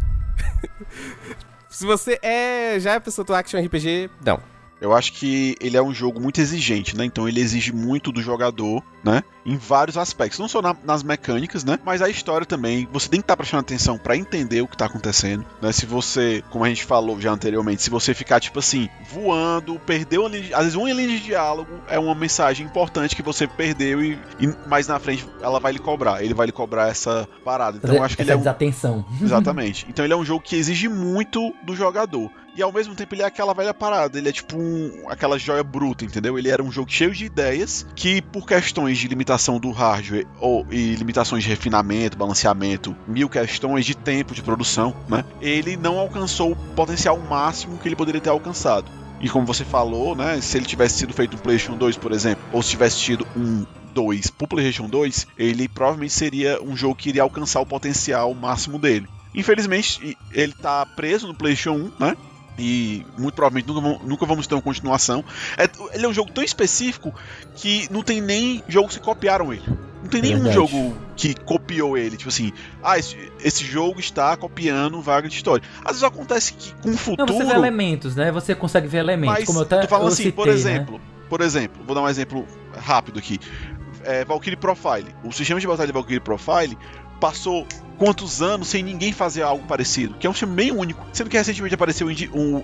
se 1.69 1.85
você 1.85 2.19
é 2.23 2.79
já 2.81 2.95
é 2.95 3.01
pessoa 3.01 3.25
do 3.25 3.35
action 3.35 3.61
RPG, 3.63 4.11
não. 4.25 4.41
Eu 4.81 4.95
acho 4.95 5.13
que 5.13 5.57
ele 5.61 5.77
é 5.77 5.83
um 5.83 5.93
jogo 5.93 6.19
muito 6.19 6.41
exigente, 6.41 6.97
né? 6.97 7.05
Então 7.05 7.29
ele 7.29 7.39
exige 7.39 7.71
muito 7.71 8.11
do 8.11 8.23
jogador, 8.23 8.83
né? 9.05 9.23
Em 9.45 9.57
vários 9.57 9.97
aspectos. 9.97 10.39
Não 10.39 10.49
só 10.49 10.61
na- 10.61 10.77
nas 10.85 11.03
mecânicas, 11.03 11.65
né? 11.65 11.79
Mas 11.85 12.03
a 12.03 12.09
história 12.09 12.47
também. 12.47 12.89
Você 12.93 13.09
tem 13.09 13.21
que 13.21 13.25
estar 13.25 13.37
prestando 13.37 13.61
atenção 13.62 13.97
pra 13.99 14.17
entender 14.17 14.61
o 14.62 14.69
que 14.69 14.77
tá 14.77 14.87
acontecendo, 14.87 15.45
né? 15.62 15.73
Se 15.73 15.87
você, 15.87 16.43
como 16.51 16.65
a 16.65 16.69
gente 16.69 16.85
falou 16.85 17.21
já 17.21 17.31
anteriormente, 17.33 17.83
se 17.83 17.91
você 17.91 18.12
ficar, 18.15 18.39
tipo 18.41 18.59
assim, 18.59 18.89
voando, 19.12 19.79
perdeu 19.81 20.23
uma 20.23 20.29
linha 20.31 20.43
de, 20.43 20.55
Às 20.55 20.61
vezes 20.61 20.75
uma 20.75 20.93
linha 20.93 21.09
de 21.09 21.21
diálogo 21.21 21.71
é 21.89 21.99
uma 21.99 22.15
mensagem 22.15 22.67
importante 22.67 23.17
que 23.17 23.23
você 23.23 23.47
perdeu 23.47 24.03
e, 24.05 24.19
e 24.39 24.47
mais 24.69 24.87
na 24.87 24.99
frente 24.99 25.27
ela 25.43 25.59
vai 25.59 25.73
lhe 25.73 25.79
cobrar. 25.79 26.23
Ele 26.23 26.35
vai 26.35 26.47
lhe 26.47 26.53
cobrar 26.53 26.89
essa 26.89 27.29
parada. 27.45 27.79
Então 27.79 27.95
eu 27.95 28.03
acho 28.03 28.17
que 28.17 28.23
ele 28.23 28.31
Essa 28.31 28.35
é 28.35 28.37
um 28.37 28.41
desatenção. 28.41 29.05
Exatamente. 29.21 29.87
Então 29.89 30.05
ele 30.05 30.12
é 30.12 30.17
um 30.17 30.25
jogo 30.25 30.43
que 30.43 30.57
exige 30.57 30.89
muito 30.89 31.55
do 31.65 31.75
jogador. 31.75 32.31
E 32.57 32.62
ao 32.62 32.73
mesmo 32.73 32.97
tempo 32.97 33.15
ele 33.15 33.23
é 33.23 33.25
aquela 33.27 33.55
velha 33.55 33.73
parada. 33.73 34.19
Ele 34.19 34.29
é 34.29 34.33
tipo 34.33 34.57
um, 34.59 35.07
aquela 35.09 35.39
joia 35.39 35.62
bruta, 35.62 36.05
entendeu? 36.05 36.37
Ele 36.39 36.51
era 36.51 36.62
um 36.62 36.71
jogo 36.71 36.91
cheio 36.91 37.12
de 37.15 37.25
ideias 37.25 37.87
que, 37.95 38.21
por 38.21 38.45
questões 38.45 38.99
de 38.99 39.07
limitação 39.07 39.30
do 39.61 39.70
hardware 39.70 40.27
ou, 40.40 40.66
e 40.70 40.94
limitações 40.94 41.44
de 41.44 41.48
refinamento, 41.48 42.16
balanceamento, 42.16 42.97
mil 43.07 43.28
questões 43.28 43.85
de 43.85 43.94
tempo 43.94 44.35
de 44.35 44.43
produção, 44.43 44.94
né? 45.09 45.24
Ele 45.40 45.77
não 45.77 45.98
alcançou 45.98 46.52
o 46.52 46.57
potencial 46.57 47.19
máximo 47.19 47.78
que 47.78 47.89
ele 47.89 47.97
poderia 47.97 48.20
ter 48.20 48.31
alcançado. 48.31 48.90
E 49.20 49.28
como 49.28 49.47
você 49.47 49.65
falou, 49.65 50.16
né? 50.16 50.40
Se 50.40 50.57
ele 50.57 50.66
tivesse 50.66 50.98
sido 50.98 51.12
feito 51.12 51.36
um 51.36 51.39
PlayStation 51.39 51.77
2, 51.77 51.97
por 51.98 52.12
exemplo, 52.12 52.43
ou 52.52 52.62
se 52.62 52.70
tivesse 52.70 52.98
tido 52.98 53.27
um 53.36 53.65
2 53.94 54.31
pro 54.31 54.48
PlayStation 54.48 54.89
2, 54.89 55.27
ele 55.36 55.69
provavelmente 55.69 56.12
seria 56.12 56.62
um 56.62 56.77
jogo 56.77 56.94
que 56.94 57.11
iria 57.11 57.23
alcançar 57.23 57.61
o 57.61 57.66
potencial 57.66 58.32
máximo 58.35 58.78
dele. 58.78 59.09
Infelizmente, 59.35 60.16
ele 60.32 60.52
tá 60.52 60.85
preso 60.85 61.27
no 61.27 61.35
PlayStation 61.35 61.93
1, 61.98 62.05
né? 62.05 62.16
E 62.59 63.07
muito 63.17 63.35
provavelmente 63.35 63.67
nunca, 63.67 64.05
nunca 64.05 64.27
vamos 64.27 64.47
ter 64.47 64.55
uma 64.55 64.63
continuação. 64.63 65.25
É, 65.57 65.69
ele 65.95 66.05
é 66.05 66.09
um 66.09 66.13
jogo 66.13 66.31
tão 66.31 66.45
específico 66.45 67.15
que 67.57 67.89
não 67.91 68.03
tem 68.03 68.21
nem 68.21 68.63
jogos 68.69 68.97
que 68.97 69.03
copiaram 69.03 69.53
ele. 69.53 69.65
Não 70.03 70.09
tem 70.09 70.23
nenhum 70.23 70.43
Verdade. 70.43 70.55
jogo 70.55 70.97
que 71.17 71.35
copiou 71.35 71.97
ele. 71.97 72.17
Tipo 72.17 72.29
assim, 72.29 72.53
ah, 72.83 72.99
esse, 72.99 73.17
esse 73.43 73.65
jogo 73.65 74.01
está 74.01 74.37
copiando 74.37 75.01
vaga 75.01 75.29
de 75.29 75.35
história. 75.35 75.67
Às 75.81 75.93
vezes 75.93 76.05
acontece 76.05 76.55
que 76.55 76.75
com 76.75 76.89
o 76.89 76.91
Não, 76.93 76.99
futuro. 76.99 77.33
você 77.33 77.45
vê 77.45 77.53
elementos, 77.55 78.17
né? 78.17 78.33
Você 78.33 78.55
consegue 78.55 78.89
ver 78.89 78.99
elementos. 78.99 79.39
Mas 79.39 79.45
como 79.45 79.59
eu 79.59 79.63
até 79.63 79.81
tô 79.83 79.89
falando 79.89 80.09
eu 80.09 80.13
assim, 80.13 80.25
citei, 80.25 80.33
por 80.33 80.47
né? 80.47 80.53
exemplo, 80.53 81.01
por 81.29 81.41
exemplo, 81.41 81.83
vou 81.85 81.95
dar 81.95 82.03
um 82.03 82.09
exemplo 82.09 82.47
rápido 82.77 83.19
aqui. 83.19 83.39
É, 84.03 84.25
Valkyrie 84.25 84.57
Profile. 84.57 85.15
O 85.23 85.31
sistema 85.33 85.61
de 85.61 85.67
batalha 85.67 85.87
de 85.87 85.93
Valkyrie 85.93 86.21
Profile 86.21 86.77
passou 87.21 87.67
quantos 87.99 88.41
anos 88.41 88.69
sem 88.69 88.83
ninguém 88.83 89.13
fazer 89.13 89.43
algo 89.43 89.67
parecido? 89.67 90.15
Que 90.15 90.27
é 90.27 90.31
um 90.31 90.33
sistema 90.33 90.55
bem 90.55 90.73
único. 90.73 91.05
Sendo 91.13 91.29
que 91.29 91.37
recentemente 91.37 91.75
apareceu 91.75 92.07
um, 92.07 92.11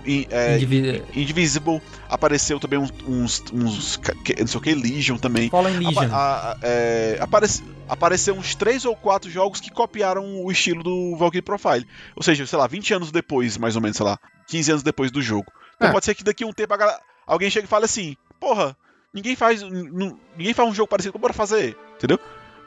in- 0.06 0.26
é, 0.30 0.56
Indivi- 0.56 1.02
Indivisible, 1.14 1.80
apareceu 2.08 2.58
também 2.58 2.78
uns, 2.78 2.90
uns, 3.06 3.44
uns 3.52 4.00
não 4.38 4.46
sei 4.46 4.58
o 4.58 4.60
que, 4.60 4.74
Legion 4.74 5.18
também. 5.18 5.50
Fallen 5.50 5.76
Legion. 5.78 6.08
A- 6.10 6.52
a- 6.52 6.56
é, 6.62 7.18
aparece, 7.20 7.62
apareceu 7.88 8.34
uns 8.34 8.54
três 8.54 8.84
ou 8.86 8.96
quatro 8.96 9.30
jogos 9.30 9.60
que 9.60 9.70
copiaram 9.70 10.42
o 10.44 10.50
estilo 10.50 10.82
do 10.82 11.14
Valkyrie 11.16 11.42
Profile. 11.42 11.86
Ou 12.16 12.22
seja, 12.22 12.46
sei 12.46 12.58
lá, 12.58 12.66
20 12.66 12.94
anos 12.94 13.12
depois, 13.12 13.58
mais 13.58 13.76
ou 13.76 13.82
menos, 13.82 13.98
sei 13.98 14.06
lá, 14.06 14.18
15 14.48 14.70
anos 14.70 14.82
depois 14.82 15.10
do 15.10 15.20
jogo. 15.20 15.52
Então 15.76 15.90
É. 15.90 15.92
pode 15.92 16.04
ser 16.06 16.14
que 16.14 16.24
daqui 16.24 16.42
a 16.44 16.46
um 16.46 16.52
tempo 16.52 16.72
a 16.72 16.76
galera- 16.78 17.00
alguém 17.26 17.50
chegue 17.50 17.66
e 17.66 17.68
fale 17.68 17.84
assim: 17.84 18.16
Porra, 18.40 18.74
ninguém 19.12 19.36
faz, 19.36 19.60
ninguém 19.62 20.54
faz 20.54 20.68
um 20.68 20.74
jogo 20.74 20.88
parecido, 20.88 21.12
como 21.12 21.22
bora 21.22 21.34
fazer? 21.34 21.76
Entendeu? 21.96 22.18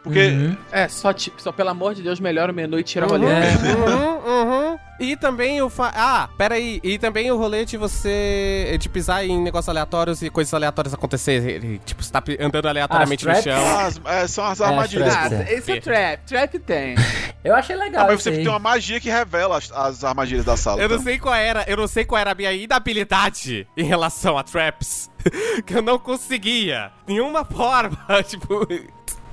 Porque 0.04 0.28
Uhum. 0.28 0.58
É, 0.72 0.88
só, 0.88 1.12
ti- 1.12 1.34
só 1.38 1.52
pelo 1.52 1.70
amor 1.70 1.94
de 1.94 2.02
Deus, 2.02 2.20
melhora 2.20 2.52
o 2.52 2.56
menu 2.56 2.80
e 2.80 2.84
tira 2.84 3.06
o 3.06 3.12
Uhum, 3.12 3.18
rolê. 3.20 3.32
É. 3.34 3.76
uhum, 3.76 4.70
uhum. 4.72 4.80
E 5.00 5.16
também 5.16 5.62
o 5.62 5.70
fa... 5.70 5.92
Ah, 5.96 6.30
peraí. 6.38 6.80
E 6.84 6.98
também 6.98 7.32
o 7.32 7.38
rolê 7.38 7.64
de 7.66 7.78
você 7.78 8.76
de 8.80 8.90
pisar 8.90 9.26
em 9.26 9.42
negócios 9.42 9.70
aleatórios 9.70 10.22
e 10.22 10.30
coisas 10.30 10.54
aleatórias 10.54 10.94
acontecerem. 10.94 11.80
Tipo, 11.86 12.04
você 12.04 12.12
tá 12.12 12.22
andando 12.40 12.68
aleatoriamente 12.68 13.26
no 13.26 13.32
As 13.32 13.44
chão. 13.44 13.78
as- 13.80 14.02
é, 14.06 14.28
são 14.28 14.44
as 14.46 14.60
É, 14.60 14.64
as 14.64 14.70
armadilhas. 14.70 15.14
Ah, 15.16 15.30
é. 15.34 15.54
esse 15.54 15.72
é 15.72 15.80
trap. 15.82 16.20
Trap 16.26 16.60
tem. 16.60 16.96
Eu 17.44 17.56
achei 17.56 17.76
legal. 17.78 18.04
Ah, 18.04 18.08
mas 18.12 18.22
você 18.22 18.32
tem 18.32 18.48
uma 18.50 18.60
magia 18.60 19.00
que 19.00 19.10
revela 19.10 19.58
as, 19.58 19.72
as 19.72 20.04
armadilhas 20.04 20.44
da 20.44 20.58
sala. 20.58 20.82
Eu 20.82 20.90
não 20.90 20.96
então. 20.96 21.06
sei 21.06 21.18
qual 21.18 21.34
era, 21.36 21.64
eu 21.70 21.78
não 21.78 21.88
sei 21.88 22.04
qual 22.04 22.20
era 22.20 22.32
a 22.32 22.36
minha 22.36 22.52
inabilidade 22.52 23.66
em 23.78 23.84
relação 23.84 24.38
a 24.38 24.44
traps. 24.44 25.10
que 25.66 25.74
eu 25.76 25.82
não 25.82 25.98
conseguia. 25.98 26.92
Nenhuma 27.08 27.46
forma, 27.46 27.98
tipo. 28.28 28.68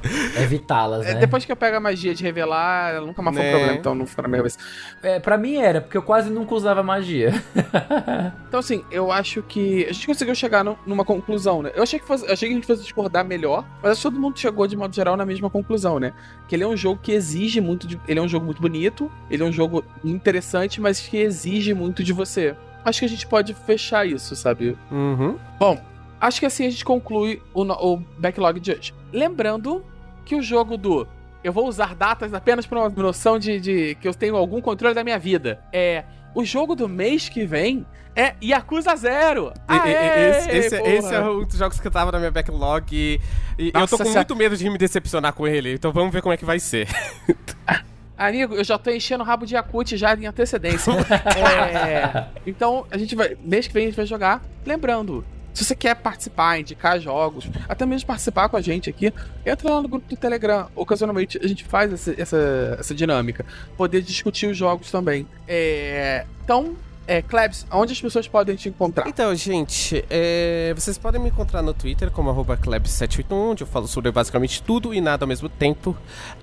Evitá-las, 0.40 1.06
É, 1.06 1.14
né? 1.14 1.20
Depois 1.20 1.44
que 1.44 1.52
eu 1.52 1.56
pego 1.56 1.76
a 1.76 1.80
magia 1.80 2.14
de 2.14 2.22
revelar, 2.22 2.94
ela 2.94 3.06
nunca 3.06 3.20
mais 3.22 3.36
foi 3.36 3.42
um 3.44 3.46
Né. 3.46 3.52
problema, 3.52 3.78
então 3.78 3.94
não 3.94 4.06
fica 4.06 4.22
na 4.22 4.28
minha 4.28 4.38
cabeça. 4.38 4.58
É, 5.02 5.18
pra 5.20 5.36
mim 5.38 5.56
era, 5.56 5.80
porque 5.80 5.96
eu 5.96 6.02
quase 6.02 6.30
nunca 6.30 6.54
usava 6.54 6.82
magia. 6.82 7.32
Então, 8.48 8.60
assim, 8.60 8.84
eu 8.90 9.10
acho 9.12 9.42
que 9.42 9.84
a 9.88 9.92
gente 9.92 10.06
conseguiu 10.06 10.34
chegar 10.34 10.64
nu- 10.64 10.78
numa 10.86 11.04
conclusão, 11.04 11.62
né? 11.62 11.72
Eu 11.74 11.82
achei 11.82 11.98
que, 11.98 12.06
fosse, 12.06 12.24
eu 12.26 12.32
achei 12.32 12.48
que 12.48 12.54
a 12.54 12.56
gente 12.56 12.66
fosse 12.66 12.82
discordar 12.82 13.24
melhor, 13.24 13.64
mas 13.82 13.92
acho 13.92 14.00
que 14.00 14.02
todo 14.08 14.20
mundo 14.20 14.38
chegou, 14.38 14.66
de 14.66 14.76
modo 14.76 14.94
geral, 14.94 15.16
na 15.16 15.26
mesma 15.26 15.50
conclusão, 15.50 15.98
né? 15.98 16.12
Que 16.48 16.54
ele 16.56 16.62
é 16.64 16.66
um 16.66 16.76
jogo 16.76 17.00
que 17.02 17.12
exige 17.12 17.60
muito 17.60 17.86
de. 17.86 18.00
Ele 18.08 18.18
é 18.18 18.22
um 18.22 18.28
jogo 18.28 18.46
muito 18.46 18.62
bonito, 18.62 19.10
ele 19.30 19.42
é 19.42 19.46
um 19.46 19.52
jogo 19.52 19.84
interessante, 20.04 20.80
mas 20.80 21.00
que 21.00 21.16
exige 21.18 21.74
muito 21.74 22.02
de 22.02 22.12
você. 22.12 22.54
Acho 22.84 23.00
que 23.00 23.04
a 23.04 23.08
gente 23.08 23.26
pode 23.26 23.52
fechar 23.52 24.06
isso, 24.06 24.34
sabe? 24.36 24.76
Uhum. 24.90 25.36
Bom, 25.58 25.78
acho 26.20 26.40
que 26.40 26.46
assim 26.46 26.66
a 26.66 26.70
gente 26.70 26.84
conclui 26.84 27.42
o, 27.52 27.64
no- 27.64 27.74
o 27.74 27.96
backlog 28.18 28.58
de 28.60 28.72
hoje. 28.72 28.94
Lembrando 29.12 29.84
que 30.26 30.34
o 30.36 30.42
jogo 30.42 30.76
do. 30.76 31.08
Eu 31.42 31.52
vou 31.52 31.66
usar 31.68 31.94
datas 31.94 32.34
apenas 32.34 32.66
para 32.66 32.78
uma 32.80 32.88
noção 32.90 33.38
de, 33.38 33.58
de 33.60 33.94
que 34.00 34.06
eu 34.08 34.12
tenho 34.12 34.36
algum 34.36 34.60
controle 34.60 34.94
da 34.94 35.02
minha 35.04 35.18
vida. 35.18 35.60
É. 35.72 36.04
O 36.34 36.44
jogo 36.44 36.74
do 36.74 36.86
mês 36.88 37.28
que 37.30 37.46
vem 37.46 37.86
é 38.14 38.34
Yakuza 38.42 38.94
Zero. 38.96 39.52
Aê, 39.66 40.30
esse, 40.30 40.50
esse- 40.50 40.82
esse 40.82 41.14
é 41.14 41.20
um 41.22 41.44
dos 41.44 41.56
jogos 41.56 41.80
que 41.80 41.88
tava 41.88 42.12
na 42.12 42.18
minha 42.18 42.30
backlog 42.30 42.84
e, 42.94 43.20
e 43.58 43.66
eu 43.68 43.72
tô 43.72 43.78
Nossa 43.80 44.04
com 44.04 44.10
muito 44.10 44.36
medo 44.36 44.56
de 44.56 44.68
me 44.68 44.76
decepcionar 44.76 45.32
com 45.32 45.46
ele, 45.46 45.72
então 45.74 45.92
vamos 45.92 46.12
ver 46.12 46.20
como 46.20 46.32
é 46.34 46.36
que 46.36 46.44
vai 46.44 46.58
ser. 46.58 46.88
Amigo, 48.18 48.54
eu 48.54 48.64
já 48.64 48.78
tô 48.78 48.90
enchendo 48.90 49.22
o 49.22 49.26
rabo 49.26 49.44
de 49.46 49.54
Yakut 49.54 49.94
já 49.96 50.14
em 50.14 50.26
antecedência. 50.26 50.90
É, 51.36 52.26
então, 52.46 52.86
a 52.90 52.96
gente 52.96 53.14
vai. 53.14 53.36
Mês 53.42 53.66
que 53.66 53.74
vem 53.74 53.84
a 53.84 53.86
gente 53.88 53.96
vai 53.96 54.06
jogar. 54.06 54.42
Lembrando, 54.64 55.24
se 55.56 55.64
você 55.64 55.74
quer 55.74 55.94
participar, 55.96 56.60
indicar 56.60 57.00
jogos, 57.00 57.48
até 57.66 57.86
mesmo 57.86 58.06
participar 58.06 58.46
com 58.50 58.58
a 58.58 58.60
gente 58.60 58.90
aqui, 58.90 59.10
entra 59.44 59.72
lá 59.72 59.80
no 59.80 59.88
grupo 59.88 60.06
do 60.06 60.14
Telegram. 60.14 60.68
Ocasionalmente 60.76 61.38
a 61.42 61.46
gente 61.48 61.64
faz 61.64 61.90
essa, 61.94 62.14
essa, 62.20 62.76
essa 62.78 62.94
dinâmica. 62.94 63.42
Poder 63.74 64.02
discutir 64.02 64.48
os 64.48 64.56
jogos 64.56 64.90
também. 64.90 65.26
É, 65.48 66.26
então, 66.44 66.76
é, 67.06 67.22
Klebs, 67.22 67.66
onde 67.70 67.92
as 67.92 68.00
pessoas 68.00 68.26
podem 68.26 68.56
te 68.56 68.68
encontrar? 68.68 69.08
Então, 69.08 69.34
gente, 69.34 70.04
é, 70.10 70.72
vocês 70.74 70.98
podem 70.98 71.20
me 71.20 71.28
encontrar 71.28 71.62
no 71.62 71.72
Twitter 71.72 72.10
como 72.10 72.30
arroba 72.30 72.56
Klebs781, 72.56 73.32
onde 73.32 73.62
eu 73.62 73.66
falo 73.66 73.86
sobre 73.86 74.10
basicamente 74.10 74.62
tudo 74.62 74.92
e 74.92 75.00
nada 75.00 75.24
ao 75.24 75.28
mesmo 75.28 75.48
tempo. 75.48 75.96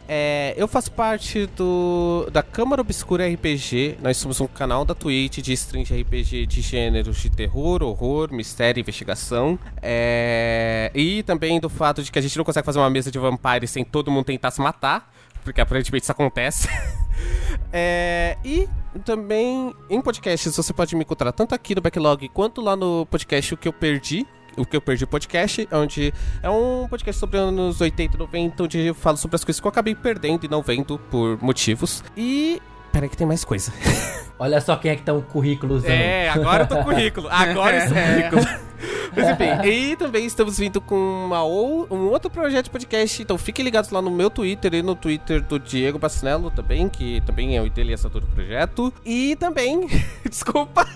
É, 0.08 0.54
eu 0.58 0.68
faço 0.68 0.92
parte 0.92 1.46
do 1.48 2.28
da 2.32 2.44
Câmara 2.44 2.82
Obscura 2.82 3.28
RPG. 3.28 3.98
Nós 4.02 4.18
somos 4.18 4.40
um 4.40 4.48
canal 4.48 4.86
da 4.86 4.94
Twitch 4.94 5.40
de 5.40 5.54
stream 5.54 5.84
de 5.84 6.02
RPG 6.02 6.46
de 6.46 6.62
gêneros 6.62 7.18
de 7.18 7.30
terror, 7.30 7.84
horror, 7.84 8.34
mistério 8.34 8.80
investigação. 8.80 9.58
É, 9.82 10.92
e 10.94 11.24
também 11.24 11.60
do 11.60 11.70
fato 11.70 12.04
de 12.04 12.12
que 12.12 12.20
a 12.20 12.22
gente 12.22 12.38
não 12.38 12.46
consegue 12.46 12.66
fazer 12.66 12.80
uma 12.80 12.90
mesa 12.90 13.12
de 13.12 13.20
vampires 13.20 13.70
sem 13.70 13.84
todo 13.84 14.12
mundo 14.12 14.26
tentar 14.26 14.52
se 14.52 14.62
matar. 14.62 15.12
Porque 15.44 15.60
aparentemente 15.60 16.04
isso 16.04 16.12
acontece. 16.12 16.70
É, 17.72 18.38
e 18.44 18.70
também 19.04 19.74
em 19.90 20.02
podcasts 20.02 20.56
você 20.56 20.74
pode 20.74 20.96
me 20.96 21.02
encontrar 21.02 21.32
tanto 21.32 21.56
aqui 21.56 21.74
no 21.74 21.82
Backlog 21.82 22.30
quanto 22.30 22.62
lá 22.62 22.76
no 22.76 23.06
podcast 23.08 23.54
O 23.54 23.58
Que 23.58 23.68
Eu 23.68 23.74
Perdi. 23.74 24.28
O 24.56 24.66
Que 24.66 24.78
Eu 24.78 24.82
Perdi 24.82 25.08
Podcast, 25.08 25.68
onde 25.72 26.14
é 26.44 26.50
um 26.50 26.88
podcast 26.88 27.20
sobre 27.20 27.40
anos 27.40 27.82
80 27.82 28.16
e 28.16 28.20
90, 28.20 28.64
onde 28.64 28.80
eu 28.80 28.94
falo 28.94 29.18
sobre 29.18 29.36
as 29.36 29.44
coisas 29.44 29.60
que 29.60 29.66
eu 29.66 29.70
acabei 29.70 29.96
perdendo 29.96 30.46
e 30.46 30.48
não 30.48 30.62
vendo 30.62 31.00
por 31.10 31.42
motivos. 31.42 32.04
E. 32.16 32.62
Peraí 32.92 33.10
que 33.10 33.18
tem 33.18 33.26
mais 33.26 33.44
coisa. 33.44 33.74
Olha 34.40 34.60
só 34.60 34.76
quem 34.76 34.92
é 34.92 34.96
que 34.96 35.04
tá 35.04 35.14
o 35.14 35.22
currículozão. 35.22 35.90
É, 35.90 36.30
agora 36.30 36.64
eu 36.64 36.68
tô 36.68 36.84
currículo. 36.84 37.28
Agora 37.30 37.78
eu 37.84 37.88
sou 37.88 37.98
É. 37.98 38.30
currículo. 38.30 38.64
Mas 39.16 39.30
enfim, 39.30 39.68
e 39.70 39.96
também 39.96 40.26
estamos 40.26 40.58
vindo 40.58 40.82
com 40.82 40.96
uma 40.96 41.44
ou, 41.44 41.88
um 41.92 42.08
outro 42.10 42.32
projeto 42.32 42.66
de 42.66 42.72
podcast, 42.72 43.22
então 43.22 43.38
fiquem 43.38 43.64
ligados 43.64 43.92
lá 43.92 44.02
no 44.02 44.10
meu 44.10 44.28
Twitter 44.30 44.74
e 44.74 44.82
no 44.82 44.96
Twitter 44.96 45.40
do 45.44 45.60
Diego 45.60 46.00
Bacinello 46.00 46.50
também, 46.50 46.90
que 46.90 47.22
também 47.22 47.56
é 47.56 47.62
o 47.62 47.68
idealizador 47.68 48.22
do 48.22 48.28
projeto. 48.28 48.92
E 49.06 49.36
também, 49.36 49.88
desculpa, 50.28 50.88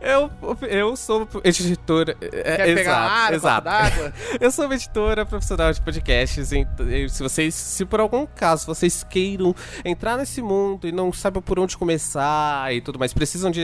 eu, 0.00 0.30
eu 0.68 0.94
sou 0.94 1.26
editora. 1.42 2.16
É, 2.20 2.56
Quer 2.58 2.74
pegar 2.74 2.96
uma 2.98 3.10
área, 3.10 3.36
exato. 3.36 3.64
d'água? 3.64 4.12
Eu 4.38 4.50
sou 4.50 4.66
uma 4.66 4.74
editora 4.74 5.24
profissional 5.24 5.72
de 5.72 5.80
podcasts. 5.80 6.52
Então, 6.52 6.86
se 7.08 7.22
vocês, 7.22 7.54
se 7.54 7.84
por 7.86 7.98
algum 8.00 8.26
caso 8.26 8.66
vocês 8.66 9.02
queiram 9.08 9.54
entrar 9.84 10.16
nesse 10.18 10.42
mundo 10.42 10.86
e 10.86 10.92
não 10.92 11.12
sabem 11.12 11.40
por 11.40 11.58
onde 11.58 11.76
começar 11.76 12.25
e 12.72 12.80
tudo 12.80 12.98
mais, 12.98 13.12
precisam 13.12 13.50
de, 13.50 13.62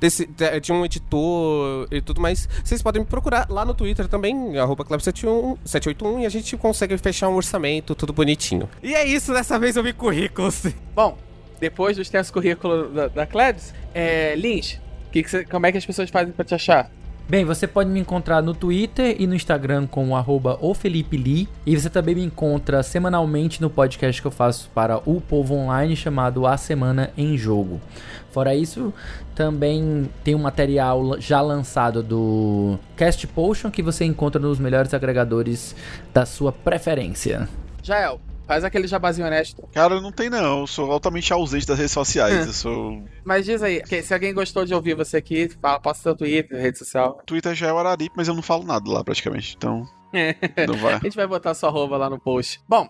desse, 0.00 0.26
de, 0.60 0.72
um 0.72 0.84
editor 0.84 1.88
e 1.90 2.00
tudo 2.00 2.20
mais, 2.20 2.48
vocês 2.62 2.82
podem 2.82 3.02
me 3.02 3.06
procurar 3.08 3.46
lá 3.48 3.64
no 3.64 3.74
Twitter 3.74 4.08
também, 4.08 4.58
arroba 4.58 4.84
Club781, 4.84 5.58
781, 5.64 6.20
e 6.20 6.26
a 6.26 6.28
gente 6.28 6.56
consegue 6.56 6.96
fechar 6.98 7.28
um 7.28 7.34
orçamento 7.34 7.94
tudo 7.94 8.12
bonitinho. 8.12 8.68
E 8.82 8.94
é 8.94 9.04
isso, 9.06 9.32
dessa 9.32 9.58
vez 9.58 9.76
eu 9.76 9.82
vi 9.82 9.92
currículos. 9.92 10.62
Bom, 10.94 11.16
depois 11.60 11.96
do 11.96 12.02
extenso 12.02 12.32
currículo 12.32 12.88
da, 12.88 13.08
da 13.08 13.26
Klebs, 13.26 13.74
é, 13.94 14.34
Lins, 14.36 14.80
que 15.12 15.22
que 15.22 15.30
você- 15.30 15.44
como 15.44 15.66
é 15.66 15.72
que 15.72 15.78
as 15.78 15.86
pessoas 15.86 16.10
fazem 16.10 16.32
pra 16.32 16.44
te 16.44 16.54
achar? 16.54 16.90
Bem, 17.26 17.42
você 17.42 17.66
pode 17.66 17.88
me 17.88 17.98
encontrar 17.98 18.42
no 18.42 18.52
Twitter 18.52 19.16
e 19.18 19.26
no 19.26 19.34
Instagram 19.34 19.86
com 19.86 20.10
o 20.12 20.74
Felipe 20.74 21.16
Lee. 21.16 21.48
E 21.64 21.74
você 21.74 21.88
também 21.88 22.14
me 22.14 22.22
encontra 22.22 22.82
semanalmente 22.82 23.62
no 23.62 23.70
podcast 23.70 24.20
que 24.20 24.26
eu 24.26 24.30
faço 24.30 24.68
para 24.74 24.98
o 25.08 25.22
Povo 25.22 25.54
Online 25.54 25.96
chamado 25.96 26.46
A 26.46 26.58
Semana 26.58 27.10
em 27.16 27.38
Jogo. 27.38 27.80
Fora 28.30 28.54
isso, 28.54 28.92
também 29.34 30.10
tem 30.22 30.34
um 30.34 30.38
material 30.38 31.18
já 31.18 31.40
lançado 31.40 32.02
do 32.02 32.78
Cast 32.94 33.26
Potion 33.28 33.70
que 33.70 33.82
você 33.82 34.04
encontra 34.04 34.38
nos 34.38 34.58
melhores 34.58 34.92
agregadores 34.92 35.74
da 36.12 36.26
sua 36.26 36.52
preferência. 36.52 37.48
Jael, 37.82 38.20
faz 38.46 38.64
aquele 38.64 38.86
jabazinho 38.86 39.26
honesto. 39.26 39.66
Cara, 39.72 40.00
não 40.00 40.12
tem 40.12 40.30
não. 40.30 40.60
Eu 40.60 40.66
sou 40.66 40.90
altamente 40.90 41.32
ausente 41.32 41.66
das 41.66 41.78
redes 41.78 41.92
sociais. 41.92 42.46
Eu 42.46 42.52
sou. 42.52 43.02
Mas 43.24 43.44
diz 43.44 43.62
aí, 43.62 43.82
se 44.02 44.12
alguém 44.14 44.34
gostou 44.34 44.64
de 44.64 44.74
ouvir 44.74 44.94
você 44.94 45.16
aqui, 45.16 45.48
fala, 45.60 45.80
posta 45.80 46.02
seu 46.02 46.16
Twitter, 46.16 46.60
rede 46.60 46.78
social. 46.78 47.20
Twitter 47.26 47.54
já 47.54 47.68
é 47.68 47.72
o 47.72 47.78
Araripe, 47.78 48.14
mas 48.16 48.28
eu 48.28 48.34
não 48.34 48.42
falo 48.42 48.64
nada 48.64 48.88
lá 48.90 49.02
praticamente. 49.02 49.54
Então. 49.56 49.86
Não 50.68 50.76
vai. 50.76 50.94
A 50.94 50.98
gente 50.98 51.16
vai 51.16 51.26
botar 51.26 51.54
sua 51.54 51.68
arroba 51.68 51.96
lá 51.96 52.08
no 52.08 52.20
post. 52.20 52.60
Bom, 52.68 52.88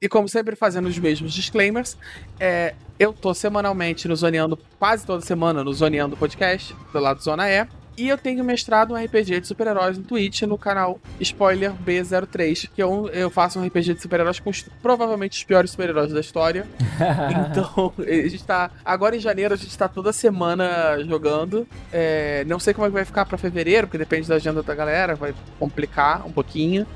e 0.00 0.08
como 0.08 0.28
sempre 0.28 0.54
fazendo 0.54 0.86
os 0.86 0.98
mesmos 0.98 1.32
disclaimers, 1.32 1.96
é, 2.38 2.74
eu 2.98 3.12
tô 3.12 3.32
semanalmente 3.34 4.06
no 4.06 4.14
Zoneando, 4.14 4.56
quase 4.78 5.06
toda 5.06 5.20
semana 5.24 5.64
no 5.64 5.72
Zoneando 5.72 6.16
Podcast, 6.16 6.76
do 6.92 7.00
lado 7.00 7.16
do 7.16 7.24
Zona 7.24 7.50
E. 7.50 7.66
E 7.96 8.08
eu 8.08 8.18
tenho 8.18 8.44
mestrado 8.44 8.92
um 8.92 8.96
RPG 8.96 9.40
de 9.40 9.46
super-heróis 9.46 9.96
no 9.96 10.04
Twitch, 10.04 10.42
no 10.42 10.58
canal 10.58 11.00
Spoiler 11.18 11.72
B03, 11.72 12.68
que 12.74 12.82
eu, 12.82 13.08
eu 13.08 13.30
faço 13.30 13.58
um 13.58 13.66
RPG 13.66 13.94
de 13.94 14.02
super-heróis 14.02 14.38
com 14.38 14.50
os, 14.50 14.62
provavelmente 14.82 15.38
os 15.38 15.44
piores 15.44 15.70
super-heróis 15.70 16.12
da 16.12 16.20
história. 16.20 16.66
então, 17.50 17.92
a 17.98 18.28
gente 18.28 18.44
tá. 18.44 18.70
Agora 18.84 19.16
em 19.16 19.20
janeiro, 19.20 19.54
a 19.54 19.56
gente 19.56 19.76
tá 19.76 19.88
toda 19.88 20.12
semana 20.12 21.02
jogando. 21.04 21.66
É, 21.90 22.44
não 22.46 22.58
sei 22.58 22.74
como 22.74 22.86
é 22.86 22.90
que 22.90 22.94
vai 22.94 23.04
ficar 23.06 23.24
pra 23.24 23.38
fevereiro, 23.38 23.86
porque 23.86 23.98
depende 23.98 24.28
da 24.28 24.34
agenda 24.34 24.62
da 24.62 24.74
galera, 24.74 25.14
vai 25.14 25.34
complicar 25.58 26.26
um 26.26 26.32
pouquinho. 26.32 26.86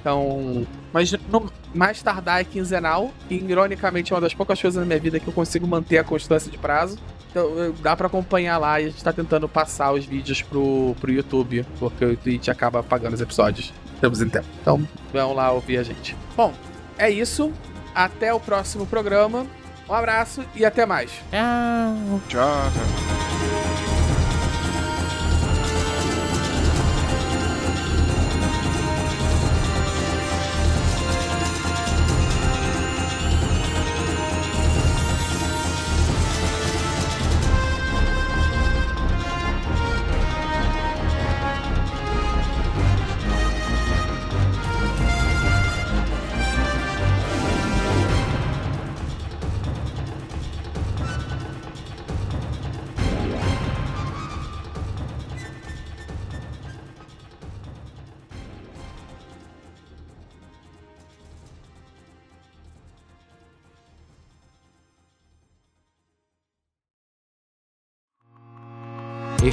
Então. 0.00 0.66
Mas 0.90 1.12
no, 1.12 1.52
mais 1.74 2.00
tardar 2.00 2.40
é 2.40 2.44
quinzenal. 2.44 3.10
E 3.28 3.34
ironicamente 3.34 4.12
é 4.12 4.14
uma 4.14 4.22
das 4.22 4.32
poucas 4.32 4.60
coisas 4.60 4.80
na 4.80 4.86
minha 4.86 4.98
vida 4.98 5.20
que 5.20 5.28
eu 5.28 5.34
consigo 5.34 5.66
manter 5.66 5.98
a 5.98 6.04
constância 6.04 6.50
de 6.50 6.56
prazo. 6.56 6.96
Dá 7.80 7.96
para 7.96 8.06
acompanhar 8.06 8.58
lá 8.58 8.80
e 8.80 8.86
a 8.86 8.88
gente 8.88 9.02
tá 9.02 9.12
tentando 9.12 9.48
passar 9.48 9.92
os 9.92 10.04
vídeos 10.04 10.42
pro, 10.42 10.94
pro 11.00 11.12
YouTube, 11.12 11.66
porque 11.78 12.04
o 12.04 12.16
Twitch 12.16 12.48
acaba 12.48 12.80
apagando 12.80 13.14
os 13.14 13.20
episódios. 13.20 13.72
Estamos 13.94 14.20
em 14.20 14.28
tempo. 14.28 14.46
Então 14.60 14.86
vão 15.12 15.32
lá 15.32 15.50
ouvir 15.50 15.78
a 15.78 15.82
gente. 15.82 16.16
Bom, 16.36 16.52
é 16.98 17.10
isso. 17.10 17.52
Até 17.94 18.32
o 18.32 18.40
próximo 18.40 18.86
programa. 18.86 19.46
Um 19.88 19.94
abraço 19.94 20.44
e 20.54 20.64
até 20.64 20.84
mais. 20.84 21.10
Tchau, 21.30 22.20
tchau. 22.28 23.75